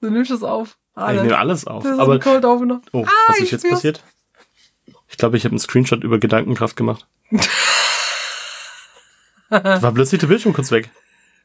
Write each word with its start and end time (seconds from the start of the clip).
Du 0.00 0.10
nimmst 0.10 0.30
es 0.30 0.42
auf. 0.42 0.76
Ich 0.96 1.22
nehme 1.22 1.38
alles 1.38 1.66
auf. 1.66 1.82
Das 1.82 1.92
ist 1.92 1.98
Aber 1.98 2.18
Cold 2.18 2.44
Opener. 2.44 2.80
oh, 2.92 3.04
Ah, 3.06 3.10
was 3.28 3.38
ist 3.38 3.50
jetzt 3.52 3.60
spür's. 3.62 3.74
passiert? 3.74 4.02
Ich 5.08 5.16
glaube, 5.16 5.36
ich 5.36 5.44
habe 5.44 5.52
einen 5.52 5.58
Screenshot 5.60 6.02
über 6.04 6.18
Gedankenkraft 6.18 6.76
gemacht. 6.76 7.06
War 9.48 9.92
plötzlich 9.92 10.20
der 10.20 10.28
Bildschirm 10.28 10.52
kurz 10.52 10.70
weg. 10.70 10.90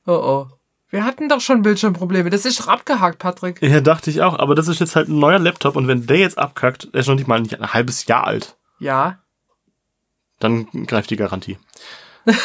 Oh 0.06 0.12
oh. 0.14 0.48
Wir 0.90 1.04
hatten 1.04 1.28
doch 1.30 1.42
schon 1.42 1.64
Bildschirmprobleme. 1.64 2.30
Das 2.30 2.46
ist 2.46 2.60
doch 2.60 2.68
abgehakt, 2.68 3.18
Patrick. 3.20 3.62
Ja, 3.62 3.82
dachte 3.82 4.10
ich 4.12 4.22
auch. 4.22 4.38
Aber 4.38 4.54
das 4.56 4.68
ist 4.68 4.80
jetzt 4.80 4.96
halt 4.96 5.10
ein 5.10 5.18
neuer 5.20 5.40
Laptop 5.40 5.76
und 5.76 5.88
wenn 5.88 6.06
der 6.06 6.18
jetzt 6.18 6.38
abkackt, 6.38 6.94
der 6.94 7.02
ist 7.02 7.08
noch 7.08 7.16
nicht 7.16 7.28
mal 7.28 7.40
ein 7.42 7.74
halbes 7.74 8.06
Jahr 8.06 8.26
alt, 8.26 8.56
Ja. 8.80 9.20
dann 10.40 10.68
greift 10.86 11.10
die 11.10 11.16
Garantie. 11.18 11.58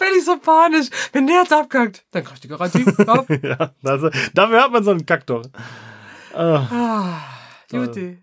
Völlig 0.00 0.24
so 0.24 0.38
panisch. 0.38 0.88
Wenn 1.12 1.26
der 1.26 1.40
jetzt 1.40 1.52
abkackt, 1.52 2.06
dann 2.12 2.24
kriegt 2.24 2.42
die 2.42 2.48
Garantie. 2.48 2.86
Ja. 3.42 3.54
ja, 3.58 3.70
also, 3.84 4.08
dafür 4.32 4.62
hat 4.62 4.72
man 4.72 4.82
so 4.82 4.92
einen 4.92 5.04
Kack 5.04 5.26
doch. 5.26 5.42
ah, 6.32 7.20
Juti. 7.70 8.16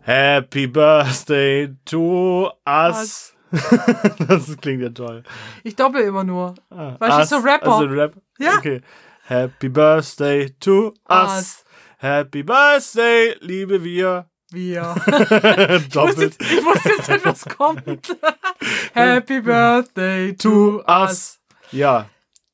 Happy 0.00 0.66
Birthday 0.66 1.76
to 1.84 2.50
us. 2.64 3.34
das 4.26 4.56
klingt 4.62 4.82
ja 4.82 4.88
toll. 4.88 5.22
Ich 5.64 5.76
doppel 5.76 6.00
immer 6.00 6.24
nur. 6.24 6.54
Ah, 6.70 6.96
Weil 6.98 7.10
ich 7.10 7.16
us, 7.16 7.28
so 7.28 7.36
Rapper. 7.36 7.72
Also 7.72 7.88
Rap. 7.88 8.14
Ja. 8.38 8.56
Okay. 8.56 8.80
Happy 9.24 9.68
Birthday 9.68 10.48
to 10.60 10.94
us. 11.10 11.38
Us. 11.38 11.65
Happy 11.98 12.42
Birthday, 12.42 13.36
liebe 13.40 13.82
wir. 13.82 14.26
Wir. 14.50 14.94
Ich 15.06 15.10
wusste, 15.10 15.88
Doppelt 15.88 16.18
jetzt, 16.18 16.42
ich 16.42 16.64
wusste 16.64 16.88
jetzt 16.90 17.08
nicht, 17.08 17.24
was 17.24 17.44
kommt. 17.46 17.82
Happy 18.94 19.40
Birthday 19.40 20.34
to 20.36 20.82
us. 20.86 21.38
Ja. 21.72 22.08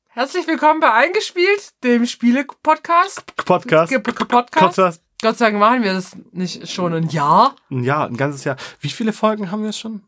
Herzlich 0.09 0.47
willkommen 0.47 0.79
bei 0.79 0.91
Eingespielt, 0.91 1.71
dem 1.83 2.05
Spiele-Podcast. 2.05 3.35
Podcast. 3.35 3.91
Podcast. 4.03 4.51
Podcast. 4.53 5.01
Gott 5.21 5.37
sei 5.37 5.45
Dank 5.51 5.59
machen 5.59 5.83
wir 5.83 5.93
das 5.93 6.15
nicht 6.31 6.69
schon 6.69 6.93
ein 6.93 7.09
Jahr. 7.09 7.55
Ja, 7.69 8.05
ein 8.05 8.17
ganzes 8.17 8.43
Jahr. 8.43 8.57
Wie 8.79 8.89
viele 8.89 9.13
Folgen 9.13 9.51
haben 9.51 9.63
wir 9.63 9.73
schon? 9.73 10.03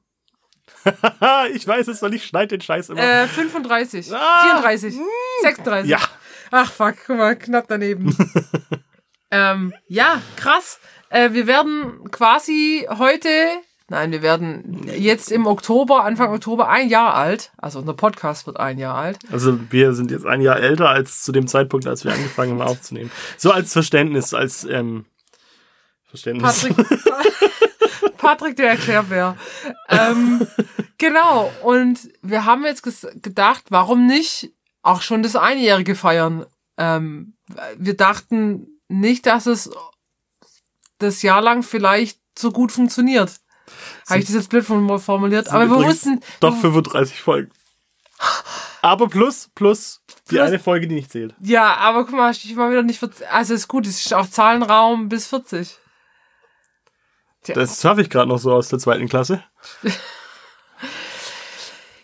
ich 1.53 1.67
weiß 1.67 1.87
es 1.87 2.01
noch 2.01 2.09
nicht, 2.09 2.25
schneid 2.25 2.51
den 2.51 2.61
Scheiß 2.61 2.89
immer. 2.89 3.01
Äh, 3.01 3.27
35, 3.27 4.13
Ah, 4.13 4.43
34, 4.61 4.95
36. 5.41 5.89
ja. 5.89 5.99
Ach 6.51 6.71
fuck, 6.71 6.95
guck 7.05 7.17
mal, 7.17 7.35
knapp 7.35 7.65
daneben. 7.67 8.15
Ähm, 9.31 9.73
ja, 9.87 10.21
krass. 10.35 10.79
Äh, 11.09 11.33
wir 11.33 11.47
werden 11.47 12.11
quasi 12.11 12.87
heute, 12.89 13.29
nein, 13.89 14.11
wir 14.11 14.21
werden 14.21 14.89
jetzt 14.97 15.31
im 15.31 15.47
Oktober, 15.47 16.03
Anfang 16.03 16.33
Oktober 16.33 16.69
ein 16.69 16.89
Jahr 16.89 17.13
alt. 17.13 17.51
Also 17.57 17.79
unser 17.79 17.93
Podcast 17.93 18.47
wird 18.47 18.59
ein 18.59 18.77
Jahr 18.77 18.95
alt. 18.95 19.19
Also 19.31 19.59
wir 19.71 19.93
sind 19.93 20.11
jetzt 20.11 20.25
ein 20.25 20.41
Jahr 20.41 20.57
älter 20.57 20.89
als 20.89 21.23
zu 21.23 21.31
dem 21.31 21.47
Zeitpunkt, 21.47 21.87
als 21.87 22.03
wir 22.03 22.13
angefangen 22.13 22.59
haben 22.59 22.69
aufzunehmen. 22.69 23.11
So 23.37 23.51
als 23.51 23.73
Verständnis, 23.73 24.33
als 24.33 24.63
ähm, 24.65 25.05
Verständnis. 26.03 26.63
Patrick, 26.63 26.97
Patrick 28.17 28.55
der 28.55 28.69
Erklärbär. 28.69 29.37
Ähm, 29.89 30.47
genau, 30.97 31.51
und 31.63 32.09
wir 32.21 32.45
haben 32.45 32.65
jetzt 32.65 32.83
gedacht, 33.21 33.65
warum 33.69 34.07
nicht 34.07 34.53
auch 34.81 35.01
schon 35.01 35.23
das 35.23 35.35
Einjährige 35.35 35.95
feiern? 35.95 36.45
Ähm, 36.77 37.35
wir 37.77 37.95
dachten 37.95 38.74
nicht, 38.87 39.25
dass 39.25 39.45
es 39.45 39.69
das 40.99 41.21
Jahr 41.21 41.41
lang 41.41 41.63
vielleicht 41.63 42.19
so 42.37 42.51
gut 42.51 42.71
funktioniert. 42.71 43.33
Habe 44.09 44.19
ich 44.19 44.25
das 44.25 44.35
jetzt 44.35 44.49
blöd 44.49 44.63
form- 44.65 44.99
formuliert? 44.99 45.49
Aber 45.49 45.67
wir 45.69 45.85
wussten, 45.87 46.21
Doch 46.39 46.55
35 46.55 47.21
Folgen. 47.21 47.51
Aber 48.81 49.07
plus, 49.07 49.49
plus 49.55 50.01
die 50.29 50.35
Plus- 50.35 50.47
eine 50.47 50.59
Folge, 50.59 50.87
die 50.87 50.95
nicht 50.95 51.11
zählt. 51.11 51.33
ja, 51.39 51.75
aber 51.77 52.05
guck 52.05 52.13
mal, 52.15 52.31
ich 52.31 52.55
mal 52.55 52.71
wieder 52.71 52.83
nicht, 52.83 52.99
40 52.99 53.27
also 53.29 53.53
ist 53.53 53.67
gut, 53.67 53.87
es 53.87 54.05
ist 54.05 54.13
auch 54.13 54.29
Zahlenraum 54.29 55.09
bis 55.09 55.27
40. 55.27 55.77
Das 57.47 57.81
schaffe 57.81 58.01
ich 58.01 58.09
gerade 58.09 58.29
noch 58.29 58.39
so 58.39 58.53
aus 58.53 58.69
der 58.69 58.79
zweiten 58.79 59.07
Klasse. 59.09 59.43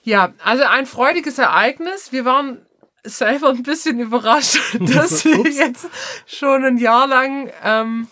Ja, 0.03 0.33
also 0.43 0.63
ein 0.63 0.87
freudiges 0.87 1.37
Ereignis. 1.37 2.11
Wir 2.11 2.25
waren 2.25 2.65
selber 3.03 3.49
ein 3.49 3.63
bisschen 3.63 3.99
überrascht, 3.99 4.59
dass 4.79 5.25
wir 5.25 5.51
jetzt 5.51 5.87
schon 6.25 6.63
ein 6.63 6.77
Jahr 6.77 7.07
lang 7.07 7.51
ähm, 7.63 8.07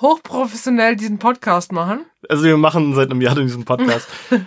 hochprofessionell 0.00 0.96
diesen 0.96 1.18
Podcast 1.18 1.72
machen. 1.72 2.04
Also 2.28 2.44
wir 2.44 2.56
machen 2.56 2.94
seit 2.94 3.10
einem 3.10 3.20
Jahr 3.20 3.34
diesen 3.34 3.64
Podcast. 3.64 4.08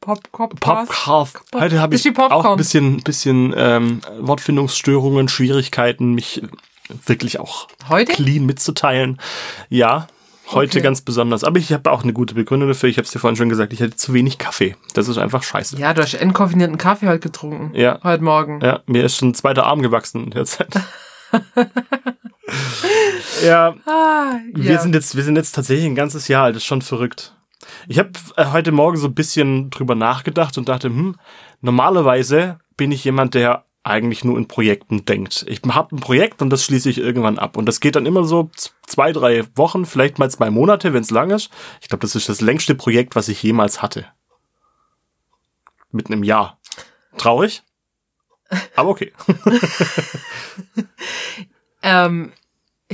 Popcorn. 0.00 0.50
Podcast. 0.50 1.40
Heute 1.54 1.80
habe 1.80 1.94
ich 1.94 2.04
Popcorn. 2.04 2.32
auch 2.32 2.44
ein 2.44 2.56
bisschen, 2.58 3.02
bisschen 3.02 3.54
ähm, 3.56 4.02
Wortfindungsstörungen, 4.20 5.28
Schwierigkeiten, 5.28 6.12
mich 6.12 6.42
wirklich 7.06 7.40
auch 7.40 7.68
Heute? 7.88 8.12
clean 8.12 8.44
mitzuteilen. 8.44 9.18
Ja, 9.70 10.08
heute 10.52 10.78
Okay. 10.78 10.80
ganz 10.82 11.00
besonders. 11.02 11.44
Aber 11.44 11.58
ich 11.58 11.72
habe 11.72 11.90
auch 11.90 12.02
eine 12.02 12.12
gute 12.12 12.34
Begründung 12.34 12.68
dafür. 12.68 12.88
Ich 12.88 12.96
habe 12.98 13.04
es 13.06 13.10
dir 13.12 13.18
vorhin 13.18 13.36
schon 13.36 13.48
gesagt, 13.48 13.72
ich 13.72 13.80
hatte 13.82 13.96
zu 13.96 14.12
wenig 14.14 14.38
Kaffee. 14.38 14.76
Das 14.94 15.08
ist 15.08 15.18
einfach 15.18 15.42
scheiße. 15.42 15.76
Ja, 15.78 15.94
du 15.94 16.02
hast 16.02 16.14
entkoffinierten 16.14 16.78
Kaffee 16.78 17.06
heute 17.08 17.20
getrunken. 17.20 17.70
Ja. 17.74 17.98
Heute 18.02 18.22
Morgen. 18.24 18.60
Ja, 18.62 18.80
mir 18.86 19.04
ist 19.04 19.16
schon 19.16 19.28
ein 19.30 19.34
zweiter 19.34 19.64
Arm 19.66 19.82
gewachsen 19.82 20.24
in 20.24 20.30
der 20.30 20.44
Zeit. 20.44 20.74
ja, 23.44 23.74
Ah, 23.86 24.34
wir 24.52 24.72
ja. 24.74 24.80
sind 24.80 24.94
jetzt, 24.94 25.16
wir 25.16 25.22
sind 25.24 25.36
jetzt 25.36 25.52
tatsächlich 25.52 25.86
ein 25.86 25.94
ganzes 25.94 26.28
Jahr 26.28 26.44
alt. 26.44 26.56
Das 26.56 26.62
ist 26.62 26.66
schon 26.66 26.82
verrückt. 26.82 27.34
Ich 27.88 27.98
habe 27.98 28.10
äh, 28.36 28.46
heute 28.52 28.72
Morgen 28.72 28.96
so 28.96 29.08
ein 29.08 29.14
bisschen 29.14 29.70
drüber 29.70 29.94
nachgedacht 29.94 30.58
und 30.58 30.68
dachte, 30.68 30.88
hm, 30.88 31.16
normalerweise 31.60 32.58
bin 32.76 32.92
ich 32.92 33.04
jemand, 33.04 33.34
der 33.34 33.64
eigentlich 33.84 34.24
nur 34.24 34.36
in 34.38 34.48
Projekten 34.48 35.04
denkt. 35.04 35.44
Ich 35.48 35.62
habe 35.68 35.94
ein 35.94 36.00
Projekt 36.00 36.42
und 36.42 36.50
das 36.50 36.64
schließe 36.64 36.90
ich 36.90 36.98
irgendwann 36.98 37.38
ab. 37.38 37.56
Und 37.56 37.66
das 37.66 37.80
geht 37.80 37.96
dann 37.96 38.06
immer 38.06 38.24
so 38.24 38.50
zwei, 38.86 39.12
drei 39.12 39.44
Wochen, 39.54 39.86
vielleicht 39.86 40.18
mal 40.18 40.30
zwei 40.30 40.50
Monate, 40.50 40.92
wenn 40.92 41.02
es 41.02 41.10
lang 41.10 41.30
ist. 41.30 41.50
Ich 41.80 41.88
glaube, 41.88 42.02
das 42.02 42.16
ist 42.16 42.28
das 42.28 42.40
längste 42.40 42.74
Projekt, 42.74 43.14
was 43.14 43.28
ich 43.28 43.42
jemals 43.42 43.82
hatte. 43.82 44.06
Mitten 45.92 46.12
im 46.12 46.24
Jahr. 46.24 46.58
Traurig? 47.16 47.62
Aber 48.74 48.90
okay. 48.90 49.12
Ähm, 51.84 52.32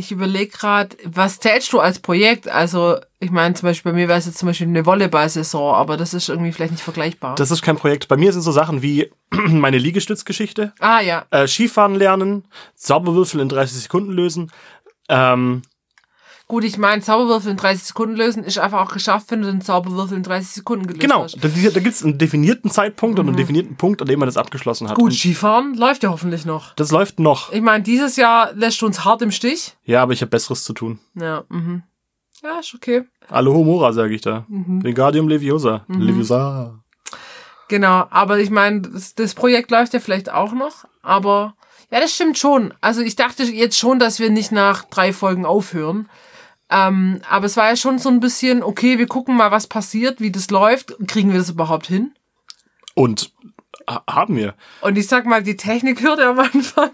ich 0.00 0.10
überlege 0.10 0.50
gerade, 0.50 0.96
was 1.04 1.38
zählst 1.38 1.72
du 1.72 1.80
als 1.80 1.98
Projekt? 1.98 2.48
Also, 2.48 2.96
ich 3.20 3.30
meine, 3.30 3.54
zum 3.54 3.68
Beispiel 3.68 3.92
bei 3.92 3.98
mir 3.98 4.08
wäre 4.08 4.18
es 4.18 4.26
jetzt 4.26 4.38
zum 4.38 4.48
Beispiel 4.48 4.66
eine 4.66 4.84
Volleyball-Saison, 4.84 5.74
aber 5.74 5.96
das 5.96 6.14
ist 6.14 6.28
irgendwie 6.28 6.52
vielleicht 6.52 6.72
nicht 6.72 6.82
vergleichbar. 6.82 7.36
Das 7.36 7.50
ist 7.50 7.62
kein 7.62 7.76
Projekt. 7.76 8.08
Bei 8.08 8.16
mir 8.16 8.32
sind 8.32 8.42
so 8.42 8.50
Sachen 8.50 8.82
wie 8.82 9.10
meine 9.30 9.78
Liegestützgeschichte, 9.78 10.72
ah, 10.80 11.00
ja. 11.00 11.26
äh, 11.30 11.46
Skifahren 11.46 11.94
lernen, 11.94 12.44
Zauberwürfel 12.74 13.40
in 13.40 13.48
30 13.48 13.82
Sekunden 13.82 14.10
lösen. 14.10 14.50
Ähm, 15.08 15.62
Gut, 16.50 16.64
ich 16.64 16.78
meine, 16.78 17.00
Zauberwürfel 17.00 17.52
in 17.52 17.56
30 17.56 17.84
Sekunden 17.84 18.16
lösen 18.16 18.42
ist 18.42 18.58
einfach 18.58 18.80
auch 18.80 18.92
geschafft, 18.92 19.30
wenn 19.30 19.40
du 19.40 19.46
den 19.46 19.60
Zauberwürfel 19.60 20.16
in 20.16 20.24
30 20.24 20.48
Sekunden 20.48 20.84
gelöst 20.88 21.00
genau, 21.00 21.22
hast. 21.22 21.36
da, 21.36 21.46
da 21.46 21.78
gibt 21.78 21.94
es 21.94 22.02
einen 22.02 22.18
definierten 22.18 22.72
Zeitpunkt 22.72 23.20
und 23.20 23.28
einen 23.28 23.36
definierten 23.36 23.76
Punkt, 23.76 24.02
an 24.02 24.08
dem 24.08 24.18
man 24.18 24.26
das 24.26 24.36
abgeschlossen 24.36 24.88
hat. 24.88 24.96
Gut, 24.96 25.04
Und 25.04 25.12
Skifahren 25.12 25.74
läuft 25.74 26.02
ja 26.02 26.08
hoffentlich 26.08 26.46
noch. 26.46 26.74
das 26.74 26.90
läuft 26.90 27.20
noch. 27.20 27.52
Ich 27.52 27.60
meine, 27.60 27.84
dieses 27.84 28.16
Jahr 28.16 28.52
lässt 28.54 28.82
du 28.82 28.86
uns 28.86 29.04
hart 29.04 29.22
im 29.22 29.30
Stich. 29.30 29.76
Ja, 29.84 30.02
aber 30.02 30.12
ich 30.12 30.22
habe 30.22 30.30
Besseres 30.30 30.64
zu 30.64 30.72
tun. 30.72 30.98
Ja, 31.14 31.44
mhm. 31.50 31.84
Ja, 32.42 32.58
ist 32.58 32.74
okay. 32.74 33.04
Alohomora, 33.28 33.92
sage 33.92 34.12
ich 34.12 34.22
da. 34.22 34.44
Mhm. 34.48 34.82
Wingardium 34.82 35.28
Leviosa. 35.28 35.84
Leviosa. 35.86 36.82
Genau, 37.68 38.08
aber 38.10 38.40
ich 38.40 38.50
meine, 38.50 38.80
das, 38.80 39.14
das 39.14 39.36
Projekt 39.36 39.70
läuft 39.70 39.94
ja 39.94 40.00
vielleicht 40.00 40.32
auch 40.32 40.52
noch, 40.52 40.84
aber 41.00 41.54
ja, 41.92 42.00
das 42.00 42.12
stimmt 42.12 42.38
schon. 42.38 42.74
Also 42.80 43.02
ich 43.02 43.14
dachte 43.14 43.44
jetzt 43.44 43.78
schon, 43.78 44.00
dass 44.00 44.18
wir 44.18 44.30
nicht 44.30 44.50
nach 44.50 44.82
drei 44.82 45.12
Folgen 45.12 45.46
aufhören. 45.46 46.08
Ähm, 46.70 47.20
aber 47.28 47.46
es 47.46 47.56
war 47.56 47.68
ja 47.68 47.76
schon 47.76 47.98
so 47.98 48.08
ein 48.08 48.20
bisschen, 48.20 48.62
okay, 48.62 48.98
wir 48.98 49.06
gucken 49.06 49.36
mal, 49.36 49.50
was 49.50 49.66
passiert, 49.66 50.20
wie 50.20 50.30
das 50.30 50.50
läuft. 50.50 50.94
Kriegen 51.08 51.32
wir 51.32 51.38
das 51.38 51.50
überhaupt 51.50 51.86
hin? 51.86 52.12
Und 52.94 53.32
ha- 53.88 54.04
haben 54.08 54.36
wir. 54.36 54.54
Und 54.80 54.96
ich 54.96 55.08
sag 55.08 55.26
mal, 55.26 55.42
die 55.42 55.56
Technik 55.56 56.00
hörte 56.04 56.26
am 56.26 56.38
Anfang. 56.38 56.90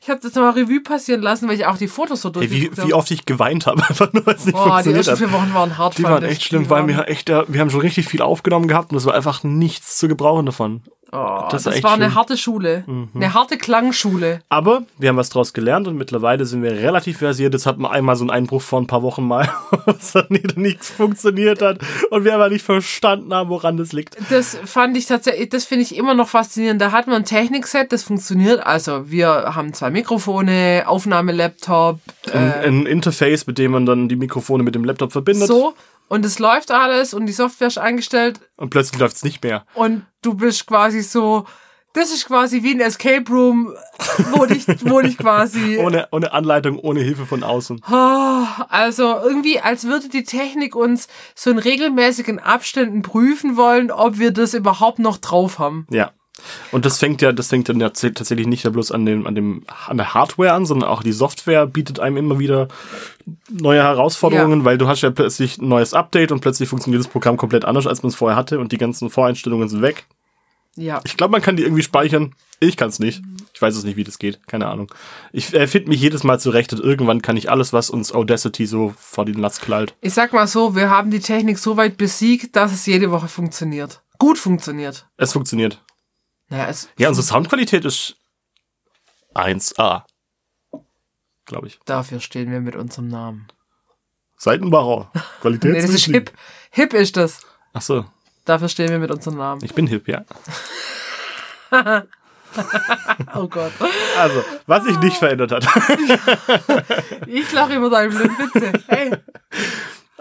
Ich 0.00 0.10
habe 0.10 0.20
das 0.20 0.34
mal 0.34 0.50
Revue 0.50 0.80
passieren 0.80 1.22
lassen, 1.22 1.46
weil 1.48 1.54
ich 1.56 1.66
auch 1.66 1.76
die 1.78 1.88
Fotos 1.88 2.22
so 2.22 2.32
Hey, 2.34 2.50
wie, 2.50 2.70
wie 2.76 2.94
oft 2.94 3.10
ich 3.10 3.24
geweint 3.26 3.66
habe, 3.66 3.82
einfach 3.88 4.12
nur, 4.12 4.26
weil 4.26 4.34
es 4.34 4.44
nicht 4.46 4.54
Boah, 4.54 4.64
die 4.64 4.70
funktioniert 4.90 5.06
ersten 5.06 5.24
hat. 5.24 5.30
vier 5.30 5.32
Wochen 5.40 5.54
waren 5.54 5.78
hart. 5.78 5.98
Die 5.98 6.02
waren 6.04 6.22
echt 6.24 6.42
schlimm, 6.44 6.64
Die 6.64 6.70
weil 6.70 6.86
wir 6.88 7.08
echt, 7.08 7.28
äh, 7.30 7.44
wir 7.46 7.60
haben 7.60 7.70
schon 7.70 7.80
richtig 7.80 8.06
viel 8.08 8.22
aufgenommen 8.22 8.66
gehabt 8.68 8.90
und 8.92 8.98
es 8.98 9.04
war 9.04 9.14
einfach 9.14 9.44
nichts 9.44 9.98
zu 9.98 10.08
gebrauchen 10.08 10.46
davon. 10.46 10.82
Oh, 11.14 11.46
Das 11.50 11.64
das 11.64 11.82
war 11.82 11.92
eine 11.92 12.14
harte 12.14 12.38
Schule. 12.38 12.84
Eine 13.14 13.34
harte 13.34 13.58
Klangschule. 13.58 14.40
Aber 14.48 14.84
wir 14.98 15.10
haben 15.10 15.18
was 15.18 15.28
draus 15.28 15.52
gelernt 15.52 15.86
und 15.86 15.96
mittlerweile 15.96 16.46
sind 16.46 16.62
wir 16.62 16.72
relativ 16.72 17.18
versiert. 17.18 17.52
Jetzt 17.52 17.66
hatten 17.66 17.82
wir 17.82 17.90
einmal 17.90 18.16
so 18.16 18.22
einen 18.24 18.30
Einbruch 18.30 18.62
vor 18.62 18.80
ein 18.80 18.86
paar 18.86 19.02
Wochen 19.02 19.22
mal, 19.28 19.46
was 19.84 20.12
dann 20.12 20.26
wieder 20.30 20.58
nichts 20.58 20.88
funktioniert 20.88 21.60
hat 21.60 21.80
und 22.10 22.24
wir 22.24 22.34
aber 22.34 22.48
nicht 22.48 22.64
verstanden 22.64 23.34
haben, 23.34 23.50
woran 23.50 23.76
das 23.76 23.92
liegt. 23.92 24.16
Das 24.30 24.56
fand 24.64 24.96
ich 24.96 25.04
tatsächlich, 25.06 25.50
das 25.50 25.66
finde 25.66 25.82
ich 25.82 25.94
immer 25.96 26.14
noch 26.14 26.28
faszinierend. 26.28 26.80
Da 26.80 26.92
hat 26.92 27.06
man 27.06 27.16
ein 27.16 27.24
Technikset, 27.26 27.92
das 27.92 28.04
funktioniert. 28.04 28.64
Also 28.66 29.10
wir 29.10 29.28
haben 29.54 29.74
zwei 29.74 29.90
Mikrofone, 29.90 30.84
Aufnahmelaptop, 30.86 32.00
Ein, 32.32 32.40
äh, 32.62 32.66
ein 32.68 32.86
Interface, 32.86 33.46
mit 33.46 33.58
dem 33.58 33.72
man 33.72 33.84
dann 33.86 34.08
die 34.08 34.16
Mikrofone 34.16 34.62
mit 34.62 34.74
dem 34.74 34.84
Laptop 34.84 35.12
verbindet. 35.12 35.46
so. 35.48 35.74
Und 36.12 36.24
es 36.26 36.38
läuft 36.38 36.70
alles 36.70 37.14
und 37.14 37.24
die 37.24 37.32
Software 37.32 37.68
ist 37.68 37.78
eingestellt 37.78 38.38
Und 38.56 38.68
plötzlich 38.70 39.00
läuft's 39.00 39.24
nicht 39.24 39.42
mehr. 39.42 39.64
und 39.74 40.04
du 40.20 40.34
bist 40.34 40.66
quasi 40.66 41.00
so, 41.00 41.46
das 41.94 42.10
ist 42.12 42.26
quasi 42.26 42.62
wie 42.62 42.72
ein 42.74 42.80
Escape 42.80 43.24
Room, 43.30 43.72
wo 44.32 44.44
dich, 44.46 44.66
wo 44.84 45.00
dich 45.00 45.16
quasi, 45.18 45.78
Ohne, 45.84 46.08
ohne 46.10 46.32
Anleitung, 46.32 46.78
ohne 46.78 47.00
Hilfe 47.00 47.24
von 47.26 47.42
außen. 47.42 47.80
Also 48.68 49.04
irgendwie, 49.22 49.60
als 49.60 49.84
würde 49.84 50.08
die 50.08 50.24
Technik 50.24 50.74
uns 50.76 51.08
so 51.34 51.50
in 51.50 51.58
regelmäßigen 51.58 52.38
Abständen 52.38 53.02
prüfen 53.02 53.56
wollen, 53.56 53.90
ob 53.90 54.18
wir 54.18 54.30
das 54.32 54.54
überhaupt 54.54 54.98
noch 54.98 55.18
drauf 55.18 55.58
haben. 55.58 55.86
Ja. 55.90 56.12
Und 56.70 56.84
das 56.84 56.98
fängt 56.98 57.22
ja, 57.22 57.32
das 57.32 57.48
fängt 57.48 57.68
dann 57.68 57.80
ja 57.80 57.88
tats- 57.88 58.14
tatsächlich 58.14 58.46
nicht 58.46 58.64
nur 58.64 58.72
bloß 58.72 58.92
an 58.92 59.06
dem, 59.06 59.26
an 59.26 59.34
dem, 59.34 59.62
an 59.86 59.96
der 59.96 60.14
Hardware 60.14 60.52
an, 60.52 60.66
sondern 60.66 60.88
auch 60.88 61.02
die 61.02 61.12
Software 61.12 61.66
bietet 61.66 62.00
einem 62.00 62.16
immer 62.16 62.38
wieder 62.38 62.68
neue 63.50 63.82
Herausforderungen, 63.82 64.64
weil 64.64 64.78
du 64.78 64.88
hast 64.88 65.02
ja 65.02 65.10
plötzlich 65.10 65.58
ein 65.58 65.68
neues 65.68 65.94
Update 65.94 66.32
und 66.32 66.40
plötzlich 66.40 66.68
funktioniert 66.68 67.04
das 67.04 67.10
Programm 67.10 67.36
komplett 67.36 67.64
anders, 67.64 67.86
als 67.86 68.02
man 68.02 68.10
es 68.10 68.16
vorher 68.16 68.36
hatte 68.36 68.58
und 68.58 68.72
die 68.72 68.78
ganzen 68.78 69.10
Voreinstellungen 69.10 69.68
sind 69.68 69.82
weg. 69.82 70.06
Ja. 70.74 71.00
Ich 71.04 71.16
glaube, 71.18 71.32
man 71.32 71.42
kann 71.42 71.56
die 71.56 71.64
irgendwie 71.64 71.82
speichern. 71.82 72.34
Ich 72.58 72.76
kann 72.78 72.88
es 72.88 72.98
nicht. 72.98 73.20
Ich 73.52 73.60
weiß 73.60 73.76
es 73.76 73.84
nicht, 73.84 73.96
wie 73.96 74.04
das 74.04 74.18
geht. 74.18 74.46
Keine 74.46 74.68
Ahnung. 74.68 74.90
Ich 75.32 75.52
erfinde 75.52 75.90
mich 75.90 76.00
jedes 76.00 76.24
Mal 76.24 76.40
zurecht 76.40 76.72
und 76.72 76.80
irgendwann 76.80 77.20
kann 77.20 77.36
ich 77.36 77.50
alles, 77.50 77.72
was 77.74 77.90
uns 77.90 78.12
Audacity 78.12 78.64
so 78.66 78.94
vor 78.98 79.26
den 79.26 79.38
Latz 79.38 79.60
knallt. 79.60 79.94
Ich 80.00 80.14
sag 80.14 80.32
mal 80.32 80.46
so, 80.46 80.74
wir 80.74 80.88
haben 80.88 81.10
die 81.10 81.20
Technik 81.20 81.58
so 81.58 81.76
weit 81.76 81.98
besiegt, 81.98 82.56
dass 82.56 82.72
es 82.72 82.86
jede 82.86 83.10
Woche 83.10 83.28
funktioniert. 83.28 84.00
Gut 84.18 84.38
funktioniert. 84.38 85.06
Es 85.18 85.32
funktioniert. 85.32 85.81
Naja, 86.52 86.66
es, 86.68 86.90
Ja, 86.98 87.08
unsere 87.08 87.26
Soundqualität 87.26 87.86
ist 87.86 88.14
1A. 89.34 90.02
Glaube 91.46 91.66
ich. 91.66 91.80
dafür 91.86 92.20
stehen 92.20 92.50
wir 92.50 92.60
mit 92.60 92.76
unserem 92.76 93.08
Namen. 93.08 93.48
Seitenbacher. 94.36 95.10
Qualität. 95.40 95.72
Nee, 95.72 95.80
das 95.80 95.90
ist 95.90 96.04
hip. 96.04 96.30
Hip 96.72 96.92
ist 96.92 97.16
das. 97.16 97.40
Ach 97.72 97.80
so. 97.80 98.04
Dafür 98.44 98.68
stehen 98.68 98.90
wir 98.90 98.98
mit 98.98 99.10
unserem 99.10 99.38
Namen. 99.38 99.64
Ich 99.64 99.72
bin 99.74 99.86
hip, 99.86 100.06
ja. 100.08 100.24
Oh 103.34 103.48
Gott. 103.48 103.72
Also, 104.18 104.44
was 104.66 104.84
sich 104.84 104.98
nicht 104.98 105.16
verändert 105.16 105.52
hat. 105.52 105.66
Ich 107.26 107.50
lache 107.50 107.76
über 107.76 107.88
deine 107.88 108.10
blöden 108.10 108.36
Witze. 108.36 108.72
Hey, 108.88 109.10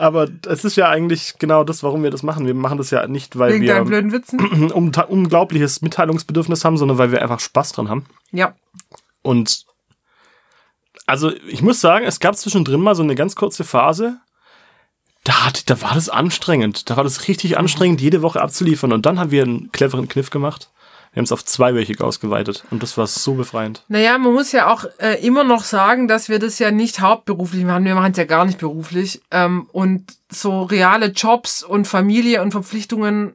Aber 0.02 0.28
es 0.48 0.66
ist 0.66 0.78
ja 0.78 0.90
eigentlich 0.90 1.36
genau 1.38 1.64
das, 1.64 1.84
warum 1.84 2.02
wir 2.02 2.10
das 2.10 2.24
machen. 2.24 2.48
Wir 2.48 2.56
machen 2.56 2.80
das 2.80 2.90
ja 2.90 3.06
nicht, 3.06 3.38
weil 3.38 3.54
wegen 3.54 3.66
wir 3.66 3.84
blöden 3.84 4.12
Witzen? 4.12 4.40
ein 4.40 4.72
um, 4.74 4.92
unglaubliches 5.08 5.84
Mitteilungsbedürfnis 5.84 6.66
haben, 6.66 6.76
sondern 6.78 6.98
weil 6.98 7.12
wir 7.12 7.22
einfach 7.22 7.40
Spaß 7.40 7.74
dran 7.74 7.88
haben. 7.88 8.08
Ja. 8.32 8.56
Und 9.22 9.68
also 11.06 11.32
ich 11.48 11.62
muss 11.62 11.82
sagen, 11.82 12.06
es 12.06 12.20
gab 12.20 12.36
zwischendrin 12.36 12.82
mal 12.82 12.96
so 12.96 13.04
eine 13.04 13.14
ganz 13.14 13.36
kurze 13.36 13.64
Phase, 13.64 14.18
da, 15.24 15.46
hat, 15.46 15.70
da 15.70 15.80
war 15.84 15.94
das 15.94 16.10
anstrengend. 16.10 16.90
Da 16.90 16.98
war 16.98 17.04
das 17.04 17.28
richtig 17.28 17.60
anstrengend, 17.60 18.02
jede 18.02 18.24
Woche 18.24 18.42
abzuliefern. 18.42 18.94
Und 18.94 19.06
dann 19.06 19.20
haben 19.20 19.30
wir 19.30 19.44
einen 19.44 19.72
cleveren 19.72 20.08
Kniff 20.08 20.32
gemacht. 20.32 20.72
Wir 21.14 21.20
haben 21.20 21.26
es 21.26 21.32
auf 21.34 21.44
zweiwöchig 21.44 22.00
ausgeweitet. 22.00 22.64
Und 22.72 22.82
das 22.84 22.98
war 22.98 23.06
so 23.06 23.34
befreiend. 23.34 23.84
Naja, 23.90 24.18
man 24.18 24.32
muss 24.34 24.54
ja 24.54 24.72
auch 24.72 24.86
äh, 25.00 25.16
immer 25.26 25.44
noch 25.44 25.64
sagen, 25.64 26.08
dass 26.08 26.30
wir 26.30 26.40
das 26.40 26.58
ja 26.60 26.72
nicht 26.72 27.02
hauptberuflich 27.02 27.66
machen. 27.66 27.84
Wir 27.84 27.96
machen 27.96 28.12
es 28.12 28.18
ja 28.18 28.24
gar 28.24 28.46
nicht 28.46 28.60
beruflich. 28.60 29.22
Ähm, 29.30 29.68
und 29.74 30.14
so 30.32 30.64
reale 30.64 31.08
Jobs 31.08 31.64
und 31.64 31.86
Familie 31.86 32.42
und 32.42 32.52
Verpflichtungen, 32.52 33.34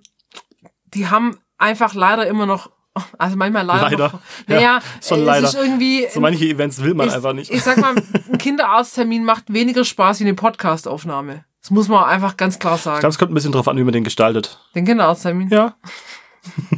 die 0.95 1.09
haben 1.09 1.37
einfach 1.59 1.93
leider 1.93 2.27
immer 2.27 2.47
noch, 2.47 2.71
also 3.19 3.37
manchmal 3.37 3.65
leider. 3.67 3.83
Leider. 3.91 4.09
Noch, 4.09 4.21
naja, 4.47 4.81
Ja, 5.11 5.17
leider. 5.17 5.47
ist 5.49 5.55
irgendwie. 5.55 6.07
So 6.11 6.21
manche 6.21 6.47
Events 6.47 6.83
will 6.83 6.95
man 6.95 7.09
ich, 7.09 7.15
einfach 7.15 7.35
nicht. 7.35 7.51
ich 7.51 7.63
sag 7.63 7.77
mal, 7.77 7.95
ein 7.95 8.39
Kinderarzttermin 8.39 9.23
macht 9.23 9.53
weniger 9.53 9.85
Spaß 9.85 10.21
wie 10.21 10.25
eine 10.25 10.35
Podcastaufnahme. 10.35 11.45
Das 11.61 11.71
muss 11.73 11.89
man 11.89 12.05
einfach 12.05 12.37
ganz 12.39 12.59
klar 12.59 12.77
Ich 12.77 12.83
sagen. 12.83 13.01
glaube, 13.01 13.11
es 13.11 13.19
kommt 13.19 13.33
ein 13.33 13.35
bisschen 13.35 13.53
drauf 13.53 13.67
an, 13.69 13.77
wie 13.77 13.83
man 13.85 13.93
den 13.93 14.05
gestaltet. 14.05 14.61
Den 14.75 14.85
Kinderarzttermin 14.87 15.49
Ja, 15.51 15.75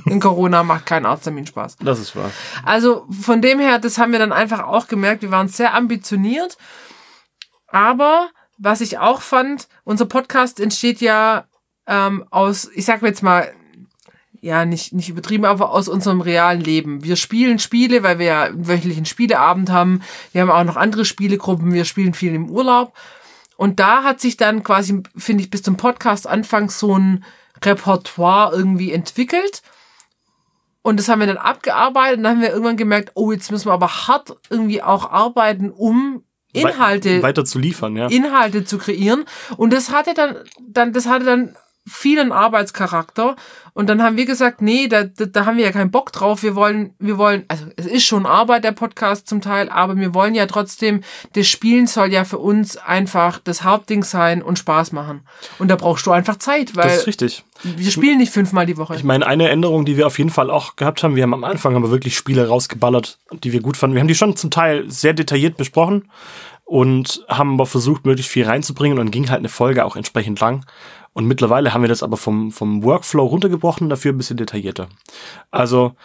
in 0.07 0.21
Corona 0.21 0.63
macht 0.63 0.87
kein 0.87 1.07
Arzttermin 1.07 1.47
Spaß. 1.47 1.77
das 1.77 1.99
ist 1.99 2.17
wahr. 2.17 2.31
Also 2.65 3.07
von 3.11 3.43
dem 3.43 3.59
her, 3.59 3.79
das 3.79 3.99
haben 3.99 4.13
wir 4.13 4.19
dann 4.19 4.33
einfach 4.33 4.65
auch 4.65 4.89
gemerkt. 4.89 5.23
Wir 5.23 5.31
waren 5.31 5.49
sehr 5.49 5.75
ambitioniert. 5.75 6.57
Aber 7.67 8.29
was 8.57 8.81
ich 8.81 8.99
auch 8.99 9.21
fand, 9.21 9.69
unser 9.85 10.07
Podcast 10.07 10.61
entsteht 10.61 11.01
ja 11.01 11.45
ähm, 11.87 12.25
aus, 12.31 12.71
ich 12.75 12.85
sag 12.85 13.03
jetzt 13.03 13.23
mal, 13.23 13.53
ja, 14.41 14.65
nicht, 14.65 14.93
nicht 14.93 15.09
übertrieben, 15.09 15.45
aber 15.45 15.73
aus 15.73 15.89
unserem 15.89 16.21
realen 16.21 16.61
Leben. 16.61 17.03
Wir 17.03 17.17
spielen 17.17 17.59
Spiele, 17.59 18.03
weil 18.03 18.19
wir 18.19 18.27
ja 18.27 18.43
einen 18.45 18.69
wöchentlichen 18.69 19.05
Spieleabend 19.05 19.71
haben. 19.71 20.03
Wir 20.33 20.43
haben 20.43 20.51
auch 20.51 20.65
noch 20.65 20.77
andere 20.77 21.05
Spielegruppen. 21.05 21.73
Wir 21.73 21.85
spielen 21.85 22.15
viel 22.15 22.35
im 22.35 22.49
Urlaub. 22.49 22.93
Und 23.57 23.81
da 23.81 24.05
hat 24.05 24.21
sich 24.21 24.37
dann 24.37 24.63
quasi, 24.63 25.03
finde 25.17 25.43
ich, 25.43 25.51
bis 25.51 25.63
zum 25.63 25.77
Podcast 25.77 26.29
Anfang 26.29 26.71
so 26.71 26.97
ein 26.97 27.25
Repertoire 27.65 28.53
irgendwie 28.55 28.93
entwickelt. 28.93 29.63
Und 30.83 30.99
das 30.99 31.09
haben 31.09 31.21
wir 31.21 31.27
dann 31.27 31.37
abgearbeitet 31.37 32.19
und 32.19 32.25
dann 32.25 32.37
haben 32.37 32.43
wir 32.43 32.51
irgendwann 32.51 32.77
gemerkt, 32.77 33.13
oh, 33.15 33.33
jetzt 33.33 33.51
müssen 33.51 33.67
wir 33.67 33.73
aber 33.73 34.07
hart 34.09 34.37
irgendwie 34.49 34.83
auch 34.83 35.11
arbeiten, 35.11 35.71
um 35.71 36.25
Inhalte, 36.53 37.19
Wei- 37.19 37.23
weiter 37.29 37.45
zu 37.45 37.59
liefern, 37.59 37.95
ja. 37.97 38.07
Inhalte 38.07 38.65
zu 38.65 38.79
kreieren. 38.79 39.25
Und 39.57 39.73
das 39.73 39.91
hatte 39.91 40.15
dann, 40.15 40.37
dann, 40.61 40.93
das 40.93 41.07
hatte 41.07 41.25
dann 41.27 41.57
vielen 41.89 42.33
Arbeitscharakter. 42.33 43.37
Und 43.75 43.89
dann 43.89 44.03
haben 44.03 44.17
wir 44.17 44.27
gesagt, 44.27 44.61
nee, 44.61 44.89
da, 44.89 45.05
da, 45.05 45.27
da 45.27 45.47
haben 45.47 45.57
wir 45.57 45.65
ja 45.65 45.73
keinen 45.73 45.91
Bock 45.91 46.13
drauf. 46.13 46.43
Wir 46.43 46.55
wollen, 46.57 46.95
wir 46.99 47.17
wollen, 47.17 47.45
also 47.49 47.67
es 47.77 47.87
ist 47.87 48.05
schon 48.05 48.27
Arbeit, 48.27 48.65
der 48.65 48.73
Podcast 48.73 49.29
zum 49.29 49.41
Teil, 49.41 49.69
aber 49.69 49.97
wir 49.97 50.15
wollen 50.15 50.35
ja 50.35 50.47
trotzdem, 50.47 51.03
das 51.35 51.47
Spielen 51.47 51.87
soll 51.87 52.13
ja 52.13 52.25
für 52.25 52.39
uns 52.39 52.77
einfach 52.77 53.39
das 53.39 53.63
Hauptding 53.63 54.03
sein 54.03 54.43
und 54.43 54.59
Spaß 54.59 54.93
machen. 54.93 55.23
Und 55.59 55.69
da 55.69 55.77
brauchst 55.77 56.07
du 56.07 56.11
einfach 56.11 56.37
Zeit, 56.37 56.71
das 56.71 56.77
weil 56.77 56.97
ist 56.97 57.07
richtig. 57.07 57.45
wir 57.63 57.91
spielen 57.91 58.19
nicht 58.19 58.33
fünfmal 58.33 58.67
die 58.67 58.77
Woche. 58.77 58.97
Ich 58.97 59.05
meine, 59.05 59.27
eine 59.27 59.49
Änderung, 59.49 59.85
die 59.85 59.97
wir 59.97 60.07
auf 60.07 60.19
jeden 60.19 60.31
Fall 60.31 60.51
auch 60.51 60.77
gehabt 60.77 61.03
haben, 61.03 61.15
wir 61.15 61.23
haben 61.23 61.35
am 61.35 61.45
Anfang 61.45 61.77
aber 61.77 61.91
wirklich 61.91 62.17
Spiele 62.17 62.49
rausgeballert, 62.49 63.19
die 63.45 63.53
wir 63.53 63.61
gut 63.61 63.77
fanden. 63.77 63.95
Wir 63.95 64.01
haben 64.01 64.09
die 64.09 64.15
schon 64.15 64.37
zum 64.37 64.51
Teil 64.51 64.91
sehr 64.91 65.13
detailliert 65.13 65.57
besprochen 65.57 66.11
und 66.69 67.25
haben 67.29 67.55
aber 67.55 67.65
versucht, 67.65 68.05
möglichst 68.05 68.31
viel 68.31 68.45
reinzubringen 68.45 68.99
und 68.99 69.11
ging 69.11 69.31
halt 69.31 69.39
eine 69.39 69.49
Folge 69.49 69.87
auch 69.87 69.97
entsprechend 69.97 70.39
lang. 70.41 70.67
Und 71.19 71.27
mittlerweile 71.27 71.75
haben 71.75 71.83
wir 71.83 71.89
das 71.89 72.05
aber 72.05 72.17
vom, 72.17 72.53
vom 72.53 72.85
Workflow 72.85 73.27
runtergebrochen, 73.27 73.89
dafür 73.89 74.13
ein 74.13 74.19
bisschen 74.19 74.37
detaillierter. 74.37 74.89
Also, 75.51 75.97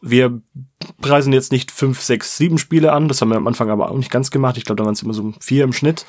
wir 0.00 0.40
preisen 1.02 1.34
jetzt 1.34 1.52
nicht 1.52 1.70
fünf, 1.70 2.00
sechs, 2.00 2.38
sieben 2.38 2.56
Spiele 2.56 2.90
an. 2.94 3.06
Das 3.06 3.20
haben 3.20 3.28
wir 3.28 3.36
am 3.36 3.46
Anfang 3.46 3.68
aber 3.68 3.90
auch 3.90 3.96
nicht 3.98 4.10
ganz 4.10 4.30
gemacht. 4.30 4.56
Ich 4.56 4.64
glaube, 4.64 4.78
da 4.78 4.86
waren 4.86 4.94
es 4.94 5.02
immer 5.02 5.12
so 5.12 5.34
vier 5.38 5.64
im 5.64 5.74
Schnitt. 5.74 6.06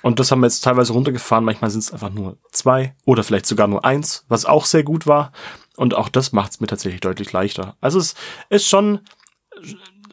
Und 0.00 0.20
das 0.20 0.30
haben 0.30 0.40
wir 0.40 0.46
jetzt 0.46 0.64
teilweise 0.64 0.94
runtergefahren. 0.94 1.44
Manchmal 1.44 1.70
sind 1.70 1.80
es 1.80 1.92
einfach 1.92 2.08
nur 2.08 2.38
zwei 2.50 2.94
oder 3.04 3.22
vielleicht 3.22 3.44
sogar 3.44 3.68
nur 3.68 3.84
eins, 3.84 4.24
was 4.28 4.46
auch 4.46 4.64
sehr 4.64 4.84
gut 4.84 5.06
war. 5.06 5.30
Und 5.76 5.92
auch 5.92 6.08
das 6.08 6.32
macht 6.32 6.52
es 6.52 6.60
mir 6.60 6.66
tatsächlich 6.66 7.02
deutlich 7.02 7.30
leichter. 7.32 7.76
Also 7.82 7.98
es 7.98 8.14
ist 8.48 8.66
schon 8.66 9.00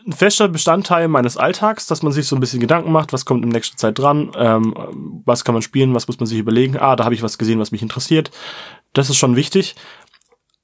ein 0.05 0.13
fester 0.13 0.47
Bestandteil 0.47 1.07
meines 1.07 1.37
Alltags, 1.37 1.87
dass 1.87 2.03
man 2.03 2.11
sich 2.13 2.27
so 2.27 2.35
ein 2.35 2.39
bisschen 2.39 2.59
Gedanken 2.59 2.91
macht, 2.91 3.11
was 3.11 3.25
kommt 3.25 3.43
in 3.43 3.49
nächster 3.49 3.77
Zeit 3.77 3.97
dran, 3.97 4.31
ähm, 4.35 5.21
was 5.25 5.43
kann 5.43 5.53
man 5.53 5.61
spielen, 5.61 5.95
was 5.95 6.07
muss 6.07 6.19
man 6.19 6.27
sich 6.27 6.37
überlegen. 6.37 6.77
Ah, 6.77 6.95
da 6.95 7.05
habe 7.05 7.15
ich 7.15 7.23
was 7.23 7.37
gesehen, 7.37 7.59
was 7.59 7.71
mich 7.71 7.81
interessiert. 7.81 8.31
Das 8.93 9.09
ist 9.09 9.17
schon 9.17 9.35
wichtig. 9.35 9.75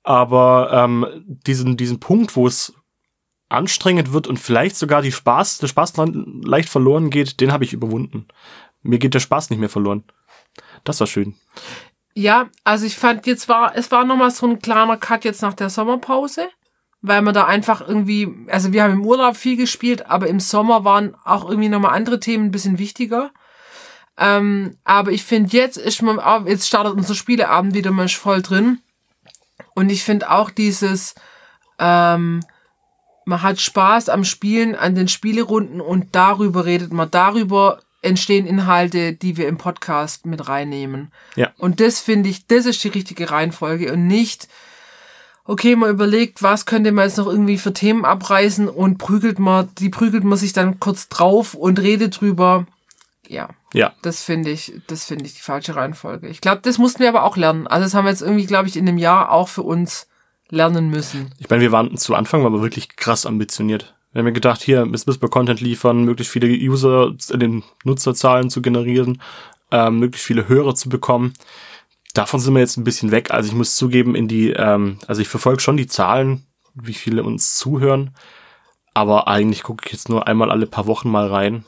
Aber 0.03 0.69
ähm, 0.71 1.07
diesen, 1.25 1.77
diesen 1.77 1.99
Punkt, 1.99 2.35
wo 2.35 2.47
es 2.47 2.73
anstrengend 3.49 4.13
wird 4.13 4.27
und 4.27 4.37
vielleicht 4.37 4.75
sogar 4.75 5.01
die 5.01 5.11
Spaß, 5.11 5.57
der 5.57 5.67
Spaß 5.67 5.93
dran 5.93 6.41
leicht 6.43 6.69
verloren 6.69 7.09
geht, 7.09 7.41
den 7.41 7.51
habe 7.51 7.63
ich 7.63 7.73
überwunden. 7.73 8.27
Mir 8.81 8.99
geht 8.99 9.13
der 9.13 9.19
Spaß 9.19 9.49
nicht 9.49 9.59
mehr 9.59 9.69
verloren. 9.69 10.03
Das 10.83 10.99
war 10.99 11.07
schön. 11.07 11.35
Ja, 12.13 12.49
also 12.63 12.85
ich 12.85 12.95
fand 12.95 13.25
jetzt 13.25 13.47
war, 13.49 13.75
es 13.75 13.91
war 13.91 14.05
nochmal 14.05 14.31
so 14.31 14.47
ein 14.47 14.59
kleiner 14.59 14.97
Cut 14.97 15.23
jetzt 15.23 15.41
nach 15.41 15.53
der 15.53 15.69
Sommerpause, 15.69 16.49
weil 17.01 17.21
man 17.21 17.33
da 17.33 17.45
einfach 17.45 17.81
irgendwie, 17.87 18.29
also 18.47 18.73
wir 18.73 18.83
haben 18.83 18.93
im 18.93 19.05
Urlaub 19.05 19.35
viel 19.35 19.57
gespielt, 19.57 20.05
aber 20.07 20.27
im 20.27 20.39
Sommer 20.39 20.83
waren 20.83 21.15
auch 21.25 21.49
irgendwie 21.49 21.69
nochmal 21.69 21.95
andere 21.95 22.19
Themen 22.19 22.45
ein 22.45 22.51
bisschen 22.51 22.77
wichtiger. 22.77 23.31
Ähm, 24.17 24.77
aber 24.83 25.11
ich 25.11 25.23
finde 25.23 25.55
jetzt 25.57 25.77
ist 25.77 26.01
man, 26.01 26.19
auch- 26.19 26.45
jetzt 26.45 26.67
startet 26.67 26.93
unser 26.93 27.15
Spieleabend 27.15 27.73
wieder, 27.73 27.91
ist 28.03 28.15
voll 28.15 28.41
drin. 28.41 28.79
Und 29.73 29.89
ich 29.89 30.03
finde 30.03 30.29
auch 30.29 30.51
dieses, 30.51 31.15
ähm, 31.79 32.41
man 33.25 33.41
hat 33.41 33.59
Spaß 33.59 34.09
am 34.09 34.23
Spielen, 34.23 34.75
an 34.75 34.93
den 34.93 35.07
Spielerunden 35.07 35.81
und 35.81 36.13
darüber 36.15 36.65
redet 36.65 36.91
man, 36.93 37.09
darüber 37.09 37.79
entstehen 38.03 38.45
Inhalte, 38.45 39.13
die 39.13 39.37
wir 39.37 39.47
im 39.47 39.57
Podcast 39.57 40.25
mit 40.25 40.47
reinnehmen. 40.47 41.11
Ja. 41.35 41.51
Und 41.57 41.79
das 41.79 41.99
finde 41.99 42.29
ich, 42.29 42.47
das 42.47 42.65
ist 42.65 42.83
die 42.83 42.89
richtige 42.89 43.31
Reihenfolge 43.31 43.93
und 43.93 44.07
nicht, 44.07 44.47
okay, 45.51 45.75
man 45.75 45.89
überlegt, 45.89 46.41
was 46.41 46.65
könnte 46.65 46.93
man 46.93 47.05
jetzt 47.05 47.17
noch 47.17 47.27
irgendwie 47.27 47.57
für 47.57 47.73
Themen 47.73 48.05
abreißen 48.05 48.69
und 48.69 48.97
prügelt 48.97 49.37
man, 49.37 49.67
die 49.79 49.89
prügelt 49.89 50.23
man 50.23 50.37
sich 50.37 50.53
dann 50.53 50.79
kurz 50.79 51.09
drauf 51.09 51.55
und 51.55 51.77
redet 51.81 52.21
drüber. 52.21 52.65
Ja, 53.27 53.49
Ja. 53.73 53.91
das 54.01 54.23
finde 54.23 54.49
ich, 54.49 54.73
das 54.87 55.05
finde 55.05 55.25
ich 55.25 55.33
die 55.33 55.41
falsche 55.41 55.75
Reihenfolge. 55.75 56.29
Ich 56.29 56.39
glaube, 56.39 56.61
das 56.63 56.77
mussten 56.77 57.01
wir 57.01 57.09
aber 57.09 57.23
auch 57.23 57.35
lernen. 57.35 57.67
Also 57.67 57.83
das 57.83 57.93
haben 57.93 58.05
wir 58.05 58.11
jetzt 58.11 58.21
irgendwie, 58.21 58.45
glaube 58.45 58.69
ich, 58.69 58.77
in 58.77 58.85
dem 58.85 58.97
Jahr 58.97 59.29
auch 59.29 59.49
für 59.49 59.63
uns 59.63 60.07
lernen 60.49 60.89
müssen. 60.89 61.31
Ich 61.37 61.49
meine, 61.49 61.61
wir 61.61 61.73
waren 61.73 61.97
zu 61.97 62.15
Anfang 62.15 62.43
wir 62.43 62.61
wirklich 62.61 62.95
krass 62.95 63.25
ambitioniert. 63.25 63.93
Wir 64.13 64.19
haben 64.19 64.27
ja 64.27 64.33
gedacht, 64.33 64.61
hier, 64.61 64.85
müssen 64.85 65.21
wir 65.21 65.29
Content 65.29 65.59
liefern, 65.59 66.05
möglichst 66.05 66.31
viele 66.31 66.47
User 66.47 67.13
in 67.29 67.39
den 67.41 67.63
Nutzerzahlen 67.83 68.49
zu 68.49 68.61
generieren, 68.61 69.21
ähm, 69.69 69.99
möglichst 69.99 70.27
viele 70.27 70.47
Hörer 70.47 70.75
zu 70.75 70.87
bekommen. 70.87 71.33
Davon 72.13 72.39
sind 72.39 72.53
wir 72.53 72.61
jetzt 72.61 72.77
ein 72.77 72.83
bisschen 72.83 73.11
weg. 73.11 73.31
Also 73.31 73.49
ich 73.49 73.55
muss 73.55 73.75
zugeben, 73.75 74.15
in 74.15 74.27
die, 74.27 74.51
ähm, 74.51 74.99
also 75.07 75.21
ich 75.21 75.27
verfolge 75.27 75.61
schon 75.61 75.77
die 75.77 75.87
Zahlen, 75.87 76.45
wie 76.73 76.93
viele 76.93 77.23
uns 77.23 77.55
zuhören, 77.57 78.15
aber 78.93 79.27
eigentlich 79.27 79.63
gucke 79.63 79.85
ich 79.85 79.91
jetzt 79.91 80.09
nur 80.09 80.27
einmal 80.27 80.51
alle 80.51 80.67
paar 80.67 80.87
Wochen 80.87 81.09
mal 81.09 81.27
rein. 81.27 81.65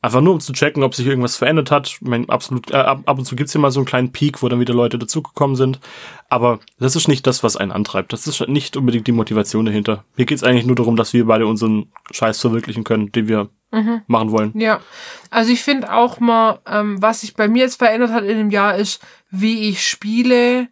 Einfach 0.00 0.20
nur, 0.20 0.34
um 0.34 0.40
zu 0.40 0.52
checken, 0.52 0.84
ob 0.84 0.94
sich 0.94 1.06
irgendwas 1.06 1.36
verändert 1.36 1.72
hat. 1.72 1.88
Ich 1.88 2.00
meine, 2.02 2.28
absolut, 2.28 2.70
äh, 2.70 2.76
ab, 2.76 3.00
ab 3.06 3.18
und 3.18 3.24
zu 3.24 3.34
gibt's 3.34 3.52
ja 3.54 3.60
mal 3.60 3.72
so 3.72 3.80
einen 3.80 3.86
kleinen 3.86 4.12
Peak, 4.12 4.42
wo 4.42 4.48
dann 4.48 4.60
wieder 4.60 4.74
Leute 4.74 4.96
dazugekommen 4.96 5.56
sind. 5.56 5.80
Aber 6.28 6.60
das 6.78 6.94
ist 6.94 7.08
nicht 7.08 7.26
das, 7.26 7.42
was 7.42 7.56
einen 7.56 7.72
antreibt. 7.72 8.12
Das 8.12 8.26
ist 8.28 8.46
nicht 8.48 8.76
unbedingt 8.76 9.08
die 9.08 9.12
Motivation 9.12 9.64
dahinter. 9.64 10.04
Mir 10.16 10.26
geht's 10.26 10.44
eigentlich 10.44 10.66
nur 10.66 10.76
darum, 10.76 10.94
dass 10.94 11.12
wir 11.14 11.26
beide 11.26 11.46
unseren 11.48 11.90
Scheiß 12.12 12.40
verwirklichen 12.40 12.84
können, 12.84 13.10
den 13.10 13.26
wir 13.28 13.48
Mhm. 13.70 14.00
machen 14.06 14.30
wollen. 14.30 14.52
Ja, 14.58 14.80
also 15.28 15.52
ich 15.52 15.62
finde 15.62 15.92
auch 15.92 16.20
mal, 16.20 16.58
ähm, 16.66 17.02
was 17.02 17.20
sich 17.20 17.34
bei 17.34 17.48
mir 17.48 17.64
jetzt 17.64 17.76
verändert 17.76 18.12
hat 18.12 18.24
in 18.24 18.38
dem 18.38 18.50
Jahr, 18.50 18.76
ist, 18.76 19.04
wie 19.30 19.68
ich 19.68 19.86
Spiele 19.86 20.68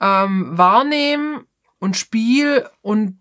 ähm, 0.00 0.50
wahrnehme 0.58 1.44
und 1.78 1.96
spiel 1.96 2.66
und 2.80 3.18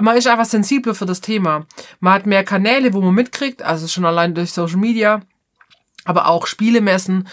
man 0.00 0.16
ist 0.16 0.26
einfach 0.26 0.44
sensibler 0.44 0.94
für 0.94 1.06
das 1.06 1.20
Thema. 1.20 1.66
Man 2.00 2.12
hat 2.14 2.26
mehr 2.26 2.44
Kanäle, 2.44 2.92
wo 2.92 3.00
man 3.00 3.14
mitkriegt, 3.14 3.62
also 3.62 3.86
schon 3.88 4.04
allein 4.04 4.34
durch 4.34 4.52
Social 4.52 4.78
Media, 4.78 5.20
aber 6.04 6.28
auch 6.28 6.46
Spielemessen. 6.46 7.28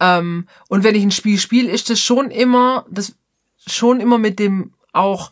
Ähm, 0.00 0.48
und 0.68 0.84
wenn 0.84 0.94
ich 0.94 1.02
ein 1.02 1.10
Spiel 1.10 1.38
spiele, 1.38 1.70
ist 1.70 1.90
das 1.90 2.00
schon 2.00 2.30
immer, 2.30 2.84
das 2.90 3.14
schon 3.66 4.00
immer 4.00 4.18
mit 4.18 4.38
dem 4.38 4.72
auch 4.92 5.30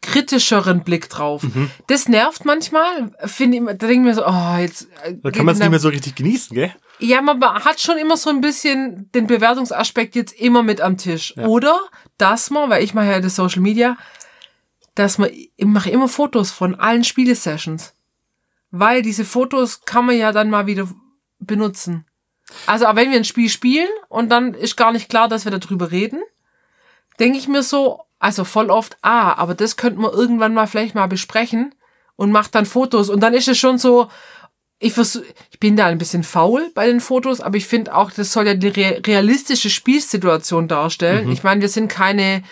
kritischeren 0.00 0.84
Blick 0.84 1.08
drauf. 1.08 1.42
Mhm. 1.42 1.70
Das 1.88 2.08
nervt 2.08 2.44
manchmal, 2.44 3.12
finde 3.24 3.58
ich, 3.58 3.64
da 3.64 3.74
denke 3.74 3.92
ich 3.94 3.98
mir 4.00 4.14
so, 4.14 4.26
oh, 4.26 4.56
jetzt. 4.58 4.88
äh, 5.04 5.14
Da 5.20 5.30
kann 5.30 5.44
man 5.44 5.54
es 5.54 5.58
nicht 5.60 5.70
mehr 5.70 5.80
so 5.80 5.88
richtig 5.88 6.14
genießen, 6.14 6.54
gell? 6.54 6.72
ja, 7.00 7.22
man 7.22 7.40
hat 7.40 7.80
schon 7.80 7.96
immer 7.98 8.16
so 8.16 8.30
ein 8.30 8.40
bisschen 8.40 9.10
den 9.12 9.26
Bewertungsaspekt 9.26 10.14
jetzt 10.16 10.32
immer 10.32 10.62
mit 10.62 10.80
am 10.80 10.96
Tisch. 10.96 11.36
Oder, 11.38 11.78
dass 12.16 12.50
man, 12.50 12.70
weil 12.70 12.82
ich 12.82 12.94
mache 12.94 13.06
ja 13.06 13.20
das 13.20 13.36
Social 13.36 13.60
Media, 13.62 13.96
dass 14.98 15.18
man, 15.18 15.30
ich 15.30 15.50
mache 15.64 15.90
immer 15.90 16.08
Fotos 16.08 16.50
von 16.50 16.74
allen 16.74 17.04
Spielesessions. 17.04 17.94
Weil 18.70 19.02
diese 19.02 19.24
Fotos 19.24 19.82
kann 19.84 20.06
man 20.06 20.18
ja 20.18 20.32
dann 20.32 20.50
mal 20.50 20.66
wieder 20.66 20.88
benutzen. 21.38 22.04
Also, 22.66 22.86
aber 22.86 23.00
wenn 23.00 23.10
wir 23.10 23.18
ein 23.18 23.24
Spiel 23.24 23.48
spielen 23.48 23.88
und 24.08 24.30
dann 24.30 24.54
ist 24.54 24.76
gar 24.76 24.92
nicht 24.92 25.08
klar, 25.08 25.28
dass 25.28 25.44
wir 25.44 25.56
darüber 25.56 25.90
reden, 25.90 26.20
denke 27.18 27.38
ich 27.38 27.48
mir 27.48 27.62
so, 27.62 28.00
also 28.18 28.44
voll 28.44 28.70
oft, 28.70 28.96
ah, 29.02 29.34
aber 29.34 29.54
das 29.54 29.76
könnten 29.76 30.02
wir 30.02 30.12
irgendwann 30.12 30.54
mal 30.54 30.66
vielleicht 30.66 30.94
mal 30.94 31.06
besprechen 31.06 31.74
und 32.16 32.32
macht 32.32 32.54
dann 32.54 32.66
Fotos 32.66 33.10
und 33.10 33.20
dann 33.20 33.34
ist 33.34 33.48
es 33.48 33.58
schon 33.58 33.78
so, 33.78 34.08
ich 34.80 34.92
versuch, 34.92 35.22
ich 35.50 35.60
bin 35.60 35.76
da 35.76 35.86
ein 35.86 35.98
bisschen 35.98 36.22
faul 36.22 36.70
bei 36.74 36.86
den 36.86 37.00
Fotos, 37.00 37.40
aber 37.40 37.56
ich 37.56 37.66
finde 37.66 37.94
auch, 37.94 38.10
das 38.10 38.32
soll 38.32 38.46
ja 38.46 38.54
die 38.54 38.68
re 38.68 39.02
realistische 39.04 39.70
Spielsituation 39.70 40.68
darstellen. 40.68 41.30
Ich 41.32 41.42
meine, 41.42 41.60
wir 41.60 41.68
sind 41.68 41.88
keine, 41.88 42.44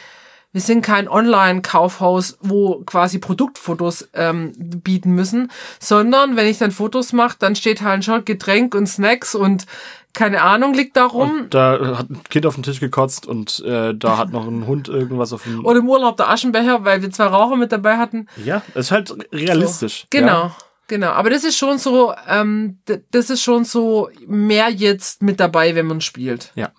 wir 0.53 0.61
sind 0.61 0.83
kein 0.83 1.09
Online-Kaufhaus, 1.09 2.39
wo 2.41 2.83
quasi 2.87 3.19
Produktfotos 3.19 4.09
ähm, 4.15 4.53
bieten 4.57 5.13
müssen, 5.15 5.51
sondern 5.81 6.37
wenn 6.37 6.47
ich 6.47 6.59
dann 6.59 6.71
Fotos 6.71 7.13
mache, 7.13 7.37
dann 7.39 7.57
steht 7.57 7.83
halt 7.83 8.05
schon 8.05 8.25
Getränk 8.25 8.75
und 8.75 8.87
Snacks 8.87 9.35
und 9.35 9.67
keine 10.15 10.41
Ahnung 10.41 10.73
liegt 10.73 10.97
da 10.97 11.05
rum. 11.05 11.49
Da 11.51 11.99
hat 11.99 12.09
ein 12.09 12.23
Kind 12.31 12.47
auf 12.47 12.55
den 12.55 12.63
Tisch 12.63 12.81
gekotzt 12.81 13.27
und 13.27 13.63
äh, 13.67 13.95
da 13.95 14.17
hat 14.17 14.33
noch 14.33 14.47
ein 14.47 14.67
Hund 14.67 14.89
irgendwas 14.89 15.35
auf 15.35 15.43
dem. 15.43 15.63
Oder 15.67 15.81
im 15.81 15.89
Urlaub 15.91 16.17
der 16.17 16.31
Aschenbecher, 16.31 16.85
weil 16.85 17.03
wir 17.03 17.11
zwei 17.11 17.27
Raucher 17.27 17.57
mit 17.57 17.71
dabei 17.71 17.99
hatten. 17.99 18.27
Ja, 18.43 18.63
ist 18.75 18.91
halt 18.93 19.15
realistisch. 19.31 20.07
Genau, 20.09 20.27
Ja. 20.45 20.57
genau. 20.87 21.09
Aber 21.09 21.29
das 21.29 21.45
ist 21.45 21.59
schon 21.59 21.77
so, 21.77 22.15
ähm, 22.27 22.79
das 23.11 23.29
ist 23.29 23.43
schon 23.43 23.67
so 23.67 24.09
mehr 24.27 24.71
jetzt 24.71 25.21
mit 25.23 25.39
dabei, 25.39 25.75
wenn 25.75 25.87
man 25.87 26.01
spielt. 26.01 26.51
Ja. 26.55 26.71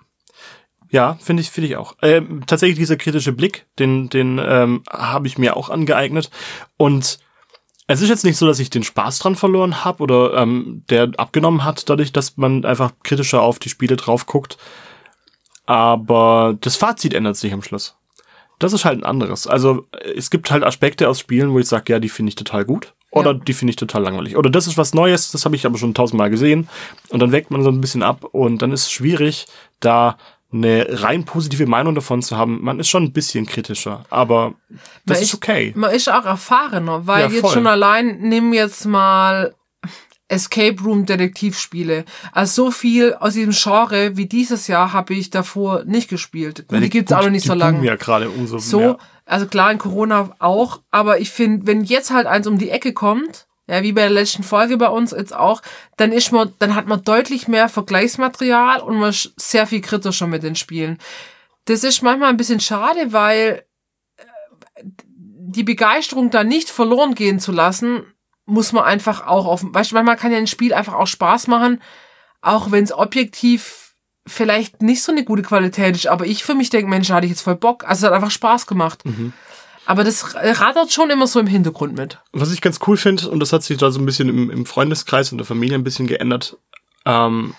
Ja, 0.97 1.15
finde 1.21 1.41
ich, 1.41 1.51
finde 1.51 1.67
ich 1.69 1.77
auch. 1.77 1.95
Ähm, 2.01 2.41
tatsächlich 2.47 2.79
dieser 2.79 2.97
kritische 2.97 3.31
Blick, 3.31 3.67
den, 3.77 4.09
den 4.09 4.41
ähm, 4.43 4.81
habe 4.89 5.27
ich 5.27 5.37
mir 5.37 5.55
auch 5.55 5.69
angeeignet. 5.69 6.31
Und 6.75 7.19
es 7.85 8.01
ist 8.01 8.09
jetzt 8.09 8.25
nicht 8.25 8.37
so, 8.37 8.47
dass 8.47 8.57
ich 8.59 8.71
den 8.71 8.81
Spaß 8.83 9.19
dran 9.19 9.35
verloren 9.35 9.85
habe 9.85 10.01
oder 10.01 10.33
ähm, 10.33 10.83
der 10.89 11.11
abgenommen 11.17 11.63
hat, 11.63 11.87
dadurch, 11.87 12.11
dass 12.13 12.35
man 12.37 12.65
einfach 12.65 12.93
kritischer 13.03 13.43
auf 13.43 13.59
die 13.59 13.69
Spiele 13.69 13.95
drauf 13.95 14.25
guckt. 14.25 14.57
Aber 15.67 16.57
das 16.61 16.75
Fazit 16.77 17.13
ändert 17.13 17.37
sich 17.37 17.53
am 17.53 17.61
Schluss. 17.61 17.95
Das 18.59 18.73
ist 18.73 18.85
halt 18.85 18.99
ein 18.99 19.05
anderes. 19.05 19.45
Also 19.45 19.85
äh, 19.91 20.13
es 20.17 20.31
gibt 20.31 20.49
halt 20.49 20.63
Aspekte 20.63 21.07
aus 21.09 21.19
Spielen, 21.19 21.51
wo 21.53 21.59
ich 21.59 21.67
sage, 21.67 21.93
ja, 21.93 21.99
die 21.99 22.09
finde 22.09 22.29
ich 22.31 22.35
total 22.35 22.65
gut. 22.65 22.95
Oder 23.11 23.33
Ja. 23.33 23.37
die 23.37 23.53
finde 23.53 23.69
ich 23.69 23.75
total 23.75 24.01
langweilig. 24.01 24.35
Oder 24.35 24.49
das 24.49 24.65
ist 24.65 24.77
was 24.77 24.93
Neues, 24.95 25.31
das 25.31 25.45
habe 25.45 25.55
ich 25.55 25.65
aber 25.67 25.77
schon 25.77 25.93
tausendmal 25.93 26.31
gesehen. 26.31 26.67
Und 27.09 27.19
dann 27.21 27.31
weckt 27.31 27.51
man 27.51 27.61
so 27.63 27.69
ein 27.69 27.81
bisschen 27.81 28.01
ab 28.03 28.23
und 28.23 28.61
dann 28.63 28.71
ist 28.71 28.85
es 28.87 28.91
schwierig, 28.91 29.45
da 29.79 30.17
eine 30.57 30.87
rein 31.01 31.25
positive 31.25 31.65
Meinung 31.65 31.95
davon 31.95 32.21
zu 32.21 32.37
haben. 32.37 32.63
Man 32.63 32.79
ist 32.79 32.89
schon 32.89 33.03
ein 33.03 33.13
bisschen 33.13 33.45
kritischer, 33.45 34.05
aber 34.09 34.55
das 35.05 35.17
Man 35.17 35.23
ist 35.23 35.33
okay. 35.33 35.73
Man 35.75 35.91
ist 35.91 36.09
auch 36.09 36.25
erfahrener, 36.25 37.07
weil 37.07 37.29
Ja, 37.29 37.29
jetzt 37.29 37.51
schon 37.51 37.67
allein, 37.67 38.19
nimm 38.19 38.53
jetzt 38.53 38.85
mal 38.85 39.55
Escape 40.29 40.81
Room 40.83 41.05
Detektivspiele. 41.05 42.05
Also 42.33 42.65
so 42.65 42.71
viel 42.71 43.13
aus 43.13 43.33
diesem 43.33 43.53
Genre 43.53 44.17
wie 44.17 44.25
dieses 44.25 44.67
Jahr 44.67 44.93
habe 44.93 45.13
ich 45.13 45.29
davor 45.29 45.83
nicht 45.85 46.09
gespielt. 46.09 46.67
Gut, 46.67 46.81
die 46.81 46.89
gibt's 46.89 47.13
auch 47.13 47.23
noch 47.23 47.29
nicht 47.29 47.45
so 47.45 47.53
lange. 47.53 47.85
ja 47.85 47.95
gerade 47.95 48.29
umso 48.29 48.57
so, 48.57 48.79
mehr. 48.79 48.97
also 49.25 49.47
klar 49.47 49.71
in 49.71 49.77
Corona 49.77 50.35
auch, 50.39 50.81
aber 50.91 51.19
ich 51.19 51.29
finde, 51.29 51.67
wenn 51.67 51.83
jetzt 51.83 52.11
halt 52.11 52.27
eins 52.27 52.47
um 52.47 52.57
die 52.57 52.69
Ecke 52.69 52.93
kommt, 52.93 53.46
ja, 53.67 53.83
wie 53.83 53.91
bei 53.91 54.01
der 54.01 54.09
letzten 54.09 54.43
Folge 54.43 54.77
bei 54.77 54.87
uns 54.87 55.11
jetzt 55.11 55.35
auch, 55.35 55.61
dann 55.97 56.11
ist 56.11 56.31
man, 56.31 56.53
dann 56.59 56.73
hat 56.73 56.87
man 56.87 57.03
deutlich 57.03 57.47
mehr 57.47 57.67
Vergleichsmaterial 57.67 58.79
und 58.79 58.97
man 58.97 59.09
ist 59.09 59.33
sehr 59.37 59.67
viel 59.67 59.81
kritischer 59.81 60.27
mit 60.27 60.43
den 60.43 60.55
Spielen. 60.55 60.97
Das 61.65 61.83
ist 61.83 62.01
manchmal 62.01 62.29
ein 62.29 62.37
bisschen 62.37 62.61
schade, 62.61 63.11
weil 63.11 63.65
äh, 64.15 64.83
die 65.13 65.63
Begeisterung 65.63 66.29
da 66.29 66.45
nicht 66.45 66.69
verloren 66.69 67.13
gehen 67.13 67.39
zu 67.39 67.51
lassen, 67.51 68.03
muss 68.45 68.71
man 68.71 68.85
einfach 68.85 69.27
auch 69.27 69.45
auf, 69.45 69.61
weißt 69.65 69.91
du, 69.91 69.95
manchmal 69.95 70.15
kann 70.15 70.31
ja 70.31 70.37
ein 70.37 70.47
Spiel 70.47 70.73
einfach 70.73 70.93
auch 70.93 71.07
Spaß 71.07 71.47
machen, 71.47 71.81
auch 72.41 72.71
wenn 72.71 72.85
es 72.85 72.93
objektiv 72.93 73.95
vielleicht 74.25 74.81
nicht 74.81 75.03
so 75.03 75.11
eine 75.11 75.25
gute 75.25 75.41
Qualität 75.41 75.95
ist, 75.95 76.07
aber 76.07 76.25
ich 76.25 76.43
für 76.43 76.55
mich 76.55 76.69
denke, 76.69 76.89
Mensch, 76.89 77.07
da 77.09 77.15
hatte 77.15 77.25
ich 77.25 77.31
jetzt 77.31 77.41
voll 77.41 77.55
Bock. 77.55 77.83
Also 77.85 78.05
es 78.05 78.09
hat 78.09 78.15
einfach 78.15 78.31
Spaß 78.31 78.67
gemacht. 78.67 79.03
Aber 79.87 80.03
das 80.03 80.35
rattert 80.35 80.91
schon 80.91 81.09
immer 81.09 81.27
so 81.27 81.39
im 81.39 81.47
Hintergrund 81.47 81.97
mit. 81.97 82.19
Was 82.33 82.51
ich 82.53 82.61
ganz 82.61 82.79
cool 82.85 82.97
finde, 82.97 83.29
und 83.29 83.39
das 83.39 83.53
hat 83.53 83.63
sich 83.63 83.77
da 83.77 83.89
so 83.89 83.99
ein 83.99 84.05
bisschen 84.05 84.27
im, 84.29 84.49
im 84.51 84.65
Freundeskreis 84.65 85.31
und 85.31 85.37
der 85.37 85.45
Familie 85.47 85.75
ein 85.77 85.83
bisschen 85.83 86.07
geändert, 86.07 86.57
ähm, 87.05 87.55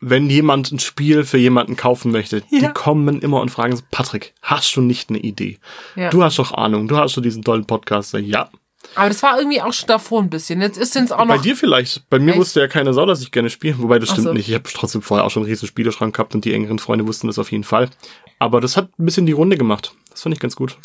wenn 0.00 0.30
jemand 0.30 0.70
ein 0.70 0.78
Spiel 0.78 1.24
für 1.24 1.38
jemanden 1.38 1.76
kaufen 1.76 2.12
möchte, 2.12 2.42
Ja. 2.50 2.60
die 2.60 2.68
kommen 2.72 3.20
immer 3.20 3.40
und 3.40 3.50
fragen 3.50 3.80
Patrick, 3.90 4.34
hast 4.40 4.76
du 4.76 4.80
nicht 4.80 5.10
eine 5.10 5.18
Idee? 5.18 5.58
Ja. 5.96 6.10
Du 6.10 6.22
hast 6.22 6.38
doch 6.38 6.52
Ahnung, 6.52 6.86
du 6.86 6.96
hast 6.96 7.16
doch 7.16 7.22
diesen 7.22 7.42
tollen 7.42 7.66
Podcast. 7.66 8.12
Ja, 8.14 8.48
Aber 8.94 9.08
das 9.08 9.20
war 9.24 9.36
irgendwie 9.36 9.60
auch 9.60 9.72
schon 9.72 9.88
davor 9.88 10.22
ein 10.22 10.30
bisschen. 10.30 10.60
Jetzt 10.60 10.78
ist 10.78 10.94
es 10.94 11.10
auch 11.10 11.26
bei 11.26 11.34
noch. 11.36 11.42
dir 11.42 11.56
vielleicht. 11.56 12.08
Bei 12.08 12.20
mir 12.20 12.30
Echt? 12.30 12.38
wusste 12.38 12.60
ja 12.60 12.68
keine 12.68 12.94
Sau, 12.94 13.06
dass 13.06 13.20
ich 13.20 13.32
gerne 13.32 13.50
spiele. 13.50 13.76
Wobei, 13.78 13.98
das 13.98 14.10
stimmt 14.10 14.28
so. 14.28 14.32
nicht. 14.32 14.48
Ich 14.48 14.54
habe 14.54 14.68
trotzdem 14.72 15.02
vorher 15.02 15.26
auch 15.26 15.30
schon 15.30 15.42
einen 15.42 15.50
riesen 15.50 15.66
Spieleschrank 15.66 16.14
gehabt 16.14 16.32
und 16.36 16.44
die 16.44 16.54
engeren 16.54 16.78
Freunde 16.78 17.04
wussten 17.08 17.26
das 17.26 17.40
auf 17.40 17.50
jeden 17.50 17.64
Fall. 17.64 17.90
Aber 18.38 18.60
das 18.60 18.76
hat 18.76 18.90
ein 19.00 19.04
bisschen 19.04 19.26
die 19.26 19.32
Runde 19.32 19.56
gemacht. 19.56 19.94
Das 20.10 20.22
fand 20.22 20.32
ich 20.32 20.40
ganz 20.40 20.54
gut. 20.54 20.78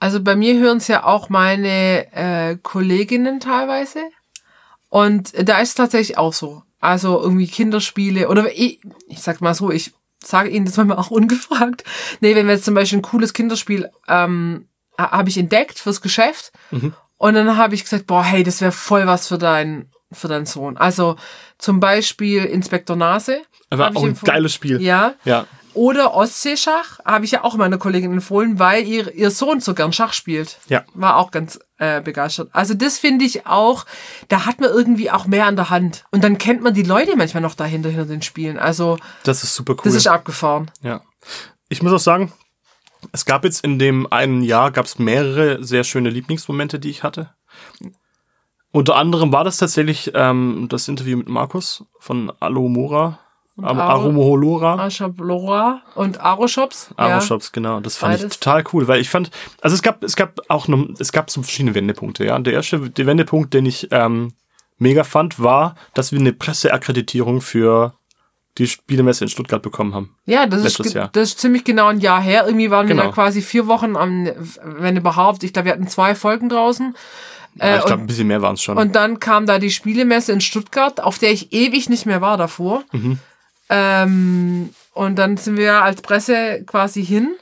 Also 0.00 0.20
bei 0.22 0.34
mir 0.34 0.58
hören 0.58 0.78
es 0.78 0.88
ja 0.88 1.04
auch 1.04 1.28
meine 1.28 2.12
äh, 2.12 2.56
Kolleginnen 2.62 3.38
teilweise. 3.38 4.00
Und 4.88 5.32
da 5.48 5.60
ist 5.60 5.68
es 5.70 5.74
tatsächlich 5.76 6.18
auch 6.18 6.32
so. 6.32 6.62
Also 6.80 7.20
irgendwie 7.20 7.46
Kinderspiele 7.46 8.28
oder 8.28 8.50
ich, 8.52 8.80
ich 9.08 9.20
sag 9.20 9.40
mal 9.40 9.54
so, 9.54 9.70
ich 9.70 9.92
sage 10.24 10.48
Ihnen 10.48 10.64
das 10.66 10.76
manchmal 10.78 10.96
auch 10.98 11.10
ungefragt. 11.10 11.84
Nee, 12.20 12.34
wenn 12.34 12.46
wir 12.46 12.54
jetzt 12.54 12.64
zum 12.64 12.74
Beispiel 12.74 12.98
ein 12.98 13.02
cooles 13.02 13.32
Kinderspiel 13.32 13.88
ähm, 14.08 14.66
ha- 14.98 15.10
habe 15.12 15.28
ich 15.28 15.38
entdeckt 15.38 15.78
fürs 15.78 16.00
Geschäft 16.00 16.52
und 17.18 17.34
dann 17.34 17.56
habe 17.56 17.74
ich 17.74 17.84
gesagt, 17.84 18.06
boah, 18.06 18.24
hey, 18.24 18.42
das 18.42 18.60
wäre 18.60 18.72
voll 18.72 19.06
was 19.06 19.28
für 19.28 19.38
deinen 19.38 19.90
für 20.12 20.26
deinen 20.26 20.46
Sohn. 20.46 20.76
Also 20.76 21.14
zum 21.58 21.78
Beispiel 21.78 22.44
Inspektor 22.44 22.96
Nase. 22.96 23.42
Ich 23.92 23.96
auch 23.96 24.02
ein 24.02 24.16
geiles 24.26 24.52
Spiel. 24.54 24.80
Ja. 24.82 25.14
Ja. 25.24 25.46
Oder 25.74 26.14
Ostseeschach 26.14 26.98
habe 27.04 27.24
ich 27.24 27.30
ja 27.30 27.44
auch 27.44 27.54
meiner 27.56 27.78
Kollegin 27.78 28.12
empfohlen, 28.12 28.58
weil 28.58 28.86
ihr, 28.86 29.14
ihr 29.14 29.30
Sohn 29.30 29.60
so 29.60 29.74
gern 29.74 29.92
Schach 29.92 30.12
spielt. 30.12 30.58
Ja. 30.68 30.84
War 30.94 31.16
auch 31.16 31.30
ganz 31.30 31.58
äh, 31.78 32.00
begeistert. 32.00 32.48
Also 32.52 32.74
das 32.74 32.98
finde 32.98 33.24
ich 33.24 33.46
auch, 33.46 33.86
da 34.28 34.46
hat 34.46 34.60
man 34.60 34.70
irgendwie 34.70 35.10
auch 35.10 35.26
mehr 35.26 35.46
an 35.46 35.56
der 35.56 35.70
Hand. 35.70 36.04
Und 36.10 36.24
dann 36.24 36.38
kennt 36.38 36.62
man 36.62 36.74
die 36.74 36.82
Leute 36.82 37.16
manchmal 37.16 37.42
noch 37.42 37.54
dahinter, 37.54 37.88
hinter 37.88 38.06
den 38.06 38.22
Spielen. 38.22 38.58
Also 38.58 38.98
Das 39.24 39.42
ist 39.44 39.54
super 39.54 39.74
cool. 39.74 39.80
das 39.84 39.94
ist 39.94 40.06
abgefahren. 40.06 40.70
Ja. 40.82 41.00
Ich 41.68 41.82
muss 41.82 41.92
auch 41.92 41.98
sagen, 41.98 42.32
es 43.12 43.24
gab 43.24 43.44
jetzt 43.44 43.64
in 43.64 43.78
dem 43.78 44.12
einen 44.12 44.42
Jahr 44.42 44.70
gab 44.70 44.84
es 44.86 44.98
mehrere 44.98 45.62
sehr 45.64 45.84
schöne 45.84 46.10
Lieblingsmomente, 46.10 46.78
die 46.78 46.90
ich 46.90 47.02
hatte. 47.02 47.30
Unter 48.72 48.96
anderem 48.96 49.32
war 49.32 49.42
das 49.44 49.56
tatsächlich 49.56 50.12
ähm, 50.14 50.66
das 50.68 50.86
Interview 50.86 51.16
mit 51.18 51.28
Markus 51.28 51.84
von 51.98 52.30
Alomora, 52.40 53.04
Am- 53.06 53.18
Aro- 53.64 53.78
Aromoholora. 53.80 54.74
Aschablora 54.84 55.82
und 55.94 56.20
Aroshops. 56.20 56.90
Ja. 56.98 57.06
Aro-Shops, 57.16 57.52
genau. 57.52 57.80
Das 57.80 57.96
fand 57.96 58.14
ich 58.16 58.20
Beides. 58.22 58.38
total 58.40 58.64
cool, 58.72 58.88
weil 58.88 59.00
ich 59.00 59.08
fand, 59.10 59.30
also 59.60 59.74
es 59.74 59.82
gab, 59.82 60.02
es 60.02 60.16
gab 60.16 60.40
auch 60.48 60.68
noch, 60.68 60.86
es 60.98 61.12
gab 61.12 61.30
so 61.30 61.42
verschiedene 61.42 61.74
Wendepunkte, 61.74 62.24
ja. 62.24 62.38
Der 62.38 62.52
erste, 62.54 62.78
der 62.90 63.06
Wendepunkt, 63.06 63.52
den 63.54 63.66
ich 63.66 63.88
ähm, 63.90 64.32
mega 64.78 65.04
fand, 65.04 65.40
war, 65.42 65.74
dass 65.94 66.12
wir 66.12 66.18
eine 66.20 66.32
Presseakkreditierung 66.32 67.40
für 67.40 67.94
die 68.58 68.66
Spielemesse 68.66 69.24
in 69.24 69.30
Stuttgart 69.30 69.62
bekommen 69.62 69.94
haben. 69.94 70.16
Ja, 70.26 70.46
das 70.46 70.64
ist, 70.64 70.78
Letztes 70.78 70.92
Jahr. 70.94 71.08
das 71.12 71.28
ist 71.30 71.38
ziemlich 71.40 71.64
genau 71.64 71.86
ein 71.86 72.00
Jahr 72.00 72.20
her. 72.20 72.44
Irgendwie 72.46 72.70
waren 72.70 72.88
wir 72.88 72.94
Genau. 72.94 73.06
da 73.08 73.12
quasi 73.12 73.42
vier 73.42 73.66
Wochen 73.68 73.96
am, 73.96 74.28
wenn 74.64 74.96
überhaupt, 74.96 75.44
ich 75.44 75.52
glaube, 75.52 75.66
wir 75.66 75.72
hatten 75.72 75.86
zwei 75.88 76.14
Folgen 76.14 76.48
draußen. 76.48 76.94
Ja, 77.56 77.64
Äh, 77.64 77.78
ich 77.78 77.84
glaube, 77.84 77.94
und, 77.94 78.00
ein 78.02 78.06
bisschen 78.06 78.26
mehr 78.26 78.42
waren 78.42 78.54
es 78.54 78.62
schon. 78.62 78.76
und 78.76 78.94
dann 78.94 79.18
kam 79.20 79.46
da 79.46 79.58
die 79.58 79.70
Spielemesse 79.70 80.32
in 80.32 80.40
Stuttgart, 80.40 81.00
auf 81.00 81.18
der 81.18 81.32
ich 81.32 81.52
ewig 81.52 81.88
nicht 81.88 82.06
mehr 82.06 82.20
war 82.20 82.36
davor. 82.36 82.82
Mhm. 82.92 83.18
Ähm, 83.70 84.70
und 84.92 85.16
dann 85.16 85.36
sind 85.36 85.56
wir 85.56 85.82
als 85.82 86.02
Presse 86.02 86.64
quasi 86.66 87.04
hin. 87.04 87.36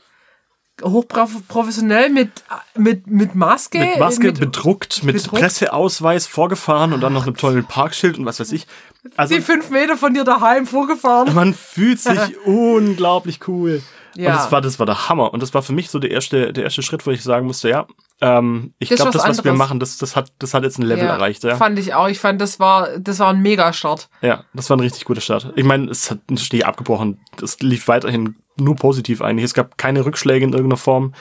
Hochprofessionell 0.80 2.10
mit, 2.10 2.30
mit, 2.76 3.08
mit 3.08 3.34
Maske. 3.34 3.80
mit 3.80 3.98
Maske 3.98 4.26
mit, 4.28 4.38
bedruckt, 4.38 5.02
mit 5.02 5.16
bedruckt. 5.16 5.42
Presseausweis 5.42 6.28
vorgefahren 6.28 6.92
und 6.92 7.00
dann 7.00 7.12
noch 7.12 7.26
einem 7.26 7.36
tollen 7.36 7.64
Parkschild 7.64 8.16
und 8.16 8.26
was 8.26 8.38
weiß 8.38 8.52
ich. 8.52 8.68
Also 9.16 9.34
die 9.34 9.40
fünf 9.40 9.70
Meter 9.70 9.96
von 9.96 10.14
dir 10.14 10.22
daheim 10.22 10.66
vorgefahren. 10.66 11.34
man 11.34 11.54
fühlt 11.54 11.98
sich 11.98 12.38
unglaublich 12.44 13.40
cool. 13.48 13.82
Ja. 14.18 14.30
Und 14.30 14.36
das 14.36 14.50
war, 14.50 14.60
das 14.60 14.80
war 14.80 14.86
der 14.86 15.08
Hammer. 15.08 15.32
Und 15.32 15.44
das 15.44 15.54
war 15.54 15.62
für 15.62 15.72
mich 15.72 15.90
so 15.90 16.00
der 16.00 16.10
erste, 16.10 16.52
der 16.52 16.64
erste 16.64 16.82
Schritt, 16.82 17.06
wo 17.06 17.12
ich 17.12 17.22
sagen 17.22 17.46
musste, 17.46 17.68
ja, 17.68 17.86
ähm, 18.20 18.74
ich 18.80 18.88
glaube, 18.88 19.12
das, 19.12 19.22
was 19.22 19.38
was 19.38 19.44
wir 19.44 19.52
anderes. 19.52 19.58
machen, 19.68 19.78
das, 19.78 19.96
das 19.96 20.16
hat, 20.16 20.32
das 20.40 20.54
hat 20.54 20.64
jetzt 20.64 20.76
ein 20.80 20.82
Level 20.82 21.04
Ja, 21.04 21.14
erreicht, 21.14 21.44
ja. 21.44 21.54
Fand 21.54 21.78
ich 21.78 21.94
auch. 21.94 22.08
Ich 22.08 22.18
fand, 22.18 22.40
das 22.40 22.58
war, 22.58 22.98
das 22.98 23.20
war 23.20 23.28
ein 23.28 23.40
Megastart. 23.40 24.08
Ja, 24.20 24.42
das 24.54 24.68
war 24.70 24.76
ein 24.76 24.80
richtig 24.80 25.04
guter 25.04 25.20
Start. 25.20 25.52
Ich 25.54 25.64
meine, 25.64 25.88
es 25.88 26.10
hat 26.10 26.28
nicht 26.30 26.66
abgebrochen. 26.66 27.20
Das 27.36 27.60
lief 27.60 27.86
weiterhin 27.86 28.34
nur 28.56 28.74
positiv 28.74 29.22
eigentlich. 29.22 29.44
Es 29.44 29.54
gab 29.54 29.78
keine 29.78 30.04
Rückschläge 30.04 30.44
in 30.44 30.52
irgendeiner 30.52 30.78
Form. 30.78 31.14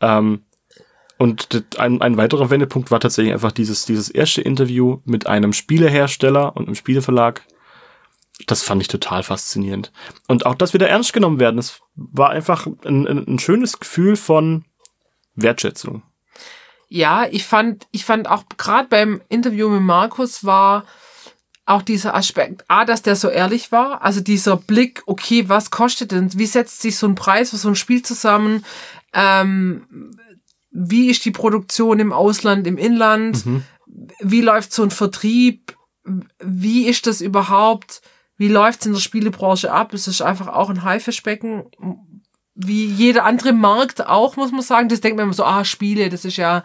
Ähm, 0.00 0.40
und 1.18 1.64
ein, 1.78 2.00
ein 2.00 2.16
weiterer 2.16 2.48
Wendepunkt 2.48 2.90
war 2.90 3.00
tatsächlich 3.00 3.34
einfach 3.34 3.52
dieses, 3.52 3.84
dieses 3.84 4.08
erste 4.08 4.40
Interview 4.40 5.00
mit 5.04 5.26
einem 5.26 5.52
Spielehersteller 5.52 6.56
und 6.56 6.64
einem 6.64 6.76
Spieleverlag. 6.76 7.42
Das 8.46 8.62
fand 8.62 8.80
ich 8.80 8.88
total 8.88 9.22
faszinierend. 9.22 9.92
Und 10.28 10.46
auch, 10.46 10.54
dass 10.54 10.72
wir 10.72 10.80
da 10.80 10.86
ernst 10.86 11.12
genommen 11.12 11.40
werden, 11.40 11.56
das 11.56 11.80
war 11.94 12.30
einfach 12.30 12.66
ein, 12.84 13.06
ein, 13.06 13.38
schönes 13.38 13.78
Gefühl 13.78 14.16
von 14.16 14.64
Wertschätzung. 15.34 16.02
Ja, 16.88 17.26
ich 17.30 17.44
fand, 17.44 17.86
ich 17.90 18.04
fand 18.04 18.28
auch 18.28 18.44
gerade 18.56 18.88
beim 18.88 19.20
Interview 19.28 19.68
mit 19.68 19.82
Markus 19.82 20.44
war 20.44 20.84
auch 21.66 21.82
dieser 21.82 22.14
Aspekt, 22.14 22.64
A, 22.68 22.86
dass 22.86 23.02
der 23.02 23.14
so 23.14 23.28
ehrlich 23.28 23.70
war, 23.72 24.02
also 24.02 24.20
dieser 24.20 24.56
Blick, 24.56 25.02
okay, 25.04 25.50
was 25.50 25.70
kostet 25.70 26.12
denn, 26.12 26.32
wie 26.38 26.46
setzt 26.46 26.80
sich 26.80 26.96
so 26.96 27.06
ein 27.06 27.14
Preis 27.14 27.50
für 27.50 27.58
so 27.58 27.68
ein 27.68 27.74
Spiel 27.74 28.02
zusammen, 28.02 28.64
ähm, 29.12 30.16
wie 30.70 31.10
ist 31.10 31.26
die 31.26 31.30
Produktion 31.30 32.00
im 32.00 32.12
Ausland, 32.12 32.66
im 32.66 32.78
Inland, 32.78 33.44
wie 34.20 34.40
läuft 34.40 34.72
so 34.72 34.82
ein 34.82 34.90
Vertrieb, 34.90 35.76
wie 36.38 36.86
ist 36.86 37.06
das 37.06 37.20
überhaupt, 37.20 38.00
wie 38.38 38.48
läuft's 38.48 38.86
in 38.86 38.92
der 38.92 39.00
Spielebranche 39.00 39.70
ab, 39.70 39.92
es 39.92 40.08
ist 40.08 40.22
einfach 40.22 40.48
auch 40.48 40.70
ein 40.70 40.84
Haifischbecken, 40.84 41.64
wie 42.54 42.86
jeder 42.86 43.24
andere 43.24 43.52
Markt 43.52 44.06
auch, 44.06 44.36
muss 44.36 44.52
man 44.52 44.62
sagen, 44.62 44.88
das 44.88 45.00
denkt 45.00 45.16
man 45.16 45.24
immer 45.24 45.34
so, 45.34 45.44
ah, 45.44 45.64
Spiele, 45.64 46.08
das 46.08 46.24
ist 46.24 46.36
ja, 46.36 46.62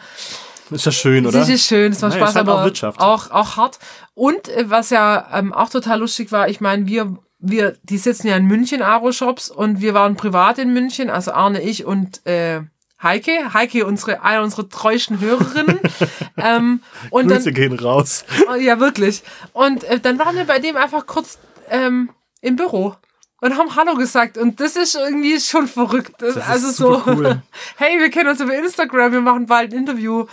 Ist 0.70 0.86
ja 0.86 0.92
schön, 0.92 1.26
oder? 1.26 1.40
das 1.40 1.50
ist 1.50 1.66
schön, 1.66 1.92
das 1.92 2.02
macht 2.02 2.14
Naja, 2.14 2.26
Spaß, 2.26 2.30
ist 2.30 2.36
halt 2.36 2.48
aber 2.48 2.62
auch 2.62 2.66
Wirtschaft. 2.66 3.00
Auch, 3.00 3.32
auch 3.32 3.58
hart. 3.58 3.80
Und 4.14 4.48
äh, 4.50 4.70
was 4.70 4.90
ja 4.90 5.28
ähm, 5.34 5.54
auch 5.54 5.70
total 5.70 6.00
lustig 6.00 6.32
war, 6.32 6.48
ich 6.48 6.62
meine, 6.62 6.88
wir, 6.88 7.18
wir, 7.40 7.76
die 7.84 7.98
sitzen 7.98 8.28
ja 8.28 8.38
in 8.38 8.46
München, 8.46 8.82
Aro-Shops, 8.82 9.50
und 9.50 9.82
wir 9.82 9.94
waren 9.94 10.16
privat 10.16 10.58
in 10.60 10.74
München, 10.74 11.10
also 11.10 11.32
Arne, 11.32 11.62
ich 11.62 11.86
und 11.86 12.26
äh, 12.26 12.62
Heike, 13.04 13.54
Heike, 13.54 13.86
unsere, 13.86 14.24
eine 14.24 14.42
unserer 14.42 14.70
treuesten 14.70 15.20
Hörerinnen. 15.20 15.80
ähm, 16.38 16.82
und 17.10 17.28
Grüße 17.28 17.46
dann, 17.46 17.54
gehen 17.54 17.78
raus. 17.78 18.24
Oh, 18.50 18.56
ja, 18.56 18.80
wirklich. 18.80 19.24
Und 19.52 19.84
äh, 19.84 20.00
dann 20.00 20.18
waren 20.20 20.36
wir 20.38 20.46
bei 20.46 20.60
dem 20.60 20.78
einfach 20.78 21.06
kurz 21.06 21.38
ähm, 21.70 22.10
im 22.42 22.56
Büro 22.56 22.96
und 23.44 23.58
haben 23.58 23.76
Hallo 23.76 23.96
gesagt. 23.96 24.38
Und 24.38 24.60
das 24.60 24.78
ist 24.78 24.96
irgendwie 24.96 25.40
schon 25.40 25.68
verrückt. 25.68 26.14
Das, 26.20 26.38
also 26.38 26.72
so, 26.72 27.04
cool. 27.06 27.42
hey, 27.78 28.00
wir 28.00 28.10
kennen 28.10 28.30
uns 28.30 28.40
über 28.40 28.56
Instagram, 28.58 29.12
wir 29.12 29.22
machen 29.22 29.48
bald 29.48 29.74
ein 29.74 29.80
Interview. 29.80 30.28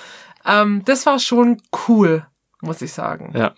Ähm, 0.47 0.83
das 0.85 1.07
war 1.07 1.19
schon 1.19 1.61
cool, 1.89 2.25
muss 2.61 2.83
ich 2.83 2.93
sagen. 2.93 3.33
Ja. 3.37 3.53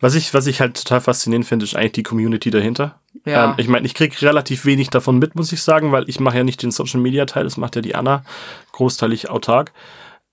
Was 0.00 0.14
ich, 0.14 0.32
was 0.32 0.46
ich 0.46 0.60
halt 0.60 0.76
total 0.76 1.00
faszinierend 1.00 1.46
finde, 1.46 1.64
ist 1.64 1.76
eigentlich 1.76 1.92
die 1.92 2.02
Community 2.04 2.50
dahinter. 2.50 3.00
Ja. 3.26 3.50
Ähm, 3.50 3.54
ich 3.58 3.68
meine, 3.68 3.84
ich 3.84 3.94
krieg 3.94 4.22
relativ 4.22 4.64
wenig 4.64 4.88
davon 4.88 5.18
mit, 5.18 5.34
muss 5.34 5.52
ich 5.52 5.62
sagen, 5.62 5.92
weil 5.92 6.08
ich 6.08 6.18
mache 6.18 6.38
ja 6.38 6.44
nicht 6.44 6.62
den 6.62 6.70
Social 6.70 7.00
Media 7.00 7.26
Teil, 7.26 7.44
das 7.44 7.56
macht 7.56 7.76
ja 7.76 7.82
die 7.82 7.94
Anna, 7.94 8.24
großteilig 8.72 9.28
autark. 9.28 9.72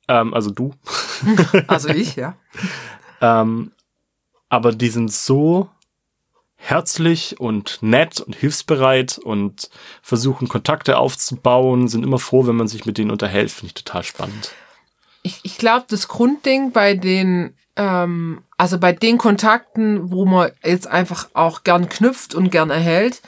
Ähm, 0.07 0.33
also 0.33 0.51
du. 0.51 0.73
Also 1.67 1.89
ich, 1.89 2.15
ja. 2.15 2.35
Ähm, 3.21 3.71
aber 4.49 4.73
die 4.73 4.89
sind 4.89 5.09
so 5.09 5.69
herzlich 6.65 7.39
und 7.39 7.79
nett 7.81 8.21
und 8.21 8.35
hilfsbereit 8.35 9.17
und 9.17 9.69
versuchen 10.01 10.47
Kontakte 10.47 10.97
aufzubauen, 10.97 11.89
sind 11.89 12.03
immer 12.03 12.19
froh, 12.19 12.47
wenn 12.47 12.55
man 12.55 12.69
sich 12.69 12.85
mit 12.85 12.97
denen 12.97 13.11
unterhält. 13.11 13.51
Finde 13.51 13.67
ich 13.67 13.83
total 13.83 14.03
spannend. 14.03 14.51
Ich, 15.23 15.41
ich 15.43 15.57
glaube, 15.57 15.85
das 15.89 16.07
Grundding 16.07 16.71
bei 16.71 16.95
den, 16.95 17.53
ähm, 17.75 18.43
also 18.57 18.79
bei 18.79 18.93
den 18.93 19.17
Kontakten, 19.17 20.09
wo 20.09 20.25
man 20.25 20.51
jetzt 20.63 20.87
einfach 20.87 21.27
auch 21.33 21.63
gern 21.63 21.89
knüpft 21.89 22.33
und 22.33 22.49
gern 22.49 22.69
erhält, 22.69 23.21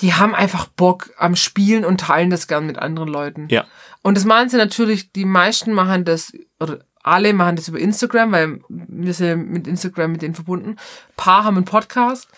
die 0.00 0.14
haben 0.14 0.34
einfach 0.34 0.66
Bock 0.66 1.10
am 1.16 1.36
Spielen 1.36 1.84
und 1.84 2.00
teilen 2.00 2.30
das 2.30 2.48
gern 2.48 2.66
mit 2.66 2.78
anderen 2.78 3.08
Leuten. 3.08 3.46
Ja. 3.50 3.66
Und 4.02 4.16
das 4.16 4.24
machen 4.24 4.48
sie 4.48 4.56
natürlich, 4.56 5.12
die 5.12 5.26
meisten 5.26 5.72
machen 5.72 6.04
das, 6.04 6.32
oder 6.58 6.80
alle 7.02 7.32
machen 7.34 7.56
das 7.56 7.68
über 7.68 7.78
Instagram, 7.78 8.32
weil 8.32 8.60
wir 8.68 9.14
sind 9.14 9.50
mit 9.50 9.68
Instagram 9.68 10.12
mit 10.12 10.22
denen 10.22 10.34
verbunden. 10.34 10.70
Ein 10.70 11.16
paar 11.16 11.44
haben 11.44 11.56
einen 11.56 11.64
Podcast 11.64 12.28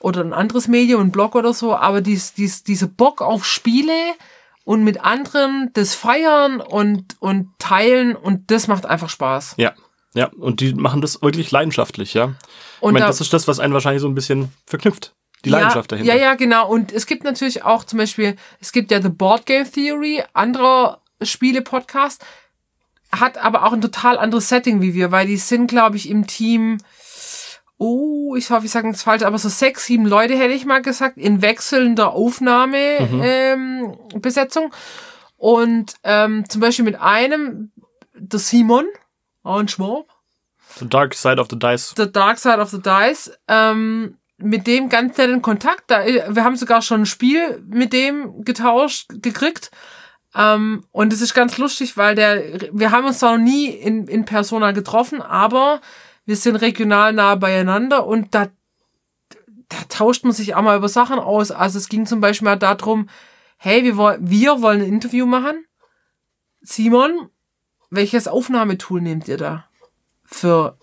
oder 0.00 0.22
ein 0.22 0.32
anderes 0.32 0.66
Medium, 0.66 1.00
einen 1.00 1.12
Blog 1.12 1.34
oder 1.34 1.54
so, 1.54 1.76
aber 1.76 2.00
dies, 2.00 2.32
dies, 2.34 2.64
diese 2.64 2.88
Bock 2.88 3.22
auf 3.22 3.44
Spiele 3.44 3.92
und 4.64 4.82
mit 4.82 5.04
anderen 5.04 5.70
das 5.74 5.94
feiern 5.94 6.60
und, 6.60 7.16
und 7.20 7.48
teilen 7.58 8.16
und 8.16 8.50
das 8.50 8.66
macht 8.66 8.86
einfach 8.86 9.08
Spaß. 9.10 9.54
Ja. 9.58 9.72
Ja, 10.12 10.26
und 10.38 10.58
die 10.58 10.74
machen 10.74 11.00
das 11.02 11.22
wirklich 11.22 11.52
leidenschaftlich, 11.52 12.14
ja. 12.14 12.34
ich 12.78 12.82
Und 12.82 12.94
meine, 12.94 13.04
da- 13.04 13.10
das 13.10 13.20
ist 13.20 13.32
das, 13.32 13.46
was 13.46 13.60
einen 13.60 13.72
wahrscheinlich 13.74 14.02
so 14.02 14.08
ein 14.08 14.14
bisschen 14.16 14.50
verknüpft. 14.66 15.14
Die 15.44 15.50
Leidenschaft 15.50 15.92
ja, 15.92 15.98
dahinter. 15.98 16.14
Ja, 16.16 16.20
ja, 16.20 16.34
genau. 16.34 16.68
Und 16.68 16.90
es 16.90 17.06
gibt 17.06 17.22
natürlich 17.22 17.62
auch 17.62 17.84
zum 17.84 17.98
Beispiel, 17.98 18.34
es 18.60 18.72
gibt 18.72 18.90
ja 18.90 19.00
The 19.00 19.08
Board 19.08 19.46
Game 19.46 19.70
Theory, 19.70 20.24
anderer 20.32 21.00
Spiele-Podcast, 21.22 22.24
hat 23.12 23.38
aber 23.38 23.64
auch 23.64 23.72
ein 23.72 23.80
total 23.80 24.18
anderes 24.18 24.48
Setting 24.48 24.80
wie 24.82 24.94
wir, 24.94 25.12
weil 25.12 25.28
die 25.28 25.36
sind, 25.36 25.68
glaube 25.68 25.96
ich, 25.96 26.10
im 26.10 26.26
Team, 26.26 26.78
oh, 27.80 28.36
ich 28.36 28.50
hoffe, 28.50 28.66
ich 28.66 28.70
sage 28.70 28.86
nichts 28.86 29.02
falsch, 29.02 29.22
aber 29.22 29.38
so 29.38 29.48
sechs, 29.48 29.86
sieben 29.86 30.04
Leute 30.04 30.36
hätte 30.36 30.52
ich 30.52 30.66
mal 30.66 30.82
gesagt, 30.82 31.16
in 31.16 31.40
wechselnder 31.40 32.12
Aufnahme, 32.12 32.76
ähm, 33.22 33.96
Besetzung. 34.16 34.72
Und 35.36 35.94
ähm, 36.04 36.46
zum 36.48 36.60
Beispiel 36.60 36.84
mit 36.84 37.00
einem, 37.00 37.72
der 38.14 38.38
Simon, 38.38 38.86
ein 39.44 39.66
Schwab, 39.66 40.06
The 40.78 40.88
Dark 40.88 41.14
Side 41.14 41.40
of 41.40 41.48
the 41.50 41.58
Dice. 41.58 41.94
The 41.96 42.12
Dark 42.12 42.38
Side 42.38 42.58
of 42.58 42.68
the 42.68 42.82
Dice, 42.82 43.32
ähm, 43.48 44.18
mit 44.36 44.66
dem 44.66 44.90
ganz 44.90 45.16
netten 45.16 45.40
Kontakt. 45.40 45.84
Da, 45.88 46.04
wir 46.04 46.44
haben 46.44 46.56
sogar 46.56 46.82
schon 46.82 47.02
ein 47.02 47.06
Spiel 47.06 47.62
mit 47.66 47.94
dem 47.94 48.44
getauscht, 48.44 49.08
gekriegt. 49.22 49.70
Ähm, 50.34 50.84
und 50.92 51.14
es 51.14 51.22
ist 51.22 51.32
ganz 51.32 51.56
lustig, 51.56 51.96
weil 51.96 52.14
der, 52.14 52.70
wir 52.72 52.90
haben 52.90 53.06
uns 53.06 53.20
zwar 53.20 53.38
noch 53.38 53.44
nie 53.44 53.68
in, 53.68 54.06
in 54.06 54.26
Persona 54.26 54.72
getroffen, 54.72 55.22
aber 55.22 55.80
wir 56.26 56.36
sind 56.36 56.56
regional 56.56 57.12
nah 57.12 57.34
beieinander 57.34 58.06
und 58.06 58.34
da, 58.34 58.48
da 59.68 59.76
tauscht 59.88 60.24
man 60.24 60.32
sich 60.32 60.54
auch 60.54 60.62
mal 60.62 60.76
über 60.76 60.88
Sachen 60.88 61.18
aus. 61.18 61.50
Also 61.50 61.78
es 61.78 61.88
ging 61.88 62.06
zum 62.06 62.20
Beispiel 62.20 62.46
mal 62.46 62.56
darum, 62.56 63.08
hey, 63.56 63.84
wir, 63.84 63.96
woll- 63.96 64.18
wir 64.20 64.62
wollen 64.62 64.80
ein 64.82 64.88
Interview 64.88 65.26
machen. 65.26 65.64
Simon, 66.62 67.28
welches 67.90 68.28
Aufnahmetool 68.28 69.00
nehmt 69.00 69.28
ihr 69.28 69.36
da? 69.38 69.64
Für 70.24 70.76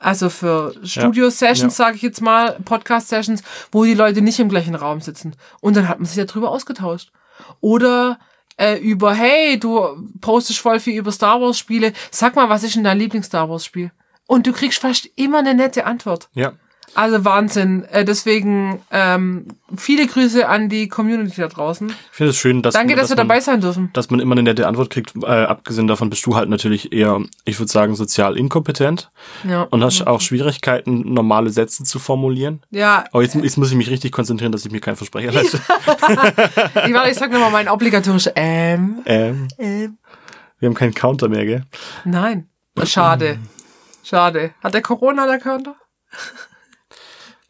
also 0.00 0.28
für 0.28 0.74
Studio-Sessions, 0.82 1.78
Ja. 1.78 1.84
sage 1.84 1.96
ich 1.96 2.02
jetzt 2.02 2.20
mal, 2.20 2.58
Podcast-Sessions, 2.64 3.42
wo 3.70 3.84
die 3.84 3.94
Leute 3.94 4.22
nicht 4.22 4.40
im 4.40 4.48
gleichen 4.48 4.74
Raum 4.74 5.00
sitzen. 5.00 5.36
Und 5.60 5.76
dann 5.76 5.88
hat 5.88 6.00
man 6.00 6.06
sich 6.06 6.16
ja 6.16 6.24
drüber 6.24 6.50
ausgetauscht. 6.50 7.12
Oder 7.60 8.18
äh, 8.56 8.78
über, 8.78 9.14
hey, 9.14 9.56
du 9.60 10.10
postest 10.20 10.58
voll 10.58 10.80
viel 10.80 10.98
über 10.98 11.12
Star 11.12 11.40
Wars-Spiele. 11.40 11.92
Sag 12.10 12.34
mal, 12.34 12.48
was 12.48 12.64
ist 12.64 12.74
denn 12.74 12.82
dein 12.82 12.98
Lieblings-Star 12.98 13.48
Wars-Spiel? 13.48 13.92
Und 14.28 14.46
du 14.46 14.52
kriegst 14.52 14.78
fast 14.78 15.10
immer 15.16 15.38
eine 15.38 15.54
nette 15.54 15.86
Antwort. 15.86 16.28
Ja. 16.34 16.52
Also 16.94 17.24
Wahnsinn. 17.24 17.84
Äh, 17.92 18.04
deswegen 18.04 18.80
ähm, 18.90 19.46
viele 19.76 20.06
Grüße 20.06 20.48
an 20.48 20.68
die 20.68 20.88
Community 20.88 21.40
da 21.40 21.48
draußen. 21.48 21.88
Ich 21.88 21.94
finde 22.16 22.30
es 22.30 22.36
schön, 22.36 22.62
dass, 22.62 22.74
Danke, 22.74 22.94
dass, 22.94 23.08
wir 23.08 23.16
man, 23.16 23.28
dabei 23.28 23.40
sein 23.40 23.60
dürfen. 23.60 23.90
dass 23.94 24.10
man 24.10 24.20
immer 24.20 24.34
eine 24.34 24.42
nette 24.42 24.66
Antwort 24.66 24.90
kriegt. 24.90 25.12
Äh, 25.22 25.26
abgesehen 25.26 25.86
davon 25.86 26.10
bist 26.10 26.24
du 26.26 26.36
halt 26.36 26.48
natürlich 26.48 26.92
eher, 26.92 27.20
ich 27.44 27.58
würde 27.58 27.70
sagen, 27.72 27.94
sozial 27.94 28.36
inkompetent 28.36 29.10
Ja. 29.44 29.62
und 29.70 29.82
hast 29.82 30.06
auch 30.06 30.20
Schwierigkeiten, 30.20 31.12
normale 31.12 31.50
Sätze 31.50 31.84
zu 31.84 31.98
formulieren. 31.98 32.62
ja, 32.70 33.04
Aber 33.12 33.22
jetzt, 33.22 33.34
jetzt 33.34 33.58
muss 33.58 33.70
ich 33.70 33.76
mich 33.76 33.90
richtig 33.90 34.12
konzentrieren, 34.12 34.52
dass 34.52 34.64
ich 34.64 34.72
mir 34.72 34.80
keinen 34.80 34.96
Versprecher 34.96 35.32
leiste. 35.32 35.58
ich, 36.86 36.94
warte, 36.94 37.10
ich 37.10 37.16
sag 37.16 37.30
nochmal 37.30 37.50
mein 37.52 37.68
obligatorisches 37.68 38.32
ähm, 38.34 39.02
ähm, 39.04 39.48
ähm. 39.58 39.98
wir 40.58 40.68
haben 40.68 40.74
keinen 40.74 40.94
Counter 40.94 41.28
mehr, 41.28 41.44
gell? 41.44 41.62
Nein. 42.04 42.48
Schade. 42.84 43.38
Schade. 44.08 44.54
Hat 44.62 44.74
der 44.74 44.82
Corona 44.82 45.26
der 45.26 45.38
Counter? 45.38 45.74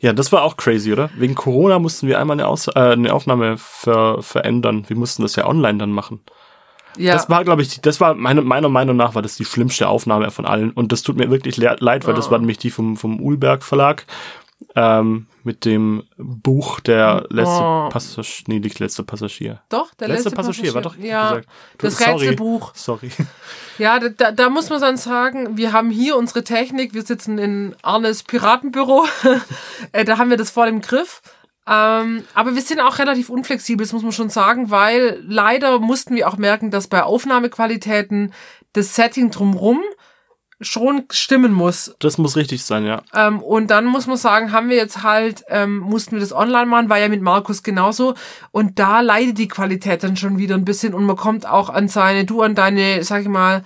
Ja, 0.01 0.13
das 0.13 0.31
war 0.31 0.43
auch 0.45 0.57
crazy, 0.57 0.93
oder? 0.93 1.11
Wegen 1.17 1.35
Corona 1.35 1.81
mussten 1.81 2.07
wir 2.07 2.21
einmal 2.21 2.37
eine, 2.37 2.47
Aus 2.47 2.69
äh, 2.69 2.73
eine 2.79 3.13
Aufnahme 3.13 3.57
ver 3.59 4.23
verändern. 4.23 4.85
Wir 4.87 4.97
mussten 4.97 5.23
das 5.23 5.35
ja 5.35 5.45
online 5.45 5.79
dann 5.79 5.91
machen. 5.91 6.21
Ja. 6.97 7.15
Das 7.15 7.29
war, 7.29 7.43
glaube 7.43 7.63
ich, 7.63 7.69
die- 7.71 7.81
das 7.81 8.01
war 8.01 8.15
meine, 8.15 8.43
meiner 8.43 8.69
Meinung 8.69 8.97
nach 8.97 9.17
war 9.17 9.23
das 9.23 9.35
die 9.35 9.45
schlimmste 9.45 9.89
Aufnahme 9.89 10.31
von 10.31 10.47
allen. 10.47 10.71
Und 10.71 10.93
das 10.93 11.03
tut 11.03 11.17
mir 11.17 11.33
wirklich 11.33 11.57
le 11.57 11.75
leid, 11.81 12.07
weil 12.07 12.15
das 12.15 12.31
war 12.31 12.39
nämlich 12.39 12.59
die 12.59 12.71
vom, 12.71 12.97
vom 12.97 13.21
Ulberg 13.21 13.65
Verlag. 13.65 14.07
Ähm, 14.75 15.27
mit 15.45 15.65
dem 15.65 16.03
Buch 16.17 16.81
Der 16.81 17.27
letzte 17.31 17.55
Oh. 17.63 17.89
Passagier, 17.91 18.45
nee, 18.49 18.59
nicht 18.59 18.79
letzte 18.81 19.03
Passagier. 19.05 19.63
doch, 19.69 19.95
der 19.95 20.09
letzte 20.09 20.31
letzte, 20.31 20.37
Passagier, 20.37 20.75
war 20.75 20.83
doch 20.83 20.97
Ja, 20.97 21.31
gesagt. 21.31 21.49
das 21.79 21.99
Sorry. 21.99 22.11
Rätselbuch. 22.13 22.75
Sorry. 22.75 23.11
Ja, 23.79 24.01
da- 24.01 24.33
da, 24.33 24.51
muss 24.51 24.71
man 24.71 24.81
dann 24.81 24.97
sagen, 24.97 25.57
wir 25.57 25.73
haben 25.73 25.91
hier 25.91 26.17
unsere 26.17 26.43
Technik, 26.43 26.95
wir 26.95 27.03
sitzen 27.03 27.39
in 27.39 27.77
Arnes 27.83 28.25
Piratenbüro, 28.25 29.07
äh, 29.93 30.05
da 30.05 30.19
haben 30.19 30.31
wir 30.31 30.37
das 30.37 30.51
voll 30.51 30.67
im 30.67 30.81
Griff. 30.81 31.23
Ähm, 31.69 32.25
aber 32.35 32.55
wir 32.57 32.63
sind 32.63 32.81
auch 32.81 32.99
relativ 32.99 33.31
unflexibel, 33.31 33.87
das 33.87 33.93
muss 33.93 34.03
man 34.03 34.11
schon 34.11 34.31
sagen, 34.31 34.71
weil 34.71 35.23
leider 35.25 35.79
mussten 35.79 36.17
wir 36.17 36.27
auch 36.29 36.39
merken, 36.39 36.73
dass 36.73 36.89
bei 36.89 37.05
Aufnahmequalitäten 37.05 38.33
das 38.73 38.97
Setting 38.97 39.31
drumrum 39.31 39.81
schon 40.61 41.05
stimmen 41.11 41.53
muss. 41.53 41.95
Das 42.01 42.19
muss 42.19 42.35
richtig 42.37 42.65
sein, 42.65 42.85
ja. 42.85 43.03
Ähm, 43.15 43.41
und 43.41 43.69
dann 43.71 43.85
muss 43.85 44.07
man 44.09 44.17
sagen, 44.17 44.51
haben 44.53 44.69
wir 44.71 44.77
jetzt 44.77 45.03
halt, 45.05 45.45
ähm, 45.49 45.79
mussten 45.79 46.13
wir 46.13 46.21
das 46.21 46.33
online 46.33 46.67
machen, 46.67 46.89
war 46.89 46.99
ja 46.99 47.09
mit 47.09 47.23
Markus 47.23 47.63
genauso. 47.63 48.15
Und 48.51 48.79
da 48.79 49.01
leidet 49.01 49.39
die 49.39 49.47
Qualität 49.49 50.03
dann 50.03 50.17
schon 50.17 50.39
wieder 50.39 50.57
ein 50.57 50.65
bisschen 50.65 50.95
und 50.95 51.05
man 51.05 51.17
kommt 51.17 51.47
auch 51.47 51.71
an 51.71 51.87
seine, 51.89 52.25
du 52.25 52.43
an 52.43 52.55
deine, 52.57 53.05
sag 53.05 53.23
ich 53.23 53.29
mal, 53.29 53.63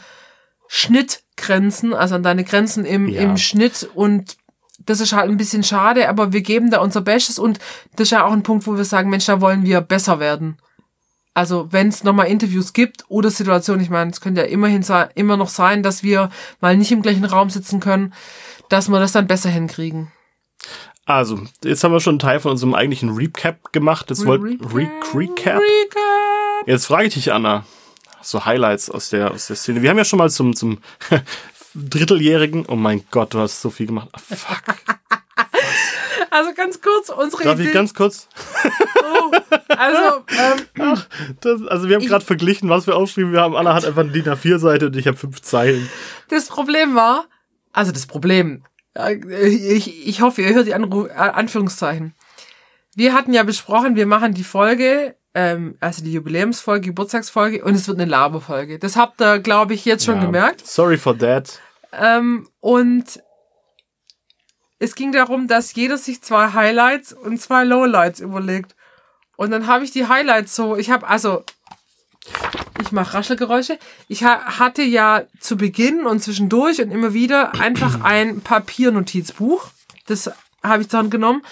Schnittgrenzen, 0.68 1.94
also 1.94 2.14
an 2.16 2.22
deine 2.22 2.44
Grenzen 2.44 2.84
im, 2.84 3.08
Ja. 3.08 3.22
im 3.22 3.36
Schnitt 3.36 3.88
und 3.94 4.36
das 4.84 5.00
ist 5.00 5.12
halt 5.12 5.30
ein 5.30 5.36
bisschen 5.36 5.62
schade, 5.62 6.08
aber 6.08 6.32
wir 6.32 6.42
geben 6.42 6.70
da 6.70 6.80
unser 6.80 7.00
Bestes 7.02 7.38
und 7.38 7.58
das 7.96 8.08
ist 8.08 8.10
ja 8.10 8.24
auch 8.24 8.32
ein 8.32 8.42
Punkt, 8.42 8.66
wo 8.66 8.76
wir 8.76 8.84
sagen, 8.84 9.10
Mensch, 9.10 9.26
da 9.26 9.40
wollen 9.40 9.64
wir 9.64 9.80
besser 9.80 10.18
werden. 10.18 10.58
Also 11.34 11.68
wenn 11.70 11.88
es 11.88 12.04
nochmal 12.04 12.26
Interviews 12.26 12.72
gibt 12.72 13.04
oder 13.08 13.30
Situationen, 13.30 13.82
ich 13.82 13.90
meine, 13.90 14.10
es 14.10 14.20
könnte 14.20 14.42
ja 14.42 14.46
immerhin 14.46 14.84
immer 15.14 15.36
noch 15.36 15.48
sein, 15.48 15.82
dass 15.82 16.02
wir 16.02 16.30
mal 16.60 16.76
nicht 16.76 16.92
im 16.92 17.02
gleichen 17.02 17.24
Raum 17.24 17.48
sitzen 17.48 17.80
können, 17.80 18.12
dass 18.68 18.88
wir 18.88 19.00
das 19.00 19.12
dann 19.12 19.26
besser 19.26 19.48
hinkriegen. 19.48 20.12
Also, 21.04 21.40
jetzt 21.64 21.82
haben 21.82 21.92
wir 21.92 22.00
schon 22.00 22.12
einen 22.12 22.18
Teil 22.20 22.40
von 22.40 22.52
unserem 22.52 22.74
eigentlichen 22.74 23.10
Recap 23.10 23.72
gemacht. 23.72 24.10
Jetzt 24.10 24.24
wollt 24.24 24.42
Re 24.42 24.88
Recap. 25.14 25.60
Recap. 25.60 26.66
Jetzt 26.66 26.86
frage 26.86 27.08
ich 27.08 27.14
dich, 27.14 27.32
Anna, 27.32 27.64
so 28.20 28.44
Highlights 28.44 28.88
aus 28.88 29.10
der, 29.10 29.32
aus 29.32 29.48
der 29.48 29.56
Szene. 29.56 29.82
Wir 29.82 29.90
haben 29.90 29.98
ja 29.98 30.04
schon 30.04 30.18
mal 30.18 30.30
zum, 30.30 30.54
zum 30.54 30.78
Dritteljährigen, 31.74 32.66
oh 32.66 32.76
mein 32.76 33.04
Gott, 33.10 33.34
du 33.34 33.40
hast 33.40 33.62
so 33.62 33.70
viel 33.70 33.86
gemacht. 33.86 34.08
Ah, 34.12 34.18
fuck. 34.18 34.62
Also 36.34 36.54
ganz 36.54 36.80
kurz, 36.80 37.10
unsere 37.10 37.44
Darf 37.44 37.58
ich 37.58 37.66
Idee. 37.66 37.74
ganz 37.74 37.92
kurz? 37.92 38.26
also, 39.68 40.24
ähm, 40.28 40.96
Das, 41.40 41.60
also 41.66 41.88
wir 41.88 41.96
haben 41.96 42.06
gerade 42.06 42.24
verglichen, 42.24 42.68
was 42.68 42.86
wir 42.86 42.96
aufschrieben. 42.96 43.32
Wir 43.32 43.40
haben, 43.42 43.54
Anna 43.56 43.74
hat 43.74 43.84
einfach 43.84 44.00
eine 44.02 44.12
DIN 44.12 44.24
A4-Seite 44.24 44.86
und 44.86 44.96
ich 44.96 45.06
habe 45.06 45.16
fünf 45.16 45.42
Zeilen. 45.42 45.88
das 46.28 46.46
Problem 46.46 46.94
war, 46.94 47.26
also 47.72 47.92
das 47.92 48.06
Problem, 48.06 48.62
äh, 48.94 49.14
ich, 49.46 50.08
ich 50.08 50.20
hoffe, 50.22 50.42
ihr 50.42 50.54
hört 50.54 50.66
die 50.66 50.74
Anru 50.74 51.06
Anführungszeichen. 51.14 52.14
Wir 52.94 53.14
hatten 53.14 53.32
ja 53.32 53.42
besprochen, 53.42 53.96
wir 53.96 54.06
machen 54.06 54.34
die 54.34 54.44
Folge, 54.44 55.16
ähm, 55.34 55.76
also 55.80 56.02
die 56.04 56.12
Jubiläumsfolge, 56.12 56.88
Geburtstagsfolge 56.88 57.64
und 57.64 57.74
es 57.74 57.88
wird 57.88 57.98
eine 58.00 58.10
Laberfolge. 58.10 58.78
Das 58.78 58.96
habt 58.96 59.20
ihr, 59.20 59.38
glaube 59.38 59.74
ich, 59.74 59.84
jetzt 59.84 60.04
schon 60.04 60.16
Ja. 60.16 60.24
gemerkt. 60.26 60.66
Sorry 60.66 60.98
for 60.98 61.16
that. 61.18 61.58
Ähm, 61.92 62.48
und 62.60 63.20
es 64.82 64.96
ging 64.96 65.12
darum, 65.12 65.46
dass 65.46 65.76
jeder 65.76 65.96
sich 65.96 66.22
zwei 66.22 66.54
Highlights 66.54 67.12
und 67.12 67.40
zwei 67.40 67.62
Lowlights 67.62 68.18
überlegt. 68.18 68.74
Und 69.36 69.52
dann 69.52 69.68
habe 69.68 69.84
ich 69.84 69.92
die 69.92 70.08
Highlights 70.08 70.56
so, 70.56 70.76
ich 70.76 70.90
habe 70.90 71.06
also, 71.06 71.44
ich 72.80 72.90
mache 72.90 73.14
Raschelgeräusche. 73.14 73.78
Ich 74.08 74.24
ha 74.24 74.58
hatte 74.58 74.82
ja 74.82 75.22
zu 75.38 75.56
Beginn 75.56 76.04
und 76.04 76.18
zwischendurch 76.18 76.82
und 76.82 76.90
immer 76.90 77.14
wieder 77.14 77.54
einfach 77.60 78.00
ein 78.02 78.40
Papiernotizbuch. 78.40 79.68
Das 80.06 80.32
habe 80.64 80.82
ich 80.82 80.88
dann 80.88 81.10
genommen. 81.10 81.42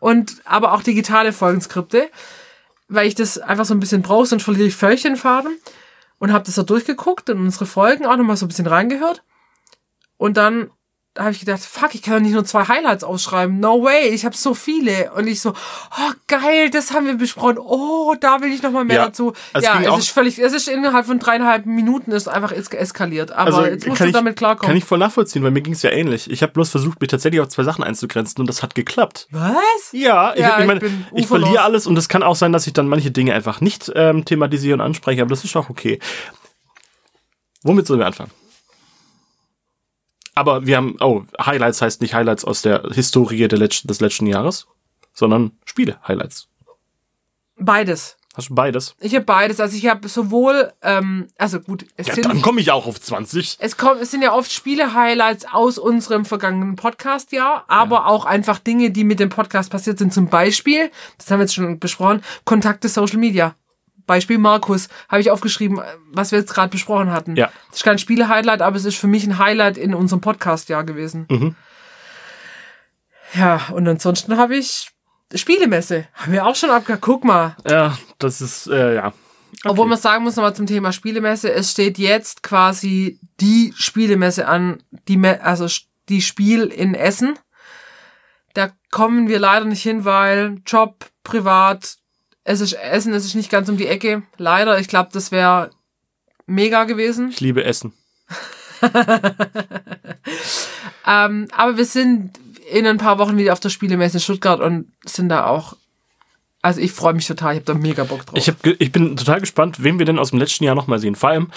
Und 0.00 0.40
aber 0.46 0.72
auch 0.72 0.82
digitale 0.82 1.34
Folgenskripte, 1.34 2.08
weil 2.88 3.06
ich 3.06 3.14
das 3.14 3.36
einfach 3.36 3.66
so 3.66 3.74
ein 3.74 3.80
bisschen 3.80 4.00
brauche, 4.00 4.24
sonst 4.24 4.44
verliere 4.44 4.68
ich 4.68 4.76
völlig 4.76 5.02
den 5.02 5.16
Faden. 5.16 5.58
Und 6.18 6.32
habe 6.32 6.46
das 6.46 6.54
da 6.54 6.62
durchgeguckt 6.62 7.28
und 7.28 7.38
unsere 7.38 7.66
Folgen 7.66 8.06
auch 8.06 8.16
nochmal 8.16 8.38
so 8.38 8.46
ein 8.46 8.48
bisschen 8.48 8.66
reingehört. 8.66 9.22
Und 10.16 10.38
dann 10.38 10.70
habe 11.18 11.32
ich 11.32 11.40
gedacht, 11.40 11.60
fuck, 11.60 11.94
ich 11.94 12.02
kann 12.02 12.14
doch 12.14 12.20
nicht 12.20 12.32
nur 12.32 12.44
zwei 12.44 12.64
Highlights 12.64 13.02
ausschreiben. 13.04 13.58
No 13.60 13.82
way, 13.82 14.08
ich 14.08 14.24
habe 14.24 14.36
so 14.36 14.54
viele. 14.54 15.12
Und 15.12 15.26
ich 15.26 15.40
so, 15.40 15.50
oh 15.50 16.12
geil, 16.26 16.70
das 16.70 16.92
haben 16.92 17.06
wir 17.06 17.14
besprochen. 17.16 17.58
Oh, 17.58 18.14
da 18.20 18.40
will 18.40 18.52
ich 18.52 18.62
noch 18.62 18.70
mal 18.70 18.84
mehr 18.84 18.96
Ja, 18.96 19.06
dazu. 19.06 19.32
es 19.52 19.64
ja, 19.64 19.80
es 19.80 19.98
ist 19.98 20.10
völlig, 20.10 20.38
es 20.38 20.52
ist 20.52 20.68
innerhalb 20.68 21.06
von 21.06 21.18
dreieinhalb 21.18 21.66
Minuten 21.66 22.12
ist 22.12 22.28
einfach 22.28 22.52
es 22.52 22.68
eskaliert. 22.68 23.32
Aber 23.32 23.46
Also 23.56 23.64
jetzt 23.66 23.86
musst 23.86 24.00
du 24.00 24.04
ich, 24.06 24.12
damit 24.12 24.36
klarkommen. 24.36 24.68
kann 24.68 24.76
ich 24.76 24.84
voll 24.84 24.98
nachvollziehen, 24.98 25.42
weil 25.42 25.50
mir 25.50 25.60
ging 25.62 25.72
es 25.74 25.82
ja 25.82 25.90
ähnlich. 25.90 26.30
Ich 26.30 26.42
habe 26.42 26.52
bloß 26.52 26.70
versucht, 26.70 27.00
mich 27.00 27.10
tatsächlich 27.10 27.40
auf 27.40 27.48
zwei 27.48 27.64
Sachen 27.64 27.82
einzugrenzen 27.84 28.40
und 28.40 28.46
das 28.46 28.62
hat 28.62 28.74
geklappt. 28.74 29.26
Was? 29.30 29.54
Ja, 29.92 30.32
ich, 30.34 30.40
Ja, 30.40 30.56
hab- 30.58 30.60
ich, 30.72 30.78
bin 30.80 31.06
ich 31.14 31.26
verliere 31.26 31.62
alles 31.62 31.86
und 31.86 31.96
es 31.98 32.08
kann 32.08 32.22
auch 32.22 32.36
sein, 32.36 32.52
dass 32.52 32.66
ich 32.66 32.72
dann 32.72 32.88
manche 32.88 33.10
Dinge 33.10 33.34
einfach 33.34 33.60
nicht 33.60 33.90
ähm, 33.94 34.24
thematisiere 34.24 34.74
und 34.74 34.80
anspreche, 34.80 35.22
aber 35.22 35.30
das 35.30 35.44
ist 35.44 35.56
auch 35.56 35.68
okay. 35.70 35.98
Womit 37.62 37.86
sollen 37.86 38.00
wir 38.00 38.06
anfangen? 38.06 38.30
Aber 40.38 40.66
wir 40.66 40.76
haben, 40.76 40.94
oh, 41.00 41.24
Highlights 41.44 41.82
heißt 41.82 42.00
nicht 42.00 42.14
Highlights 42.14 42.44
aus 42.44 42.62
der 42.62 42.82
Historie 42.92 43.48
der 43.48 43.58
letzten, 43.58 43.88
des 43.88 43.98
letzten 43.98 44.28
Jahres, 44.28 44.68
sondern 45.12 45.50
Spiele-Highlights. 45.64 46.46
Beides. 47.56 48.16
Hast 48.36 48.50
du 48.50 48.54
beides? 48.54 48.94
Ich 49.00 49.16
habe 49.16 49.24
beides. 49.24 49.58
Also 49.58 49.76
ich 49.76 49.88
habe 49.88 50.06
sowohl, 50.06 50.72
ähm, 50.82 51.26
also 51.38 51.58
gut, 51.58 51.86
es 51.96 52.06
Ja, 52.06 52.14
sind 52.14 52.26
dann 52.26 52.40
komme 52.40 52.60
ich 52.60 52.70
auch 52.70 52.86
auf 52.86 53.00
20. 53.00 53.56
Es, 53.58 53.76
kommt, 53.76 54.00
es 54.00 54.12
sind 54.12 54.22
ja 54.22 54.32
oft 54.32 54.52
Spiele-Highlights 54.52 55.46
aus 55.50 55.76
unserem 55.76 56.24
vergangenen 56.24 56.76
Podcast-Jahr, 56.76 57.64
aber 57.66 58.06
auch 58.06 58.24
einfach 58.24 58.60
Dinge, 58.60 58.92
die 58.92 59.02
mit 59.02 59.18
dem 59.18 59.30
Podcast 59.30 59.72
passiert 59.72 59.98
sind. 59.98 60.14
Zum 60.14 60.28
Beispiel, 60.28 60.92
das 61.16 61.32
haben 61.32 61.40
wir 61.40 61.46
jetzt 61.46 61.54
schon 61.56 61.80
besprochen, 61.80 62.22
Kontakte 62.44 62.88
Social 62.88 63.18
Media. 63.18 63.56
Beispiel 64.08 64.38
Markus, 64.38 64.88
habe 65.08 65.20
ich 65.20 65.30
aufgeschrieben, 65.30 65.80
was 66.10 66.32
wir 66.32 66.40
jetzt 66.40 66.52
gerade 66.52 66.70
besprochen 66.70 67.12
hatten. 67.12 67.36
Ja. 67.36 67.52
Das 67.68 67.76
ist 67.76 67.84
kein 67.84 67.98
Spiele-Highlight, 67.98 68.60
aber 68.60 68.76
es 68.76 68.84
ist 68.84 68.96
für 68.96 69.06
mich 69.06 69.24
ein 69.24 69.38
Highlight 69.38 69.76
in 69.78 69.94
unserem 69.94 70.20
Podcast-Jahr 70.20 70.82
gewesen. 70.82 71.26
Mhm. 71.30 71.54
Ja, 73.34 73.60
und 73.72 73.86
ansonsten 73.86 74.36
habe 74.36 74.56
ich 74.56 74.90
Spielemesse. 75.34 76.08
Haben 76.14 76.32
wir 76.32 76.46
auch 76.46 76.56
schon 76.56 76.70
abgehakt. 76.70 77.02
Guck 77.02 77.24
mal. 77.24 77.56
Ja, 77.68 77.96
das 78.18 78.40
ist, 78.40 78.66
äh, 78.66 78.96
ja. 78.96 79.12
Obwohl 79.64 79.86
man 79.86 79.98
sagen 79.98 80.24
muss 80.24 80.36
nochmal 80.36 80.54
zum 80.54 80.66
Thema 80.66 80.92
Spielemesse, 80.92 81.52
es 81.52 81.72
steht 81.72 81.98
jetzt 81.98 82.42
quasi 82.42 83.20
die 83.40 83.72
Spielemesse 83.76 84.46
an, 84.46 84.82
die 85.08 85.16
Me 85.16 85.42
also 85.42 85.66
die 86.08 86.22
Spiel 86.22 86.64
in 86.64 86.94
Essen. 86.94 87.38
Da 88.54 88.70
kommen 88.90 89.28
wir 89.28 89.38
leider 89.38 89.66
nicht 89.66 89.82
hin, 89.82 90.04
weil 90.04 90.56
Job, 90.66 91.06
privat, 91.22 91.96
es 92.48 92.62
ist 92.62 92.72
Essen, 92.72 93.12
es 93.12 93.26
ist 93.26 93.34
nicht 93.34 93.50
ganz 93.50 93.68
um 93.68 93.76
die 93.76 93.86
Ecke. 93.86 94.22
Leider, 94.38 94.78
ich 94.80 94.88
glaube, 94.88 95.10
das 95.12 95.30
wäre 95.30 95.70
mega 96.46 96.84
gewesen. 96.84 97.28
Ich 97.30 97.40
liebe 97.40 97.62
Essen. 97.62 97.92
Ähm, 101.06 101.48
aber 101.52 101.78
wir 101.78 101.86
sind 101.86 102.38
in 102.70 102.86
ein 102.86 102.98
paar 102.98 103.18
Wochen 103.18 103.38
wieder 103.38 103.54
auf 103.54 103.60
der 103.60 103.70
Spielemesse 103.70 104.18
in 104.18 104.20
Stuttgart 104.20 104.60
und 104.60 104.92
sind 105.06 105.30
da 105.30 105.46
auch. 105.46 105.74
Also 106.60 106.82
ich 106.82 106.92
freue 106.92 107.14
mich 107.14 107.26
total, 107.26 107.54
ich 107.54 107.60
habe 107.60 107.72
da 107.72 107.74
mega 107.74 108.04
Bock 108.04 108.26
drauf. 108.26 108.36
Ich, 108.36 108.46
hab, 108.48 108.56
ich 108.66 108.92
bin 108.92 109.16
total 109.16 109.40
gespannt, 109.40 109.82
wen 109.82 109.98
wir 109.98 110.04
denn 110.04 110.18
aus 110.18 110.30
dem 110.30 110.38
letzten 110.38 110.64
Jahr 110.64 110.74
nochmal 110.74 110.98
sehen. 110.98 111.14
Vor 111.14 111.30
allem, 111.30 111.50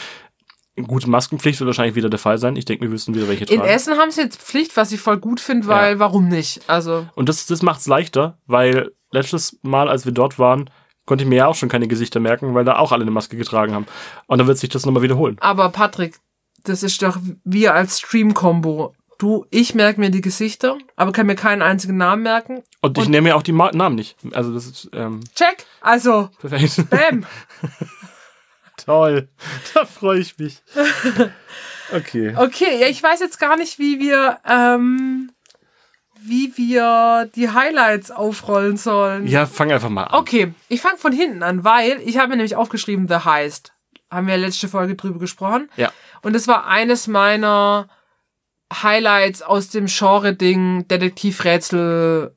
gute 0.88 1.10
Maskenpflicht 1.10 1.60
wird 1.60 1.68
wahrscheinlich 1.68 1.96
wieder 1.96 2.10
der 2.10 2.20
Fall 2.20 2.38
sein. 2.38 2.56
Ich 2.56 2.64
denke, 2.64 2.86
wir 2.86 2.92
wissen 2.92 3.14
wieder, 3.14 3.28
welche 3.28 3.44
in 3.44 3.58
tragen. 3.58 3.70
Essen 3.70 3.98
haben 3.98 4.12
sie 4.12 4.22
jetzt 4.22 4.42
Pflicht, 4.42 4.78
was 4.78 4.94
ich 4.94 5.02
voll 5.02 5.18
gut 5.18 5.42
finde, 5.42 5.68
weil 5.68 5.94
Ja. 5.94 6.00
warum 6.00 6.30
nicht? 6.30 6.62
Also 6.68 7.08
Und 7.16 7.28
das, 7.28 7.46
das 7.46 7.62
macht 7.62 7.82
es 7.82 7.88
leichter, 7.88 8.38
weil 8.46 8.92
letztes 9.12 9.60
Mal, 9.64 9.90
als 9.90 10.06
wir 10.06 10.14
dort 10.14 10.40
waren, 10.40 10.70
konnte 11.12 11.26
ich 11.26 11.30
mir 11.30 11.36
ja 11.36 11.48
auch 11.48 11.56
schon 11.56 11.68
keine 11.68 11.90
Gesichter 11.90 12.22
merken, 12.22 12.56
weil 12.56 12.64
da 12.64 12.78
auch 12.78 12.94
alle 12.94 13.02
eine 13.02 13.12
Maske 13.12 13.36
getragen 13.36 13.74
haben. 13.74 13.86
Und 14.28 14.38
dann 14.38 14.48
wird 14.48 14.58
sich 14.58 14.70
das 14.70 14.86
nochmal 14.86 15.04
wiederholen. 15.04 15.36
Aber 15.42 15.68
Patrick, 15.68 16.16
das 16.64 16.84
ist 16.84 17.02
doch 17.02 17.18
wir 17.44 17.74
als 17.74 18.00
Stream-Kombo. 18.00 18.96
Du, 19.20 19.46
ich 19.50 19.76
merke 19.76 20.00
mir 20.00 20.10
die 20.10 20.22
Gesichter, 20.22 20.78
aber 20.96 21.12
kann 21.12 21.28
mir 21.28 21.36
keinen 21.36 21.62
einzigen 21.62 21.98
Namen 21.98 22.24
merken. 22.24 22.64
Und 22.80 22.98
ich 22.98 23.10
nehme 23.10 23.28
ja 23.28 23.36
auch 23.36 23.44
die 23.44 23.52
Ma 23.52 23.74
Namen 23.74 23.98
nicht. 23.98 24.16
Also 24.32 24.54
das 24.54 24.66
ist 24.66 24.90
ähm, 24.94 25.20
Check. 25.36 25.66
Also, 25.82 26.30
perfekt. 26.40 26.90
bam. 26.90 27.26
Toll. 28.78 29.28
Da 29.74 29.84
freue 29.84 30.20
ich 30.20 30.38
mich. 30.38 30.64
Okay. 31.94 32.34
Okay, 32.38 32.80
ja, 32.80 32.88
ich 32.88 33.04
weiß 33.04 33.20
jetzt 33.20 33.38
gar 33.38 33.58
nicht, 33.58 33.78
wie 33.78 34.00
wir, 34.00 34.40
ähm, 34.50 35.30
wie 36.24 36.56
wir 36.56 37.30
die 37.36 37.50
Highlights 37.50 38.12
aufrollen 38.12 38.78
sollen. 38.78 39.28
Ja, 39.28 39.46
fang 39.46 39.72
einfach 39.72 39.90
mal 39.90 40.04
an. 40.04 40.20
Okay, 40.20 40.54
ich 40.68 40.82
fange 40.82 40.98
von 40.98 41.12
hinten 41.12 41.44
an, 41.44 41.64
weil 41.64 42.00
ich 42.06 42.18
habe 42.18 42.30
mir 42.30 42.38
nämlich 42.38 42.56
aufgeschrieben, 42.56 43.08
The 43.08 43.26
Heist. 43.26 43.74
Haben 44.10 44.28
wir 44.28 44.38
letzte 44.38 44.68
Folge 44.68 44.96
drüber 44.96 45.20
gesprochen. 45.20 45.70
Ja. 45.78 45.92
Und 46.22 46.36
es 46.36 46.48
war 46.48 46.68
eines 46.68 47.08
meiner 47.08 47.88
Highlights 48.72 49.42
aus 49.42 49.70
dem 49.70 49.88
Genre-Ding, 49.88 50.88
Detektivrätsel, 50.88 52.36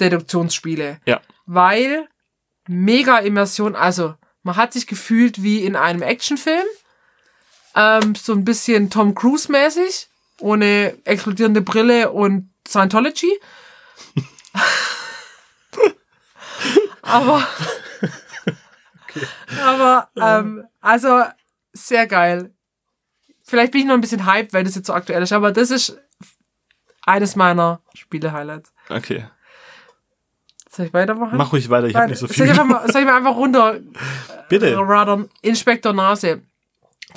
Deduktionsspiele. 0.00 1.00
Ja. 1.04 1.20
Weil 1.46 2.08
mega 2.66 3.18
Immersion, 3.18 3.76
also 3.76 4.14
man 4.42 4.56
hat 4.56 4.72
sich 4.72 4.86
gefühlt 4.86 5.42
wie 5.42 5.64
in 5.64 5.76
einem 5.76 6.02
Actionfilm. 6.02 6.66
Ähm, 7.74 8.14
so 8.14 8.32
ein 8.32 8.44
bisschen 8.44 8.90
Tom 8.90 9.14
Cruise 9.14 9.50
mäßig, 9.50 10.08
ohne 10.40 10.96
explodierende 11.04 11.60
Brille 11.60 12.10
und 12.10 12.50
Scientology. 12.68 13.32
aber 17.02 17.46
aber 19.64 20.10
ähm, 20.16 20.64
also 20.80 21.22
sehr 21.72 22.06
geil. 22.06 22.52
Vielleicht 23.42 23.72
bin 23.72 23.80
ich 23.82 23.86
noch 23.86 23.94
ein 23.94 24.00
bisschen 24.02 24.26
hyped, 24.26 24.52
weil 24.52 24.64
das 24.64 24.74
jetzt 24.74 24.86
so 24.86 24.92
aktuell 24.92 25.22
ist, 25.22 25.32
aber 25.32 25.52
das 25.52 25.70
ist 25.70 25.98
eines 27.06 27.34
meiner 27.34 27.80
Spiele-Highlights. 27.94 28.72
Okay. 28.90 29.26
Soll 30.70 30.86
ich 30.86 30.92
weitermachen? 30.92 31.38
Mach 31.38 31.52
ruhig 31.52 31.70
weiter, 31.70 31.86
ich 31.86 31.96
habe 31.96 32.08
nicht 32.08 32.18
so 32.18 32.26
Soll 32.26 32.34
viel. 32.34 32.44
ich, 32.44 32.50
einfach 32.50 32.66
mal, 32.66 32.92
soll 32.92 33.00
ich 33.00 33.06
mal 33.06 33.16
einfach 33.16 33.34
runter 33.36 33.78
Bitte. 34.50 34.76
radern? 34.76 35.30
Inspektor 35.40 35.94
Nase. 35.94 36.42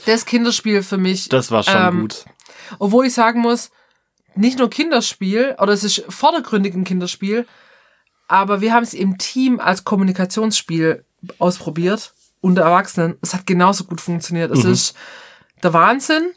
Das 0.05 0.25
Kinderspiel 0.25 0.83
für 0.83 0.97
mich. 0.97 1.27
Das 1.27 1.51
war 1.51 1.63
schon 1.63 1.75
ähm, 1.75 2.01
gut. 2.01 2.25
Obwohl 2.79 3.05
ich 3.07 3.13
sagen 3.13 3.41
muss, 3.41 3.71
nicht 4.35 4.59
nur 4.59 4.69
Kinderspiel, 4.69 5.55
oder 5.59 5.73
es 5.73 5.83
ist 5.83 6.03
vordergründig 6.09 6.73
ein 6.73 6.83
Kinderspiel, 6.83 7.47
aber 8.27 8.61
wir 8.61 8.73
haben 8.73 8.83
es 8.83 8.93
im 8.93 9.17
Team 9.17 9.59
als 9.59 9.83
Kommunikationsspiel 9.83 11.03
ausprobiert, 11.37 12.13
unter 12.39 12.63
Erwachsenen. 12.63 13.17
Es 13.21 13.33
hat 13.33 13.45
genauso 13.45 13.83
gut 13.83 14.01
funktioniert. 14.01 14.51
Es 14.51 14.63
Mhm. 14.63 14.71
ist 14.71 14.95
der 15.61 15.73
Wahnsinn. 15.73 16.31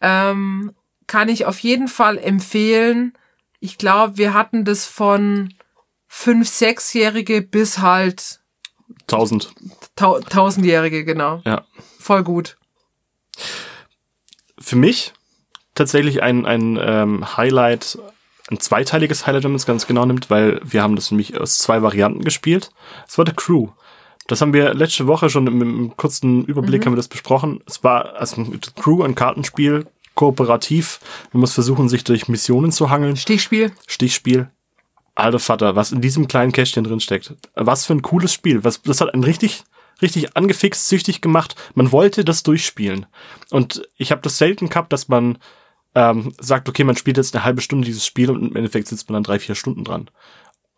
Ähm, 0.00 0.74
kann 1.06 1.28
ich 1.28 1.46
auf 1.46 1.58
jeden 1.60 1.88
Fall 1.88 2.18
empfehlen. 2.18 3.16
Ich 3.60 3.78
glaube, 3.78 4.18
wir 4.18 4.34
hatten 4.34 4.64
das 4.64 4.84
von 4.84 5.54
fünf, 6.06 6.48
sechsjährige 6.48 7.40
bis 7.42 7.78
halt 7.78 8.40
1000. 9.06 9.52
tau 9.96 10.20
tausendjährige, 10.20 11.04
genau. 11.04 11.40
Ja. 11.44 11.64
Voll 11.98 12.24
gut. 12.24 12.56
Für 14.58 14.76
mich 14.76 15.12
tatsächlich 15.78 16.22
ein, 16.22 16.46
ein 16.46 16.78
ähm, 16.80 17.36
Highlight, 17.36 17.98
ein 18.50 18.60
zweiteiliges 18.60 19.26
Highlight, 19.26 19.44
wenn 19.44 19.52
man 19.52 19.56
es 19.56 19.66
ganz 19.66 19.86
genau 19.86 20.04
nimmt, 20.04 20.30
weil 20.30 20.60
wir 20.64 20.82
haben 20.82 20.96
das 20.96 21.10
nämlich 21.10 21.38
aus 21.38 21.58
zwei 21.58 21.82
Varianten 21.82 22.24
gespielt. 22.24 22.70
Es 23.06 23.18
war 23.18 23.26
The 23.26 23.32
Crew. 23.34 23.68
Das 24.26 24.42
haben 24.42 24.52
wir 24.52 24.74
letzte 24.74 25.06
Woche 25.06 25.30
schon 25.30 25.46
im, 25.46 25.62
im 25.62 25.96
kurzen 25.96 26.44
Überblick 26.44 26.84
haben 26.84 26.92
wir 26.92 26.98
das 26.98 27.08
besprochen. 27.08 27.60
Es 27.66 27.82
war 27.82 28.14
also 28.16 28.44
The 28.44 28.70
Crew 28.76 29.02
ein 29.02 29.14
Kartenspiel, 29.14 29.86
kooperativ. 30.14 31.00
Man 31.32 31.40
muss 31.40 31.54
versuchen, 31.54 31.88
sich 31.88 32.04
durch 32.04 32.28
Missionen 32.28 32.70
zu 32.70 32.90
hangeln. 32.90 33.16
Stichspiel. 33.16 33.72
Stichspiel. 33.86 34.50
Alter 35.14 35.38
Vater, 35.38 35.76
was 35.76 35.92
in 35.92 36.00
diesem 36.00 36.28
kleinen 36.28 36.52
Kästchen 36.52 36.84
drin 36.84 37.00
steckt. 37.00 37.34
Was 37.54 37.86
für 37.86 37.94
ein 37.94 38.02
cooles 38.02 38.32
Spiel. 38.32 38.64
Was, 38.64 38.82
das 38.82 39.00
hat 39.00 39.14
einen 39.14 39.24
richtig, 39.24 39.64
richtig 40.02 40.36
angefixt, 40.36 40.88
süchtig 40.88 41.20
gemacht. 41.20 41.56
Man 41.74 41.90
wollte 41.90 42.24
das 42.24 42.42
durchspielen. 42.42 43.06
Und 43.50 43.82
ich 43.96 44.10
habe 44.10 44.20
das 44.22 44.38
selten 44.38 44.68
gehabt, 44.68 44.92
dass 44.92 45.08
man 45.08 45.38
ähm, 45.98 46.32
sagt, 46.38 46.68
okay, 46.68 46.84
man 46.84 46.94
spielt 46.94 47.16
jetzt 47.16 47.34
eine 47.34 47.44
halbe 47.44 47.60
Stunde 47.60 47.84
dieses 47.84 48.06
Spiel 48.06 48.30
und 48.30 48.50
im 48.50 48.56
Endeffekt 48.56 48.86
sitzt 48.86 49.08
man 49.08 49.14
dann 49.14 49.24
drei, 49.24 49.40
vier 49.40 49.56
Stunden 49.56 49.82
dran. 49.82 50.08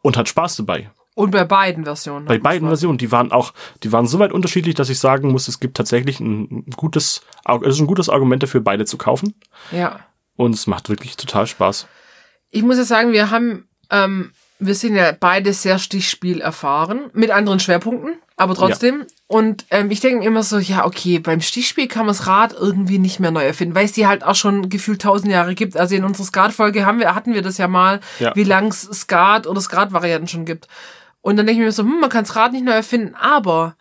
Und 0.01 0.17
hat 0.17 0.31
Spaß 0.31 0.57
dabei. 0.57 0.91
Und 1.15 1.31
bei 1.31 1.45
beiden 1.45 1.85
Versionen. 1.85 2.25
Bei 2.25 2.39
beiden 2.39 2.69
Versionen, 2.69 2.97
die 2.97 3.13
waren 3.13 3.31
auch, 3.31 3.53
die 3.83 3.93
waren 3.93 4.07
so 4.07 4.19
weit 4.19 4.33
unterschiedlich, 4.33 4.77
dass 4.77 4.89
ich 4.89 4.99
sagen 4.99 5.31
muss, 5.31 5.47
es 5.47 5.61
gibt 5.61 5.77
tatsächlich 5.77 6.21
ein 6.21 6.65
gutes, 6.75 7.21
es 7.45 7.75
ist 7.75 7.81
ein 7.81 7.87
gutes 7.87 8.09
Argument 8.09 8.43
dafür, 8.43 8.63
beide 8.63 8.87
zu 8.87 8.97
kaufen. 8.97 9.35
Ja. 9.73 10.01
Und 10.37 10.55
es 10.55 10.67
macht 10.67 10.89
wirklich 10.89 11.17
total 11.17 11.47
Spaß. 11.47 11.87
Ich 12.49 12.63
muss 12.63 12.79
ja 12.79 12.85
sagen, 12.85 13.13
wir 13.13 13.31
haben, 13.31 13.69
ähm, 13.91 14.33
wir 14.61 14.75
sind 14.75 14.95
ja 14.95 15.13
beide 15.19 15.53
sehr 15.53 15.79
Stichspiel 15.79 16.41
erfahren, 16.41 17.11
mit 17.13 17.31
anderen 17.31 17.61
Schwerpunkten, 17.61 18.15
aber 18.37 18.55
trotzdem. 18.55 19.07
Und 19.27 19.67
ähm, 19.71 19.91
ich 19.91 20.01
denke 20.01 20.21
mir 20.21 20.27
immer 20.27 20.43
so, 20.43 20.59
ja, 20.59 20.85
okay, 20.87 21.19
beim 21.19 21.41
Stichspiel 21.41 21.89
kann 21.89 22.07
man 22.07 22.15
das 22.15 22.27
Rad 22.27 22.53
irgendwie 22.53 22.99
nicht 22.99 23.21
mehr 23.21 23.31
neu 23.31 23.45
erfinden, 23.45 23.75
weil 23.75 23.85
es 23.85 23.93
die 23.93 24.07
halt 24.07 24.25
auch 24.25 24.35
schon 24.35 24.69
gefühlt 24.69 25.03
tausend 25.03 25.33
Jahre 25.33 25.55
gibt. 25.55 25.77
Also 25.77 25.95
in 25.95 26.05
unserer 26.05 26.27
Skat-Folge 26.27 26.87
haben 26.87 26.99
wir, 26.99 27.15
hatten 27.15 27.35
wir 27.35 27.43
das 27.43 27.59
ja 27.59 27.69
mal, 27.69 28.01
Ja. 28.19 28.35
wie 28.37 28.45
lang 28.45 28.69
es 28.69 28.83
Skat 28.83 29.47
oder 29.47 29.61
Skat-Varianten 29.61 30.29
schon 30.29 30.45
gibt. 30.45 30.69
Und 31.23 31.37
dann 31.37 31.47
denke 31.47 31.61
ich 31.63 31.67
mir 31.67 31.73
so, 31.73 31.83
hm, 31.83 32.01
man 32.01 32.11
kann 32.11 32.25
das 32.25 32.37
Rad 32.37 32.53
nicht 32.53 32.65
neu 32.65 32.73
erfinden, 32.73 33.15
aber 33.15 33.77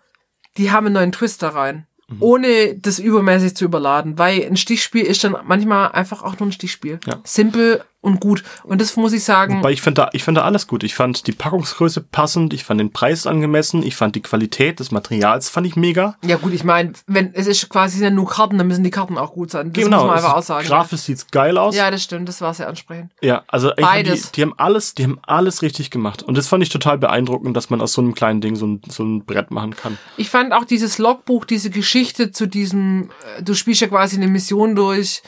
die 0.58 0.72
haben 0.72 0.88
einen 0.88 0.96
neuen 0.96 1.12
Twist 1.12 1.42
da 1.42 1.50
rein. 1.50 1.88
Mhm. 2.10 2.18
Ohne 2.20 2.76
das 2.76 3.00
übermäßig 3.00 3.56
zu 3.56 3.66
überladen, 3.66 4.18
weil 4.18 4.46
ein 4.46 4.58
Stichspiel 4.58 5.06
ist 5.06 5.24
dann 5.24 5.36
manchmal 5.46 5.92
einfach 5.92 6.24
auch 6.24 6.38
nur 6.40 6.50
ein 6.50 6.52
Stichspiel. 6.52 7.00
Ja. 7.06 7.20
Simpel 7.24 7.84
und 8.02 8.20
gut. 8.22 8.44
Und 8.64 8.80
das 8.80 8.96
muss 8.96 9.12
ich 9.14 9.24
sagen, 9.24 9.62
Weil 9.64 9.74
ich 9.74 9.82
fand 9.82 9.98
da, 9.98 10.10
ich 10.14 10.24
fand 10.24 10.38
da 10.38 10.44
alles 10.44 10.68
gut. 10.68 10.84
Ich 10.84 10.96
fand 10.96 11.28
die 11.28 11.32
Packungsgröße 11.34 12.02
passend, 12.02 12.54
ich 12.54 12.64
fand 12.64 12.80
den 12.80 12.92
Preis 12.94 13.28
angemessen, 13.28 13.84
ich 13.84 13.96
fand 13.96 14.16
die 14.16 14.22
Qualität 14.22 14.80
des 14.80 14.92
Materials 14.92 15.50
fand 15.50 15.68
ich 15.68 15.76
mega. 15.76 16.16
ja 16.24 16.38
gut, 16.38 16.54
ich 16.54 16.64
meine, 16.64 16.94
wenn 17.08 17.34
es 17.34 17.48
ist 17.48 17.68
quasi 17.70 17.98
sind 17.98 18.04
ja 18.06 18.10
nur 18.10 18.28
Karten, 18.30 18.58
dann 18.58 18.68
müssen 18.68 18.84
die 18.84 18.90
Karten 18.92 19.18
auch 19.18 19.34
gut 19.34 19.52
sein. 19.52 19.74
Das 19.74 19.84
muss 19.84 19.92
man 19.92 20.10
einfach 20.12 20.30
ist- 20.30 20.36
auch 20.36 20.44
sagen. 20.44 20.68
Grafisch 20.68 21.02
sieht's 21.02 21.28
geil 21.28 21.58
aus. 21.58 21.76
Ja, 21.76 21.92
das 21.92 22.02
stimmt, 22.04 22.30
das 22.30 22.40
war 22.42 22.54
sehr 22.54 22.68
ansprechend. 22.70 23.12
Ja, 23.22 23.44
also 23.48 23.68
fand 23.70 23.80
die, 23.80 23.84
Beides. 23.84 24.32
die 24.32 24.42
haben 24.44 24.54
alles, 24.58 24.94
die 24.94 25.04
haben 25.04 25.20
alles 25.24 25.62
richtig 25.62 25.92
gemacht. 25.92 26.24
Und 26.24 26.38
das 26.38 26.48
fand 26.48 26.64
ich 26.64 26.70
total 26.70 26.98
beeindruckend, 26.98 27.56
dass 27.58 27.70
man 27.70 27.82
aus 27.82 27.94
so 27.94 28.02
einem 28.02 28.14
kleinen 28.16 28.40
Ding 28.42 28.56
so 28.56 28.66
ein, 28.66 28.82
so 28.88 29.04
ein 29.04 29.26
Brett 29.26 29.52
machen 29.52 29.76
kann. 29.76 29.98
Ich 30.18 30.30
fand 30.30 30.54
auch 30.54 30.64
dieses 30.66 30.98
Logbuch, 31.00 31.44
diese 31.46 31.70
Geschichte 31.70 32.32
zu 32.32 32.48
diesem, 32.48 33.10
äh, 33.38 33.44
du 33.44 33.54
spielst 33.56 33.82
ja 33.82 33.88
quasi 33.88 34.16
eine 34.16 34.28
Mission 34.28 34.76
durch, 34.76 35.22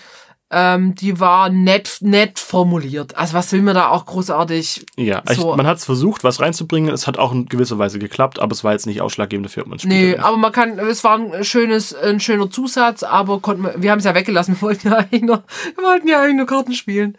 ähm, 0.51 0.95
die 0.95 1.19
war 1.19 1.49
nett, 1.49 1.97
nett 2.01 2.37
formuliert. 2.37 3.15
Also 3.17 3.33
was 3.33 3.51
will 3.53 3.61
man 3.61 3.75
da 3.75 3.87
auch 3.89 4.05
großartig? 4.05 4.85
Ja, 4.97 5.23
So. 5.33 5.51
ich, 5.51 5.57
man 5.57 5.65
hat 5.65 5.77
es 5.77 5.85
versucht, 5.85 6.23
was 6.23 6.41
reinzubringen. 6.41 6.93
Es 6.93 7.07
hat 7.07 7.17
auch 7.17 7.31
in 7.31 7.45
gewisser 7.47 7.77
Weise 7.79 7.99
geklappt, 7.99 8.39
aber 8.39 8.51
es 8.51 8.63
war 8.63 8.73
jetzt 8.73 8.85
nicht 8.85 9.01
ausschlaggebend 9.01 9.45
dafür, 9.47 9.63
ob 9.63 9.69
man 9.69 9.79
spielt. 9.79 9.93
Nee, 9.93 10.17
aber 10.17 10.35
man 10.37 10.51
kann, 10.51 10.77
es 10.79 11.03
war 11.03 11.17
ein 11.17 11.43
schönes, 11.43 11.95
ein 11.95 12.19
schöner 12.19 12.49
Zusatz, 12.49 13.03
aber 13.03 13.39
konnten 13.39 13.63
wir, 13.63 13.75
wir 13.81 13.91
haben 13.91 13.99
es 13.99 14.05
ja 14.05 14.13
weggelassen. 14.13 14.55
Wir 14.61 14.61
wollten 14.61 14.87
ja 14.89 14.97
eigentlich 14.97 15.21
nur, 15.23 15.43
wir 15.75 15.83
wollten 15.83 16.07
ja 16.07 16.21
eigentlich 16.21 16.35
nur 16.37 16.45
Karten 16.47 16.73
spielen. 16.73 17.17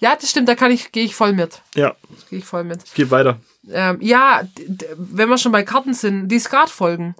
Ja, 0.00 0.16
das 0.20 0.30
stimmt, 0.30 0.48
da 0.48 0.54
kann 0.54 0.70
ich, 0.72 0.90
gehe 0.92 1.04
ich 1.04 1.14
voll 1.14 1.32
mit. 1.32 1.60
Ja, 1.76 1.94
Gehe 2.30 2.38
ich 2.40 2.44
voll 2.44 2.64
mit. 2.64 2.80
geht 2.94 3.10
weiter. 3.10 3.36
Ähm, 3.70 3.98
ja, 4.00 4.42
wenn 4.96 5.28
wir 5.28 5.38
schon 5.38 5.52
bei 5.52 5.62
Karten 5.62 5.94
sind, 5.94 6.28
die 6.28 6.38
Skat-Folgen. 6.40 7.14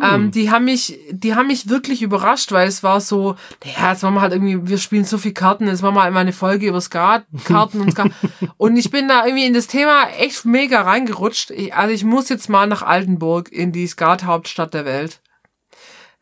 Ähm, 0.00 0.30
die 0.30 0.50
haben 0.50 0.64
mich, 0.64 0.98
die 1.10 1.34
haben 1.34 1.48
mich 1.48 1.68
wirklich 1.68 2.02
überrascht, 2.02 2.50
weil 2.50 2.66
es 2.66 2.82
war 2.82 3.00
so, 3.00 3.36
naja, 3.64 3.92
jetzt 3.92 4.02
machen 4.02 4.14
wir 4.14 4.20
halt 4.22 4.32
irgendwie, 4.32 4.68
wir 4.68 4.78
spielen 4.78 5.04
so 5.04 5.18
viel 5.18 5.32
Karten, 5.32 5.66
jetzt 5.66 5.82
machen 5.82 5.94
wir 5.94 6.02
einmal 6.02 6.22
eine 6.22 6.32
Folge 6.32 6.66
über 6.66 6.80
Skat, 6.80 7.24
Karten 7.44 7.80
und 7.80 7.92
Skat. 7.92 8.10
und 8.56 8.76
ich 8.76 8.90
bin 8.90 9.06
da 9.08 9.26
irgendwie 9.26 9.46
in 9.46 9.54
das 9.54 9.66
Thema 9.66 10.08
echt 10.18 10.44
mega 10.46 10.80
reingerutscht. 10.80 11.50
Ich, 11.50 11.74
also 11.74 11.92
ich 11.92 12.04
muss 12.04 12.30
jetzt 12.30 12.48
mal 12.48 12.66
nach 12.66 12.82
Altenburg 12.82 13.52
in 13.52 13.70
die 13.70 13.86
Skat-Hauptstadt 13.86 14.72
der 14.72 14.86
Welt, 14.86 15.20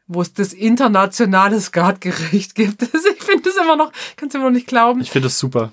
wo 0.08 0.20
es 0.20 0.34
das 0.34 0.52
internationale 0.52 1.60
Skatgericht 1.60 2.56
gibt. 2.56 2.82
Also 2.92 3.08
ich 3.08 3.22
finde 3.22 3.44
das 3.44 3.56
immer 3.56 3.76
noch, 3.76 3.92
kannst 4.16 4.34
du 4.34 4.38
immer 4.38 4.48
noch 4.48 4.54
nicht 4.54 4.66
glauben. 4.66 5.00
Ich 5.00 5.10
finde 5.10 5.26
das 5.26 5.38
super. 5.38 5.72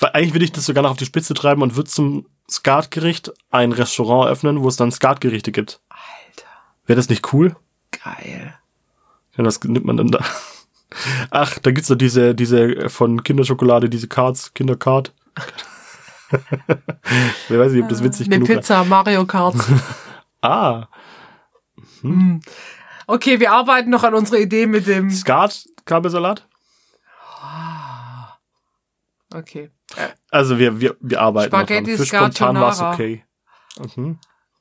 Weil 0.00 0.10
eigentlich 0.14 0.34
will 0.34 0.42
ich 0.42 0.52
das 0.52 0.66
sogar 0.66 0.82
noch 0.82 0.90
auf 0.90 0.96
die 0.96 1.06
Spitze 1.06 1.34
treiben 1.34 1.62
und 1.62 1.76
würde 1.76 1.88
zum 1.88 2.26
Skatgericht 2.50 3.32
ein 3.50 3.72
Restaurant 3.72 4.30
öffnen, 4.30 4.62
wo 4.62 4.68
es 4.68 4.76
dann 4.76 4.90
Skatgerichte 4.90 5.52
gibt. 5.52 5.80
Wäre 6.86 6.96
das 6.96 7.08
nicht 7.08 7.32
cool? 7.32 7.56
geil. 8.04 8.54
Ja, 9.36 9.44
was 9.44 9.62
nimmt 9.64 9.84
man 9.84 9.96
denn 9.96 10.08
da? 10.08 10.20
Ach, 11.30 11.58
da 11.58 11.70
gibt's 11.70 11.88
doch 11.88 11.96
diese, 11.96 12.34
diese 12.34 12.88
von 12.88 13.22
Kinderschokolade, 13.22 13.88
diese 13.88 14.08
Cards, 14.08 14.54
Kindercard. 14.54 15.12
Wer 17.48 17.60
weiß 17.60 17.72
nicht, 17.72 17.82
ob 17.82 17.88
das 17.88 18.02
witzig 18.02 18.26
Eine 18.26 18.40
genug 18.40 18.48
Pizza, 18.58 18.84
Mario 18.84 19.26
Kart. 19.26 19.56
Ah, 20.42 20.86
Okay, 23.06 23.40
wir 23.40 23.50
arbeiten 23.50 23.90
noch 23.90 24.04
an 24.04 24.14
unserer 24.14 24.38
Idee 24.38 24.66
mit 24.66 24.86
dem. 24.86 25.10
Skat, 25.10 25.66
Kabelsalat? 25.86 26.46
Okay. 29.34 29.70
Also 30.30 30.58
wir, 30.58 30.80
wir, 30.80 30.96
wir 31.00 31.20
arbeiten 31.20 31.48
Spaghetti 31.48 31.80
noch 31.80 31.86
dran. 31.86 31.96
Für 31.96 32.06
spontan 32.06 32.56
Scatonara. 32.56 32.92
okay. 32.92 33.24
Mhm. 33.96 34.18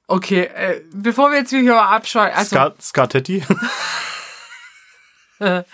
Okay, 0.07 0.49
äh, 0.55 0.81
bevor 0.93 1.31
wir 1.31 1.39
jetzt 1.39 1.51
wieder 1.51 1.81
abschalten. 1.81 2.37
Also, 2.37 2.55
Skat, 2.55 2.81
Skatetti? 2.81 3.43
oh, 5.39 5.65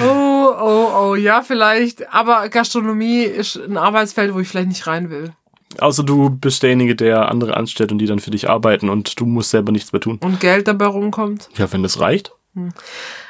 oh, 0.00 0.92
oh, 0.94 1.14
ja, 1.14 1.42
vielleicht. 1.42 2.12
Aber 2.12 2.48
Gastronomie 2.48 3.22
ist 3.22 3.56
ein 3.56 3.76
Arbeitsfeld, 3.76 4.34
wo 4.34 4.40
ich 4.40 4.48
vielleicht 4.48 4.68
nicht 4.68 4.86
rein 4.86 5.10
will. 5.10 5.32
Außer 5.78 6.02
du 6.02 6.30
bist 6.30 6.62
derjenige, 6.62 6.94
der 6.94 7.28
andere 7.30 7.56
anstellt 7.56 7.92
und 7.92 7.98
die 7.98 8.06
dann 8.06 8.18
für 8.18 8.30
dich 8.30 8.48
arbeiten 8.48 8.88
und 8.90 9.18
du 9.18 9.26
musst 9.26 9.50
selber 9.50 9.72
nichts 9.72 9.92
mehr 9.92 10.00
tun. 10.00 10.18
Und 10.22 10.40
Geld 10.40 10.68
dabei 10.68 10.86
rumkommt. 10.86 11.48
Ja, 11.56 11.72
wenn 11.72 11.82
das 11.82 11.98
reicht. 11.98 12.32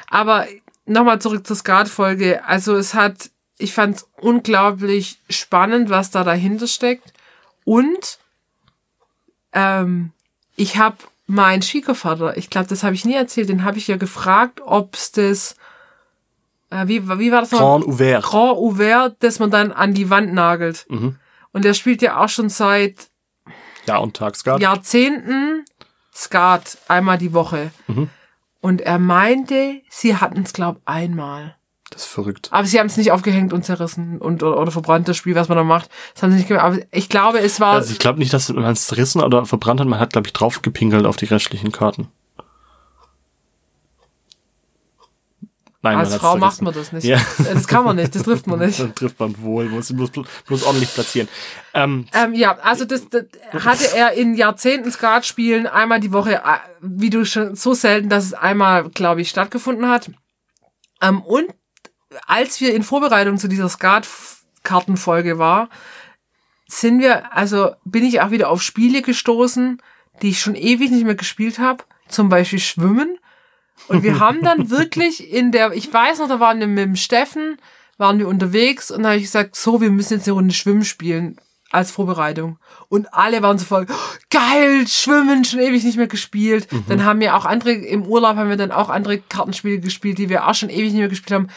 Aber 0.09 0.45
nochmal 0.85 1.21
zurück 1.21 1.47
zur 1.47 1.55
Skat-Folge. 1.55 2.45
Also 2.45 2.75
es 2.75 2.93
hat, 2.93 3.29
ich 3.57 3.73
fand 3.73 3.97
es 3.97 4.07
unglaublich 4.19 5.19
spannend, 5.29 5.89
was 5.89 6.11
da 6.11 6.23
dahinter 6.23 6.67
steckt. 6.67 7.13
Und 7.63 8.19
ähm, 9.53 10.11
ich 10.55 10.77
habe 10.77 10.97
meinen 11.27 11.61
Schwiegervater, 11.61 12.37
ich 12.37 12.49
glaube, 12.49 12.67
das 12.67 12.83
habe 12.83 12.95
ich 12.95 13.05
nie 13.05 13.15
erzählt, 13.15 13.49
den 13.49 13.63
habe 13.63 13.77
ich 13.77 13.87
ja 13.87 13.97
gefragt, 13.97 14.61
ob's 14.63 15.11
das, 15.11 15.55
äh, 16.69 16.87
wie, 16.87 17.07
wie 17.07 17.31
war 17.31 17.41
das 17.41 17.51
noch? 17.51 17.59
Grand 17.59 17.85
ouvert. 17.85 18.23
Grand 18.23 18.57
Ouvert, 18.57 19.15
das 19.19 19.39
man 19.39 19.51
dann 19.51 19.71
an 19.71 19.93
die 19.93 20.09
Wand 20.09 20.33
nagelt. 20.33 20.85
Mhm. 20.89 21.17
Und 21.51 21.65
der 21.65 21.73
spielt 21.73 22.01
ja 22.01 22.21
auch 22.21 22.29
schon 22.29 22.49
seit 22.49 23.09
Ja, 23.85 23.97
und 23.97 24.15
Tag 24.15 24.35
Skat. 24.35 24.59
Jahrzehnten 24.61 25.65
Skat 26.13 26.77
einmal 26.87 27.17
die 27.17 27.33
Woche. 27.33 27.71
Mhm. 27.87 28.09
Und 28.61 28.81
er 28.81 28.97
meinte, 28.97 29.81
sie 29.89 30.17
hatten 30.17 30.43
es, 30.43 30.53
glaub 30.53 30.81
einmal. 30.85 31.55
Das 31.93 32.03
ist 32.03 32.07
verrückt. 32.07 32.49
Aber 32.51 32.65
sie 32.65 32.79
haben 32.79 32.87
es 32.87 32.97
nicht 32.97 33.11
aufgehängt 33.11 33.53
und 33.53 33.63
zerrissen 33.63 34.19
und 34.19 34.43
oder, 34.43 34.59
oder 34.59 34.71
verbrannt, 34.71 35.07
das 35.07 35.17
Spiel, 35.17 35.35
was 35.35 35.47
man 35.49 35.57
da 35.57 35.63
macht. 35.63 35.89
Das 36.13 36.23
haben 36.23 36.31
sie 36.31 36.37
nicht 36.37 36.47
gemacht. 36.47 36.65
Aber 36.65 36.77
ich 36.91 37.09
glaube, 37.09 37.39
es 37.39 37.59
war. 37.59 37.73
Also 37.73 37.91
ich 37.91 37.99
glaube 37.99 38.19
nicht, 38.19 38.33
dass 38.33 38.49
man 38.49 38.65
es 38.65 38.87
zerrissen 38.87 39.21
oder 39.21 39.45
verbrannt 39.45 39.79
hat. 39.79 39.87
Man 39.87 39.99
hat, 39.99 40.13
glaube 40.13 40.27
ich, 40.27 40.33
draufgepinkelt 40.33 41.05
auf 41.05 41.15
die 41.15 41.25
restlichen 41.25 41.71
Karten. 41.71 42.07
Nein, 45.83 45.97
als 45.97 46.15
Frau 46.15 46.37
macht 46.37 46.61
man 46.61 46.73
das 46.73 46.93
nicht. 46.93 47.03
Ja. 47.03 47.19
Das 47.39 47.67
kann 47.67 47.83
man 47.83 47.97
nicht, 47.97 48.15
das 48.15 48.23
trifft 48.23 48.47
man 48.47 48.59
nicht. 48.65 48.79
Dann 48.79 48.95
trifft 48.95 49.19
man 49.19 49.35
wohl, 49.41 49.67
muss, 49.67 49.91
muss, 49.91 50.11
muss 50.47 50.63
ordentlich 50.63 50.93
platzieren. 50.93 51.27
Ähm, 51.73 52.05
Ähm, 52.13 52.33
ja, 52.33 52.57
also 52.59 52.85
das, 52.85 53.09
das 53.09 53.25
hatte 53.65 53.93
er 53.93 54.13
in 54.13 54.35
Jahrzehnten 54.35 54.89
Skat 54.93 55.25
spielen, 55.25 55.67
einmal 55.67 55.99
die 55.99 56.13
Woche, 56.13 56.35
äh, 56.35 56.39
wie 56.79 57.09
du 57.09 57.25
schon 57.25 57.55
so 57.55 57.73
selten, 57.73 58.07
dass 58.07 58.23
es 58.23 58.33
einmal, 58.33 58.89
glaube 58.91 59.19
ich, 59.19 59.29
stattgefunden 59.29 59.89
hat. 59.89 60.09
Ähm, 61.01 61.21
und 61.21 61.47
als 62.27 62.59
wir 62.61 62.73
in 62.73 62.83
Vorbereitung 62.83 63.37
zu 63.37 63.47
dieser 63.47 63.69
Skat-Kartenfolge 63.69 65.37
war, 65.37 65.69
sind 66.67 67.01
wir, 67.01 67.35
also 67.35 67.71
bin 67.85 68.03
ich 68.05 68.21
auch 68.21 68.31
wieder 68.31 68.49
auf 68.49 68.61
Spiele 68.61 69.01
gestoßen, 69.01 69.81
die 70.21 70.29
ich 70.29 70.39
schon 70.39 70.55
ewig 70.55 70.91
nicht 70.91 71.05
mehr 71.05 71.15
gespielt 71.15 71.59
habe, 71.59 71.83
zum 72.07 72.29
Beispiel 72.29 72.59
Schwimmen. 72.59 73.17
Und 73.87 74.03
wir 74.03 74.19
haben 74.19 74.41
dann 74.41 74.69
wirklich 74.71 75.31
in 75.31 75.51
der, 75.51 75.73
ich 75.73 75.91
weiß 75.91 76.19
noch, 76.19 76.27
da 76.27 76.39
waren 76.39 76.59
wir 76.59 76.67
mit 76.67 76.85
dem 76.85 76.95
Steffen, 76.95 77.57
waren 77.97 78.19
wir 78.19 78.27
unterwegs 78.27 78.91
und 78.91 79.03
da 79.03 79.09
habe 79.09 79.17
ich 79.17 79.25
gesagt, 79.25 79.55
so, 79.55 79.81
wir 79.81 79.91
müssen 79.91 80.13
jetzt 80.13 80.27
eine 80.27 80.33
Runde 80.33 80.53
Schwimmen 80.53 80.85
spielen 80.85 81.37
als 81.71 81.89
Vorbereitung. 81.91 82.57
Und 82.87 83.13
alle 83.13 83.41
waren 83.41 83.57
so 83.57 83.65
voll, 83.65 83.87
"Oh, 83.89 84.15
geil, 84.29 84.87
Schwimmen, 84.87 85.43
schon 85.43 85.59
ewig 85.59 85.83
nicht 85.83 85.97
mehr 85.97 86.07
gespielt. 86.07 86.67
Dann 86.87 87.03
haben 87.03 87.19
wir 87.19 87.35
auch 87.35 87.45
andere, 87.45 87.71
im 87.71 88.03
Urlaub 88.05 88.35
haben 88.37 88.49
wir 88.49 88.57
dann 88.57 88.71
auch 88.71 88.89
andere 88.89 89.17
Kartenspiele 89.19 89.79
gespielt, 89.79 90.19
die 90.19 90.29
wir 90.29 90.47
auch 90.47 90.53
schon 90.53 90.69
ewig 90.69 90.91
nicht 90.91 90.99
mehr 90.99 91.09
gespielt 91.09 91.31
haben. 91.31 91.49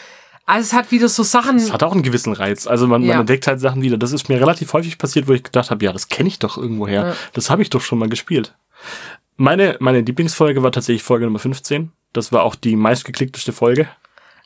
Also 0.47 0.61
es 0.67 0.73
hat 0.73 0.91
wieder 0.91 1.09
so 1.09 1.21
Sachen, 1.23 1.57
es 1.57 1.71
hat 1.73 1.83
auch 1.83 1.91
einen 1.91 2.01
gewissen 2.03 2.33
Reiz. 2.33 2.65
Also 2.67 2.87
man, 2.87 3.03
Ja. 3.03 3.09
man 3.13 3.19
entdeckt 3.21 3.45
halt 3.47 3.59
Sachen 3.59 3.81
wieder. 3.81 3.97
Das 3.97 4.13
ist 4.13 4.29
mir 4.29 4.39
relativ 4.41 4.73
häufig 4.73 4.97
passiert, 4.97 5.27
wo 5.27 5.33
ich 5.33 5.43
gedacht 5.43 5.69
habe, 5.69 5.83
ja, 5.85 5.91
das 5.93 6.07
kenne 6.07 6.29
ich 6.29 6.39
doch 6.39 6.57
irgendwoher. 6.57 7.05
Ja. 7.09 7.13
Das 7.33 7.49
habe 7.49 7.61
ich 7.61 7.69
doch 7.69 7.81
schon 7.81 7.99
mal 7.99 8.09
gespielt. 8.09 8.55
Meine, 9.35 9.75
meine 9.79 10.01
Lieblingsfolge 10.01 10.63
war 10.63 10.71
tatsächlich 10.71 11.03
Folge 11.03 11.25
Nummer 11.25 11.39
15. 11.39 11.91
Das 12.13 12.31
war 12.31 12.43
auch 12.43 12.55
die 12.55 12.75
meistgeklickteste 12.75 13.51
Folge. 13.53 13.87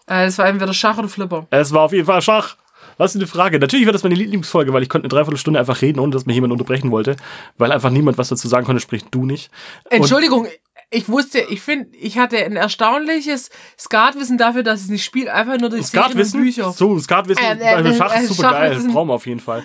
äh, 0.08 0.26
es 0.26 0.38
war 0.38 0.48
entweder 0.48 0.74
Schach 0.74 0.98
oder 0.98 1.08
Flipper. 1.08 1.48
Es 1.52 1.72
war 1.72 1.82
auf 1.84 1.94
jeden 1.94 2.06
Fall 2.08 2.22
Schach. 2.22 2.58
Was 2.98 3.12
ist 3.12 3.18
eine 3.22 3.28
Frage? 3.28 3.58
Natürlich 3.60 3.86
war 3.86 3.94
das 3.94 4.04
meine 4.04 4.16
Lieblingsfolge, 4.16 4.74
weil 4.74 4.84
ich 4.84 4.90
konnte 4.90 5.06
eine 5.06 5.10
Dreiviertelstunde 5.10 5.60
einfach 5.60 5.82
reden, 5.82 6.00
ohne 6.00 6.12
dass 6.12 6.26
mir 6.26 6.34
jemand 6.34 6.52
unterbrechen 6.52 6.92
wollte, 6.92 7.16
weil 7.58 7.72
einfach 7.72 7.90
niemand 7.90 8.18
was 8.18 8.30
dazu 8.30 8.48
sagen 8.48 8.66
konnte, 8.66 8.82
sprich 8.82 9.06
du 9.12 9.26
nicht. 9.26 9.50
Entschuldigung, 9.90 10.48
ich 10.92 11.08
wusste, 11.08 11.40
ich 11.40 11.62
finde, 11.62 11.96
ich 11.98 12.18
hatte 12.18 12.38
ein 12.38 12.58
erstaunliches 12.58 13.50
Skatwissen 13.80 14.38
dafür, 14.38 14.62
dass 14.62 14.80
ich 14.82 14.86
es 14.86 14.92
nicht 14.92 15.06
spiele, 15.06 15.34
einfach 15.34 15.58
nur 15.58 15.70
durch 15.70 15.86
Skatwissen? 15.86 16.42
Bücher. 16.42 16.72
So, 16.72 17.00
Skatwissen, 17.00 17.44
Äh, 17.44 17.58
äh, 17.60 17.76
also 17.76 17.94
Schach 17.94 18.14
äh, 18.16 18.24
ist 18.24 18.36
super 18.36 18.52
geil. 18.52 18.78
Wir 18.84 18.96
auf 18.98 19.26
jeden 19.26 19.40
Fall. 19.40 19.64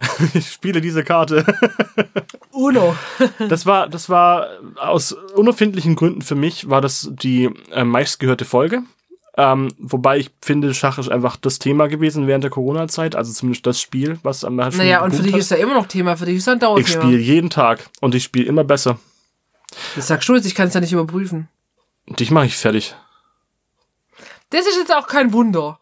Ich 0.34 0.50
spiele 0.50 0.80
diese 0.80 1.04
Karte. 1.04 1.44
Uno. 2.50 2.96
Das 3.48 3.66
war, 3.66 3.88
das 3.88 4.08
war 4.08 4.48
aus 4.76 5.12
unerfindlichen 5.12 5.94
Gründen 5.94 6.22
für 6.22 6.34
mich, 6.34 6.68
war 6.68 6.80
das 6.80 7.08
die 7.12 7.50
äh, 7.70 7.84
meistgehörte 7.84 8.44
Folge. 8.44 8.82
Ähm, 9.36 9.68
wobei 9.78 10.18
ich 10.18 10.30
finde, 10.42 10.74
Schach 10.74 10.98
ist 10.98 11.08
einfach 11.08 11.36
das 11.36 11.58
Thema 11.58 11.86
gewesen 11.86 12.26
während 12.26 12.44
der 12.44 12.50
Corona-Zeit, 12.50 13.14
also 13.14 13.32
zumindest 13.32 13.66
das 13.66 13.80
Spiel, 13.80 14.18
was 14.22 14.44
am 14.44 14.56
meisten 14.56 14.78
Naja, 14.78 15.02
und 15.04 15.14
für 15.14 15.22
dich 15.22 15.32
hat. 15.32 15.40
ist 15.40 15.50
ja 15.50 15.56
immer 15.58 15.74
noch 15.74 15.86
Thema, 15.86 16.16
für 16.16 16.26
dich 16.26 16.36
ist 16.36 16.46
ja 16.46 16.52
ein 16.52 16.56
Ich 16.56 16.60
Dauerthema. 16.62 17.02
spiele 17.02 17.18
jeden 17.18 17.48
Tag 17.48 17.88
und 18.00 18.14
ich 18.14 18.24
spiele 18.24 18.46
immer 18.46 18.64
besser. 18.64 18.98
Das 19.96 20.06
sagst 20.08 20.28
du 20.28 20.34
jetzt, 20.34 20.46
ich 20.46 20.54
kann 20.54 20.68
es 20.68 20.74
ja 20.74 20.80
nicht 20.80 20.92
überprüfen. 20.92 21.48
Dich 22.08 22.30
mache 22.30 22.46
ich 22.46 22.56
fertig. 22.56 22.94
Das 24.50 24.66
ist 24.66 24.76
jetzt 24.76 24.94
auch 24.94 25.06
kein 25.06 25.32
Wunder. 25.32 25.78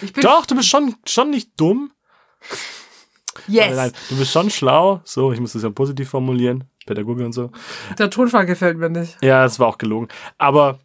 Ich 0.00 0.12
Doch, 0.12 0.46
du 0.46 0.54
bist 0.54 0.68
schon, 0.68 0.94
schon 1.06 1.30
nicht 1.30 1.50
dumm. 1.56 1.92
yes. 3.48 3.66
Nein, 3.68 3.76
nein, 3.76 3.92
du 4.08 4.16
bist 4.16 4.32
schon 4.32 4.50
schlau. 4.50 5.00
So, 5.04 5.32
ich 5.32 5.40
muss 5.40 5.52
das 5.52 5.62
ja 5.62 5.70
positiv 5.70 6.08
formulieren. 6.10 6.64
Pädagoge 6.86 7.24
und 7.24 7.32
so. 7.32 7.50
Der 7.98 8.10
Tonfall 8.10 8.46
gefällt 8.46 8.78
mir 8.78 8.88
nicht. 8.90 9.18
Ja, 9.22 9.44
es 9.44 9.58
war 9.58 9.68
auch 9.68 9.78
gelogen. 9.78 10.08
Aber 10.38 10.78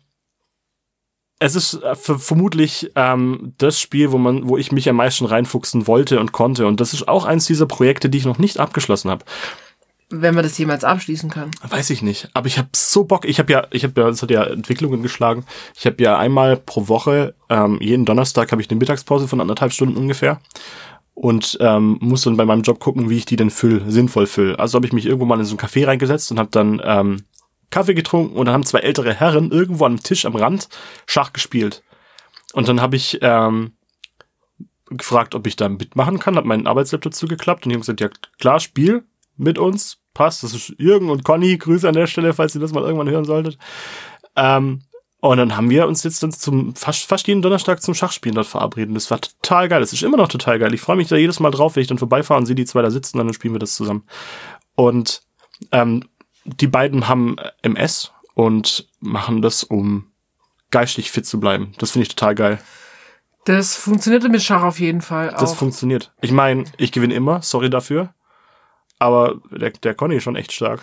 es 1.40 1.56
ist 1.56 1.76
äh, 1.76 1.96
ver- 1.96 2.20
vermutlich 2.20 2.92
ähm, 2.96 3.54
das 3.58 3.80
Spiel, 3.80 4.12
wo 4.12 4.18
man, 4.18 4.48
wo 4.50 4.58
ich 4.58 4.72
mich 4.72 4.90
am 4.90 4.98
meisten 4.98 5.26
reinfuchsen 5.26 5.88
wollte 5.88 6.20
und 6.20 6.32
konnte. 6.32 6.68
Und 6.68 6.80
das 6.82 6.94
ist 6.94 7.08
auch 7.08 7.26
eins 7.26 7.46
dieser 7.46 7.66
Projekte, 7.66 8.10
die 8.10 8.18
ich 8.18 8.26
noch 8.26 8.40
nicht 8.40 8.60
abgeschlossen 8.60 9.10
habe. 9.10 9.26
Wenn 10.10 10.36
man 10.36 10.44
das 10.44 10.58
jemals 10.58 10.84
abschließen 10.84 11.32
kann. 11.32 11.50
Weiß 11.68 11.90
ich 11.90 12.04
nicht. 12.04 12.30
Aber 12.34 12.46
ich 12.46 12.60
habe 12.60 12.70
so 12.76 13.06
Bock. 13.06 13.26
Ich 13.26 13.40
habe 13.40 13.52
ja, 13.52 13.68
ich 13.72 13.84
habe 13.84 14.00
ja, 14.00 14.08
das 14.08 14.22
hat 14.22 14.30
ja 14.30 14.44
Entwicklungen 14.44 15.02
geschlagen. 15.02 15.46
Ich 15.76 15.86
habe 15.88 16.02
ja 16.04 16.18
einmal 16.18 16.58
pro 16.58 16.88
Woche, 16.88 17.34
ähm, 17.50 17.80
jeden 17.82 18.06
Donnerstag 18.06 18.52
habe 18.52 18.62
ich 18.62 18.70
eine 18.70 18.78
Mittagspause 18.78 19.28
von 19.28 19.42
anderthalb 19.42 19.74
Stunden 19.74 19.98
ungefähr. 19.98 20.40
Und 21.16 21.58
ähm, 21.62 21.98
muss 22.02 22.24
dann 22.24 22.38
bei 22.38 22.46
meinem 22.46 22.62
Job 22.62 22.80
gucken, 22.80 23.10
wie 23.10 23.18
ich 23.18 23.26
die 23.26 23.38
denn 23.38 23.50
füll, 23.50 23.90
sinnvoll 23.90 24.28
füll. 24.28 24.56
Also 24.58 24.76
habe 24.76 24.86
ich 24.86 24.94
mich 24.94 25.06
irgendwo 25.06 25.26
mal 25.26 25.40
in 25.40 25.46
so 25.46 25.56
ein 25.56 25.60
Café 25.60 25.88
reingesetzt 25.88 26.30
und 26.30 26.40
habe 26.40 26.50
dann 26.52 26.82
ähm, 26.84 27.24
Kaffee 27.72 27.94
getrunken 27.94 28.36
und 28.36 28.46
dann 28.46 28.54
haben 28.54 28.66
zwei 28.66 28.80
ältere 28.80 29.14
Herren 29.14 29.52
irgendwo 29.52 29.86
am 29.86 30.02
Tisch 30.02 30.26
am 30.26 30.36
Rand 30.36 30.70
Schach 31.08 31.34
gespielt. 31.34 31.84
Und 32.54 32.68
dann 32.68 32.82
habe 32.82 32.96
ich 32.96 33.20
ähm, 33.22 33.72
gefragt, 34.90 35.36
ob 35.36 35.48
ich 35.48 35.56
da 35.56 35.68
mitmachen 35.68 36.20
kann, 36.20 36.36
habe 36.36 36.48
meinen 36.48 36.68
Arbeitslaptop 36.68 37.14
zugeklappt 37.14 37.66
und 37.66 37.70
die 37.70 37.76
haben 37.76 37.82
gesagt, 37.82 38.02
ja 38.02 38.10
klar, 38.40 38.60
spiel 38.60 39.04
mit 39.38 39.58
uns, 39.58 39.98
passt. 40.14 40.44
Das 40.44 40.54
ist 40.54 40.74
Jürgen 40.78 41.10
und 41.10 41.24
Conny, 41.24 41.58
Grüße 41.58 41.88
an 41.88 41.94
der 41.94 42.08
Stelle, 42.08 42.34
falls 42.34 42.56
ihr 42.56 42.62
das 42.62 42.74
mal 42.74 42.84
irgendwann 42.84 43.10
hören 43.10 43.26
solltet. 43.26 43.58
Ähm, 44.36 44.82
und 45.22 45.38
dann 45.38 45.58
haben 45.58 45.70
wir 45.70 45.88
uns 45.88 46.04
jetzt 46.04 46.22
dann 46.22 46.32
zum 46.32 46.76
fast, 46.76 47.06
fast 47.06 47.28
jeden 47.28 47.42
Donnerstag 47.42 47.82
zum 47.82 47.96
Schachspielen 47.96 48.36
dort 48.36 48.48
verabreden. 48.48 48.94
Das 48.94 49.10
war 49.10 49.20
total 49.20 49.68
geil. 49.70 49.80
Das 49.80 49.92
ist 49.92 50.04
immer 50.04 50.18
noch 50.18 50.28
total 50.28 50.60
geil. 50.60 50.74
Ich 50.74 50.82
freue 50.82 50.98
mich 50.98 51.08
da 51.08 51.16
jedes 51.16 51.40
Mal 51.40 51.52
drauf, 51.52 51.76
wenn 51.76 51.82
ich 51.82 51.88
dann 51.88 51.98
vorbeifahre 51.98 52.40
und 52.40 52.46
sehe 52.46 52.56
die 52.56 52.66
zwei 52.66 52.82
da 52.82 52.92
sitzen, 52.92 53.18
dann 53.18 53.34
spielen 53.34 53.54
wir 53.56 53.60
das 53.60 53.76
zusammen. 53.76 54.04
Und 54.76 55.22
ähm, 55.72 56.04
die 56.44 56.68
beiden 56.68 57.08
haben 57.08 57.38
MS 57.64 58.12
und 58.36 58.88
machen 59.00 59.42
das, 59.42 59.64
um 59.64 60.12
geistig 60.70 61.10
fit 61.12 61.26
zu 61.26 61.40
bleiben. 61.40 61.72
Das 61.80 61.92
finde 61.92 62.04
ich 62.04 62.10
total 62.16 62.36
geil. 62.36 62.60
Das 63.46 63.76
funktionierte 63.76 64.30
mit 64.30 64.42
Schach 64.44 64.64
auf 64.64 64.80
jeden 64.80 65.02
Fall 65.02 65.30
Das 65.40 65.52
auch. 65.54 65.56
funktioniert. 65.56 66.12
Ich 66.22 66.32
meine, 66.32 66.66
ich 66.78 66.92
gewinne 66.92 67.14
immer, 67.14 67.42
sorry 67.42 67.70
dafür. 67.70 68.14
Aber 69.00 69.42
der, 69.52 69.72
der 69.72 69.94
Conny 69.94 70.16
ist 70.16 70.24
schon 70.24 70.36
echt 70.36 70.52
stark. 70.52 70.82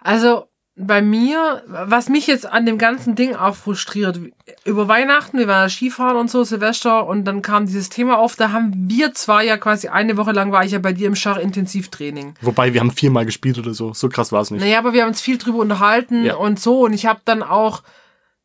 Also 0.00 0.46
bei 0.76 1.02
mir, 1.02 1.62
was 1.66 2.08
mich 2.08 2.26
jetzt 2.26 2.46
an 2.46 2.64
dem 2.64 2.78
ganzen 2.78 3.14
Ding 3.14 3.34
auch 3.34 3.54
frustriert, 3.54 4.18
über 4.64 4.88
Weihnachten, 4.88 5.36
wir 5.38 5.46
waren 5.48 5.64
ja 5.64 5.68
Skifahren 5.68 6.16
und 6.16 6.30
so, 6.30 6.42
Silvester, 6.44 7.06
und 7.06 7.24
dann 7.24 7.42
kam 7.42 7.66
dieses 7.66 7.90
Thema 7.90 8.18
auf, 8.18 8.36
da 8.36 8.52
haben 8.52 8.72
wir 8.88 9.12
zwar 9.12 9.42
ja 9.42 9.58
quasi 9.58 9.88
eine 9.88 10.16
Woche 10.16 10.32
lang 10.32 10.52
war 10.52 10.64
ich 10.64 10.72
ja 10.72 10.78
bei 10.78 10.92
dir 10.92 11.06
im 11.08 11.16
Schach-Intensivtraining. 11.16 12.34
Wobei, 12.40 12.72
wir 12.72 12.80
haben 12.80 12.92
viermal 12.92 13.26
gespielt 13.26 13.58
oder 13.58 13.74
so. 13.74 13.92
So 13.92 14.08
krass 14.08 14.32
war 14.32 14.40
es 14.40 14.50
nicht. 14.50 14.62
Naja, 14.62 14.78
aber 14.78 14.92
wir 14.92 15.02
haben 15.02 15.08
uns 15.10 15.20
viel 15.20 15.36
drüber 15.38 15.58
unterhalten 15.58 16.24
Ja. 16.24 16.36
und 16.36 16.58
so, 16.58 16.80
und 16.84 16.94
ich 16.94 17.04
habe 17.04 17.20
dann 17.24 17.42
auch 17.42 17.82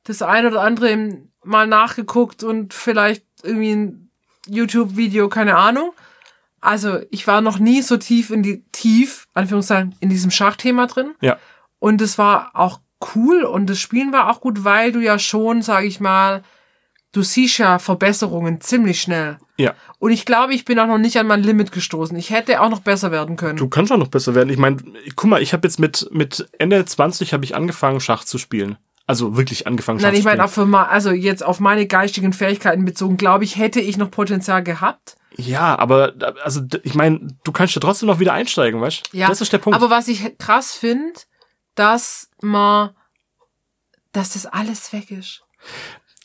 das 0.03 0.21
ein 0.21 0.45
oder 0.45 0.61
andere 0.61 1.17
mal 1.43 1.67
nachgeguckt 1.67 2.43
und 2.43 2.73
vielleicht 2.73 3.23
irgendwie 3.43 3.71
ein 3.71 4.11
YouTube-Video, 4.47 5.29
keine 5.29 5.55
Ahnung. 5.55 5.91
Also 6.65 6.99
ich 7.11 7.27
war 7.27 7.41
noch 7.41 7.59
nie 7.59 7.81
so 7.81 7.97
tief 7.97 8.29
in 8.29 8.43
die, 8.43 8.63
tief, 8.71 9.27
Anführungszeichen, 9.33 9.95
in 9.99 10.09
diesem 10.09 10.31
Schachthema 10.31 10.87
drin. 10.87 11.11
Ja. 11.21 11.37
Und 11.79 12.01
es 12.01 12.17
war 12.17 12.51
auch 12.53 12.79
cool 13.15 13.43
und 13.43 13.69
das 13.69 13.79
Spielen 13.79 14.11
war 14.11 14.29
auch 14.29 14.41
gut, 14.41 14.63
weil 14.63 14.91
du 14.91 14.99
ja 14.99 15.19
schon, 15.19 15.61
sag 15.61 15.83
ich 15.83 15.99
mal, 15.99 16.43
du 17.11 17.21
siehst 17.21 17.57
ja 17.57 17.79
Verbesserungen 17.79 18.61
ziemlich 18.61 19.01
schnell. 19.01 19.37
Ja. 19.57 19.73
Und 19.99 20.11
ich 20.11 20.25
glaube, 20.25 20.53
ich 20.53 20.65
bin 20.65 20.79
auch 20.79 20.87
noch 20.87 20.97
nicht 20.97 21.17
an 21.17 21.27
mein 21.27 21.43
Limit 21.43 21.71
gestoßen. 21.71 22.17
Ich 22.17 22.29
hätte 22.29 22.61
auch 22.61 22.69
noch 22.69 22.81
besser 22.81 23.11
werden 23.11 23.37
können. 23.37 23.57
Du 23.57 23.69
kannst 23.69 23.91
auch 23.91 23.97
noch 23.97 24.09
besser 24.09 24.35
werden. 24.35 24.49
Ich 24.49 24.57
meine, 24.57 24.77
guck 25.15 25.29
mal, 25.29 25.41
ich 25.41 25.53
habe 25.53 25.67
jetzt 25.67 25.79
mit, 25.79 26.09
mit 26.11 26.47
Ende 26.57 26.83
20 26.83 27.33
habe 27.33 27.45
ich 27.45 27.55
angefangen, 27.55 27.99
Schach 27.99 28.23
zu 28.25 28.37
spielen. 28.37 28.77
Also 29.07 29.37
wirklich 29.37 29.67
angefangen, 29.67 29.99
Schach 29.99 30.07
Nein, 30.07 30.15
ich 30.15 30.21
zu 30.21 30.25
meine 30.25 30.37
spielen. 30.37 30.49
auch 30.49 30.53
für 30.53 30.65
mal, 30.65 30.85
also 30.85 31.11
jetzt 31.11 31.45
auf 31.45 31.59
meine 31.59 31.85
geistigen 31.85 32.33
Fähigkeiten 32.33 32.85
bezogen, 32.85 33.17
glaube 33.17 33.43
ich, 33.43 33.57
hätte 33.57 33.79
ich 33.79 33.97
noch 33.97 34.11
Potenzial 34.11 34.63
gehabt. 34.63 35.15
Ja, 35.37 35.77
aber 35.77 36.13
also 36.43 36.61
ich 36.83 36.95
meine, 36.95 37.27
du 37.43 37.51
kannst 37.51 37.75
ja 37.75 37.81
trotzdem 37.81 38.07
noch 38.07 38.19
wieder 38.19 38.33
einsteigen, 38.33 38.81
weißt 38.81 39.11
du? 39.11 39.17
Ja. 39.17 39.27
Das 39.27 39.41
ist 39.41 39.51
der 39.51 39.57
Punkt. 39.57 39.75
Aber 39.77 39.89
was 39.89 40.07
ich 40.07 40.37
krass 40.37 40.73
finde, 40.73 41.13
dass 41.75 42.29
man, 42.41 42.91
dass 44.11 44.33
das 44.33 44.45
alles 44.45 44.93
weg 44.93 45.11
ist. 45.11 45.43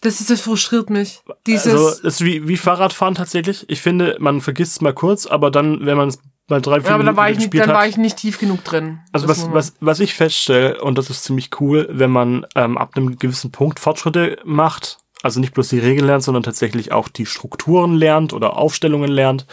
Das, 0.00 0.20
ist, 0.20 0.30
das 0.30 0.40
frustriert 0.40 0.88
mich. 0.88 1.20
Dieses, 1.46 1.72
also, 1.72 1.90
das 1.90 2.00
ist 2.00 2.24
wie, 2.24 2.48
wie 2.48 2.56
Fahrradfahren 2.56 3.14
tatsächlich. 3.14 3.68
Ich 3.68 3.82
finde, 3.82 4.16
man 4.18 4.40
vergisst 4.40 4.72
es 4.72 4.80
mal 4.80 4.94
kurz, 4.94 5.26
aber 5.26 5.50
dann, 5.50 5.84
wenn 5.84 5.96
man 5.96 6.08
es 6.08 6.18
mal 6.48 6.62
drei, 6.62 6.80
vier 6.80 6.88
ja, 6.88 6.94
aber 6.94 7.04
da 7.04 7.12
Minuten 7.12 7.16
war 7.18 7.30
ich 7.30 7.38
nicht, 7.38 7.54
dann 7.54 7.68
hat, 7.68 7.76
war 7.76 7.86
ich 7.86 7.96
nicht 7.98 8.16
tief 8.16 8.38
genug 8.38 8.64
drin. 8.64 9.00
Also 9.12 9.28
was, 9.28 9.52
was, 9.52 9.74
was 9.80 10.00
ich 10.00 10.14
feststelle, 10.14 10.82
und 10.82 10.96
das 10.96 11.10
ist 11.10 11.24
ziemlich 11.24 11.50
cool, 11.60 11.86
wenn 11.90 12.10
man 12.10 12.46
ähm, 12.54 12.78
ab 12.78 12.96
einem 12.96 13.18
gewissen 13.18 13.52
Punkt 13.52 13.78
Fortschritte 13.78 14.38
macht, 14.44 14.98
also 15.22 15.40
nicht 15.40 15.54
bloß 15.54 15.68
die 15.68 15.78
Regeln 15.78 16.06
lernt, 16.06 16.22
sondern 16.22 16.42
tatsächlich 16.42 16.92
auch 16.92 17.08
die 17.08 17.26
Strukturen 17.26 17.94
lernt 17.94 18.32
oder 18.32 18.56
Aufstellungen 18.56 19.10
lernt, 19.10 19.46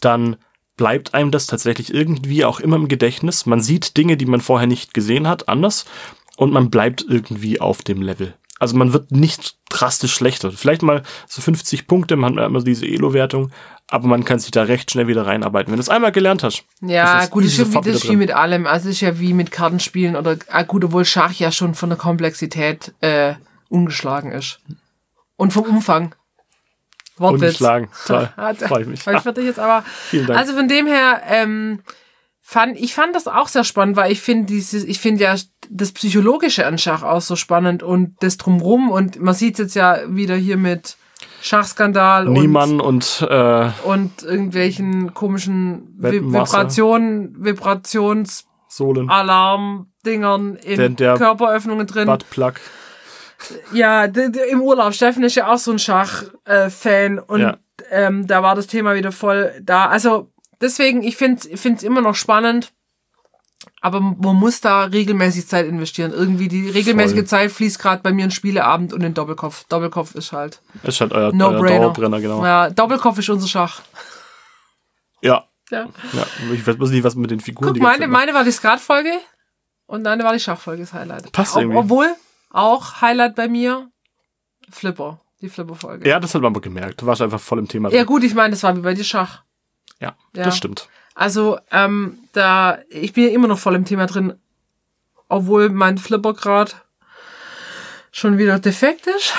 dann 0.00 0.36
bleibt 0.76 1.14
einem 1.14 1.30
das 1.30 1.46
tatsächlich 1.46 1.92
irgendwie 1.92 2.44
auch 2.44 2.60
immer 2.60 2.76
im 2.76 2.88
Gedächtnis. 2.88 3.46
Man 3.46 3.60
sieht 3.60 3.96
Dinge, 3.96 4.16
die 4.16 4.26
man 4.26 4.40
vorher 4.40 4.66
nicht 4.66 4.94
gesehen 4.94 5.28
hat, 5.28 5.48
anders 5.48 5.84
und 6.36 6.52
man 6.52 6.70
bleibt 6.70 7.04
irgendwie 7.06 7.60
auf 7.60 7.82
dem 7.82 8.02
Level. 8.02 8.34
Also 8.58 8.76
man 8.76 8.92
wird 8.92 9.10
nicht 9.10 9.56
drastisch 9.70 10.14
schlechter. 10.14 10.52
Vielleicht 10.52 10.82
mal 10.82 11.02
so 11.26 11.42
50 11.42 11.88
Punkte, 11.88 12.14
man 12.14 12.38
hat 12.38 12.46
immer 12.46 12.62
diese 12.62 12.86
Elo-Wertung, 12.86 13.50
aber 13.88 14.06
man 14.06 14.24
kann 14.24 14.38
sich 14.38 14.52
da 14.52 14.62
recht 14.62 14.90
schnell 14.90 15.08
wieder 15.08 15.26
reinarbeiten. 15.26 15.72
Wenn 15.72 15.78
du 15.78 15.82
es 15.82 15.88
einmal 15.88 16.12
gelernt 16.12 16.44
hast. 16.44 16.64
Ja, 16.80 17.22
ist 17.22 17.30
gut, 17.30 17.44
das 17.44 17.52
ist, 17.52 17.58
ja 17.58 17.68
wie, 17.68 17.90
das 17.90 18.04
ist 18.04 18.08
wie 18.08 18.16
mit 18.16 18.30
allem. 18.30 18.66
Also 18.66 18.88
es 18.88 18.96
ist 18.96 19.00
ja 19.00 19.18
wie 19.18 19.34
mit 19.34 19.50
Kartenspielen 19.50 20.14
oder 20.14 20.36
ah, 20.48 20.62
gut, 20.62 20.84
obwohl 20.84 21.04
Schach 21.04 21.32
ja 21.32 21.50
schon 21.50 21.74
von 21.74 21.90
der 21.90 21.98
Komplexität 21.98 22.94
äh, 23.00 23.34
ungeschlagen 23.68 24.30
ist. 24.30 24.60
Und 25.36 25.52
vom 25.52 25.64
Umfang. 25.64 26.14
Wortwitz. 27.16 27.42
Ungeschlagen. 27.42 27.88
Toll. 28.06 28.28
Ah, 28.36 28.54
Freue 28.54 28.82
ich 28.82 28.88
mich. 28.88 29.06
War 29.06 29.14
ich 29.14 29.20
fertig 29.20 29.44
jetzt, 29.44 29.58
aber 29.58 29.82
Vielen 30.08 30.26
Dank. 30.26 30.38
also 30.38 30.54
von 30.54 30.66
dem 30.68 30.86
her, 30.86 31.20
ähm, 31.28 31.82
fand, 32.40 32.76
ich 32.78 32.94
fand 32.94 33.14
das 33.14 33.26
auch 33.28 33.48
sehr 33.48 33.64
spannend, 33.64 33.96
weil 33.96 34.10
ich 34.12 34.20
finde 34.20 34.46
dieses, 34.46 34.84
ich 34.84 34.98
finde 34.98 35.24
ja 35.24 35.34
das 35.70 35.92
Psychologische 35.92 36.66
an 36.66 36.78
Schach 36.78 37.02
auch 37.02 37.20
so 37.20 37.36
spannend 37.36 37.82
und 37.82 38.16
das 38.20 38.36
drumrum 38.38 38.90
und 38.90 39.20
man 39.20 39.34
sieht 39.34 39.58
jetzt 39.58 39.74
ja 39.74 39.98
wieder 40.08 40.34
hier 40.36 40.56
mit 40.56 40.96
Schachskandal 41.40 42.26
und 42.28 42.34
Niemann 42.34 42.80
und 42.80 43.26
äh, 43.28 43.70
und 43.84 44.22
irgendwelchen 44.22 45.12
komischen. 45.14 45.94
Vibrationen, 45.98 47.34
Vibrationsalarm 47.44 48.36
Sohlen, 48.68 49.92
Dingern 50.06 50.56
in 50.56 50.76
Der- 50.78 50.88
der 50.90 51.14
Körperöffnungen 51.16 51.86
drin. 51.86 52.06
Buttplug. 52.06 52.54
Ja, 53.72 54.04
im 54.04 54.60
Urlaub. 54.60 54.94
Steffen 54.94 55.22
ist 55.22 55.34
ja 55.34 55.52
auch 55.52 55.58
so 55.58 55.72
ein 55.72 55.78
Schach-Fan 55.78 57.18
äh, 57.18 57.20
und 57.20 57.40
Ja. 57.40 57.56
ähm, 57.90 58.26
da 58.26 58.42
war 58.42 58.54
das 58.54 58.66
Thema 58.66 58.94
wieder 58.94 59.12
voll 59.12 59.52
da. 59.62 59.86
Also 59.86 60.30
deswegen, 60.60 61.02
ich 61.02 61.16
finde 61.16 61.48
es 61.50 61.82
immer 61.82 62.00
noch 62.00 62.14
spannend, 62.14 62.72
aber 63.80 64.00
man 64.00 64.36
muss 64.36 64.60
da 64.60 64.84
regelmäßig 64.84 65.46
Zeit 65.48 65.66
investieren. 65.66 66.12
Irgendwie 66.12 66.48
die 66.48 66.68
regelmäßige 66.68 67.18
Voll. 67.18 67.24
Zeit 67.26 67.52
fließt 67.52 67.78
gerade 67.78 68.02
bei 68.02 68.12
mir 68.12 68.24
in 68.24 68.30
Spieleabend 68.30 68.92
und 68.92 69.02
in 69.02 69.14
Doppelkopf. 69.14 69.64
Doppelkopf 69.64 70.14
ist 70.14 70.32
halt 70.32 70.60
Ist 70.82 71.00
halt 71.00 71.12
euer, 71.12 71.26
euer 71.26 71.32
No-Brainer. 71.32 71.80
Dauerbrenner, 71.80 72.20
genau. 72.20 72.44
Ja, 72.44 72.70
Doppelkopf 72.70 73.18
ist 73.18 73.28
unser 73.30 73.48
Schach. 73.48 73.82
Ja. 75.20 75.44
Ja. 75.70 75.88
ja. 76.12 76.26
Ich 76.52 76.66
weiß 76.66 76.76
nicht, 76.90 77.04
was 77.04 77.14
mit 77.14 77.30
den 77.30 77.40
Figuren 77.40 77.72
Guck, 77.72 77.82
meine, 77.82 78.06
meine 78.06 78.34
war 78.34 78.44
die 78.44 78.50
Skatfolge 78.52 79.12
und 79.86 80.04
deine 80.04 80.22
war 80.24 80.32
die 80.32 80.40
Schachfolge, 80.40 80.82
das 80.82 80.92
Highlight. 80.92 81.32
Passt 81.32 81.54
Ob, 81.54 81.62
irgendwie. 81.62 81.78
Obwohl, 81.78 82.14
auch 82.52 83.00
Highlight 83.00 83.34
bei 83.34 83.48
mir, 83.48 83.88
Flipper, 84.70 85.20
die 85.40 85.48
Flipper-Folge. 85.48 86.08
Ja, 86.08 86.20
das 86.20 86.34
hat 86.34 86.42
man 86.42 86.52
aber 86.52 86.60
gemerkt. 86.60 87.02
Du 87.02 87.06
warst 87.06 87.20
einfach 87.22 87.40
voll 87.40 87.58
im 87.58 87.68
Thema. 87.68 87.90
Ja 87.90 88.04
gut, 88.04 88.22
ich 88.24 88.34
meine, 88.34 88.50
das 88.50 88.62
war 88.62 88.76
wie 88.76 88.80
bei 88.80 88.94
dir 88.94 89.04
Schach. 89.04 89.42
ja, 90.00 90.14
Ja. 90.34 90.44
das 90.44 90.56
stimmt. 90.56 90.88
Also, 91.14 91.58
ähm, 91.70 92.18
da, 92.32 92.78
ich 92.88 93.12
bin 93.12 93.24
ja 93.24 93.30
immer 93.30 93.48
noch 93.48 93.58
voll 93.58 93.74
im 93.74 93.84
Thema 93.84 94.06
drin, 94.06 94.34
obwohl 95.28 95.68
mein 95.68 95.98
Flipper 95.98 96.32
gerade 96.32 96.72
schon 98.10 98.38
wieder 98.38 98.58
defekt 98.58 99.06
ist. 99.06 99.34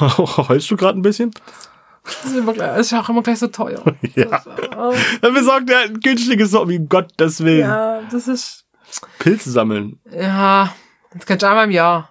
Heulst 0.00 0.70
du 0.70 0.76
gerade 0.76 0.98
ein 0.98 1.02
bisschen? 1.02 1.32
Das 2.04 2.24
ist, 2.24 2.36
immer 2.36 2.52
gleich, 2.52 2.76
das 2.76 2.86
ist 2.92 2.94
auch 2.98 3.08
immer 3.08 3.22
gleich 3.22 3.38
so 3.38 3.48
teuer. 3.48 3.82
Ja. 4.14 4.24
Das, 4.26 4.46
oh, 4.76 4.94
Dann 5.20 5.34
besorgt 5.34 5.70
er 5.70 5.80
ein 5.80 6.00
günstiges 6.00 6.52
Hobby, 6.54 6.78
um 6.78 6.88
Gottes 6.88 7.44
Willen. 7.44 7.60
ja, 7.68 8.00
das 8.10 8.26
ist, 8.28 8.64
Pilze 9.18 9.50
sammeln. 9.50 10.00
ja, 10.10 10.74
das 11.12 11.26
kannst 11.26 11.42
du 11.42 11.48
einmal 11.48 11.64
im 11.66 11.70
Jahr. 11.70 12.08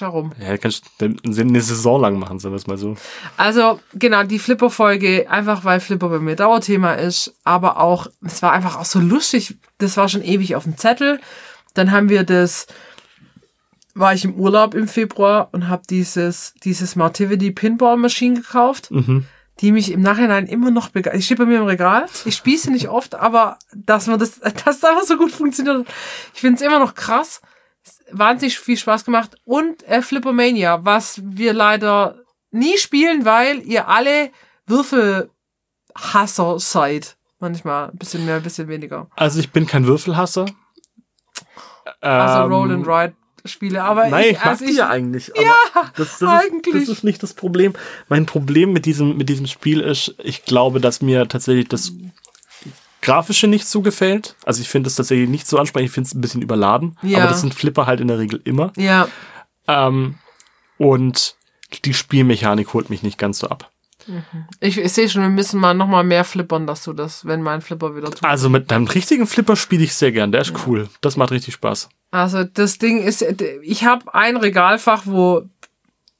Ja 0.00 0.08
rum. 0.08 0.32
Ja, 0.40 0.56
kannst 0.56 0.84
du 0.98 1.14
eine 1.26 1.60
Saison 1.60 2.00
lang 2.00 2.18
machen, 2.18 2.38
sagen 2.38 2.52
wir 2.52 2.56
es 2.56 2.66
mal 2.66 2.78
so. 2.78 2.96
Also, 3.36 3.80
genau, 3.94 4.22
die 4.24 4.38
Flipper-Folge, 4.38 5.30
einfach 5.30 5.64
weil 5.64 5.80
Flipper 5.80 6.08
bei 6.08 6.18
mir 6.18 6.36
Dauerthema 6.36 6.94
ist, 6.94 7.34
aber 7.44 7.80
auch, 7.80 8.06
es 8.24 8.42
war 8.42 8.52
einfach 8.52 8.78
auch 8.78 8.84
so 8.84 9.00
lustig, 9.00 9.56
das 9.78 9.96
war 9.96 10.08
schon 10.08 10.22
ewig 10.22 10.56
auf 10.56 10.64
dem 10.64 10.76
Zettel. 10.76 11.20
Dann 11.74 11.90
haben 11.90 12.08
wir 12.08 12.24
das, 12.24 12.66
war 13.94 14.14
ich 14.14 14.24
im 14.24 14.34
Urlaub 14.34 14.74
im 14.74 14.88
Februar 14.88 15.48
und 15.52 15.68
habe 15.68 15.82
dieses, 15.88 16.54
dieses 16.64 16.96
Martivity 16.96 17.50
Pinball 17.50 17.96
Machine 17.96 18.34
gekauft, 18.40 18.90
die 19.60 19.72
mich 19.72 19.92
im 19.92 20.00
Nachhinein 20.02 20.46
immer 20.46 20.70
noch 20.70 20.88
begeistert. 20.88 21.20
Die 21.20 21.24
steht 21.24 21.38
bei 21.38 21.44
mir 21.44 21.58
im 21.58 21.66
Regal. 21.66 22.06
Ich 22.24 22.36
spiele 22.36 22.58
sie 22.58 22.70
nicht 22.70 22.88
oft, 22.88 23.14
aber 23.14 23.58
dass 23.74 24.06
man 24.06 24.18
das, 24.18 24.40
dass 24.40 24.80
das 24.80 24.84
einfach 24.84 25.04
so 25.04 25.16
gut 25.16 25.30
funktioniert, 25.30 25.86
ich 26.34 26.40
finde 26.40 26.56
es 26.56 26.62
immer 26.62 26.78
noch 26.78 26.94
krass. 26.94 27.40
Wahnsinnig 28.12 28.58
viel 28.58 28.76
Spaß 28.76 29.04
gemacht. 29.04 29.36
Und 29.44 29.82
äh, 29.88 30.02
Flippermania, 30.02 30.84
was 30.84 31.20
wir 31.24 31.52
leider 31.52 32.16
nie 32.50 32.76
spielen, 32.78 33.24
weil 33.24 33.62
ihr 33.62 33.88
alle 33.88 34.30
Würfelhasser 34.66 36.58
seid. 36.58 37.16
Manchmal 37.38 37.90
ein 37.90 37.98
bisschen 37.98 38.24
mehr, 38.24 38.36
ein 38.36 38.42
bisschen 38.42 38.68
weniger. 38.68 39.08
Also 39.16 39.40
ich 39.40 39.50
bin 39.50 39.66
kein 39.66 39.86
Würfelhasser. 39.86 40.46
Also 42.00 42.44
Ähm, 42.44 42.52
Roll 42.52 42.72
and 42.72 42.86
Ride 42.86 43.14
Spiele. 43.44 43.82
Aber 43.82 44.08
Nein, 44.08 44.24
ich, 44.24 44.30
ich 44.32 44.38
mag 44.38 44.46
also 44.46 44.64
die 44.64 44.70
ich, 44.70 44.76
ja 44.76 44.88
eigentlich. 44.88 45.32
Ja, 45.34 45.54
das, 45.96 46.18
das 46.18 46.28
eigentlich. 46.28 46.74
Ist, 46.74 46.88
das 46.88 46.98
ist 46.98 47.04
nicht 47.04 47.22
das 47.22 47.34
Problem. 47.34 47.72
Mein 48.08 48.26
Problem 48.26 48.72
mit 48.72 48.86
diesem, 48.86 49.16
mit 49.16 49.28
diesem 49.28 49.46
Spiel 49.46 49.80
ist, 49.80 50.14
ich 50.22 50.44
glaube, 50.44 50.80
dass 50.80 51.02
mir 51.02 51.26
tatsächlich 51.28 51.68
das 51.68 51.92
Grafische 53.02 53.46
nicht 53.48 53.66
so 53.66 53.82
gefällt. 53.82 54.36
Also 54.46 54.62
ich 54.62 54.68
finde 54.68 54.88
es 54.88 54.94
tatsächlich 54.94 55.28
nicht 55.28 55.46
so 55.46 55.58
ansprechend. 55.58 55.88
Ich 55.88 55.92
finde 55.94 56.08
es 56.08 56.14
ein 56.14 56.20
bisschen 56.22 56.40
überladen. 56.42 56.96
Ja. 57.02 57.18
Aber 57.18 57.28
das 57.28 57.40
sind 57.42 57.52
Flipper 57.54 57.86
halt 57.86 58.00
in 58.00 58.08
der 58.08 58.18
Regel 58.18 58.40
immer. 58.44 58.72
Ja, 58.76 59.08
Ähm, 59.68 60.14
und 60.78 61.36
die 61.84 61.94
Spielmechanik 61.94 62.72
holt 62.74 62.90
mich 62.90 63.02
nicht 63.02 63.18
ganz 63.18 63.38
so 63.38 63.48
ab. 63.48 63.70
ich, 64.60 64.78
ich 64.78 64.92
sehe 64.92 65.08
schon, 65.08 65.22
wir 65.22 65.28
müssen 65.28 65.60
mal 65.60 65.74
noch 65.74 65.86
mal 65.86 66.02
mehr 66.04 66.24
flippern, 66.24 66.66
dass 66.66 66.82
du 66.84 66.92
das, 66.92 67.24
wenn 67.24 67.42
mein 67.42 67.60
Flipper 67.60 67.94
wieder 67.94 68.10
tut. 68.10 68.24
Also 68.24 68.48
mit 68.50 68.72
einem 68.72 68.86
richtigen 68.86 69.26
Flipper 69.26 69.54
spiele 69.56 69.84
ich 69.84 69.94
sehr 69.94 70.10
gern. 70.12 70.32
Der 70.32 70.40
ist 70.42 70.52
cool. 70.66 70.88
Das 71.00 71.16
macht 71.16 71.30
richtig 71.30 71.54
Spaß. 71.54 71.88
Also 72.10 72.44
das 72.44 72.78
Ding 72.78 73.02
ist, 73.02 73.24
ich 73.62 73.84
habe 73.84 74.12
ein 74.14 74.36
Regalfach, 74.36 75.02
wo, 75.06 75.42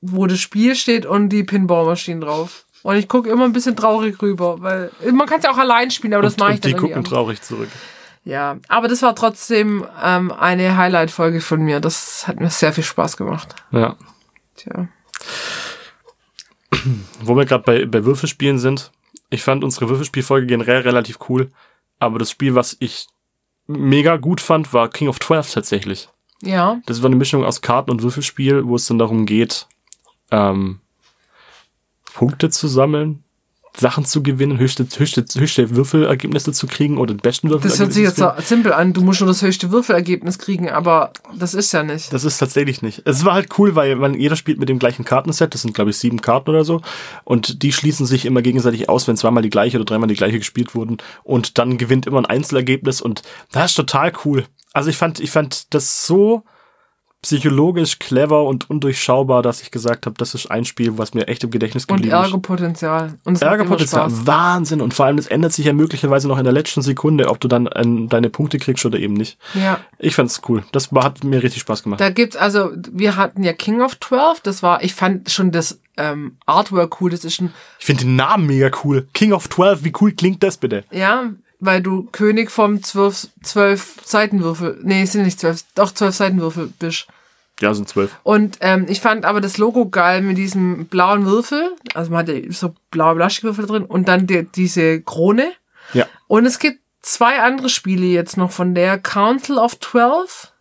wo 0.00 0.26
das 0.26 0.40
Spiel 0.40 0.74
steht 0.76 1.06
und 1.06 1.28
die 1.30 1.42
Pinballmaschinen 1.44 2.20
drauf. 2.20 2.64
Und 2.82 2.96
ich 2.96 3.08
gucke 3.08 3.28
immer 3.30 3.44
ein 3.44 3.52
bisschen 3.52 3.76
traurig 3.76 4.20
rüber, 4.20 4.60
weil 4.60 4.90
man 5.12 5.26
kann 5.26 5.38
es 5.38 5.44
ja 5.44 5.52
auch 5.52 5.58
allein 5.58 5.90
spielen, 5.90 6.14
aber 6.14 6.22
das 6.22 6.36
mache 6.36 6.54
ich 6.54 6.60
dann 6.60 6.68
die 6.70 6.74
irgendwie 6.74 6.86
gucken 6.94 7.04
an. 7.04 7.04
traurig 7.04 7.40
zurück. 7.42 7.68
Ja, 8.24 8.58
aber 8.68 8.88
das 8.88 9.02
war 9.02 9.14
trotzdem 9.14 9.84
ähm, 10.02 10.30
eine 10.32 10.76
Highlight-Folge 10.76 11.40
von 11.40 11.60
mir. 11.62 11.80
Das 11.80 12.26
hat 12.28 12.40
mir 12.40 12.50
sehr 12.50 12.72
viel 12.72 12.84
Spaß 12.84 13.16
gemacht. 13.16 13.54
Ja. 13.72 13.96
Tja. 14.56 14.88
Wo 17.22 17.36
wir 17.36 17.44
gerade 17.44 17.64
bei, 17.64 17.84
bei 17.86 18.04
Würfelspielen 18.04 18.58
sind, 18.58 18.90
ich 19.30 19.42
fand 19.42 19.64
unsere 19.64 19.88
Würfelspielfolge 19.88 20.46
generell 20.46 20.80
relativ 20.82 21.18
cool, 21.28 21.50
aber 21.98 22.18
das 22.18 22.30
Spiel, 22.30 22.54
was 22.54 22.76
ich 22.80 23.06
mega 23.66 24.16
gut 24.16 24.40
fand, 24.40 24.72
war 24.72 24.88
King 24.88 25.08
of 25.08 25.20
12 25.20 25.52
tatsächlich. 25.52 26.08
Ja, 26.42 26.80
Das 26.86 27.02
war 27.02 27.06
eine 27.06 27.16
Mischung 27.16 27.44
aus 27.44 27.60
Karten- 27.62 27.90
und 27.92 28.02
Würfelspiel, 28.02 28.66
wo 28.66 28.74
es 28.74 28.86
dann 28.86 28.98
darum 28.98 29.26
geht, 29.26 29.68
ähm, 30.32 30.80
Punkte 32.14 32.50
zu 32.50 32.68
sammeln, 32.68 33.22
Sachen 33.74 34.04
zu 34.04 34.22
gewinnen, 34.22 34.58
höchste, 34.58 34.86
höchste, 34.96 35.24
höchste 35.34 35.74
Würfelergebnisse 35.74 36.52
zu 36.52 36.66
kriegen 36.66 36.98
oder 36.98 37.14
den 37.14 37.20
besten 37.20 37.48
das 37.48 37.78
hört 37.78 37.92
sich 37.92 38.02
jetzt 38.02 38.18
so 38.18 38.30
simpel 38.38 38.72
an. 38.72 38.92
Du 38.92 39.00
musst 39.00 39.20
nur 39.20 39.28
das 39.28 39.40
höchste 39.40 39.70
Würfelergebnis 39.70 40.38
kriegen, 40.38 40.68
aber 40.70 41.12
das 41.34 41.54
ist 41.54 41.72
ja 41.72 41.82
nicht. 41.82 42.12
Das 42.12 42.24
ist 42.24 42.36
tatsächlich 42.36 42.82
nicht. 42.82 43.02
Es 43.06 43.24
war 43.24 43.32
halt 43.32 43.58
cool, 43.58 43.74
weil 43.74 43.96
man, 43.96 44.14
jeder 44.14 44.36
spielt 44.36 44.58
mit 44.58 44.68
dem 44.68 44.78
gleichen 44.78 45.04
Kartenset. 45.06 45.54
Das 45.54 45.62
sind, 45.62 45.74
glaube 45.74 45.90
ich, 45.90 45.96
sieben 45.96 46.20
Karten 46.20 46.50
oder 46.50 46.64
so. 46.64 46.82
Und 47.24 47.62
die 47.62 47.72
schließen 47.72 48.04
sich 48.04 48.26
immer 48.26 48.42
gegenseitig 48.42 48.90
aus, 48.90 49.08
wenn 49.08 49.16
zweimal 49.16 49.42
die 49.42 49.50
gleiche 49.50 49.78
oder 49.78 49.86
dreimal 49.86 50.08
die 50.08 50.16
gleiche 50.16 50.38
gespielt 50.38 50.74
wurden. 50.74 50.98
Und 51.24 51.56
dann 51.56 51.78
gewinnt 51.78 52.06
immer 52.06 52.18
ein 52.18 52.26
Einzelergebnis. 52.26 53.00
Und 53.00 53.22
das 53.52 53.70
ist 53.70 53.76
total 53.76 54.12
cool. 54.26 54.44
Also 54.74 54.90
ich 54.90 54.98
fand, 54.98 55.18
ich 55.18 55.30
fand 55.30 55.72
das 55.72 56.06
so 56.06 56.44
psychologisch 57.22 58.00
clever 58.00 58.44
und 58.44 58.68
undurchschaubar, 58.68 59.42
dass 59.42 59.62
ich 59.62 59.70
gesagt 59.70 60.06
habe, 60.06 60.16
das 60.18 60.34
ist 60.34 60.50
ein 60.50 60.64
Spiel, 60.64 60.98
was 60.98 61.14
mir 61.14 61.28
echt 61.28 61.44
im 61.44 61.50
Gedächtnis 61.50 61.84
Und 61.84 61.96
geblieben 61.96 62.16
ist. 62.16 62.24
Ärgerpotenzial. 62.24 63.14
Und 63.24 63.34
es 63.34 63.40
macht 63.40 63.42
immer 63.42 63.50
Ärgerpotenzial. 63.52 64.08
Wahnsinn. 64.26 64.80
Und 64.80 64.92
vor 64.92 65.06
allem, 65.06 65.16
das 65.16 65.28
ändert 65.28 65.52
sich 65.52 65.66
ja 65.66 65.72
möglicherweise 65.72 66.26
noch 66.26 66.38
in 66.38 66.44
der 66.44 66.52
letzten 66.52 66.82
Sekunde, 66.82 67.28
ob 67.28 67.38
du 67.38 67.46
dann 67.46 67.68
ähm, 67.76 68.08
deine 68.08 68.28
Punkte 68.28 68.58
kriegst 68.58 68.84
oder 68.84 68.98
eben 68.98 69.14
nicht. 69.14 69.38
Ja. 69.54 69.78
Ich 69.98 70.16
fand's 70.16 70.42
cool. 70.48 70.64
Das 70.72 70.90
hat 70.90 71.22
mir 71.22 71.42
richtig 71.42 71.62
Spaß 71.62 71.84
gemacht. 71.84 72.00
Da 72.00 72.10
gibt's 72.10 72.36
also, 72.36 72.70
wir 72.90 73.16
hatten 73.16 73.44
ja 73.44 73.52
King 73.52 73.82
of 73.82 73.98
12, 74.00 74.40
das 74.40 74.64
war, 74.64 74.82
ich 74.82 74.94
fand 74.94 75.30
schon 75.30 75.52
das 75.52 75.78
ähm, 75.96 76.38
Artwork 76.46 77.00
cool, 77.00 77.10
das 77.10 77.24
ist 77.24 77.40
ein, 77.40 77.52
Ich 77.78 77.86
finde 77.86 78.04
den 78.04 78.16
Namen 78.16 78.46
mega 78.46 78.70
cool. 78.82 79.06
King 79.14 79.32
of 79.32 79.48
12, 79.48 79.84
wie 79.84 79.92
cool 80.00 80.12
klingt 80.12 80.42
das 80.42 80.56
bitte? 80.56 80.84
ja, 80.90 81.30
weil 81.64 81.80
du 81.80 82.08
König 82.10 82.50
vom 82.50 82.82
12, 82.82 83.28
12 83.44 83.96
Seitenwürfel, 84.04 84.80
nee, 84.82 85.02
es 85.02 85.12
sind 85.12 85.22
nicht 85.22 85.38
12, 85.38 85.64
doch 85.76 85.92
12 85.92 86.14
Seitenwürfel 86.14 86.72
bist. 86.78 87.06
Ja, 87.60 87.72
sind 87.72 87.88
12. 87.88 88.10
Und 88.24 88.58
ähm, 88.60 88.86
ich 88.88 89.00
fand 89.00 89.24
aber 89.24 89.40
das 89.40 89.58
Logo 89.58 89.88
geil 89.88 90.22
mit 90.22 90.36
diesem 90.38 90.86
blauen 90.86 91.24
Würfel, 91.24 91.70
also 91.94 92.10
man 92.10 92.20
hat 92.20 92.28
ja 92.28 92.40
so 92.50 92.74
blaue 92.90 93.14
Plastikwürfel 93.14 93.66
drin 93.66 93.84
und 93.84 94.08
dann 94.08 94.26
die, 94.26 94.42
diese 94.42 95.00
Krone. 95.02 95.52
Ja. 95.92 96.06
Und 96.26 96.46
es 96.46 96.58
gibt 96.58 96.80
zwei 97.00 97.40
andere 97.40 97.68
Spiele 97.68 98.06
jetzt 98.06 98.36
noch 98.36 98.50
von 98.50 98.74
der 98.74 98.98
Council 98.98 99.58
of 99.58 99.78
12. 99.78 100.52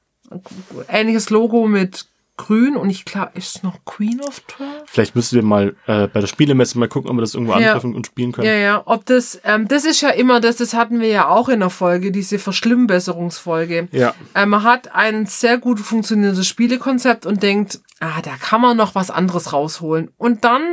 Ähnliches 0.88 1.32
Logo 1.32 1.68
mit 1.68 2.06
grün 2.46 2.76
und 2.76 2.90
ich 2.90 3.06
glaube, 3.06 3.32
ist 3.36 3.64
noch 3.64 3.84
Queen 3.86 4.20
of 4.22 4.40
Turf? 4.42 4.68
Vielleicht 4.88 5.16
müssen 5.16 5.36
wir 5.36 5.44
mal 5.44 5.76
äh, 5.88 6.08
bei 6.08 6.20
der 6.22 6.28
Spielemesse 6.28 6.78
mal 6.80 6.88
gucken, 6.88 7.10
ob 7.10 7.18
wir 7.18 7.22
das 7.22 7.34
irgendwo 7.36 7.54
Ja. 7.54 7.58
angreifen 7.68 7.94
und 7.96 8.08
spielen 8.08 8.32
können. 8.32 8.48
Ja, 8.48 8.54
ja, 8.56 8.82
ob 8.86 9.06
das, 9.06 9.40
ähm, 9.44 9.68
das 9.68 9.86
ist 9.86 10.02
ja 10.02 10.10
immer 10.10 10.40
das, 10.42 10.56
das 10.58 10.74
hatten 10.74 11.00
wir 11.00 11.08
ja 11.10 11.28
auch 11.28 11.50
in 11.50 11.60
der 11.60 11.70
Folge, 11.70 12.12
diese 12.12 12.40
Verschlimmbesserungsfolge. 12.40 13.88
Ja. 13.92 14.14
Äh, 14.34 14.46
man 14.46 14.64
hat 14.64 14.94
ein 14.94 15.26
sehr 15.28 15.58
gut 15.58 15.80
funktionierendes 15.80 16.48
Spielekonzept 16.48 17.26
und 17.26 17.44
denkt, 17.44 17.80
ah, 18.00 18.22
da 18.24 18.32
kann 18.38 18.62
man 18.62 18.76
noch 18.78 18.96
was 18.96 19.12
anderes 19.12 19.54
rausholen. 19.54 20.10
Und 20.18 20.44
dann 20.44 20.64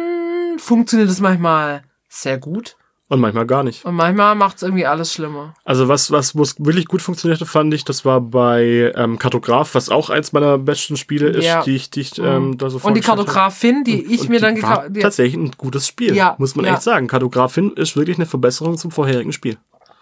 funktioniert 0.58 1.10
es 1.10 1.20
manchmal 1.20 1.82
sehr 2.08 2.38
gut 2.38 2.77
Und 3.10 3.20
manchmal 3.20 3.46
gar 3.46 3.62
nicht. 3.62 3.86
und 3.86 3.94
manchmal 3.94 4.34
macht 4.34 4.56
es 4.58 4.62
irgendwie 4.62 4.84
alles 4.84 5.14
schlimmer. 5.14 5.54
Also 5.64 5.88
was, 5.88 6.10
was 6.10 6.36
wo 6.36 6.42
es 6.42 6.56
wirklich 6.58 6.84
gut 6.86 7.00
funktionierte, 7.00 7.46
fand 7.46 7.72
ich, 7.72 7.82
das 7.84 8.04
war 8.04 8.20
bei 8.20 8.92
ähm, 8.94 9.18
Kartograf, 9.18 9.74
was 9.74 9.88
auch 9.88 10.10
eins 10.10 10.32
meiner 10.32 10.58
besten 10.58 10.98
Spiele 10.98 11.28
ist, 11.28 11.46
Ja. 11.46 11.62
die 11.62 11.74
ich, 11.76 11.88
die 11.88 12.00
ich 12.02 12.18
ähm, 12.18 12.58
da 12.58 12.68
so 12.68 12.76
Und 12.82 12.94
die 12.94 13.00
habe. 13.00 13.24
Kartografin, 13.24 13.82
die 13.84 14.02
ich 14.14 14.20
Und 14.22 14.28
mir 14.28 14.36
die 14.36 14.42
dann 14.42 14.54
gekauft 14.56 14.90
Tatsächlich 15.00 15.36
ein 15.36 15.52
gutes 15.56 15.86
Spiel, 15.86 16.14
Ja, 16.14 16.34
muss 16.38 16.54
man 16.54 16.66
ja. 16.66 16.74
echt 16.74 16.82
sagen. 16.82 17.06
Kartografin 17.06 17.72
ist 17.76 17.96
wirklich 17.96 18.18
eine 18.18 18.26
Verbesserung 18.26 18.76
zum 18.76 18.90
vorherigen 18.90 19.32
Spiel. 19.32 19.56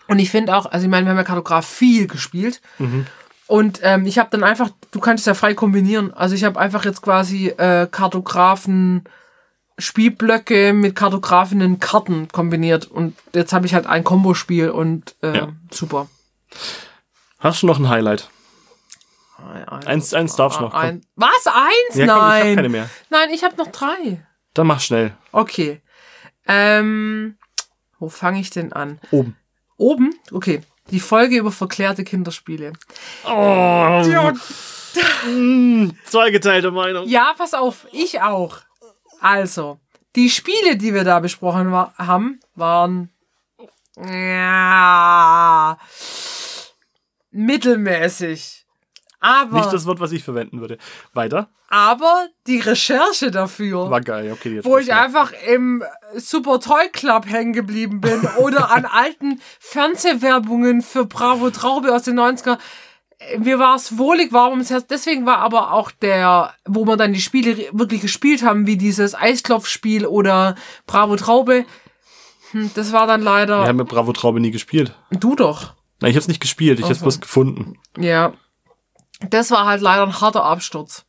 Und 0.08 0.18
ich 0.18 0.30
finde 0.32 0.56
auch, 0.56 0.66
also 0.66 0.84
ich 0.86 0.90
meine, 0.90 1.06
wir 1.06 1.10
haben 1.10 1.16
ja 1.18 1.22
Kartograf 1.24 1.64
viel 1.64 2.08
gespielt. 2.08 2.60
Und 3.46 3.78
ähm, 3.84 4.04
ich 4.06 4.18
habe 4.18 4.30
dann 4.32 4.42
einfach, 4.42 4.70
du 4.90 4.98
kannst 4.98 5.22
es 5.22 5.26
ja 5.26 5.34
frei 5.34 5.54
kombinieren. 5.54 6.12
Also 6.12 6.34
ich 6.34 6.42
habe 6.42 6.58
einfach 6.58 6.84
jetzt 6.84 7.02
quasi 7.02 7.48
äh, 7.56 7.86
Kartografen 7.88 9.04
Spielblöcke 9.78 10.72
mit 10.72 10.94
kartografenen 10.96 11.78
Karten 11.80 12.28
kombiniert. 12.28 12.86
Und 12.86 13.16
jetzt 13.34 13.52
habe 13.52 13.66
ich 13.66 13.74
halt 13.74 13.86
ein 13.86 14.04
Kombospiel 14.04 14.70
und 14.70 15.14
äh, 15.22 15.36
Ja. 15.36 15.48
super. 15.70 16.08
Hast 17.38 17.62
du 17.62 17.66
noch 17.66 17.78
ein 17.78 17.88
Highlight? 17.88 18.30
Ein, 19.38 19.86
Eins, 19.86 20.14
eins 20.14 20.34
darfst 20.34 20.58
du 20.58 20.64
noch. 20.64 20.74
ein, 20.74 21.04
was? 21.14 21.28
Eins? 21.46 21.94
Ja, 21.94 22.06
komm, 22.06 22.06
ich 22.06 22.06
hab 22.06 22.28
Nein. 22.30 22.56
keine 22.56 22.68
mehr. 22.70 22.90
Nein, 23.10 23.28
ich 23.30 23.44
habe 23.44 23.54
noch 23.56 23.66
drei. 23.70 24.24
Dann 24.54 24.66
mach 24.66 24.80
schnell. 24.80 25.14
Okay. 25.32 25.82
Ähm, 26.48 27.36
wo 27.98 28.08
fange 28.08 28.40
ich 28.40 28.48
denn 28.50 28.72
an? 28.72 28.98
Oben. 29.10 29.36
Oben? 29.76 30.14
Okay. 30.32 30.62
Die 30.90 31.00
Folge 31.00 31.36
über 31.36 31.52
verklärte 31.52 32.02
Kinderspiele. 32.04 32.72
Oh, 33.26 34.02
zweigeteilte 36.04 36.70
Meinung. 36.70 37.06
Ja, 37.08 37.34
pass 37.36 37.54
auf, 37.54 37.86
ich 37.92 38.22
auch. 38.22 38.58
Also, 39.20 39.78
die 40.14 40.30
Spiele, 40.30 40.76
die 40.76 40.94
wir 40.94 41.04
da 41.04 41.20
besprochen 41.20 41.72
wa 41.72 41.92
haben, 41.98 42.40
waren 42.54 43.10
ja, 43.98 45.78
mittelmäßig. 47.30 48.66
Aber, 49.20 49.58
Nicht 49.58 49.72
das 49.72 49.86
Wort, 49.86 50.00
was 50.00 50.12
ich 50.12 50.22
verwenden 50.22 50.60
würde. 50.60 50.78
Weiter. 51.14 51.48
aber 51.68 52.28
die 52.46 52.60
Recherche 52.60 53.30
dafür, 53.30 53.90
War 53.90 54.02
geil, 54.02 54.30
okay. 54.32 54.56
Jetzt 54.56 54.66
wo 54.66 54.78
ich 54.78 54.88
war's 54.88 55.04
einfach 55.04 55.32
im 55.48 55.82
Super 56.14 56.60
Toy 56.60 56.88
Club 56.90 57.26
hängen 57.26 57.52
geblieben 57.54 58.00
bin 58.00 58.20
oder 58.36 58.70
an 58.70 58.84
alten 58.84 59.40
Fernsehwerbungen 59.58 60.82
für 60.82 61.06
Bravo 61.06 61.50
Traube 61.50 61.94
aus 61.94 62.02
den 62.02 62.20
90er. 62.20 62.58
Mir 63.38 63.58
war 63.58 63.76
es 63.76 63.96
wohlig 63.96 64.32
warm 64.32 64.52
ums 64.52 64.70
Herz. 64.70 64.86
Deswegen 64.86 65.24
war 65.24 65.38
aber 65.38 65.72
auch 65.72 65.90
der, 65.90 66.52
wo 66.66 66.86
wir 66.86 66.96
dann 66.96 67.14
die 67.14 67.20
Spiele 67.20 67.56
wirklich 67.72 68.02
gespielt 68.02 68.42
haben, 68.42 68.66
wie 68.66 68.76
dieses 68.76 69.14
Eisklopfspiel 69.14 70.06
oder 70.06 70.54
Bravo 70.86 71.16
Traube, 71.16 71.64
hm, 72.50 72.70
das 72.74 72.92
war 72.92 73.06
dann 73.06 73.22
Wir 73.22 73.24
leider. 73.24 73.66
haben 73.66 73.76
mit 73.76 73.88
Bravo 73.88 74.12
Traube 74.12 74.40
nie 74.40 74.50
gespielt. 74.50 74.94
Du 75.10 75.34
doch. 75.34 75.74
Nein, 76.00 76.10
ich 76.10 76.16
hab's 76.16 76.28
nicht 76.28 76.40
gespielt, 76.40 76.78
ich 76.78 76.86
hab's 76.86 76.98
so. 76.98 77.04
bloß 77.04 77.20
gefunden. 77.20 77.78
Ja. 77.98 78.34
Das 79.30 79.50
war 79.50 79.64
halt 79.64 79.80
leider 79.80 80.02
ein 80.02 80.20
harter 80.20 80.44
Absturz. 80.44 81.06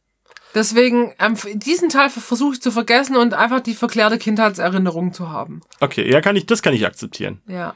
Deswegen, 0.56 1.14
ähm, 1.20 1.36
diesen 1.56 1.90
Teil 1.90 2.10
versuche 2.10 2.54
ich 2.54 2.62
zu 2.62 2.72
vergessen 2.72 3.18
und 3.18 3.34
einfach 3.34 3.60
die 3.60 3.76
verklärte 3.76 4.18
Kindheitserinnerung 4.18 5.14
zu 5.14 5.30
haben. 5.30 5.62
Okay, 5.82 6.10
ja, 6.10 6.22
kann 6.22 6.36
ich, 6.36 6.46
das 6.46 6.62
kann 6.62 6.74
ich 6.74 6.86
akzeptieren. 6.86 7.42
Ja. 7.48 7.76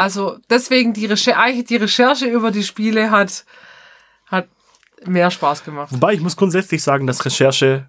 Also 0.00 0.38
deswegen 0.48 0.92
die 0.92 1.06
Recherche, 1.06 1.62
die 1.64 1.76
Recherche 1.76 2.26
über 2.26 2.50
die 2.50 2.62
Spiele 2.64 3.10
hat, 3.10 3.44
hat 4.26 4.48
mehr 5.06 5.30
Spaß 5.30 5.64
gemacht. 5.64 5.92
Wobei 5.92 6.14
ich 6.14 6.20
muss 6.20 6.36
grundsätzlich 6.36 6.82
sagen, 6.82 7.06
dass 7.06 7.24
Recherche 7.24 7.88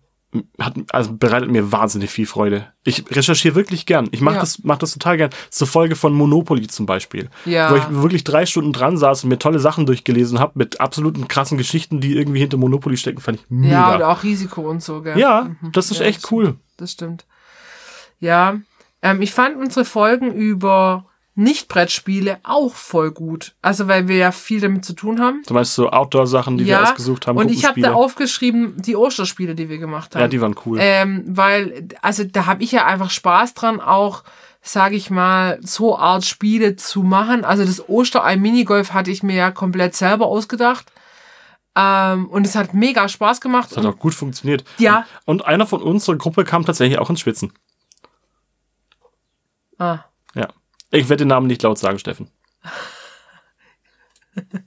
hat, 0.60 0.76
also 0.92 1.12
bereitet 1.14 1.52
mir 1.52 1.74
wahnsinnig 1.74 2.10
viel 2.10 2.26
Freude. 2.26 2.72
Ich 2.86 3.04
recherchiere 3.12 3.56
wirklich 3.56 3.86
gern. 3.86 4.08
Ich 4.12 4.22
mache 4.22 4.36
Ja. 4.36 4.40
das, 4.42 4.60
mach 4.64 4.78
das 4.78 4.94
total 4.94 5.18
gern. 5.18 5.30
Zur 5.50 5.68
Folge 5.68 5.98
von 5.98 6.14
Monopoly 6.14 6.68
zum 6.68 6.86
Beispiel. 6.86 7.30
Ja. 7.44 7.70
Wo 7.70 7.76
ich 7.76 7.84
wirklich 7.90 8.24
drei 8.24 8.46
Stunden 8.46 8.72
dran 8.72 8.96
saß 8.98 9.24
und 9.26 9.30
mir 9.30 9.40
tolle 9.40 9.60
Sachen 9.60 9.86
durchgelesen 9.86 10.40
habe 10.40 10.54
mit 10.56 10.80
absoluten 10.80 11.28
krassen 11.28 11.58
Geschichten, 11.58 12.00
die 12.00 12.16
irgendwie 12.16 12.40
hinter 12.40 12.56
Monopoly 12.56 12.96
stecken, 12.96 13.20
fand 13.20 13.40
ich 13.42 13.46
mega. 13.50 13.74
Ja, 13.74 13.96
und 13.96 14.04
auch 14.04 14.24
Risiko 14.24 14.62
und 14.70 14.82
so, 14.82 15.02
gell? 15.02 15.18
Ja, 15.20 15.52
das 15.74 15.92
ist 15.92 16.00
Ja, 16.00 16.06
echt 16.06 16.24
das 16.24 16.32
cool. 16.32 16.56
Das 16.78 16.94
stimmt. 16.94 17.26
Ja, 18.20 18.56
ähm, 19.02 19.22
ich 19.22 19.34
fand 19.34 19.58
unsere 19.58 19.84
Folgen 19.84 20.32
über 20.32 21.06
Nicht-Brettspiele 21.36 22.40
auch 22.44 22.74
voll 22.76 23.12
gut. 23.12 23.56
Also, 23.62 23.88
weil 23.88 24.08
wir 24.08 24.18
ja 24.18 24.32
viel 24.32 24.60
damit 24.60 24.84
zu 24.84 24.94
tun 24.94 25.22
haben. 25.22 25.42
Du 25.48 25.54
meinst 25.54 25.76
so 25.76 25.90
Outdoor-Sachen, 25.90 26.58
die 26.58 26.66
wir 26.66 26.82
ausgesucht 26.82 27.26
haben, 27.26 27.38
und 27.38 27.50
ich 27.50 27.66
habe 27.66 27.80
da 27.80 27.94
aufgeschrieben, 27.94 28.82
die 28.82 28.96
Osterspiele, 28.98 29.56
die 29.56 29.70
wir 29.70 29.78
gemacht 29.78 30.14
haben. 30.14 30.22
Ja, 30.22 30.28
die 30.28 30.42
waren 30.42 30.56
cool. 30.66 30.78
Ähm, 30.82 31.24
weil, 31.28 31.88
also 32.02 32.24
da 32.26 32.46
habe 32.48 32.64
ich 32.64 32.74
ja 32.74 32.86
einfach 32.86 33.10
Spaß 33.10 33.54
dran, 33.54 33.80
auch, 33.80 34.24
sage 34.62 34.96
ich 34.96 35.10
mal, 35.10 35.58
so 35.62 35.98
Art 35.98 36.26
Spiele 36.26 36.76
zu 36.76 37.02
machen. 37.02 37.46
Also 37.46 37.64
das 37.66 37.88
Osterei 37.88 38.36
Minigolf 38.36 38.92
hatte 38.94 39.10
ich 39.10 39.24
mir 39.24 39.36
ja 39.36 39.52
komplett 39.52 39.96
selber 39.96 40.26
ausgedacht. 40.26 40.92
Ähm, 41.76 42.28
und 42.28 42.46
es 42.46 42.56
hat 42.56 42.74
mega 42.74 43.08
Spaß 43.08 43.40
gemacht. 43.40 43.72
Das 43.72 43.78
hat 43.78 43.86
auch 43.86 43.98
gut 43.98 44.14
funktioniert. 44.14 44.66
Ja. 44.78 45.06
Und 45.26 45.46
einer 45.46 45.66
von 45.66 45.82
unserer 45.82 46.18
Gruppe 46.18 46.44
kam 46.44 46.66
tatsächlich 46.66 47.00
auch 47.00 47.10
ins 47.10 47.22
Schwitzen. 47.22 47.54
ah, 49.80 50.00
Ja. 50.36 50.50
Ich 50.92 51.10
werde 51.10 51.24
den 51.24 51.30
Namen 51.30 51.48
nicht 51.48 51.64
laut 51.64 51.80
sagen, 51.80 52.00
Steffen. 52.00 52.30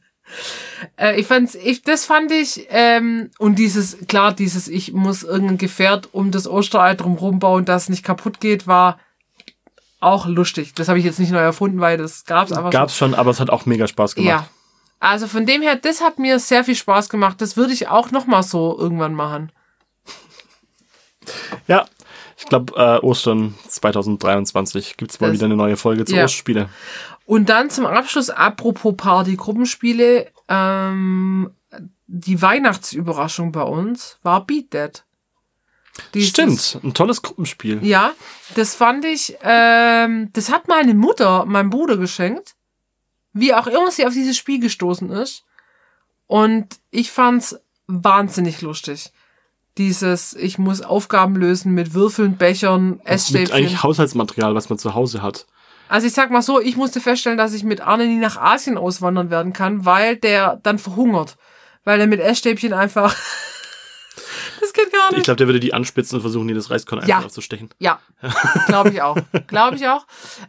äh, 0.96 1.20
ich 1.20 1.26
fand's, 1.26 1.54
ich, 1.54 1.82
das 1.82 2.06
fand 2.06 2.32
ich, 2.32 2.66
ähm, 2.70 3.30
und 3.38 3.58
dieses, 3.58 4.06
klar, 4.08 4.32
dieses, 4.32 4.68
ich 4.68 4.92
muss 4.92 5.22
irgendein 5.22 5.58
Gefährt 5.58 6.08
um 6.12 6.30
das 6.30 6.48
Osterei 6.48 6.94
drumherum 6.94 7.38
bauen, 7.38 7.64
das 7.64 7.88
nicht 7.88 8.04
kaputt 8.04 8.40
geht, 8.40 8.66
war 8.66 8.98
auch 10.00 10.26
lustig. 10.26 10.74
Das 10.74 10.88
habe 10.88 10.98
ich 10.98 11.04
jetzt 11.04 11.18
nicht 11.18 11.30
neu 11.30 11.38
erfunden, 11.38 11.80
weil 11.80 11.96
das 11.96 12.24
gab's 12.24 12.52
aber 12.52 12.64
schon. 12.64 12.70
Gab's 12.72 12.96
schon, 12.96 13.14
aber 13.14 13.30
es 13.30 13.40
hat 13.40 13.50
auch 13.50 13.66
mega 13.66 13.86
Spaß 13.86 14.14
gemacht. 14.14 14.28
Ja. 14.28 14.48
Also 15.00 15.26
von 15.26 15.44
dem 15.44 15.60
her, 15.62 15.76
das 15.76 16.00
hat 16.00 16.18
mir 16.18 16.38
sehr 16.38 16.64
viel 16.64 16.74
Spaß 16.74 17.08
gemacht. 17.10 17.40
Das 17.40 17.56
würde 17.56 17.72
ich 17.72 17.88
auch 17.88 18.10
noch 18.10 18.26
mal 18.26 18.42
so 18.42 18.76
irgendwann 18.78 19.14
machen. 19.14 19.52
Ja, 21.66 21.86
ich 22.44 22.48
glaube, 22.50 22.74
äh, 22.76 22.98
Ostern 23.04 23.54
2023 23.68 24.96
gibt's 24.96 25.18
mal 25.20 25.28
Das- 25.28 25.34
wieder 25.36 25.46
eine 25.46 25.56
neue 25.56 25.76
Folge 25.76 26.04
zu 26.04 26.14
Ja. 26.14 26.24
Ostspiele. 26.24 26.68
Und 27.26 27.48
dann 27.48 27.70
zum 27.70 27.86
Abschluss, 27.86 28.30
apropos 28.30 28.94
Party-Gruppenspiele, 28.96 30.30
ähm, 30.48 31.50
die 32.06 32.40
Weihnachtsüberraschung 32.42 33.50
bei 33.50 33.62
uns 33.62 34.18
war 34.22 34.44
Beat 34.46 34.70
That. 34.72 35.04
Dieses- 36.12 36.28
Stimmt, 36.30 36.84
ein 36.84 36.92
tolles 36.92 37.22
Gruppenspiel. 37.22 37.84
Ja, 37.84 38.12
das 38.56 38.74
fand 38.74 39.04
ich, 39.04 39.36
ähm, 39.42 40.28
das 40.32 40.50
hat 40.50 40.68
meine 40.68 40.92
Mutter 40.94 41.44
meinem 41.46 41.70
Bruder 41.70 41.96
geschenkt. 41.96 42.54
Wie 43.32 43.54
auch 43.54 43.66
immer 43.66 43.90
sie 43.90 44.06
auf 44.06 44.12
dieses 44.12 44.36
Spiel 44.36 44.60
gestoßen 44.60 45.10
ist. 45.10 45.44
Und 46.26 46.78
ich 46.90 47.10
fand's 47.10 47.58
wahnsinnig 47.86 48.60
lustig. 48.60 49.12
Dieses, 49.78 50.34
ich 50.34 50.58
muss 50.58 50.82
Aufgaben 50.82 51.34
lösen 51.36 51.72
mit 51.72 51.94
Würfeln, 51.94 52.36
Bechern, 52.36 52.90
Mit 52.90 53.06
Essstäbchen. 53.06 53.52
eigentlich 53.56 53.82
Haushaltsmaterial, 53.82 54.54
was 54.54 54.68
man 54.68 54.78
zu 54.78 54.94
Hause 54.94 55.20
hat. 55.22 55.46
Also 55.88 56.06
ich 56.06 56.12
sag 56.14 56.30
mal 56.30 56.42
so, 56.42 56.60
ich 56.60 56.76
musste 56.76 57.00
feststellen, 57.00 57.36
dass 57.38 57.52
ich 57.52 57.64
mit 57.64 57.80
Arne 57.80 58.06
nie 58.06 58.18
nach 58.18 58.36
Asien 58.36 58.78
auswandern 58.78 59.30
werden 59.30 59.52
kann, 59.52 59.84
weil 59.84 60.16
der 60.16 60.58
dann 60.62 60.78
verhungert. 60.78 61.36
Weil 61.84 62.00
er 62.00 62.06
mit 62.06 62.20
Essstäbchen 62.20 62.72
einfach. 62.72 63.14
das 64.60 64.72
geht 64.72 64.90
gar 64.92 65.10
nicht. 65.10 65.18
Ich 65.18 65.24
glaube, 65.24 65.36
der 65.36 65.46
würde 65.48 65.60
die 65.60 65.74
anspitzen 65.74 66.16
und 66.16 66.22
versuchen, 66.22 66.48
die 66.48 66.54
das 66.54 66.70
Reiskorn 66.70 67.00
einfach 67.02 67.20
Ja. 67.20 67.26
aufzustechen. 67.26 67.68
Ja, 67.78 67.98
glaube 68.66 68.90
ich 68.90 69.02
auch. 69.02 69.18
Glaube 69.48 69.76
ich 69.76 69.86
auch. 69.88 70.06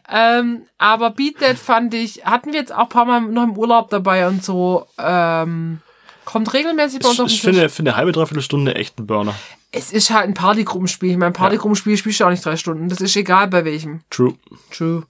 Ähm, 0.09 0.61
aber 0.77 1.09
Beat 1.09 1.39
That 1.39 1.57
fand 1.57 1.93
ich, 1.93 2.25
hatten 2.25 2.53
wir 2.53 2.59
jetzt 2.59 2.73
auch 2.73 2.83
ein 2.83 2.89
paar 2.89 3.05
Mal 3.05 3.21
noch 3.21 3.43
im 3.43 3.57
Urlaub 3.57 3.89
dabei 3.89 4.27
und 4.27 4.43
so. 4.45 4.87
Ähm, 4.97 5.81
kommt 6.25 6.53
regelmäßig 6.53 6.99
bei 6.99 7.07
uns 7.09 7.15
Ich, 7.15 7.21
auf 7.21 7.27
den 7.27 7.33
ich 7.33 7.41
Tisch. 7.41 7.49
finde, 7.49 7.69
für 7.69 7.81
eine 7.83 7.95
halbe, 7.95 8.11
dreiviertel 8.11 8.41
Stunde 8.41 8.75
echt 8.75 8.99
ein 8.99 9.07
Burner. 9.07 9.35
es 9.71 9.91
ist 9.93 10.09
halt 10.09 10.25
ein 10.27 10.33
Partygruppenspiel. 10.33 11.11
Ich 11.11 11.17
mein 11.17 11.33
Partygruppenspiel 11.33 11.95
spielst 11.97 12.19
du 12.19 12.25
auch 12.25 12.29
nicht 12.29 12.43
drei 12.45 12.57
Stunden. 12.57 12.89
Das 12.89 13.01
ist 13.01 13.15
egal 13.15 13.47
bei 13.47 13.63
welchem. 13.65 14.01
True. 14.09 14.33
True. 14.71 15.03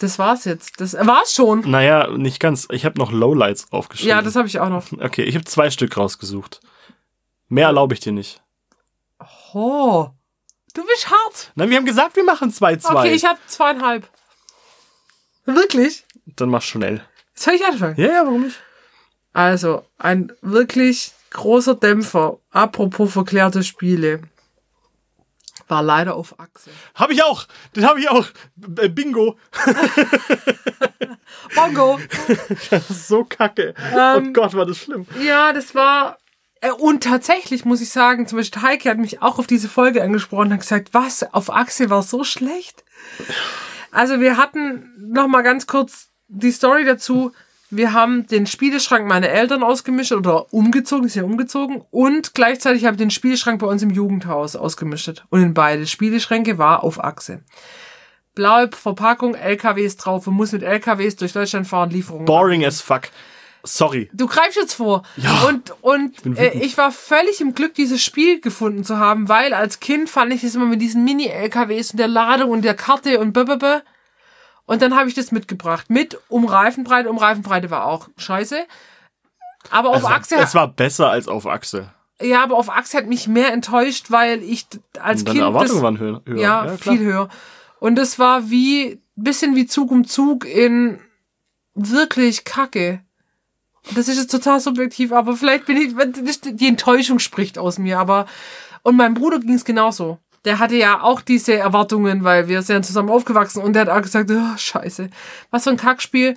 Das 0.00 0.18
war's 0.18 0.44
jetzt. 0.44 0.80
Das 0.80 0.94
war's 0.94 1.32
schon. 1.34 1.60
Naja, 1.70 2.08
nicht 2.16 2.40
ganz. 2.40 2.66
Ich 2.72 2.84
habe 2.84 2.98
noch 2.98 3.12
Lowlights 3.12 3.68
aufgeschrieben. 3.72 4.10
Ja, 4.10 4.22
das 4.22 4.34
habe 4.36 4.48
ich 4.48 4.58
auch 4.60 4.68
noch. 4.68 4.84
Okay, 5.00 5.22
ich 5.22 5.34
habe 5.34 5.44
zwei 5.44 5.70
Stück 5.70 5.96
rausgesucht. 5.96 6.60
Mehr 7.48 7.66
erlaube 7.66 7.94
ich 7.94 8.00
dir 8.00 8.12
nicht. 8.12 8.42
Oh. 9.54 10.08
Du 10.74 10.82
bist 10.84 11.08
hart. 11.08 11.52
Nein, 11.54 11.70
wir 11.70 11.76
haben 11.76 11.86
gesagt, 11.86 12.16
wir 12.16 12.24
machen 12.24 12.50
zwei, 12.50 12.74
zwei. 12.76 13.00
Okay, 13.00 13.14
ich 13.14 13.24
habe 13.24 13.38
zweieinhalb. 13.46 14.08
Wirklich? 15.44 16.04
Dann 16.26 16.48
mach 16.48 16.62
schnell. 16.62 17.04
Soll 17.34 17.54
ich 17.54 17.64
anfangen? 17.64 17.94
Ja, 17.96 18.06
ja, 18.08 18.24
warum 18.26 18.42
nicht? 18.42 18.56
Also, 19.34 19.84
ein 19.98 20.32
wirklich 20.40 21.12
großer 21.30 21.74
Dämpfer, 21.74 22.38
apropos 22.50 23.12
verklärte 23.12 23.62
Spiele, 23.64 24.22
war 25.68 25.82
leider 25.82 26.14
auf 26.14 26.38
Achse. 26.38 26.70
Hab 26.94 27.10
ich 27.10 27.22
auch. 27.22 27.46
Den 27.74 27.86
habe 27.86 27.98
ich 28.00 28.08
auch. 28.10 28.26
Bingo. 28.56 29.36
Bongo! 31.54 31.98
So 32.90 33.24
kacke. 33.24 33.74
Ähm, 33.96 34.28
oh 34.28 34.32
Gott, 34.32 34.54
war 34.54 34.66
das 34.66 34.78
schlimm. 34.78 35.06
Ja, 35.22 35.52
das 35.52 35.74
war. 35.74 36.18
äh, 36.60 36.70
Und 36.70 37.04
tatsächlich 37.04 37.64
muss 37.64 37.80
ich 37.80 37.90
sagen, 37.90 38.26
zum 38.26 38.38
Beispiel 38.38 38.62
Heike 38.62 38.90
hat 38.90 38.98
mich 38.98 39.22
auch 39.22 39.38
auf 39.38 39.46
diese 39.46 39.68
Folge 39.68 40.02
angesprochen 40.02 40.48
und 40.48 40.52
hat 40.52 40.60
gesagt, 40.60 40.88
was, 40.92 41.22
auf 41.32 41.50
Achse 41.50 41.90
war 41.90 42.02
so 42.02 42.24
schlecht. 42.24 42.84
Also 43.90 44.20
wir 44.20 44.36
hatten 44.36 44.92
noch 44.98 45.28
mal 45.28 45.42
ganz 45.42 45.66
kurz 45.66 46.08
die 46.28 46.52
Story 46.52 46.84
dazu. 46.84 47.32
Wir 47.76 47.92
haben 47.92 48.26
den 48.26 48.46
Spieleschrank 48.46 49.06
meiner 49.06 49.28
Eltern 49.28 49.62
ausgemischt 49.62 50.12
oder 50.12 50.52
umgezogen, 50.52 51.08
sind 51.08 51.22
ja 51.22 51.26
umgezogen. 51.26 51.82
Und 51.90 52.34
gleichzeitig 52.34 52.84
habe 52.84 52.94
ich 52.94 52.98
den 52.98 53.10
Spieleschrank 53.10 53.60
bei 53.60 53.66
uns 53.66 53.82
im 53.82 53.90
Jugendhaus 53.90 54.56
ausgemischt. 54.56 55.24
Und 55.30 55.42
in 55.42 55.54
beide 55.54 55.86
Spieleschränke 55.86 56.58
war 56.58 56.84
auf 56.84 57.02
Achse. 57.02 57.42
Blaue 58.34 58.70
Verpackung, 58.72 59.34
LKWs 59.34 59.96
drauf 59.96 60.26
und 60.26 60.34
muss 60.34 60.52
mit 60.52 60.62
LKWs 60.62 61.16
durch 61.16 61.32
Deutschland 61.32 61.66
fahren, 61.66 61.90
Lieferungen. 61.90 62.26
Boring 62.26 62.64
as 62.64 62.80
fuck. 62.80 63.02
Sorry. 63.64 64.10
Du 64.12 64.26
greifst 64.26 64.56
jetzt 64.56 64.74
vor. 64.74 65.02
Ja. 65.16 65.44
Und, 65.48 65.72
und 65.80 66.22
bin 66.22 66.36
äh, 66.36 66.58
ich 66.58 66.76
war 66.76 66.92
völlig 66.92 67.40
im 67.40 67.54
Glück, 67.54 67.74
dieses 67.74 68.02
Spiel 68.02 68.40
gefunden 68.40 68.84
zu 68.84 68.98
haben, 68.98 69.28
weil 69.28 69.54
als 69.54 69.80
Kind 69.80 70.10
fand 70.10 70.32
ich 70.32 70.42
das 70.42 70.54
immer 70.54 70.66
mit 70.66 70.82
diesen 70.82 71.04
Mini-LKWs 71.04 71.92
und 71.92 71.98
der 71.98 72.08
Ladung 72.08 72.50
und 72.50 72.62
der 72.62 72.74
Karte 72.74 73.18
und 73.20 73.32
blablabla. 73.32 73.82
Und 74.66 74.80
dann 74.82 74.96
habe 74.96 75.08
ich 75.08 75.14
das 75.14 75.30
mitgebracht. 75.32 75.90
Mit 75.90 76.18
um 76.28 76.44
Reifenbreite. 76.46 77.10
Um 77.10 77.18
Reifenbreite 77.18 77.70
war 77.70 77.84
auch 77.84 78.08
scheiße. 78.16 78.64
Aber 79.70 79.90
auf 79.90 80.02
war- 80.02 80.12
Achse, 80.12 80.36
Es 80.36 80.54
war 80.54 80.68
besser 80.68 81.10
als 81.10 81.28
auf 81.28 81.46
Achse. 81.46 81.90
ja, 82.20 82.42
aber 82.42 82.56
auf 82.56 82.70
Achse 82.70 82.96
hat 82.98 83.06
mich 83.06 83.28
mehr 83.28 83.52
enttäuscht, 83.52 84.10
weil 84.10 84.42
ich 84.42 84.66
als 85.00 85.20
Und 85.20 85.28
deine 85.28 85.38
Kind 85.38 85.48
Erwartungen 85.48 85.74
das, 85.74 85.82
waren 85.82 85.98
höher. 85.98 86.22
höher. 86.26 86.38
ja, 86.40 86.76
klar. 86.76 86.96
viel 86.96 87.04
höher. 87.04 87.28
Und 87.80 87.98
es 87.98 88.18
war 88.18 88.50
wie 88.50 89.00
bisschen 89.16 89.54
wie 89.56 89.66
Zug 89.66 89.90
um 89.90 90.06
Zug 90.06 90.44
in 90.46 90.98
wirklich 91.74 92.44
Kacke. 92.44 93.00
Das 93.94 94.08
ist 94.08 94.16
jetzt 94.16 94.30
total 94.30 94.60
subjektiv, 94.60 95.12
aber 95.12 95.36
vielleicht 95.36 95.66
bin 95.66 95.76
ich 95.76 96.40
die 96.42 96.68
Enttäuschung 96.68 97.18
spricht 97.18 97.58
aus 97.58 97.78
mir. 97.78 97.98
Aber 97.98 98.26
und 98.82 98.96
meinem 98.96 99.14
Bruder 99.14 99.38
ging 99.40 99.54
es 99.54 99.64
genauso. 99.64 100.18
Der 100.44 100.58
hatte 100.58 100.76
ja 100.76 101.00
auch 101.02 101.20
diese 101.22 101.54
Erwartungen, 101.54 102.22
weil 102.24 102.48
wir 102.48 102.62
sind 102.62 102.84
zusammen 102.84 103.08
aufgewachsen 103.10 103.62
und 103.62 103.72
der 103.72 103.82
hat 103.82 103.88
auch 103.88 104.02
gesagt, 104.02 104.30
oh, 104.30 104.56
scheiße, 104.56 105.08
was 105.50 105.64
für 105.64 105.70
ein 105.70 105.76
Kackspiel. 105.76 106.36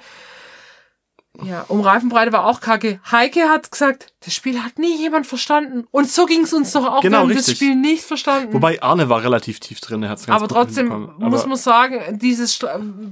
Ja, 1.44 1.66
um 1.68 1.82
Reifenbreite 1.82 2.32
war 2.34 2.46
auch 2.46 2.62
kacke. 2.62 3.00
Heike 3.12 3.48
hat 3.50 3.72
gesagt, 3.72 4.12
das 4.26 4.34
Spiel 4.34 4.64
hat 4.64 4.80
nie 4.80 4.98
jemand 4.98 5.28
verstanden. 5.28 5.86
Und 5.92 6.10
so 6.10 6.26
ging 6.26 6.42
es 6.42 6.52
uns 6.54 6.72
doch 6.72 6.84
auch. 6.86 7.02
Genau, 7.02 7.28
wir 7.28 7.36
haben 7.36 7.46
das. 7.46 7.52
Spiel 7.52 7.76
nicht 7.76 8.04
verstanden. 8.04 8.54
Wobei 8.54 8.82
Arne 8.82 9.08
war 9.08 9.22
relativ 9.22 9.60
tief 9.60 9.80
drin. 9.80 10.02
Er 10.02 10.10
hat's 10.10 10.26
ganz 10.26 10.36
Aber 10.42 10.48
trotzdem 10.52 10.90
hinbekommen. 10.90 11.30
muss 11.30 11.42
Aber 11.42 11.50
man 11.50 11.58
sagen, 11.60 12.18
dieses, 12.20 12.60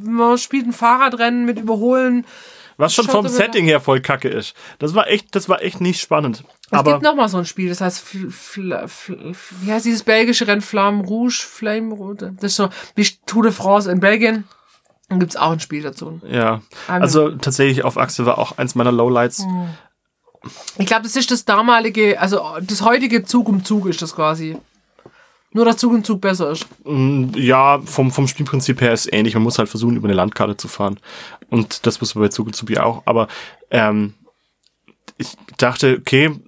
man 0.03 0.39
spielt 0.39 0.65
ein 0.65 0.73
Fahrradrennen 0.73 1.45
mit 1.45 1.59
Überholen. 1.59 2.25
Was 2.77 2.95
schon 2.95 3.05
vom 3.05 3.19
aber- 3.27 3.29
Setting 3.29 3.65
her 3.65 3.79
voll 3.79 4.01
kacke 4.01 4.27
ist. 4.27 4.55
Das 4.79 4.95
war 4.95 5.07
echt, 5.07 5.35
das 5.35 5.47
war 5.47 5.61
echt 5.61 5.79
nicht 5.79 6.01
spannend. 6.01 6.43
Es 6.75 6.79
Aber 6.79 6.91
gibt 6.93 7.03
noch 7.03 7.15
mal 7.15 7.29
so 7.29 7.37
ein 7.37 7.45
Spiel, 7.45 7.69
das 7.69 7.81
heißt, 7.81 7.99
Fl 7.99 8.29
Fl 8.29 8.87
Fl 8.87 9.33
wie 9.61 9.71
heißt 9.71 9.85
dieses 9.85 10.03
belgische 10.03 10.47
Rennen? 10.47 10.61
Flamme 10.61 11.03
Rouge, 11.03 11.45
Flame 11.47 11.93
Rouge. 11.93 12.33
Das 12.39 12.51
ist 12.51 12.55
so 12.57 12.69
wie 12.95 13.07
Tour 13.25 13.43
de 13.43 13.51
France 13.51 13.91
in 13.91 13.99
Belgien. 13.99 14.45
Dann 15.09 15.19
gibt's 15.19 15.35
auch 15.35 15.51
ein 15.51 15.59
Spiel 15.59 15.83
dazu. 15.83 16.19
ja, 16.27 16.61
Ähm, 16.89 17.01
also 17.01 17.31
tatsächlich 17.31 17.83
auf 17.83 17.97
Achse 17.97 18.25
war 18.25 18.37
auch 18.37 18.57
eins 18.57 18.75
meiner 18.75 18.91
Lowlights. 18.91 19.43
Hm. 19.43 19.69
Ich 20.77 20.85
glaube, 20.85 21.03
das 21.03 21.15
ist 21.15 21.31
das 21.31 21.45
damalige, 21.45 22.19
also 22.19 22.41
das 22.61 22.81
heutige 22.83 23.23
Zug 23.23 23.47
um 23.47 23.63
Zug 23.63 23.87
ist 23.87 24.01
das 24.01 24.15
quasi. 24.15 24.57
Nur, 25.51 25.63
dass 25.63 25.77
Zug 25.77 25.93
um 25.93 26.03
Zug 26.03 26.19
besser 26.19 26.51
ist. 26.51 26.67
Ja, 27.35 27.79
vom, 27.85 28.11
vom 28.11 28.27
Spielprinzip 28.27 28.81
her 28.81 28.91
ist 28.91 29.11
ähnlich. 29.13 29.35
Man 29.35 29.43
muss 29.43 29.57
halt 29.57 29.69
versuchen, 29.69 29.95
über 29.95 30.07
eine 30.07 30.13
Landkarte 30.13 30.57
zu 30.57 30.67
fahren. 30.67 30.99
Und 31.49 31.85
das 31.85 32.01
muss 32.01 32.13
man 32.13 32.25
bei 32.25 32.27
Zug 32.27 32.47
und 32.47 32.55
Zug 32.57 32.71
ja 32.71 32.83
auch. 32.83 33.03
Aber 33.05 33.29
ähm, 33.71 34.15
ich 35.17 35.29
dachte, 35.57 35.97
okay, 35.99 36.39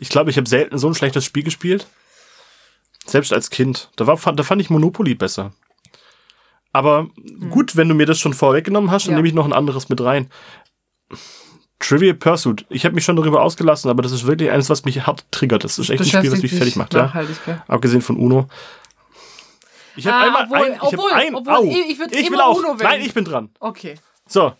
ich 0.00 0.08
glaube, 0.08 0.30
ich 0.30 0.36
habe 0.36 0.48
selten 0.48 0.78
so 0.78 0.88
ein 0.88 0.94
schlechtes 0.94 1.24
Spiel 1.24 1.42
gespielt. 1.42 1.86
Selbst 3.06 3.32
als 3.32 3.50
Kind. 3.50 3.90
Da, 3.96 4.06
war, 4.06 4.16
da 4.16 4.42
fand 4.42 4.60
ich 4.60 4.70
Monopoly 4.70 5.14
besser. 5.14 5.52
Aber 6.72 7.08
gut, 7.50 7.76
wenn 7.76 7.88
du 7.88 7.94
mir 7.94 8.06
das 8.06 8.18
schon 8.18 8.34
vorweggenommen 8.34 8.90
hast, 8.90 9.06
dann 9.06 9.12
Ja. 9.12 9.16
nehme 9.16 9.28
ich 9.28 9.34
noch 9.34 9.46
ein 9.46 9.52
anderes 9.54 9.88
mit 9.88 10.00
rein. 10.02 10.30
Trivial 11.78 12.14
Pursuit. 12.14 12.66
Ich 12.68 12.84
habe 12.84 12.94
mich 12.94 13.04
schon 13.04 13.16
darüber 13.16 13.42
ausgelassen, 13.42 13.88
aber 13.90 14.02
das 14.02 14.12
ist 14.12 14.26
wirklich 14.26 14.50
eines, 14.50 14.68
was 14.68 14.84
mich 14.84 15.06
hart 15.06 15.24
triggert. 15.30 15.64
Das 15.64 15.78
ist 15.78 15.88
echt 15.90 16.00
ein 16.00 16.06
Spiel, 16.06 16.32
was 16.32 16.42
mich 16.42 16.52
fertig 16.52 16.76
macht. 16.76 16.92
Ja. 16.94 17.12
Abgesehen 17.68 18.02
von 18.02 18.16
Uno. 18.16 18.48
Ich 19.96 20.06
habe 20.06 20.16
Ah, 20.16 20.26
einmal 20.26 20.44
obwohl- 20.44 20.58
ein, 20.58 20.72
ich 20.74 20.82
obwohl- 20.82 21.10
hab 21.10 21.16
ein, 21.18 21.34
obwohl, 21.34 21.54
au, 21.54 21.64
ich- 21.64 21.90
ich 21.90 21.98
würd 21.98 22.10
will 22.12 22.40
auch. 22.40 22.58
Uno. 22.58 22.74
Nein, 22.74 23.00
ich 23.00 23.14
bin 23.14 23.24
dran. 23.24 23.50
Okay. 23.58 23.94
So, 24.28 24.52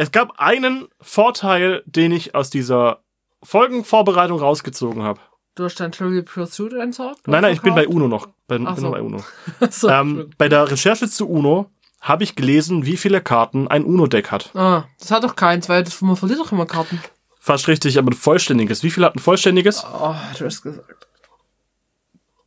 es 0.00 0.12
gab 0.12 0.40
einen 0.40 0.88
Vorteil, 1.02 1.82
den 1.84 2.12
ich 2.12 2.34
aus 2.34 2.48
dieser 2.48 3.02
Folgenvorbereitung 3.42 4.38
rausgezogen 4.38 5.02
habe. 5.02 5.20
Du 5.54 5.64
hast 5.64 5.78
dein 5.78 5.92
Trivial 5.92 6.22
Pursuit 6.22 6.72
entsorgt? 6.72 7.28
Nein, 7.28 7.42
nein, 7.42 7.52
ich 7.52 7.60
bin 7.60 7.74
bei 7.74 7.86
Uno 7.86 8.08
noch. 8.08 8.28
Bei, 8.48 8.58
Ach 8.64 8.78
so. 8.78 8.90
bei 8.90 9.02
Uno. 9.02 9.22
so. 9.70 9.90
Ähm, 9.90 10.30
bei 10.38 10.48
der 10.48 10.70
Recherche 10.70 11.06
zu 11.06 11.28
Uno 11.28 11.70
habe 12.00 12.24
ich 12.24 12.34
gelesen, 12.34 12.86
wie 12.86 12.96
viele 12.96 13.20
Karten 13.20 13.68
ein 13.68 13.84
Uno-Deck 13.84 14.30
hat. 14.30 14.56
Ah, 14.56 14.84
das 14.98 15.10
hat 15.10 15.22
doch 15.22 15.36
keins, 15.36 15.68
weil 15.68 15.84
das, 15.84 16.00
man 16.00 16.16
verliert 16.16 16.40
doch 16.40 16.50
immer 16.50 16.64
Karten. 16.64 16.98
Fast 17.38 17.68
richtig, 17.68 17.98
aber 17.98 18.10
ein 18.10 18.14
vollständiges. 18.14 18.82
Wie 18.82 18.90
viel 18.90 19.04
hat 19.04 19.16
ein 19.16 19.18
vollständiges? 19.18 19.84
Oh, 19.84 20.14
du 20.38 20.46
hast 20.46 20.62
gesagt. 20.62 21.08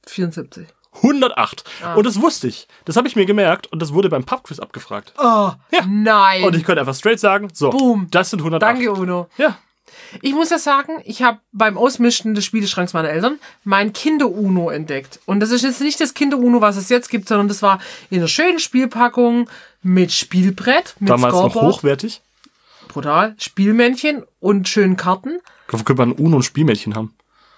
74. 0.08 0.68
108. 1.02 1.64
Ah. 1.84 1.96
Und 1.96 2.06
das 2.06 2.22
wusste 2.22 2.48
ich. 2.48 2.68
Das 2.86 2.96
habe 2.98 3.08
ich 3.08 3.16
mir 3.16 3.26
gemerkt 3.26 3.68
und 3.68 3.82
das 3.82 3.94
wurde 3.94 4.10
beim 4.10 4.24
Pubquiz 4.24 4.60
abgefragt. 4.60 5.14
Oh, 5.18 5.52
Ja. 5.72 5.86
nein. 5.88 6.44
Und 6.44 6.56
ich 6.56 6.64
könnte 6.64 6.82
einfach 6.82 6.96
straight 6.96 7.20
sagen, 7.20 7.50
so, 7.54 7.70
Boom. 7.72 8.08
das 8.12 8.30
sind 8.30 8.39
108. 8.39 8.62
Danke, 8.62 8.91
Uno. 8.91 9.28
Ja. 9.38 9.58
Ich 10.22 10.34
muss 10.34 10.50
ja 10.50 10.60
sagen, 10.60 11.02
ich 11.06 11.22
habe 11.24 11.39
beim 11.52 11.78
Ausmischen 11.78 12.36
des 12.36 12.46
Spieleschranks 12.46 12.94
meiner 12.94 13.10
Eltern 13.10 13.39
mein 13.64 13.94
Kinder-Uno 13.94 14.70
entdeckt. 14.70 15.20
Und 15.26 15.39
das 15.39 15.52
ist 15.52 15.64
jetzt 15.64 15.82
nicht 15.82 16.00
das 16.00 16.14
Kinder-Uno, 16.14 16.62
was 16.62 16.78
es 16.78 16.89
jetzt 16.89 17.10
gibt, 17.10 17.28
sondern 17.28 17.48
das 17.48 17.62
war 17.62 17.80
in 18.10 18.18
einer 18.20 18.28
schönen 18.28 18.60
Spielpackung 18.60 19.50
mit 19.82 20.12
Spielbrett, 20.12 20.96
mit 21.00 21.10
Damals 21.10 21.34
noch 21.34 21.50
Scoreboard, 21.52 21.76
hochwertig. 21.78 22.22
brutal, 22.88 23.36
Spielmännchen 23.38 24.24
und 24.39 24.68
schönen 24.70 24.98
Karten. 24.98 25.39
Könnte 25.68 25.94
man 25.96 26.10
ein 26.12 26.14
Uno 26.14 26.38
und 26.38 26.44
Spielmädchen 26.44 26.96
haben. 26.96 27.14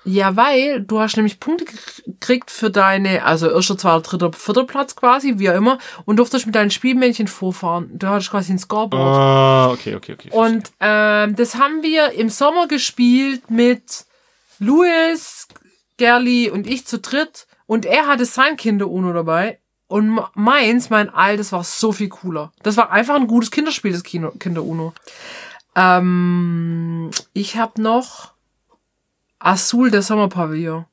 Ja, 0.07 0.35
weil 0.35 0.81
du 0.81 0.99
hast 0.99 1.17
nämlich 1.17 1.39
Punkte 1.39 1.65
gekriegt 1.65 2.51
für 2.51 2.69
deine, 2.69 3.25
also 3.25 3.49
erster, 3.49 3.75
zweiter, 3.75 4.01
dritter, 4.01 4.33
vierter 4.33 4.63
Platz 4.63 4.95
quasi, 4.95 5.39
wie 5.39 5.49
auch 5.49 5.55
immer, 5.55 5.79
und 6.05 6.17
durftest 6.17 6.45
mit 6.45 6.53
deinen 6.53 6.69
Spielmännchen 6.69 7.27
vorfahren. 7.27 7.89
Du 7.91 8.07
hattest 8.07 8.29
quasi 8.29 8.53
ein 8.53 8.59
Scoreboard. 8.59 9.17
Ah, 9.17 9.71
okay, 9.71 9.95
okay, 9.95 10.13
okay. 10.13 10.29
Und 10.31 10.71
ähm, 10.79 11.35
das 11.35 11.55
haben 11.55 11.81
wir 11.81 12.11
im 12.11 12.29
Sommer 12.29 12.67
gespielt 12.67 13.49
mit 13.49 14.05
Louis, 14.59 15.47
Gerli 15.97 16.51
und 16.51 16.67
ich 16.67 16.85
zu 16.85 16.99
dritt. 16.99 17.47
Und 17.65 17.87
er 17.87 18.05
hatte 18.05 18.25
sein 18.25 18.57
Kinder-Uno 18.57 19.11
dabei. 19.11 19.59
Und 19.87 20.19
meins, 20.35 20.91
mein 20.91 21.09
altes, 21.09 21.51
war 21.51 21.63
so 21.63 21.91
viel 21.91 22.09
cooler. 22.09 22.51
Das 22.61 22.77
war 22.77 22.91
einfach 22.91 23.15
ein 23.15 23.27
gutes 23.27 23.49
Kinderspiel, 23.49 23.91
das 23.91 24.03
Kinder-Uno. 24.03 24.93
Ähm, 25.75 27.09
ich 27.33 27.57
habe 27.57 27.81
noch 27.81 28.34
Azul, 29.45 29.91
der 29.91 30.01
Sommerpavillon. 30.01 30.85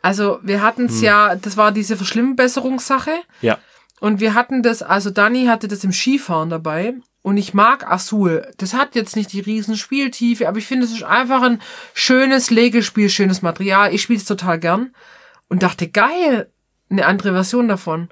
Also 0.00 0.38
wir 0.42 0.62
hatten 0.62 0.86
es 0.86 1.00
ja, 1.00 1.34
das 1.34 1.56
war 1.56 1.72
diese 1.72 1.96
Verschlimmbesserungssache. 1.96 3.12
ja. 3.40 3.58
Und 4.00 4.20
wir 4.20 4.34
hatten 4.34 4.62
das, 4.62 4.82
also 4.82 5.08
Dani 5.08 5.46
hatte 5.46 5.66
das 5.66 5.82
im 5.82 5.92
Skifahren 5.92 6.50
dabei. 6.50 6.94
Und 7.22 7.38
ich 7.38 7.54
mag 7.54 7.90
Azul. 7.90 8.46
Das 8.58 8.74
hat 8.74 8.94
jetzt 8.96 9.16
nicht 9.16 9.32
die 9.32 9.40
riesen 9.40 9.78
Spieltiefe, 9.78 10.46
aber 10.46 10.58
ich 10.58 10.66
finde, 10.66 10.84
es 10.84 10.92
ist 10.92 11.04
einfach 11.04 11.40
ein 11.40 11.62
schönes 11.94 12.50
Legespiel, 12.50 13.08
schönes 13.08 13.40
Material. 13.40 13.94
Ich 13.94 14.02
spiele 14.02 14.18
es 14.18 14.26
total 14.26 14.58
gern. 14.58 14.94
Und 15.48 15.62
dachte, 15.62 15.88
geil, 15.88 16.50
eine 16.90 17.06
andere 17.06 17.32
Version 17.32 17.66
davon. 17.66 18.10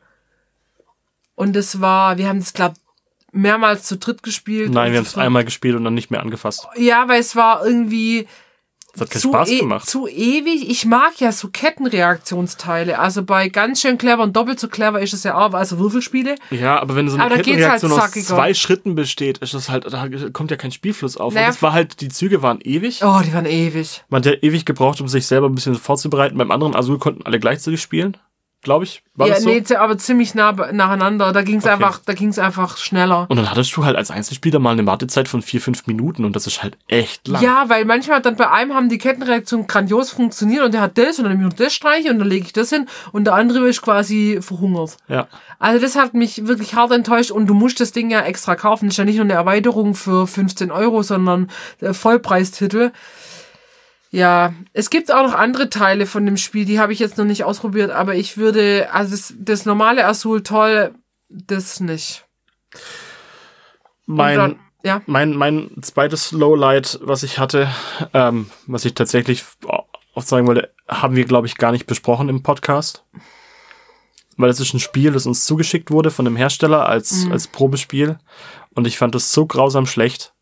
Und 1.34 1.56
es 1.56 1.82
war, 1.82 2.16
wir 2.16 2.26
haben 2.26 2.40
das, 2.40 2.54
glaub, 2.54 2.72
mehrmals 3.32 3.82
zu 3.82 3.98
dritt 3.98 4.22
gespielt. 4.22 4.72
Nein, 4.72 4.92
wir 4.92 4.98
haben 4.98 5.06
es 5.06 5.18
einmal 5.18 5.44
gespielt 5.44 5.76
und 5.76 5.84
dann 5.84 5.94
nicht 5.94 6.10
mehr 6.10 6.22
angefasst. 6.22 6.66
Ja, 6.76 7.06
weil 7.08 7.20
es 7.20 7.36
war 7.36 7.66
irgendwie 7.66 8.28
Das 8.92 9.00
hat 9.02 9.10
keinen 9.10 9.20
zu, 9.22 9.28
Spaß 9.28 9.48
e 9.50 9.58
gemacht. 9.58 9.88
zu 9.88 10.06
ewig. 10.06 10.68
Ich 10.68 10.84
mag 10.84 11.18
ja 11.18 11.32
so 11.32 11.48
Kettenreaktionsteile. 11.48 12.98
Also 12.98 13.22
bei 13.22 13.48
ganz 13.48 13.80
schön 13.80 13.96
clever 13.96 14.22
und 14.22 14.36
doppelt 14.36 14.60
so 14.60 14.68
clever 14.68 15.00
ist 15.00 15.14
es 15.14 15.24
ja 15.24 15.34
auch, 15.34 15.54
also 15.54 15.78
Würfelspiele. 15.78 16.34
Ja, 16.50 16.78
aber 16.80 16.94
wenn 16.96 17.08
so 17.08 17.14
eine 17.14 17.24
Aber 17.24 17.34
halt 17.36 17.44
Kettenreaktion 17.44 17.92
aus 17.92 17.98
zackiger. 17.98 18.26
zwei 18.26 18.52
Schritten 18.54 18.94
besteht, 18.94 19.38
ist 19.38 19.54
das 19.54 19.70
halt, 19.70 19.90
da 19.90 20.08
kommt 20.32 20.50
ja 20.50 20.56
kein 20.58 20.72
Spielfluss 20.72 21.16
auf. 21.16 21.32
Naja, 21.32 21.46
und 21.46 21.54
das 21.54 21.62
war 21.62 21.72
halt, 21.72 22.00
die 22.02 22.08
Züge 22.08 22.42
waren 22.42 22.60
ewig. 22.60 23.02
Oh, 23.02 23.20
die 23.24 23.32
waren 23.32 23.46
ewig. 23.46 24.04
Man 24.10 24.18
hat 24.22 24.26
ja 24.26 24.32
ewig 24.42 24.66
gebraucht, 24.66 25.00
um 25.00 25.08
sich 25.08 25.26
selber 25.26 25.48
ein 25.48 25.54
bisschen 25.54 25.74
vorzubereiten. 25.74 26.36
Beim 26.36 26.50
anderen 26.50 26.76
Azul 26.76 26.98
konnten 26.98 27.22
alle 27.24 27.40
gleichzeitig 27.40 27.80
spielen. 27.80 28.16
Glaube 28.62 28.84
ich. 28.84 29.02
War 29.14 29.26
ja, 29.26 29.34
das 29.34 29.42
so? 29.42 29.50
nee, 29.50 29.62
aber 29.76 29.98
ziemlich 29.98 30.34
nah 30.34 30.52
nacheinander. 30.72 31.32
Da 31.32 31.42
ging's 31.42 31.66
einfach, 31.66 32.00
da 32.04 32.14
ging's 32.14 32.38
einfach 32.38 32.78
schneller. 32.78 33.26
Und 33.28 33.36
dann 33.36 33.50
hattest 33.50 33.76
du 33.76 33.84
halt 33.84 33.96
als 33.96 34.10
Einzelspieler 34.10 34.58
mal 34.58 34.70
eine 34.70 34.86
Wartezeit 34.86 35.28
von 35.28 35.42
vier, 35.42 35.60
fünf 35.60 35.86
Minuten 35.86 36.24
und 36.24 36.34
das 36.34 36.46
ist 36.46 36.62
halt 36.62 36.78
echt 36.88 37.28
lang. 37.28 37.42
Ja, 37.42 37.64
weil 37.68 37.84
manchmal 37.84 38.22
dann 38.22 38.36
bei 38.36 38.50
einem 38.50 38.72
haben 38.72 38.88
die 38.88 38.98
Kettenreaktionen 38.98 39.66
grandios 39.66 40.10
funktioniert 40.10 40.64
und 40.64 40.72
der 40.72 40.80
hat 40.80 40.96
das 40.96 41.18
und 41.18 41.24
dann 41.24 41.32
nehme 41.32 41.48
ich 41.48 41.50
noch 41.50 41.64
das 41.64 41.74
streiche 41.74 42.10
und 42.10 42.20
dann 42.20 42.28
lege 42.28 42.46
ich 42.46 42.52
das 42.52 42.70
hin 42.70 42.86
und 43.10 43.24
der 43.24 43.34
andere 43.34 43.68
ist 43.68 43.82
quasi 43.82 44.38
verhungert. 44.40 44.96
Ja. 45.08 45.28
Also 45.58 45.80
das 45.80 45.96
hat 45.96 46.14
mich 46.14 46.46
wirklich 46.46 46.74
hart 46.74 46.92
enttäuscht 46.92 47.32
und 47.32 47.46
du 47.46 47.54
musst 47.54 47.80
das 47.80 47.92
Ding 47.92 48.10
ja 48.10 48.20
extra 48.20 48.54
kaufen. 48.54 48.86
Das 48.86 48.94
ist 48.94 48.98
ja 48.98 49.04
nicht 49.04 49.16
nur 49.16 49.24
eine 49.24 49.34
Erweiterung 49.34 49.94
für 49.94 50.26
15 50.26 50.70
Euro, 50.70 51.02
sondern 51.02 51.50
der 51.80 51.94
Vollpreistitel. 51.94 52.92
Ja, 54.14 54.52
es 54.74 54.90
gibt 54.90 55.12
auch 55.12 55.26
noch 55.26 55.34
andere 55.34 55.70
Teile 55.70 56.04
von 56.04 56.26
dem 56.26 56.36
Spiel, 56.36 56.66
die 56.66 56.78
habe 56.78 56.92
ich 56.92 56.98
jetzt 56.98 57.16
noch 57.16 57.24
nicht 57.24 57.44
ausprobiert, 57.44 57.90
aber 57.90 58.14
ich 58.14 58.36
würde, 58.36 58.92
also 58.92 59.12
das, 59.12 59.34
das 59.38 59.64
normale 59.64 60.04
Azul 60.04 60.42
toll, 60.42 60.94
das 61.30 61.80
nicht. 61.80 62.26
Mein, 64.04 64.36
dann, 64.36 64.60
ja, 64.84 65.00
mein, 65.06 65.34
mein 65.34 65.70
zweites 65.80 66.30
Lowlight, 66.30 67.00
was 67.02 67.22
ich 67.22 67.38
hatte, 67.38 67.68
ähm, 68.12 68.50
was 68.66 68.84
ich 68.84 68.92
tatsächlich 68.92 69.44
auch 69.66 70.22
sagen 70.22 70.46
wollte, 70.46 70.74
haben 70.86 71.16
wir, 71.16 71.24
glaube 71.24 71.46
ich, 71.46 71.56
gar 71.56 71.72
nicht 71.72 71.86
besprochen 71.86 72.28
im 72.28 72.42
Podcast. 72.42 73.06
Weil 74.36 74.50
es 74.50 74.60
ist 74.60 74.74
ein 74.74 74.80
Spiel, 74.80 75.12
das 75.12 75.24
uns 75.24 75.46
zugeschickt 75.46 75.90
wurde 75.90 76.10
von 76.10 76.26
dem 76.26 76.36
Hersteller 76.36 76.86
als, 76.86 77.26
als 77.30 77.48
Probespiel. 77.48 78.18
Und 78.74 78.86
ich 78.86 78.98
fand 78.98 79.14
das 79.14 79.32
so 79.32 79.46
grausam 79.46 79.86
schlecht, 79.86 80.34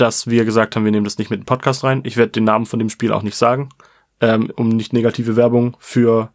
dass 0.00 0.26
wir 0.28 0.44
gesagt 0.44 0.74
haben, 0.76 0.84
wir 0.84 0.92
nehmen 0.92 1.04
das 1.04 1.18
nicht 1.18 1.30
mit 1.30 1.38
in 1.38 1.42
den 1.42 1.46
Podcast 1.46 1.84
rein. 1.84 2.00
Ich 2.04 2.16
werde 2.16 2.32
den 2.32 2.44
Namen 2.44 2.66
von 2.66 2.78
dem 2.78 2.88
Spiel 2.90 3.12
auch 3.12 3.22
nicht 3.22 3.36
sagen, 3.36 3.68
ähm, 4.20 4.52
um 4.56 4.68
nicht 4.68 4.92
negative 4.92 5.36
Werbung 5.36 5.76
für 5.78 6.32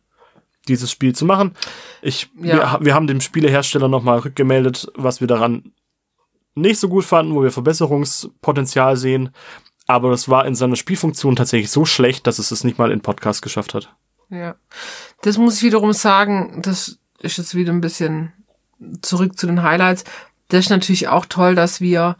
dieses 0.67 0.89
Spiel 0.91 1.13
zu 1.15 1.25
machen. 1.25 1.53
Ich, 2.01 2.29
Ja. 2.39 2.79
wir, 2.79 2.85
wir 2.85 2.93
haben 2.95 3.07
dem 3.07 3.21
Spielehersteller 3.21 3.87
nochmal 3.87 4.19
rückgemeldet, 4.19 4.91
was 4.95 5.21
wir 5.21 5.27
daran 5.27 5.73
nicht 6.55 6.79
so 6.79 6.87
gut 6.89 7.03
fanden, 7.05 7.35
wo 7.35 7.43
wir 7.43 7.51
Verbesserungspotenzial 7.51 8.97
sehen. 8.97 9.29
Aber 9.87 10.09
das 10.09 10.29
war 10.29 10.45
in 10.45 10.55
seiner 10.55 10.75
Spielfunktion 10.75 11.35
tatsächlich 11.35 11.69
so 11.69 11.85
schlecht, 11.85 12.25
dass 12.25 12.39
es 12.39 12.51
es 12.51 12.63
nicht 12.63 12.77
mal 12.79 12.91
in 12.91 13.01
Podcast 13.01 13.41
geschafft 13.41 13.73
hat. 13.73 13.93
ja. 14.29 14.55
Das 15.21 15.37
muss 15.37 15.57
ich 15.57 15.63
wiederum 15.63 15.93
sagen, 15.93 16.61
das 16.61 16.99
ist 17.19 17.37
jetzt 17.37 17.55
wieder 17.55 17.71
ein 17.73 17.81
bisschen 17.81 18.31
zurück 19.01 19.37
zu 19.39 19.47
den 19.47 19.63
Highlights. 19.63 20.03
Das 20.49 20.61
ist 20.65 20.69
natürlich 20.69 21.07
auch 21.07 21.25
toll, 21.25 21.55
dass 21.55 21.81
wir 21.81 22.15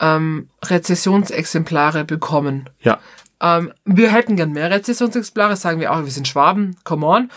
ähm, 0.00 0.48
Rezessionsexemplare 0.64 2.04
bekommen. 2.04 2.68
Ja, 2.80 2.98
Ähm, 3.40 3.72
wir 3.84 4.10
hätten 4.12 4.36
gern 4.36 4.52
mehr 4.52 4.70
Rezessionsexemplare, 4.70 5.56
sagen 5.56 5.80
wir 5.80 5.92
auch, 5.92 6.04
wir 6.04 6.10
sind 6.10 6.26
Schwaben, 6.28 6.76
come 6.84 7.06
on. 7.06 7.30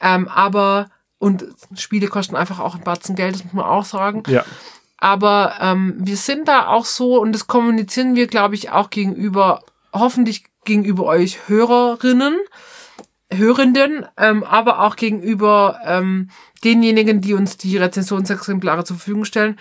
Ähm, 0.00 0.28
aber, 0.28 0.88
und 1.18 1.44
Spiele 1.76 2.08
kosten 2.08 2.36
einfach 2.36 2.58
auch 2.58 2.74
ein 2.74 2.82
Batzen 2.82 3.14
Geld, 3.16 3.34
das 3.36 3.44
muss 3.44 3.52
man 3.52 3.64
auch 3.64 3.84
sagen. 3.84 4.24
ja, 4.26 4.44
Aber 4.98 5.54
ähm, 5.60 5.94
wir 5.98 6.16
sind 6.16 6.48
da 6.48 6.66
auch 6.66 6.84
so, 6.84 7.20
und 7.20 7.32
das 7.32 7.46
kommunizieren 7.46 8.16
wir, 8.16 8.26
glaube 8.26 8.54
ich, 8.56 8.70
auch 8.70 8.90
gegenüber, 8.90 9.62
hoffentlich 9.92 10.44
gegenüber 10.64 11.04
euch 11.04 11.48
Hörerinnen, 11.48 12.36
Hörenden, 13.32 14.06
ähm, 14.16 14.44
aber 14.44 14.80
auch 14.80 14.96
gegenüber 14.96 15.80
ähm, 15.84 16.30
denjenigen, 16.64 17.20
die 17.20 17.34
uns 17.34 17.56
die 17.56 17.76
Rezensionsexemplare 17.76 18.84
zur 18.84 18.96
Verfügung 18.96 19.24
stellen. 19.24 19.58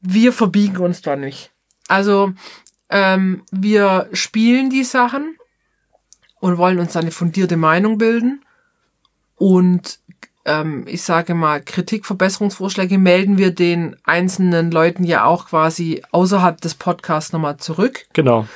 Wir 0.00 0.32
verbiegen 0.32 0.78
uns 0.78 1.00
da 1.00 1.16
nicht. 1.16 1.53
Also 1.88 2.32
ähm, 2.90 3.42
wir 3.50 4.08
spielen 4.12 4.70
die 4.70 4.84
Sachen 4.84 5.36
und 6.40 6.58
wollen 6.58 6.78
uns 6.78 6.96
eine 6.96 7.10
fundierte 7.10 7.56
Meinung 7.56 7.98
bilden. 7.98 8.44
Und 9.36 9.98
ähm, 10.44 10.84
ich 10.86 11.02
sage 11.02 11.34
mal, 11.34 11.62
Kritik, 11.62 12.06
Verbesserungsvorschläge 12.06 12.98
melden 12.98 13.38
wir 13.38 13.50
den 13.50 13.96
einzelnen 14.04 14.70
Leuten 14.70 15.04
ja 15.04 15.24
auch 15.24 15.46
quasi 15.46 16.02
außerhalb 16.12 16.60
des 16.60 16.74
Podcasts 16.74 17.32
nochmal 17.32 17.56
zurück. 17.56 18.06
genau. 18.12 18.46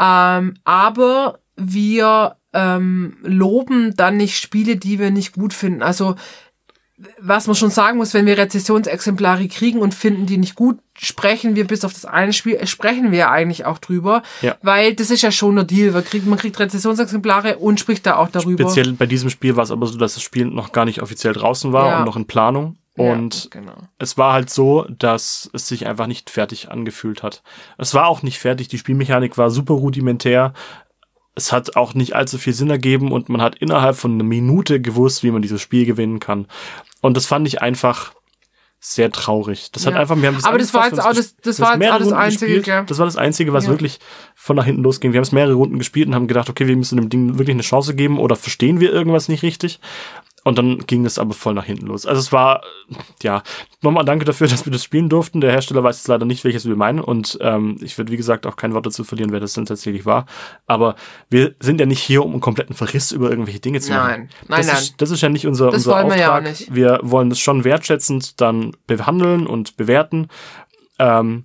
Ähm, 0.00 0.54
aber 0.64 1.40
wir 1.56 2.36
ähm, 2.54 3.18
loben 3.22 3.94
dann 3.96 4.16
nicht 4.16 4.38
Spiele, 4.38 4.76
die 4.76 4.98
wir 4.98 5.10
nicht 5.10 5.34
gut 5.34 5.52
finden. 5.52 5.82
Also 5.82 6.16
was 7.20 7.46
man 7.46 7.56
schon 7.56 7.70
sagen 7.70 7.98
muss, 7.98 8.12
wenn 8.14 8.26
wir 8.26 8.36
Rezessionsexemplare 8.38 9.48
kriegen 9.48 9.80
und 9.80 9.94
finden 9.94 10.26
die 10.26 10.36
nicht 10.38 10.54
gut, 10.54 10.78
sprechen 10.98 11.56
wir 11.56 11.66
bis 11.66 11.84
auf 11.84 11.92
das 11.94 12.04
eine 12.04 12.32
Spiel, 12.32 12.56
äh, 12.56 12.66
sprechen 12.66 13.10
wir 13.10 13.18
ja 13.18 13.30
eigentlich 13.30 13.64
auch 13.64 13.78
drüber, 13.78 14.22
Ja. 14.42 14.56
weil 14.62 14.94
das 14.94 15.10
ist 15.10 15.22
ja 15.22 15.30
schon 15.32 15.54
der 15.56 15.64
Deal. 15.64 15.92
Man 15.92 16.04
kriegt, 16.04 16.26
man 16.26 16.38
kriegt 16.38 16.58
Rezessionsexemplare 16.58 17.58
und 17.58 17.80
spricht 17.80 18.04
da 18.06 18.16
auch 18.16 18.28
darüber. 18.28 18.64
Speziell 18.64 18.92
bei 18.92 19.06
diesem 19.06 19.30
Spiel 19.30 19.56
war 19.56 19.64
es 19.64 19.70
aber 19.70 19.86
so, 19.86 19.96
dass 19.98 20.14
das 20.14 20.22
Spiel 20.22 20.44
noch 20.46 20.72
gar 20.72 20.84
nicht 20.84 21.00
offiziell 21.02 21.32
draußen 21.32 21.72
war 21.72 21.86
Ja. 21.88 21.98
und 22.00 22.04
noch 22.04 22.16
in 22.16 22.26
Planung. 22.26 22.76
Ja, 22.96 23.12
Und 23.12 23.48
genau. 23.50 23.76
es 23.98 24.18
war 24.18 24.32
halt 24.34 24.50
so, 24.50 24.84
dass 24.90 25.48
es 25.54 25.68
sich 25.68 25.86
einfach 25.86 26.06
nicht 26.06 26.28
fertig 26.28 26.70
angefühlt 26.70 27.22
hat. 27.22 27.42
Es 27.78 27.94
war 27.94 28.08
auch 28.08 28.22
nicht 28.22 28.38
fertig, 28.38 28.68
die 28.68 28.78
Spielmechanik 28.78 29.38
war 29.38 29.50
super 29.50 29.74
rudimentär. 29.74 30.52
Es 31.40 31.52
hat 31.52 31.74
auch 31.76 31.94
nicht 31.94 32.14
allzu 32.14 32.36
viel 32.36 32.52
Sinn 32.52 32.68
ergeben 32.68 33.12
und 33.12 33.30
man 33.30 33.40
hat 33.40 33.54
innerhalb 33.56 33.96
von 33.96 34.12
einer 34.12 34.24
Minute 34.24 34.78
gewusst, 34.80 35.22
wie 35.24 35.30
man 35.30 35.40
dieses 35.40 35.62
Spiel 35.62 35.86
gewinnen 35.86 36.20
kann. 36.20 36.46
Und 37.00 37.16
das 37.16 37.24
fand 37.26 37.48
ich 37.48 37.62
einfach 37.62 38.12
sehr 38.78 39.10
traurig. 39.10 39.70
Das 39.72 39.86
hat 39.86 39.94
Ja. 39.94 40.00
einfach, 40.00 40.16
wir 40.20 40.28
haben 40.28 40.34
das 40.36 40.44
Aber 40.44 40.58
das 40.58 40.72
war 40.74 40.86
jetzt 40.86 41.00
auch 41.00 41.12
das- 41.14 41.36
das 41.36 41.60
war 41.60 41.78
jetzt 41.80 41.92
auch 41.92 41.98
das 41.98 42.12
Einzige, 42.12 42.46
gespielt. 42.46 42.64
gell? 42.64 42.84
Das 42.86 42.98
war 42.98 43.06
das 43.06 43.16
Einzige, 43.16 43.52
was 43.54 43.64
Ja. 43.64 43.70
wirklich 43.70 44.00
von 44.34 44.56
nach 44.56 44.64
hinten 44.66 44.82
losging. 44.82 45.12
Wir 45.12 45.18
haben 45.18 45.24
es 45.24 45.32
mehrere 45.32 45.54
Runden 45.54 45.78
gespielt 45.78 46.08
und 46.08 46.14
haben 46.14 46.26
gedacht, 46.28 46.48
okay, 46.50 46.66
wir 46.66 46.76
müssen 46.76 46.96
dem 46.96 47.08
Ding 47.08 47.38
wirklich 47.38 47.54
eine 47.54 47.62
Chance 47.62 47.94
geben 47.94 48.18
oder 48.18 48.36
verstehen 48.36 48.80
wir 48.80 48.92
irgendwas 48.92 49.28
nicht 49.28 49.42
richtig. 49.42 49.80
Und 50.42 50.56
dann 50.56 50.78
ging 50.86 51.04
es 51.04 51.18
aber 51.18 51.34
voll 51.34 51.52
nach 51.52 51.64
hinten 51.66 51.86
los. 51.86 52.06
Also 52.06 52.18
es 52.18 52.32
war, 52.32 52.62
ja, 53.22 53.42
nochmal 53.82 54.04
danke 54.06 54.24
dafür, 54.24 54.46
dass 54.48 54.64
wir 54.64 54.72
das 54.72 54.82
spielen 54.84 55.08
durften. 55.08 55.40
Der 55.40 55.52
Hersteller 55.52 55.82
weiß 55.82 55.98
jetzt 55.98 56.08
leider 56.08 56.24
nicht, 56.24 56.44
welches 56.44 56.66
wir 56.66 56.76
meinen. 56.76 57.00
Und 57.00 57.38
ähm, 57.42 57.76
ich 57.82 57.98
würde, 57.98 58.10
wie 58.10 58.16
gesagt, 58.16 58.46
auch 58.46 58.56
kein 58.56 58.72
Wort 58.72 58.86
dazu 58.86 59.04
verlieren, 59.04 59.32
wer 59.32 59.40
das 59.40 59.52
denn 59.52 59.66
tatsächlich 59.66 60.06
war. 60.06 60.24
Aber 60.66 60.96
wir 61.28 61.54
sind 61.60 61.78
ja 61.78 61.86
nicht 61.86 62.00
hier, 62.00 62.24
um 62.24 62.32
einen 62.32 62.40
kompletten 62.40 62.74
Verriss 62.74 63.12
über 63.12 63.30
irgendwelche 63.30 63.60
Dinge 63.60 63.80
zu 63.80 63.92
machen. 63.92 64.08
Nein, 64.08 64.28
nein, 64.48 64.58
das 64.58 64.66
nein. 64.66 64.76
Ist, 64.76 64.94
das 65.02 65.10
ist 65.10 65.20
ja 65.20 65.28
nicht 65.28 65.46
unser, 65.46 65.66
Das 65.66 65.86
unser 65.86 65.92
wollen 65.92 66.08
wir 66.08 66.16
ja 66.18 66.30
auch 66.30 66.38
Auftrag. 66.38 66.50
nicht. 66.58 66.74
Wir 66.74 67.00
wollen 67.02 67.28
das 67.28 67.38
schon 67.38 67.64
wertschätzend 67.64 68.40
dann 68.40 68.72
behandeln 68.86 69.46
und 69.46 69.76
bewerten. 69.76 70.28
Ähm, 70.98 71.44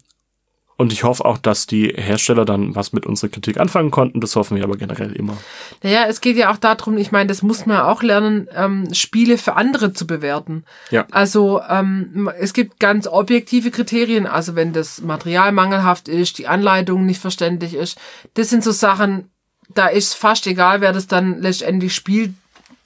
und 0.78 0.92
ich 0.92 1.04
hoffe 1.04 1.24
auch, 1.24 1.38
dass 1.38 1.68
die 1.68 1.88
Hersteller 1.88 2.44
dann 2.44 2.76
was 2.76 2.92
mit 2.92 3.06
unserer 3.06 3.30
Kritik 3.30 3.58
anfangen 3.58 3.92
konnten. 3.92 4.20
Das 4.20 4.36
hoffen 4.36 4.58
wir 4.58 4.64
aber 4.66 4.76
generell 4.76 5.14
immer. 5.14 5.38
Naja, 5.84 6.06
es 6.08 6.20
geht 6.20 6.36
ja 6.36 6.52
auch 6.52 6.58
darum, 6.58 6.98
ich 6.98 7.14
meine, 7.14 7.28
das 7.28 7.42
muss 7.42 7.66
man 7.66 7.80
auch 7.80 8.04
lernen, 8.04 8.50
ähm, 8.54 8.94
Spiele 8.94 9.38
für 9.38 9.56
andere 9.56 9.94
zu 9.94 10.06
bewerten. 10.06 10.66
Ja. 10.92 11.08
Also 11.12 11.62
ähm, 11.70 12.30
es 12.40 12.54
gibt 12.54 12.80
ganz 12.80 13.08
objektive 13.08 13.72
Kriterien, 13.72 14.28
also 14.28 14.56
wenn 14.56 14.74
das 14.74 15.02
Material 15.02 15.54
mangelhaft 15.54 16.10
ist, 16.10 16.40
die 16.40 16.48
Anleitung 16.48 17.06
nicht 17.06 17.22
verständlich 17.22 17.74
ist, 17.74 17.98
das 18.34 18.50
sind 18.50 18.64
so 18.64 18.72
Sachen, 18.72 19.30
da 19.74 19.88
ist 19.88 20.14
fast 20.14 20.46
egal, 20.46 20.82
wer 20.82 20.92
das 20.92 21.08
dann 21.08 21.42
letztendlich 21.42 21.96
spielt, 21.96 22.34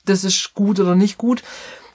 das 0.06 0.24
ist 0.24 0.54
gut 0.54 0.80
oder 0.80 0.96
nicht 0.96 1.18
gut. 1.18 1.42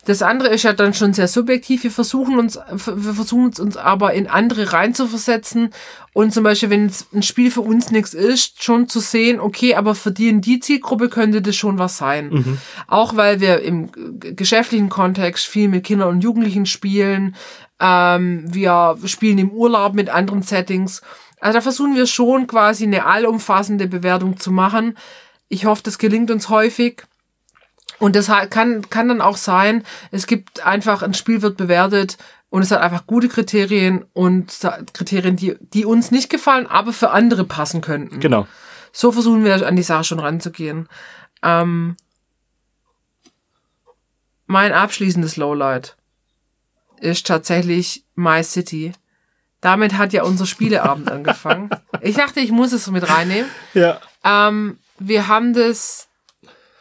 Das 0.06 0.22
andere 0.22 0.48
ist 0.50 0.64
ja 0.64 0.72
dann 0.72 0.92
schon 0.94 1.14
sehr 1.14 1.28
subjektiv. 1.28 1.84
Wir 1.84 1.90
versuchen 1.90 2.38
uns, 2.38 2.56
wir 2.56 3.14
versuchen 3.14 3.46
uns, 3.46 3.76
aber 3.76 4.12
in 4.12 4.26
andere 4.26 4.72
reinzuversetzen 4.72 5.70
und 6.12 6.32
zum 6.32 6.44
Beispiel, 6.44 6.70
wenn 6.70 6.90
ein 7.12 7.22
Spiel 7.22 7.50
für 7.50 7.62
uns 7.62 7.90
nichts 7.90 8.14
ist, 8.14 8.62
schon 8.62 8.88
zu 8.88 9.00
sehen, 9.00 9.40
okay, 9.40 9.74
aber 9.74 9.94
für 9.94 10.12
die 10.12 10.30
und 10.30 10.42
die 10.42 10.60
Zielgruppe 10.60 11.08
könnte 11.08 11.42
das 11.42 11.56
schon 11.56 11.78
was 11.78 11.96
sein. 11.96 12.30
Auch 12.86 13.16
weil 13.16 13.40
wir 13.40 13.62
im 13.62 13.90
geschäftlichen 14.20 14.88
Kontext 14.88 15.46
viel 15.46 15.68
mit 15.68 15.84
Kindern 15.84 16.10
und 16.10 16.20
Jugendlichen 16.20 16.66
spielen. 16.66 17.34
Ähm, 17.80 18.44
wir 18.46 18.96
spielen 19.06 19.38
im 19.38 19.50
Urlaub 19.50 19.94
mit 19.94 20.08
anderen 20.08 20.42
Settings. 20.42 21.02
Also 21.40 21.58
da 21.58 21.60
versuchen 21.60 21.96
wir 21.96 22.06
schon 22.06 22.46
quasi 22.46 22.84
eine 22.84 23.06
allumfassende 23.06 23.86
Bewertung 23.86 24.38
zu 24.38 24.50
machen. 24.52 24.96
Ich 25.48 25.66
hoffe, 25.66 25.82
das 25.82 25.98
gelingt 25.98 26.30
uns 26.30 26.48
häufig. 26.48 27.02
Und 28.04 28.16
das 28.16 28.30
kann, 28.50 28.90
kann 28.90 29.08
dann 29.08 29.22
auch 29.22 29.38
sein, 29.38 29.82
es 30.10 30.26
gibt 30.26 30.66
einfach, 30.66 31.02
ein 31.02 31.14
Spiel 31.14 31.40
wird 31.40 31.56
bewertet 31.56 32.18
und 32.50 32.60
es 32.60 32.70
hat 32.70 32.82
einfach 32.82 33.06
gute 33.06 33.28
Kriterien 33.28 34.04
und 34.12 34.60
Kriterien, 34.92 35.36
die, 35.36 35.56
die 35.58 35.86
uns 35.86 36.10
nicht 36.10 36.28
gefallen, 36.28 36.66
aber 36.66 36.92
für 36.92 37.12
andere 37.12 37.44
passen 37.44 37.80
könnten. 37.80 38.20
Genau. 38.20 38.46
So 38.92 39.10
versuchen 39.10 39.42
wir 39.42 39.66
an 39.66 39.74
die 39.74 39.82
Sache 39.82 40.04
schon 40.04 40.18
ranzugehen. 40.18 40.86
Ähm, 41.42 41.96
mein 44.44 44.74
abschließendes 44.74 45.38
Lowlight 45.38 45.96
ist 47.00 47.26
tatsächlich 47.26 48.04
My 48.16 48.44
City. 48.44 48.92
Damit 49.62 49.96
hat 49.96 50.12
ja 50.12 50.24
unser 50.24 50.44
Spieleabend 50.44 51.10
angefangen. 51.10 51.70
Ich 52.02 52.16
dachte, 52.16 52.40
ich 52.40 52.52
muss 52.52 52.72
es 52.72 52.86
mit 52.90 53.08
reinnehmen. 53.08 53.50
Ja. 53.72 53.98
Ähm, 54.22 54.78
wir 54.98 55.26
haben 55.26 55.54
das, 55.54 56.08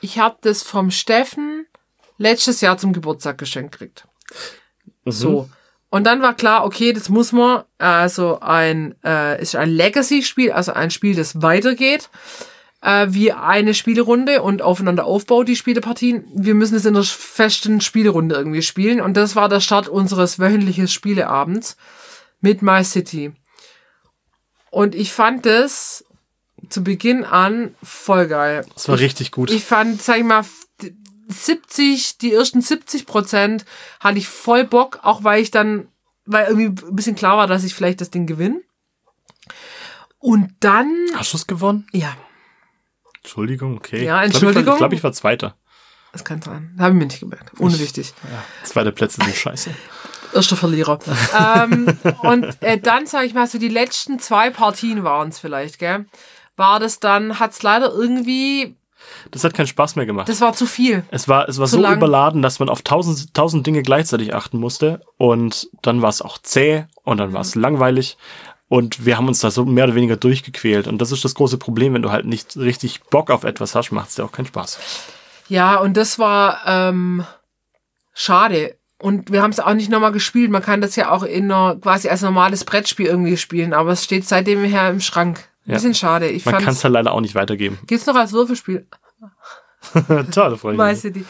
ich 0.03 0.19
habe 0.19 0.37
das 0.41 0.63
vom 0.63 0.91
Steffen 0.91 1.65
letztes 2.17 2.61
Jahr 2.61 2.77
zum 2.77 2.93
Geburtstag 2.93 3.37
geschenkt 3.37 3.71
gekriegt. 3.71 4.07
So. 5.05 5.49
Und 5.89 6.05
dann 6.05 6.21
war 6.21 6.35
klar, 6.35 6.65
okay, 6.65 6.91
das 6.91 7.09
muss 7.09 7.31
man, 7.31 7.63
also 7.77 8.39
ein, 8.39 8.95
äh, 9.03 9.41
ist 9.41 9.55
ein 9.55 9.69
Legacy-Spiel, 9.69 10.51
also 10.51 10.73
ein 10.73 10.91
Spiel, 10.91 11.15
das 11.15 11.41
weitergeht. 11.41 12.09
äh, 12.83 13.07
wie 13.09 13.31
eine 13.31 13.73
Spielerunde 13.73 14.41
und 14.41 14.61
aufeinander 14.61 15.05
aufbaut, 15.05 15.47
die 15.47 15.55
Spielepartien. 15.55 16.25
Wir 16.35 16.53
müssen 16.53 16.75
es 16.75 16.85
in 16.85 16.93
der 16.93 17.03
festen 17.03 17.79
Spielerunde 17.81 18.35
irgendwie 18.35 18.61
spielen. 18.61 18.99
Und 18.99 19.15
das 19.15 19.35
war 19.35 19.47
der 19.47 19.61
Start 19.61 19.87
unseres 19.87 20.37
wöchentlichen 20.37 20.87
Spieleabends 20.87 21.77
mit 22.41 22.61
My 22.61 22.83
City. 22.83 23.31
Und 24.69 24.95
ich 24.95 25.13
fand 25.13 25.45
das 25.45 26.03
zu 26.69 26.83
Beginn 26.83 27.23
an 27.25 27.75
voll 27.83 28.27
geil. 28.27 28.65
Das 28.73 28.87
war 28.89 28.99
richtig 28.99 29.31
gut. 29.31 29.49
Ich 29.51 29.63
fand, 29.63 30.01
sag 30.01 30.17
ich 30.17 30.23
mal, 30.23 30.43
70, 31.29 32.17
die 32.17 32.33
ersten 32.33 32.61
70 32.61 33.05
Prozent 33.05 33.65
hatte 33.99 34.17
ich 34.17 34.27
voll 34.27 34.63
Bock, 34.65 34.99
auch 35.03 35.23
weil 35.23 35.41
ich 35.41 35.51
dann, 35.51 35.87
weil 36.25 36.47
irgendwie 36.47 36.85
ein 36.85 36.95
bisschen 36.95 37.15
klar 37.15 37.37
war, 37.37 37.47
dass 37.47 37.63
ich 37.63 37.73
vielleicht 37.73 38.01
das 38.01 38.11
Ding 38.11 38.27
gewinne. 38.27 38.61
Und 40.19 40.53
dann, 40.59 40.93
Hast 41.15 41.33
du 41.33 41.37
es 41.37 41.47
gewonnen? 41.47 41.87
ja, 41.91 42.15
Entschuldigung, 43.21 43.77
okay. 43.77 44.03
Ja, 44.03 44.23
Ich 44.23 44.31
glaube, 44.31 44.51
ich, 44.51 44.57
Entschuldigung. 44.57 44.73
ich, 44.73 44.77
glaub, 44.79 44.93
ich 44.93 45.03
war 45.03 45.13
Zweiter. 45.13 45.55
das 46.11 46.25
kann 46.25 46.41
sein. 46.41 46.75
Habe 46.77 46.89
ich 46.89 46.95
mir 46.99 47.05
nicht 47.05 47.19
gemerkt. 47.21 47.57
Unwichtig. 47.57 48.13
Zweite 48.63 48.91
Plätze 48.91 49.21
sind 49.23 49.33
scheiße. 49.35 49.69
Erster 50.33 50.57
Verlierer. 50.57 50.99
ähm, 51.39 51.97
und 52.23 52.61
äh, 52.61 52.79
dann, 52.79 53.05
sag 53.05 53.23
ich 53.25 53.33
mal, 53.33 53.47
so 53.47 53.59
die 53.59 53.69
letzten 53.69 54.19
zwei 54.19 54.49
Partien 54.49 55.03
waren 55.05 55.29
es 55.29 55.39
vielleicht, 55.39 55.79
gell? 55.79 56.05
War 56.55 56.79
das 56.79 56.99
dann, 56.99 57.39
hat's 57.39 57.63
leider 57.63 57.91
irgendwie, 57.91 58.75
Das 59.31 59.43
hat 59.43 59.53
keinen 59.53 59.67
Spaß 59.67 59.95
mehr 59.95 60.05
gemacht. 60.05 60.29
das 60.29 60.39
war 60.41 60.53
zu 60.53 60.65
viel. 60.65 61.03
Es 61.11 61.27
war, 61.27 61.49
es 61.49 61.57
war 61.59 61.67
Zu 61.67 61.77
so 61.77 61.81
lang. 61.81 61.97
überladen, 61.97 62.41
dass 62.41 62.59
man 62.59 62.69
auf 62.69 62.81
tausend, 62.83 63.33
tausend 63.33 63.65
Dinge 63.65 63.81
gleichzeitig 63.81 64.33
achten 64.35 64.59
musste. 64.59 65.01
Und 65.17 65.69
dann 65.81 66.01
war 66.01 66.09
es 66.09 66.21
auch 66.21 66.37
zäh 66.37 66.85
und 67.03 67.17
dann 67.17 67.33
war 67.33 67.41
es 67.41 67.55
langweilig. 67.55 68.17
Und 68.69 69.05
wir 69.05 69.17
haben 69.17 69.27
uns 69.27 69.39
da 69.39 69.51
so 69.51 69.65
mehr 69.65 69.83
oder 69.85 69.95
weniger 69.95 70.15
durchgequält. 70.15 70.87
Und 70.87 70.99
das 70.99 71.11
ist 71.11 71.23
das 71.25 71.35
große 71.35 71.57
Problem, 71.57 71.93
wenn 71.93 72.01
du 72.01 72.11
halt 72.11 72.25
nicht 72.25 72.55
richtig 72.57 73.01
Bock 73.03 73.29
auf 73.29 73.43
etwas 73.43 73.75
hast, 73.75 73.91
macht 73.91 74.09
es 74.09 74.15
dir 74.15 74.23
auch 74.25 74.31
keinen 74.31 74.45
Spaß. 74.47 74.79
Ja, 75.49 75.75
und 75.77 75.95
das 75.97 76.17
war 76.17 76.59
ähm, 76.65 77.23
schade. 78.13 78.77
Und 78.99 79.31
wir 79.31 79.41
haben 79.41 79.51
es 79.51 79.59
auch 79.59 79.73
nicht 79.73 79.91
nochmal 79.91 80.13
gespielt. 80.13 80.49
Man 80.49 80.61
kann 80.63 80.79
das 80.81 80.95
ja 80.95 81.11
auch 81.11 81.23
in 81.23 81.51
einer, 81.51 81.75
quasi 81.75 82.07
als 82.09 82.21
normales 82.21 82.63
Brettspiel 82.63 83.05
irgendwie 83.07 83.37
spielen, 83.37 83.73
aber 83.73 83.91
es 83.91 84.03
steht 84.05 84.25
seitdem 84.27 84.63
her 84.63 84.89
im 84.89 85.01
Schrank. 85.01 85.49
Ja. 85.65 85.75
Bisschen 85.75 85.93
schade. 85.93 86.27
Ich 86.27 86.45
Man 86.45 86.55
kann 86.63 86.73
es 86.73 86.83
halt 86.83 86.93
leider 86.93 87.11
auch 87.13 87.21
nicht 87.21 87.35
weitergeben. 87.35 87.79
Gibt's 87.87 88.05
noch 88.05 88.15
als 88.15 88.33
Würfelspiel? 88.33 88.85
Toll, 90.31 90.57
Freunde. 90.57 90.77
Weißt 90.79 91.05
du 91.05 91.11
die? 91.11 91.25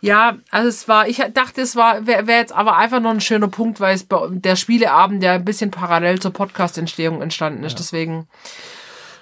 Ja, 0.00 0.36
also 0.50 0.68
es 0.68 0.86
war, 0.86 1.08
ich 1.08 1.22
dachte, 1.32 1.62
es 1.62 1.76
war, 1.76 2.06
wäre 2.06 2.26
wär 2.26 2.36
jetzt 2.38 2.52
aber 2.52 2.76
einfach 2.76 3.00
noch 3.00 3.10
ein 3.10 3.20
schöner 3.22 3.48
Punkt, 3.48 3.80
weil 3.80 3.94
es 3.94 4.04
bei 4.04 4.18
der 4.30 4.54
Spieleabend 4.56 5.22
ja 5.22 5.32
ein 5.32 5.44
bisschen 5.44 5.70
parallel 5.70 6.20
zur 6.20 6.30
Podcast-Entstehung 6.32 7.22
entstanden 7.22 7.64
ist. 7.64 7.78
Deswegen 7.78 8.28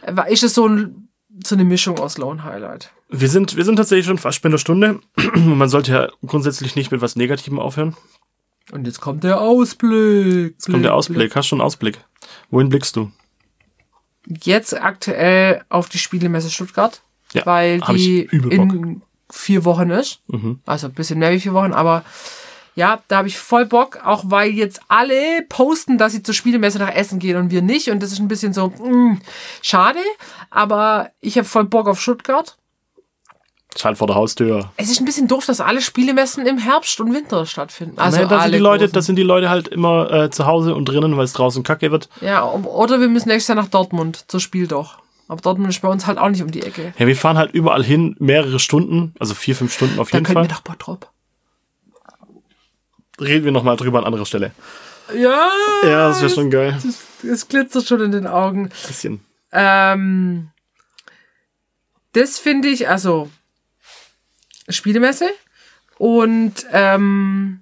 war- 0.07 0.29
ist 0.29 0.43
es 0.43 0.55
so, 0.55 0.67
ein, 0.67 1.09
so 1.45 1.55
eine 1.55 1.65
Mischung 1.65 1.99
aus 2.01 2.19
Lone 2.19 2.43
Highlight. 2.43 2.91
Wir 3.09 3.29
sind, 3.29 3.57
wir 3.57 3.65
sind 3.65 3.77
tatsächlich 3.77 4.07
schon 4.07 4.19
fast 4.19 4.43
bei 4.43 4.49
einer 4.49 4.59
Stunde. 4.59 5.01
Man 5.37 5.69
sollte 5.69 5.93
ja 5.93 6.09
grundsätzlich 6.27 6.75
nicht 6.75 6.91
mit 6.91 7.01
was 7.01 7.15
Negativem 7.15 7.61
aufhören. 7.61 7.95
Und 8.73 8.87
jetzt 8.87 9.01
kommt 9.01 9.23
der 9.23 9.41
Ausblick. 9.41 10.53
Jetzt 10.55 10.67
kommt 10.71 10.85
der 10.85 10.95
Ausblick. 10.95 11.37
Hast 11.37 11.47
du 11.47 11.49
schon 11.51 11.61
einen 11.61 11.67
Ausblick? 11.67 11.99
Wohin 12.51 12.69
blickst 12.71 12.97
du? 12.97 13.13
Jetzt 14.27 14.81
aktuell 14.81 15.65
auf 15.69 15.89
die 15.89 15.99
Spielemesse 15.99 16.51
Stuttgart, 16.51 17.03
Ja, 17.33 17.45
weil 17.47 17.81
die 17.81 18.29
in 18.31 19.03
vier 19.31 19.65
Wochen 19.65 19.91
ist. 19.91 20.21
Mhm. 20.29 20.61
Also 20.67 20.87
ein 20.87 20.93
bisschen 20.93 21.19
mehr 21.19 21.33
wie 21.33 21.41
vier 21.41 21.55
Wochen, 21.55 21.73
aber 21.73 22.05
ja, 22.75 23.03
da 23.09 23.19
habe 23.19 23.29
ich 23.29 23.39
voll 23.39 23.67
Bock, 23.67 24.01
auch 24.05 24.25
weil 24.27 24.51
jetzt 24.51 24.81
alle 24.89 25.43
posten, 25.49 25.99
dass 25.99 26.13
sie 26.13 26.23
zur 26.23 26.35
Spielemesse 26.35 26.79
nach 26.79 26.95
Essen 26.95 27.19
gehen 27.19 27.37
und 27.37 27.51
wir 27.51 27.61
nicht. 27.61 27.91
Und 27.91 28.03
das 28.03 28.13
ist 28.13 28.19
ein 28.19 28.29
bisschen 28.29 28.55
so, 28.55 28.69
mh, 28.69 29.19
schade, 29.61 29.99
aber 30.51 31.11
ich 31.21 31.37
habe 31.37 31.47
voll 31.47 31.65
Bock 31.65 31.87
auf 31.89 32.01
Stuttgart. 32.01 32.57
Ist 33.75 33.85
halt 33.85 33.97
vor 33.99 34.07
der 34.07 34.17
Haustür. 34.17 34.71
Es 34.77 34.91
ist 34.91 35.01
ein 35.01 35.05
bisschen 35.07 35.29
doof, 35.29 35.47
dass 35.47 35.61
alle 35.61 35.81
Spielemessen 35.81 36.47
im 36.47 36.59
Herbst 36.59 37.01
und 37.01 37.15
Winter 37.15 37.47
stattfinden. 37.47 37.99
Also 37.99 38.17
Naja, 38.19 38.29
da 38.29 38.43
sind 38.43 38.53
die 38.53 38.59
Leute, 38.59 38.89
da 38.89 39.01
sind 39.03 39.17
die 39.17 39.23
Leute 39.23 39.49
halt 39.51 39.69
immer 39.69 40.11
äh, 40.13 40.31
zu 40.31 40.47
Hause 40.47 40.75
und 40.75 40.85
drinnen, 40.87 41.17
weil 41.17 41.25
es 41.25 41.33
draußen 41.33 41.63
kacke 41.63 41.91
wird. 41.91 42.09
Ja, 42.21 42.45
oder 42.45 43.01
wir 43.01 43.09
müssen 43.09 43.29
nächstes 43.29 43.49
Jahr 43.49 43.57
nach 43.57 43.69
Dortmund 43.71 44.25
zur 44.29 44.41
Spiel 44.41 44.67
doch. 44.67 44.99
Aber 45.29 45.41
Dortmund 45.41 45.71
ist 45.71 45.81
bei 45.81 45.89
uns 45.89 46.07
halt 46.07 46.19
auch 46.19 46.29
nicht 46.29 46.43
um 46.43 46.51
die 46.51 46.63
Ecke. 46.63 46.93
Ja, 46.99 47.07
wir 47.07 47.17
fahren 47.17 47.39
halt 47.39 47.53
überall 47.53 47.83
hin, 47.83 48.15
mehrere 48.19 48.59
Stunden, 48.59 49.15
also 49.19 49.33
vier, 49.35 49.57
fünf 49.57 49.73
Stunden 49.73 49.99
auf 49.99 50.11
Dann 50.11 50.19
jeden 50.19 50.27
können 50.27 50.35
Fall. 50.37 50.45
wir 50.45 50.51
nach 50.51 50.61
Bottrop. 50.61 51.11
Reden 53.21 53.45
wir 53.45 53.53
nochmal 53.53 53.77
drüber 53.77 53.99
an 54.01 54.05
anderer 54.05 54.27
Stelle. 54.27 54.51
Ja, 55.17 55.49
Ja, 55.85 56.09
das 56.09 56.21
wäre 56.21 56.31
schon 56.31 56.51
geil. 56.51 56.77
es 57.23 57.49
glitzert 57.49 57.87
schon 57.87 58.01
in 58.01 58.13
den 58.13 58.27
Augen. 58.27 58.71
Bisschen. 58.87 59.21
Ähm, 59.53 60.49
das 62.13 62.39
finde 62.39 62.69
ich, 62.69 62.89
also 62.89 63.31
Spielemesse 64.69 65.29
und 65.99 66.55
ähm, 66.73 67.61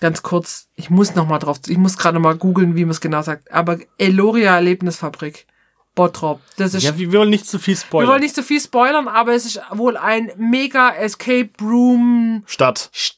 ganz 0.00 0.22
kurz, 0.22 0.68
ich 0.74 0.90
muss 0.90 1.14
noch 1.14 1.26
mal 1.28 1.38
drauf, 1.38 1.58
ich 1.66 1.78
muss 1.78 1.96
gerade 1.96 2.18
mal 2.18 2.36
googeln, 2.36 2.76
wie 2.76 2.84
man 2.84 2.90
es 2.92 3.00
genau 3.00 3.22
sagt, 3.22 3.50
aber 3.52 3.78
Eloria 3.98 4.54
Erlebnisfabrik, 4.56 5.46
Bottrop, 5.94 6.40
das 6.58 6.74
ist, 6.74 6.82
Ja, 6.82 6.96
wir 6.98 7.12
wollen 7.12 7.30
nicht 7.30 7.46
zu 7.46 7.58
viel 7.58 7.74
wir 7.74 7.80
spoilern. 7.80 8.10
wollen 8.10 8.20
nicht 8.20 8.34
so 8.34 8.42
viel 8.42 8.60
spoilern, 8.60 9.08
aber 9.08 9.32
es 9.34 9.46
ist 9.46 9.60
wohl 9.72 9.96
ein 9.96 10.30
mega 10.36 10.90
Escape 10.90 11.50
Room, 11.62 12.42
Stadt. 12.46 12.90
St- 12.94 13.16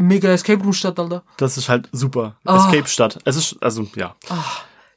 mega 0.00 0.28
Escape 0.30 0.60
Room 0.62 0.72
Stadt, 0.72 0.98
Alter. 0.98 1.22
Das 1.36 1.56
ist 1.56 1.68
halt 1.68 1.88
super. 1.92 2.36
Oh. 2.44 2.56
Escape 2.56 2.88
Stadt. 2.88 3.18
Es 3.24 3.36
ist, 3.36 3.56
also, 3.62 3.86
ja. 3.94 4.16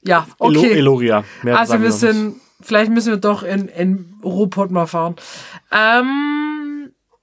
Ja, 0.01 0.25
Elo 0.39 0.59
okay. 0.61 0.71
Eloria. 0.73 1.23
Mehr 1.43 1.59
Also 1.59 1.79
wir 1.81 1.91
sind, 1.91 2.37
vielleicht 2.61 2.89
müssen 2.89 3.09
wir 3.11 3.17
doch 3.17 3.43
in, 3.43 3.67
in 3.67 4.15
Ruhrpott 4.23 4.71
mal 4.71 4.87
fahren. 4.87 5.15
Ähm, 5.71 6.58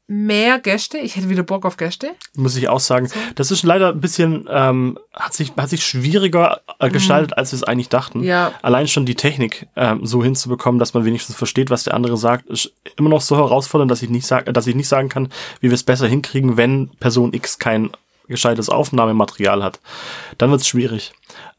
mehr 0.08 0.60
Gäste. 0.60 0.98
Ich 0.98 1.16
hätte 1.16 1.28
wieder 1.28 1.42
Bock 1.42 1.66
auf 1.66 1.76
Gäste. 1.76 2.14
muss 2.36 2.56
ich 2.56 2.68
auch 2.68 2.80
sagen. 2.80 3.10
Das 3.34 3.50
ist 3.50 3.64
leider 3.64 3.88
ein 3.88 4.00
bisschen, 4.00 4.48
ähm, 4.48 4.98
hat 5.12 5.34
sich, 5.34 5.52
hat 5.56 5.68
sich 5.68 5.84
schwieriger 5.84 6.60
äh, 6.78 6.90
gestaltet, 6.90 7.36
als 7.36 7.52
wir 7.52 7.56
es 7.56 7.64
eigentlich 7.64 7.88
dachten. 7.88 8.20
Mhm. 8.20 8.24
Ja. 8.24 8.52
Allein 8.62 8.86
schon 8.86 9.06
die 9.06 9.16
Technik 9.16 9.66
ähm, 9.74 10.06
so 10.06 10.22
hinzubekommen, 10.22 10.78
dass 10.78 10.94
man 10.94 11.04
wenigstens 11.04 11.36
versteht, 11.36 11.70
was 11.70 11.84
der 11.84 11.94
andere 11.94 12.16
sagt, 12.16 12.46
ist 12.46 12.72
immer 12.96 13.08
noch 13.08 13.20
so 13.20 13.36
herausfordernd, 13.36 13.90
dass 13.90 14.02
ich 14.02 14.10
nicht 14.10 14.26
sag, 14.26 14.52
dass 14.52 14.66
ich 14.66 14.76
nicht 14.76 14.88
sagen 14.88 15.08
kann, 15.08 15.28
wie 15.60 15.70
wir 15.70 15.74
es 15.74 15.82
besser 15.82 16.06
hinkriegen, 16.06 16.56
wenn 16.56 16.90
Person 17.00 17.32
X 17.32 17.58
kein 17.58 17.90
gescheites 18.28 18.68
Aufnahmematerial 18.68 19.62
hat. 19.62 19.80
Dann 20.38 20.50
wird 20.50 20.60
es 20.60 20.68
schwierig. 20.68 21.12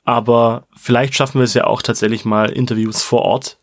Aber 0.03 0.67
vielleicht 0.75 1.15
schaffen 1.15 1.39
wir 1.39 1.45
es 1.45 1.53
ja 1.53 1.65
auch 1.65 1.81
tatsächlich 1.81 2.23
mal 2.23 2.49
Interviews 2.49 3.03
vor 3.03 3.23
Ort 3.23 3.57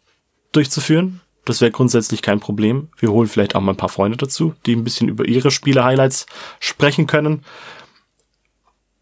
durchzuführen. 0.53 1.21
Das 1.45 1.61
wäre 1.61 1.71
grundsätzlich 1.71 2.23
kein 2.23 2.41
Problem. 2.41 2.89
Wir 2.99 3.11
holen 3.11 3.29
vielleicht 3.29 3.55
auch 3.55 3.61
mal 3.61 3.73
ein 3.73 3.77
paar 3.77 3.91
Freunde 3.91 4.17
dazu, 4.17 4.55
die 4.65 4.75
ein 4.75 4.85
bisschen 4.85 5.09
über 5.09 5.27
ihre 5.27 5.51
Spiele-Highlights 5.51 6.27
sprechen 6.59 7.07
können. 7.07 7.45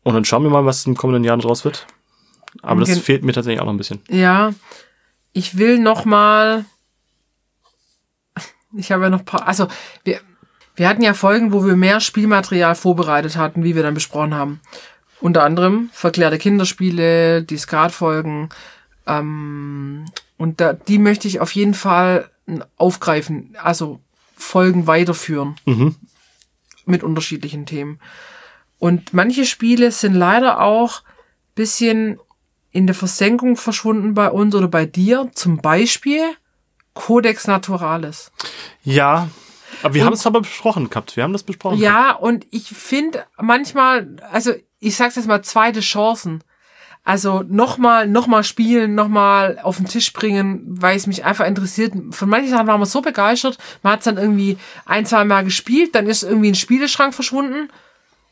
Und 0.03 0.14
dann 0.14 0.24
schauen 0.24 0.43
wir 0.43 0.51
mal, 0.51 0.64
was 0.66 0.84
in 0.84 0.93
den 0.93 0.99
kommenden 0.99 1.22
Jahren 1.22 1.40
draus 1.40 1.64
wird. 1.64 1.86
Aber 2.61 2.80
das 2.80 2.88
Gen- 2.88 3.01
fehlt 3.01 3.24
mir 3.24 3.32
tatsächlich 3.32 3.61
auch 3.61 3.66
noch 3.66 3.72
ein 3.72 3.78
bisschen. 3.78 4.01
Ja. 4.09 4.53
Ich 5.32 5.57
will 5.57 5.78
noch 5.78 6.05
mal. 6.05 6.64
Ich 8.76 8.90
habe 8.90 9.05
ja 9.05 9.11
noch 9.11 9.20
ein 9.20 9.24
paar. 9.24 9.47
Also, 9.47 9.68
wir, 10.03 10.20
wir 10.74 10.88
hatten 10.88 11.03
ja 11.03 11.14
Folgen, 11.14 11.53
wo 11.53 11.64
wir 11.64 11.76
mehr 11.76 12.01
Spielmaterial 12.01 12.74
vorbereitet 12.74 13.36
hatten, 13.36 13.62
wie 13.62 13.76
wir 13.76 13.82
dann 13.82 13.95
besprochen 13.95 14.34
haben. 14.34 14.61
Unter 15.20 15.45
anderem 15.45 15.90
verklärte 15.93 16.38
Kinderspiele, 16.38 17.45
die 17.45 17.57
Skatfolgen. 17.57 18.49
Ähm, 19.07 20.07
und 20.36 20.61
da, 20.61 20.72
die 20.72 20.99
möchte 20.99 21.28
ich 21.28 21.38
auf 21.38 21.53
jeden 21.55 21.74
Fall 21.74 22.28
aufgreifen. 22.76 23.57
Also 23.62 24.01
Folgen 24.36 24.86
weiterführen. 24.86 25.57
Mhm. 25.64 25.97
Mit 26.84 27.03
unterschiedlichen 27.03 27.66
Themen. 27.66 28.01
Und 28.78 29.12
manche 29.12 29.47
Spiele 29.47 29.93
sind 29.93 30.14
leider 30.14 30.61
auch 30.61 31.03
bisschen 31.55 32.18
in 32.72 32.86
der 32.86 32.95
Versenkung 32.95 33.57
verschwunden 33.57 34.14
bei 34.14 34.30
uns 34.30 34.55
oder 34.55 34.68
bei 34.68 34.86
dir. 34.86 35.30
Zum 35.34 35.59
Beispiel 35.59 36.22
Codex 36.95 37.47
Naturalis. 37.47 38.32
Ja, 38.82 39.28
aber 39.82 39.95
wir 39.95 40.05
haben 40.05 40.12
es 40.12 40.26
aber 40.26 40.40
besprochen 40.40 40.90
gehabt. 40.90 41.16
Wir 41.16 41.22
haben 41.22 41.32
das 41.32 41.43
besprochen. 41.43 41.78
Ja, 41.78 42.12
und 42.12 42.47
ich 42.51 42.68
finde 42.68 43.24
manchmal, 43.36 44.16
also 44.30 44.53
ich 44.78 44.97
sag's 44.97 45.16
jetzt 45.16 45.28
mal, 45.28 45.43
zweite 45.43 45.80
Chancen. 45.80 46.43
Also 47.05 47.42
nochmal, 47.48 48.07
nochmal 48.07 48.44
spielen, 48.44 48.94
nochmal 48.94 49.59
auf 49.62 49.76
den 49.76 49.86
Tisch 49.86 50.12
bringen, 50.12 50.62
weil 50.66 50.96
es 50.96 51.09
mich 51.09 51.24
einfach 51.24 51.46
interessiert. 51.46 51.92
Von 52.12 52.28
manchen 52.28 52.50
Sachen 52.50 52.68
waren 52.68 52.80
wir 52.80 52.86
so 52.86 53.03
begeistert. 53.03 53.59
Man 53.82 53.94
hat's 53.94 54.05
dann 54.05 54.18
irgendwie 54.18 54.57
ein, 54.84 55.05
zwei 55.05 55.24
Mal 55.24 55.42
gespielt, 55.42 55.96
dann 55.96 56.07
ist 56.07 56.22
irgendwie 56.22 56.50
ein 56.50 56.55
Spieleschrank 56.55 57.12
verschwunden. 57.12 57.68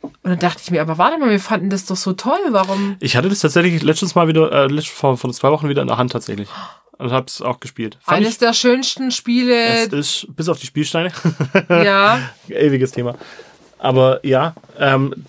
Und 0.02 0.12
dann 0.22 0.38
dachte 0.38 0.62
ich 0.64 0.70
mir, 0.70 0.80
aber 0.80 0.98
warte 0.98 1.18
mal, 1.18 1.30
wir 1.30 1.40
fanden 1.40 1.68
das 1.68 1.84
doch 1.84 1.96
so 1.96 2.12
toll. 2.12 2.38
Warum? 2.50 2.96
Ich 3.00 3.16
hatte 3.16 3.28
das 3.28 3.40
tatsächlich 3.40 3.82
letztens 3.82 4.14
mal 4.14 4.28
wieder, 4.28 4.50
äh, 4.52 4.82
vor, 4.82 5.18
vor 5.18 5.32
zwei 5.32 5.50
Wochen 5.50 5.68
wieder 5.68 5.82
in 5.82 5.88
der 5.88 5.98
Hand 5.98 6.12
tatsächlich. 6.12 6.48
Und 6.96 7.12
hab's 7.12 7.42
auch 7.42 7.60
gespielt. 7.60 7.98
Fand 8.02 8.18
Eines 8.18 8.32
ich, 8.32 8.38
der 8.38 8.52
schönsten 8.52 9.08
es 9.08 9.16
Spiele, 9.16 9.86
ist, 9.86 10.26
bis 10.36 10.48
auf 10.48 10.60
die 10.60 10.66
Spielsteine, 10.66 11.10
ja. 11.68 12.20
ewiges 12.48 12.92
Thema. 12.92 13.16
Aber 13.80 14.24
ja, 14.26 14.54
ähm, 14.78 15.24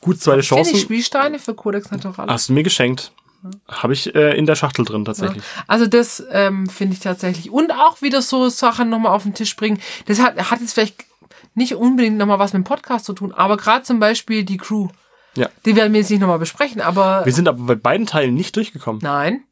gut 0.00 0.20
zweite 0.20 0.40
Kenne 0.42 0.60
ich 0.60 0.68
Chancen. 0.68 0.76
Spielsteine 0.76 1.38
für 1.38 1.54
Codex 1.54 1.90
Naturalis? 1.90 2.32
Hast 2.32 2.48
du 2.48 2.52
mir 2.52 2.62
geschenkt. 2.62 3.12
Habe 3.68 3.92
ich 3.92 4.14
äh, 4.14 4.36
in 4.36 4.46
der 4.46 4.56
Schachtel 4.56 4.84
drin 4.84 5.04
tatsächlich. 5.04 5.42
Also 5.66 5.86
das 5.86 6.24
ähm, 6.32 6.68
finde 6.68 6.94
ich 6.94 7.00
tatsächlich. 7.00 7.50
Und 7.50 7.72
auch 7.72 8.02
wieder 8.02 8.22
so 8.22 8.48
Sachen 8.48 8.88
nochmal 8.88 9.12
auf 9.12 9.22
den 9.22 9.34
Tisch 9.34 9.54
bringen. 9.54 9.80
Das 10.06 10.20
hat, 10.20 10.50
hat 10.50 10.60
jetzt 10.60 10.72
vielleicht 10.72 11.04
nicht 11.54 11.74
unbedingt 11.74 12.16
nochmal 12.16 12.38
was 12.38 12.52
mit 12.52 12.62
dem 12.62 12.64
Podcast 12.64 13.04
zu 13.04 13.12
tun, 13.12 13.32
aber 13.32 13.56
gerade 13.56 13.84
zum 13.84 13.98
Beispiel 14.00 14.44
die 14.44 14.56
Crew. 14.56 14.88
Ja. 15.36 15.48
Die 15.64 15.76
werden 15.76 15.92
wir 15.92 16.00
jetzt 16.00 16.10
nicht 16.10 16.20
nochmal 16.20 16.38
besprechen, 16.38 16.80
aber 16.80 17.24
Wir 17.24 17.32
sind 17.32 17.46
aber 17.48 17.62
bei 17.62 17.74
beiden 17.74 18.06
Teilen 18.06 18.34
nicht 18.34 18.56
durchgekommen. 18.56 19.00
nein. 19.02 19.44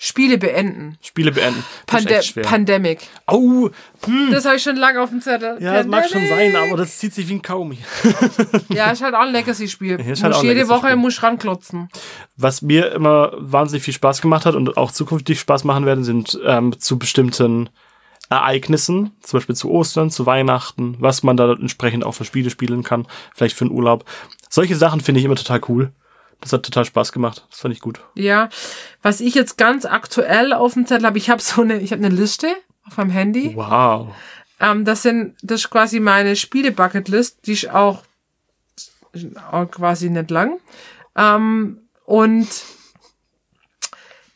Spiele 0.00 0.38
beenden. 0.38 0.96
Spiele 1.02 1.32
beenden. 1.32 1.64
Pande. 1.86 2.20
Pandemic. 2.42 3.00
Au, 3.26 3.68
hm. 4.04 4.30
Das 4.30 4.44
habe 4.44 4.54
ich 4.54 4.62
schon 4.62 4.76
lange 4.76 5.02
auf 5.02 5.10
dem 5.10 5.20
Zettel. 5.20 5.56
Ja, 5.60 5.74
das 5.74 5.86
mag 5.88 6.08
schon 6.08 6.20
Pandemic. 6.20 6.52
sein, 6.52 6.68
aber 6.68 6.76
das 6.76 6.98
zieht 6.98 7.12
sich 7.12 7.28
wie 7.28 7.34
ein 7.34 7.42
Kaugummi. 7.42 7.78
Ja, 8.68 8.92
ist 8.92 9.02
halt 9.02 9.14
auch 9.14 9.22
ein 9.22 9.32
Legacy-Spiel. 9.32 10.00
Ja, 10.00 10.22
halt 10.22 10.42
jede. 10.42 10.68
Woche 10.68 10.94
muss 10.94 11.20
ranklotzen. 11.22 11.88
Was 12.36 12.62
mir 12.62 12.92
immer 12.92 13.32
wahnsinnig 13.38 13.82
viel 13.82 13.94
Spaß 13.94 14.20
gemacht 14.20 14.46
hat 14.46 14.54
und 14.54 14.76
auch 14.76 14.92
zukünftig 14.92 15.40
Spaß 15.40 15.64
machen 15.64 15.84
werden, 15.84 16.04
sind 16.04 16.38
ähm, 16.44 16.78
zu 16.78 16.98
bestimmten 16.98 17.68
Ereignissen, 18.30 19.12
zum 19.22 19.38
Beispiel 19.38 19.56
zu 19.56 19.70
Ostern, 19.70 20.10
zu 20.10 20.26
Weihnachten, 20.26 20.96
was 21.00 21.24
man 21.24 21.36
da 21.36 21.52
entsprechend 21.52 22.04
auch 22.04 22.12
für 22.12 22.24
Spiele 22.24 22.50
spielen 22.50 22.84
kann, 22.84 23.06
vielleicht 23.34 23.56
für 23.56 23.64
einen 23.64 23.74
Urlaub. 23.74 24.04
Solche 24.48 24.76
Sachen 24.76 25.00
finde 25.00 25.18
ich 25.18 25.24
immer 25.24 25.36
total 25.36 25.60
cool. 25.68 25.92
Das 26.40 26.52
hat 26.52 26.62
total 26.62 26.84
Spaß 26.84 27.12
gemacht. 27.12 27.46
Das 27.50 27.60
fand 27.60 27.74
ich 27.74 27.80
gut. 27.80 28.00
Ja, 28.14 28.48
was 29.02 29.20
ich 29.20 29.34
jetzt 29.34 29.58
ganz 29.58 29.84
aktuell 29.84 30.52
auf 30.52 30.74
dem 30.74 30.86
Zettel 30.86 31.06
habe, 31.06 31.18
ich 31.18 31.30
habe 31.30 31.42
so 31.42 31.62
eine, 31.62 31.80
ich 31.80 31.92
habe 31.92 32.04
eine 32.04 32.14
Liste 32.14 32.48
auf 32.86 32.96
meinem 32.96 33.10
Handy. 33.10 33.52
Wow. 33.56 34.14
Ähm, 34.60 34.84
das 34.84 35.02
sind, 35.02 35.36
das 35.42 35.60
ist 35.62 35.70
quasi 35.70 36.00
meine 36.00 36.36
Spiele-Bucketlist, 36.36 37.46
die 37.46 37.52
ist 37.52 37.70
auch, 37.70 38.02
auch 39.50 39.66
quasi 39.70 40.10
nicht 40.10 40.30
lang. 40.30 40.58
Ähm, 41.16 41.80
und 42.04 42.48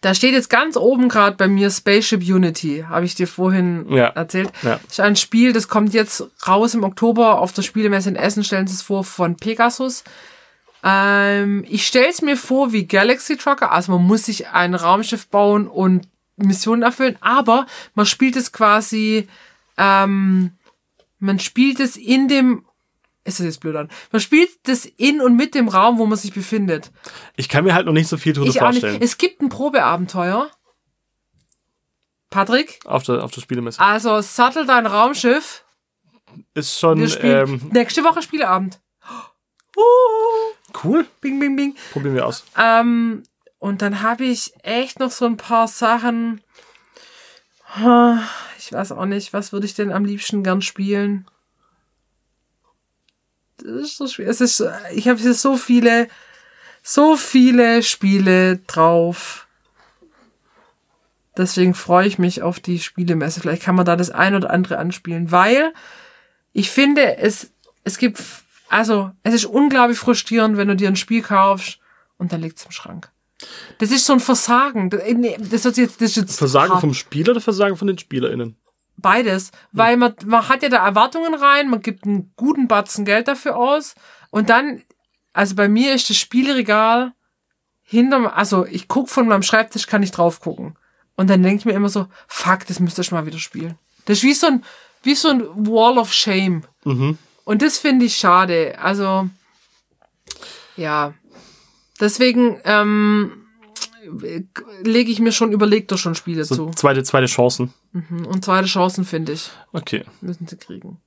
da 0.01 0.15
steht 0.15 0.33
jetzt 0.33 0.51
ganz 0.51 0.77
oben 0.77 1.09
gerade 1.09 1.37
bei 1.37 1.47
mir 1.47 1.71
Spaceship 1.71 2.23
Unity, 2.23 2.85
habe 2.89 3.05
ich 3.05 3.15
dir 3.15 3.29
vorhin 3.29 3.87
Ja. 3.89 4.07
erzählt. 4.09 4.51
Ja. 4.63 4.81
Das 4.83 4.93
ist 4.93 5.01
ein 5.01 5.15
Spiel, 5.17 5.53
das 5.53 5.69
kommt 5.69 5.95
jetzt 5.95 6.25
raus 6.47 6.75
im 6.75 6.83
Oktober 6.83 7.39
auf 7.39 7.53
der 7.53 7.63
Spielemesse 7.63 8.09
in 8.09 8.17
Essen, 8.17 8.43
stellen 8.43 8.67
sie 8.67 8.75
es 8.75 8.83
vor, 8.83 9.05
von 9.05 9.37
Pegasus. 9.37 10.03
Ähm, 10.83 11.65
ich 11.69 11.87
stelle 11.87 12.09
es 12.09 12.23
mir 12.23 12.37
vor 12.37 12.73
wie 12.73 12.87
Galaxy 12.87 13.37
Trucker, 13.37 13.71
also 13.73 13.93
man 13.93 14.07
muss 14.07 14.25
sich 14.25 14.49
ein 14.49 14.75
Raumschiff 14.75 15.29
bauen 15.29 15.69
und 15.69 16.09
Missionen 16.37 16.83
erfüllen, 16.83 17.17
aber 17.21 17.67
man 17.95 18.05
spielt 18.07 18.35
es 18.35 18.53
quasi, 18.53 19.29
ähm, 19.77 20.53
man 21.21 21.39
spielt 21.39 21.79
es 21.79 21.97
in 21.97 22.27
dem, 22.27 22.65
ist 23.25 23.39
das 23.39 23.47
jetzt 23.47 23.61
blöd 23.61 23.77
an, 23.77 23.91
man 24.11 24.21
spielt 24.21 24.51
das 24.65 24.85
in 24.85 25.21
und 25.21 25.37
mit 25.37 25.55
dem 25.55 25.69
Raum, 25.69 25.99
wo 25.99 26.07
man 26.07 26.19
sich 26.19 26.33
befindet. 26.33 26.91
Ich 27.37 27.49
kann 27.49 27.65
mir 27.65 27.75
halt 27.75 27.87
noch 27.87 27.93
nicht 27.93 28.09
so 28.09 28.17
viel 28.17 28.33
drüber 28.33 28.49
Ich 28.49 28.59
vorstellen. 28.59 29.01
Es 29.01 29.19
gibt 29.19 29.41
ein 29.41 29.51
Probeabenteuer. 29.51 30.51
Patrick, 32.31 32.81
Auf 32.87 33.03
der, 33.03 33.23
auf 33.23 33.31
der 33.31 33.43
Spielemesse. 33.43 33.79
also 33.79 34.21
sattel 34.23 34.67
dein 34.67 34.87
Raumschiff. 34.87 35.65
Ist 36.55 36.79
schon 36.81 36.99
Wir 36.99 37.09
spielen 37.09 37.49
ähm, 37.49 37.71
nächste 37.73 38.03
Woche 38.05 38.23
Spieleabend. 38.23 38.81
Uh, 39.77 40.55
cool. 40.85 41.07
bing, 41.21 41.39
bing, 41.41 41.57
bing. 41.57 41.77
Probieren 41.93 42.15
wir 42.15 42.27
aus. 42.27 42.45
Ähm, 42.57 43.23
und 43.59 43.81
dann 43.81 44.03
habe 44.03 44.25
ich 44.25 44.53
echt 44.63 44.99
noch 44.99 45.11
so 45.11 45.25
ein 45.25 45.37
paar 45.37 45.69
Sachen. 45.69 46.41
Ich 48.59 48.73
weiß 48.73 48.93
auch 48.93 49.07
nicht, 49.07 49.33
was 49.33 49.53
würde 49.53 49.67
ich 49.67 49.75
denn 49.75 49.93
am 49.93 50.05
liebsten 50.05 50.43
gern 50.43 50.61
spielen? 50.61 51.27
Das 53.57 53.83
ist 53.83 53.97
so 53.97 54.07
schwer. 54.09 54.29
Es 54.29 54.41
ist, 54.41 54.63
ich 54.93 55.09
habe 55.09 55.21
hier 55.21 55.35
so 55.35 55.57
viele, 55.57 56.09
so 56.83 57.17
viele 57.17 57.83
Spiele 57.83 58.59
drauf. 58.59 59.47
Deswegen 61.37 61.73
freue 61.73 62.07
ich 62.07 62.19
mich 62.19 62.43
auf 62.43 62.61
die 62.61 62.79
Spielemesse. 62.79 63.41
Vielleicht 63.41 63.63
kann 63.63 63.75
man 63.75 63.87
da 63.87 63.97
das 63.97 64.11
ein 64.11 64.35
oder 64.35 64.51
andere 64.51 64.79
anspielen, 64.79 65.31
weil 65.31 65.73
ich 66.53 66.71
finde, 66.71 67.17
es, 67.17 67.51
es 67.85 67.97
gibt, 67.97 68.23
also, 68.73 69.11
es 69.23 69.35
ist 69.35 69.45
unglaublich 69.45 69.99
frustrierend, 69.99 70.57
wenn 70.57 70.69
du 70.69 70.77
dir 70.77 70.89
ein 70.89 70.97
Spiel 70.97 71.21
kaufst 71.21 71.79
und 72.17 72.33
dann 72.33 72.41
liegt 72.41 72.59
es 72.59 72.65
im 72.65 72.71
Schrank. 72.71 73.11
Das 73.77 73.91
ist 73.91 74.07
so 74.07 74.15
ein 74.15 74.21
Versagen. 74.21 74.89
Das, 74.89 75.67
ist 75.67 75.77
jetzt, 75.77 76.01
das 76.01 76.11
ist 76.11 76.17
jetzt 76.17 76.39
Versagen 76.39 76.73
hart. 76.73 76.81
vom 76.81 76.95
Spieler 76.95 77.33
oder 77.33 77.43
Versagen 77.43 77.77
von 77.77 77.87
den 77.87 77.99
SpielerInnen? 77.99 78.57
Beides. 78.97 79.51
Weil 79.73 79.99
man, 79.99 80.15
man 80.25 80.49
hat 80.49 80.63
ja 80.63 80.71
da 80.71 80.87
Erwartungen 80.87 81.35
rein, 81.35 81.69
man 81.69 81.83
gibt 81.83 82.07
einen 82.07 82.33
guten 82.37 82.67
Batzen 82.67 83.05
Geld 83.05 83.29
dafür 83.29 83.57
aus 83.57 83.95
und 84.31 84.49
dann, 84.49 84.83
also 85.35 85.55
bei 85.55 85.69
mir 85.69 85.95
ist 85.95 86.09
das 86.09 86.17
Spielregal 86.17 87.13
hinterm, 87.83 88.27
also 88.27 88.65
ich 88.65 88.89
guck 88.89 89.11
von 89.11 89.29
meinem 89.29 89.43
Schreibtisch, 89.43 89.87
kann 89.87 90.03
ich 90.03 90.13
drauf 90.13 90.41
gucken. 90.41 90.79
Und 91.15 91.29
dann 91.29 91.43
denke 91.43 91.59
ich 91.59 91.65
mir 91.67 91.73
immer 91.73 91.91
so, 91.91 92.07
fuck, 92.27 92.67
das 92.69 92.81
müsste 92.81 93.03
ich 93.03 93.13
mal 93.13 93.27
wieder 93.27 93.39
spielen. 93.39 93.77
Das 94.07 94.19
ist 94.19 94.25
wie 94.25 94.33
so 94.33 94.47
ein, 94.47 94.65
wie 95.03 95.15
so 95.15 95.29
ein 95.29 95.43
Wall 95.67 95.99
of 95.99 96.11
Shame. 96.11 96.63
Und 97.45 97.63
das 97.63 97.79
finde 97.79 98.05
ich 98.07 98.17
schade. 98.17 98.79
Also, 98.81 99.29
ja. 100.77 101.15
Deswegen 102.01 102.59
ähm, 102.65 103.33
lege 104.83 105.11
ich 105.11 105.21
mir 105.21 105.33
schon, 105.33 105.53
überlegt 105.53 105.93
doch 105.93 105.99
schon 105.99 106.15
Spiele 106.15 106.45
So 106.45 106.55
zu. 106.55 106.71
zweite, 106.71 107.03
zweite 107.05 107.27
Chancen. 107.27 107.73
Und 107.93 108.45
zweite 108.45 108.67
Chancen, 108.67 109.05
finde 109.05 109.33
ich, 109.33 109.51
Okay. 109.73 110.05
müssen 110.21 110.47
sie 110.47 110.57
kriegen. 110.57 110.99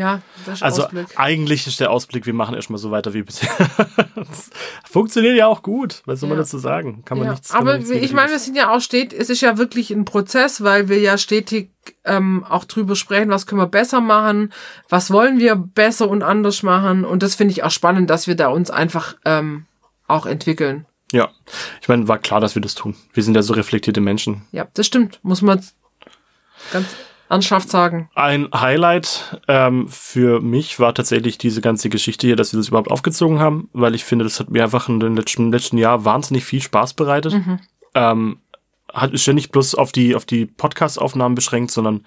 Ja, 0.00 0.22
das 0.46 0.54
ist 0.56 0.62
Also 0.62 0.84
Ausblick. 0.84 1.06
eigentlich 1.16 1.66
ist 1.66 1.78
der 1.78 1.90
Ausblick, 1.90 2.24
wir 2.24 2.32
machen 2.32 2.54
erstmal 2.54 2.78
so 2.78 2.90
weiter 2.90 3.12
wie 3.12 3.22
bisher. 3.22 3.50
Das 4.16 4.50
Funktioniert 4.90 5.36
ja 5.36 5.46
auch 5.46 5.62
gut. 5.62 6.02
Was 6.06 6.20
soll 6.20 6.28
man 6.30 6.38
Ja. 6.38 6.42
dazu 6.44 6.58
sagen? 6.58 7.02
Kann 7.04 7.18
man 7.18 7.26
Ja, 7.26 7.32
nichts 7.32 7.48
kann 7.50 7.64
man 7.64 7.74
aber 7.76 7.84
nichts 7.86 8.04
ich 8.04 8.12
meine, 8.12 8.30
wir 8.30 8.38
sind 8.38 8.56
ja 8.56 8.70
auch 8.74 8.80
steht, 8.80 9.12
es 9.12 9.28
ist 9.28 9.40
ja 9.42 9.58
wirklich 9.58 9.90
ein 9.90 10.04
Prozess, 10.04 10.62
weil 10.62 10.88
wir 10.88 10.98
ja 11.00 11.18
stetig 11.18 11.70
ähm, 12.04 12.44
auch 12.48 12.64
drüber 12.64 12.96
sprechen, 12.96 13.30
was 13.30 13.46
können 13.46 13.60
wir 13.60 13.66
besser 13.66 14.00
machen, 14.00 14.52
was 14.88 15.10
wollen 15.10 15.38
wir 15.38 15.54
besser 15.56 16.08
und 16.08 16.22
anders 16.22 16.62
machen. 16.62 17.04
Und 17.04 17.22
das 17.22 17.34
finde 17.34 17.52
ich 17.52 17.62
auch 17.62 17.70
spannend, 17.70 18.08
dass 18.10 18.26
wir 18.26 18.36
da 18.36 18.48
uns 18.48 18.70
einfach 18.70 19.16
ähm, 19.24 19.66
auch 20.06 20.24
entwickeln. 20.26 20.86
Ja. 21.12 21.28
Ich 21.82 21.88
meine, 21.88 22.08
war 22.08 22.18
klar, 22.18 22.40
dass 22.40 22.54
wir 22.54 22.62
das 22.62 22.74
tun. 22.74 22.94
Wir 23.12 23.22
sind 23.22 23.34
ja 23.34 23.42
so 23.42 23.52
reflektierte 23.54 24.00
Menschen. 24.00 24.42
Ja, 24.52 24.66
das 24.74 24.86
stimmt, 24.86 25.18
muss 25.22 25.42
man 25.42 25.62
ganz 26.72 26.86
ernsthaft 27.30 27.70
sagen. 27.70 28.10
Ein 28.14 28.48
Highlight 28.52 29.40
ähm, 29.48 29.88
für 29.88 30.40
mich 30.40 30.78
war 30.80 30.94
tatsächlich 30.94 31.38
diese 31.38 31.60
ganze 31.60 31.88
Geschichte 31.88 32.26
hier, 32.26 32.36
dass 32.36 32.52
wir 32.52 32.58
das 32.58 32.68
überhaupt 32.68 32.90
aufgezogen 32.90 33.38
haben, 33.38 33.70
weil 33.72 33.94
ich 33.94 34.04
finde, 34.04 34.24
das 34.24 34.40
hat 34.40 34.50
mir 34.50 34.64
einfach 34.64 34.88
in 34.88 35.00
den 35.00 35.16
letzten, 35.16 35.50
letzten 35.52 35.78
Jahr 35.78 36.04
wahnsinnig 36.04 36.44
viel 36.44 36.60
Spaß 36.60 36.94
bereitet. 36.94 37.32
Ähm, 37.94 38.38
hat 38.92 39.12
ist 39.12 39.26
ja 39.26 39.32
nicht 39.32 39.52
bloß 39.52 39.76
auf 39.76 39.92
die, 39.92 40.14
auf 40.16 40.24
die 40.24 40.46
Podcast-Aufnahmen 40.46 41.36
beschränkt, 41.36 41.70
sondern 41.70 42.04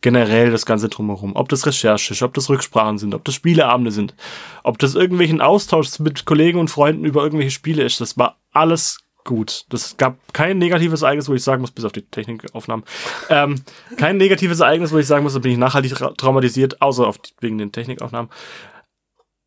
generell 0.00 0.50
das 0.50 0.66
Ganze 0.66 0.88
drumherum. 0.88 1.34
Ob 1.34 1.48
das 1.48 1.66
Recherche 1.66 2.12
ist, 2.12 2.22
ob 2.22 2.34
das 2.34 2.48
Rücksprachen 2.48 2.98
sind, 2.98 3.14
ob 3.14 3.24
das 3.24 3.34
Spieleabende 3.34 3.90
sind, 3.90 4.14
ob 4.62 4.78
das 4.78 4.94
irgendwelchen 4.94 5.40
Austausch 5.40 5.98
mit 5.98 6.24
Kollegen 6.24 6.58
und 6.58 6.68
Freunden 6.68 7.04
über 7.04 7.22
irgendwelche 7.22 7.50
Spiele 7.50 7.82
ist. 7.82 8.00
Das 8.00 8.18
war 8.18 8.38
alles 8.52 9.03
gut. 9.24 9.64
Das 9.70 9.96
gab 9.96 10.16
kein 10.32 10.58
negatives 10.58 11.02
Ereignis, 11.02 11.28
wo 11.28 11.34
ich 11.34 11.42
sagen 11.42 11.60
muss, 11.62 11.70
bis 11.70 11.84
auf 11.84 11.92
die 11.92 12.02
Technikaufnahmen, 12.02 12.84
ähm, 13.30 13.62
kein 13.96 14.16
negatives 14.18 14.60
Ereignis, 14.60 14.92
wo 14.92 14.98
ich 14.98 15.06
sagen 15.06 15.22
muss, 15.24 15.32
da 15.32 15.38
bin 15.38 15.52
ich 15.52 15.58
nachhaltig 15.58 15.94
tra 15.94 16.10
traumatisiert, 16.10 16.80
außer 16.82 17.06
auf 17.06 17.18
die, 17.18 17.32
wegen 17.40 17.58
den 17.58 17.72
Technikaufnahmen. 17.72 18.30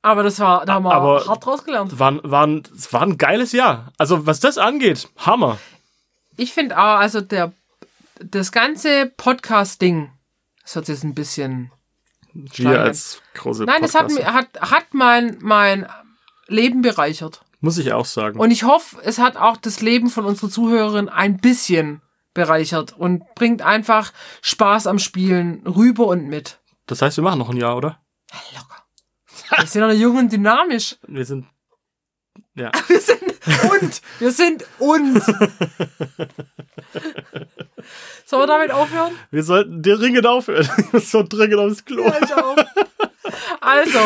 Aber 0.01 0.23
das 0.23 0.39
war, 0.39 0.65
da 0.65 0.75
haben 0.75 0.83
wir 0.85 0.93
Aber- 0.93 1.25
hart 1.27 1.45
draus 1.45 1.63
gelernt. 1.63 1.97
War, 1.99 2.19
war, 2.23 2.47
ein- 2.47 2.63
es 2.75 2.91
war 2.93 3.01
ein 3.01 3.17
geiles 3.17 3.51
Jahr. 3.51 3.91
Also 3.97 4.25
was 4.25 4.39
das 4.39 4.57
angeht, 4.57 5.07
Hammer. 5.17 5.57
Ich 6.37 6.53
finde 6.53 6.77
auch, 6.77 6.97
also 6.99 7.19
der, 7.21 7.51
das 8.19 8.51
ganze 8.51 9.11
Podcast-Ding, 9.17 10.11
das 10.63 10.73
sich 10.73 10.87
jetzt 10.87 11.03
ein 11.03 11.15
bisschen 11.15 11.71
Wir 12.33 12.81
als 12.81 13.21
große 13.33 13.63
Nein, 13.65 13.81
das 13.81 13.95
hat, 13.95 14.11
hat, 14.25 14.47
hat 14.61 14.85
mein, 14.93 15.37
mein 15.41 15.87
Leben 16.47 16.81
bereichert. 16.81 17.41
Muss 17.59 17.77
ich 17.77 17.91
auch 17.93 18.05
sagen. 18.05 18.39
Und 18.39 18.51
ich 18.51 18.63
hoffe, 18.63 18.97
es 19.03 19.17
hat 19.19 19.35
auch 19.35 19.57
das 19.57 19.81
Leben 19.81 20.09
von 20.09 20.25
unseren 20.25 20.49
Zuhörern 20.51 21.09
ein 21.09 21.37
bisschen 21.37 22.01
bereichert 22.33 22.93
und 22.97 23.23
bringt 23.35 23.61
einfach 23.63 24.13
Spaß 24.41 24.87
am 24.87 24.99
Spielen 24.99 25.65
rüber 25.65 26.07
und 26.07 26.27
mit. 26.27 26.59
das 26.85 27.01
heißt, 27.01 27.17
wir 27.17 27.23
machen 27.23 27.39
noch 27.39 27.49
ein 27.49 27.57
Jahr, 27.57 27.75
oder? 27.77 27.99
Locker. 28.53 28.83
Wir 29.57 29.65
sind 29.67 29.81
noch 29.81 29.91
jung 29.91 30.17
und 30.17 30.31
dynamisch. 30.31 30.97
Wir 31.07 31.25
sind. 31.25 31.47
Ja. 32.53 32.71
Wir 32.87 32.99
sind 33.01 33.21
und. 33.71 34.01
Wir 34.19 34.31
sind 34.31 34.65
und. 34.79 35.21
Sollen 38.25 38.41
wir 38.43 38.47
damit 38.47 38.71
aufhören? 38.71 39.13
Wir 39.31 39.43
sollten 39.43 39.81
dringend 39.81 40.25
aufhören. 40.25 40.67
Ich 40.77 40.91
muss 40.91 41.11
so 41.11 41.23
dringend 41.23 41.59
aufs 41.59 41.85
Klo. 41.85 42.03
Ja, 42.05 42.17
ich 42.23 42.33
auch. 42.33 42.57
Also, 43.61 43.99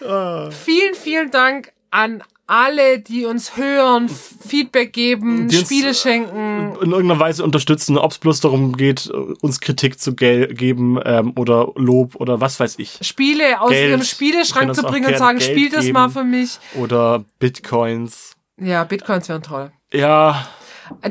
Ah. 0.06 0.50
vielen, 0.50 0.94
vielen 0.94 1.30
Dank 1.30 1.72
an 1.90 2.22
alle, 2.46 2.98
die 2.98 3.24
uns 3.24 3.56
hören, 3.56 4.08
Feedback 4.08 4.92
geben, 4.92 5.48
Die 5.48 5.56
Spiele 5.56 5.94
schenken. 5.94 6.74
in 6.82 6.90
irgendeiner 6.90 7.18
Weise 7.20 7.42
unterstützen, 7.42 7.96
ob 7.96 8.12
es 8.12 8.18
bloß 8.18 8.40
darum 8.40 8.76
geht, 8.76 9.08
uns 9.40 9.60
Kritik 9.60 9.98
zu 9.98 10.14
geben 10.14 11.00
ähm, 11.04 11.32
oder 11.36 11.72
Lob 11.76 12.16
oder 12.16 12.40
was 12.40 12.60
weiß 12.60 12.78
ich. 12.78 12.98
Spiele 13.02 13.60
aus 13.60 13.70
Geld. 13.70 13.90
ihrem 13.90 14.02
Spieleschrank 14.02 14.74
zu 14.74 14.82
bringen 14.82 15.06
und 15.06 15.16
sagen, 15.18 15.38
Geld 15.38 15.50
spielt 15.50 15.72
das 15.74 15.86
mal 15.90 16.08
für 16.10 16.24
mich. 16.24 16.58
Oder 16.74 17.24
Bitcoins. 17.38 18.32
Ja, 18.60 18.84
Bitcoins 18.84 19.28
wären 19.28 19.42
toll. 19.42 19.72
Ja, 19.92 20.46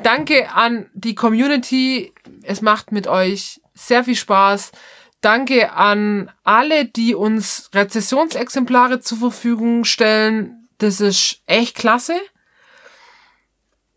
Danke 0.04 0.52
an 0.54 0.88
die 0.94 1.16
Community. 1.16 2.14
Es 2.44 2.62
macht 2.62 2.92
mit 2.92 3.08
euch 3.08 3.60
sehr 3.74 4.04
viel 4.04 4.16
Spaß. 4.16 4.72
Danke 5.22 5.74
an 5.74 6.30
alle, 6.44 6.86
die 6.86 7.16
uns 7.16 7.70
Rezessionsexemplare 7.74 9.00
zur 9.00 9.18
Verfügung 9.18 9.86
stellen. 9.86 10.63
Das 10.84 11.00
ist 11.00 11.42
echt 11.46 11.78
klasse. 11.78 12.20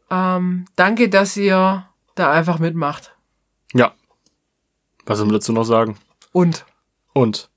Ähm, 0.09 0.67
danke, 0.77 1.09
dass 1.09 1.37
ihr 1.37 1.89
da 2.15 2.31
einfach 2.31 2.61
mitmacht. 2.61 3.13
ja. 3.75 3.93
Was 5.05 5.19
soll 5.19 5.27
man 5.27 5.35
dazu 5.35 5.53
noch 5.53 5.65
sagen? 5.65 5.99
Und 6.31 6.65
Und. 7.13 7.51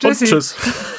Tschüssi. 0.00 0.24
Und 0.24 0.30
tschüss. 0.30 0.56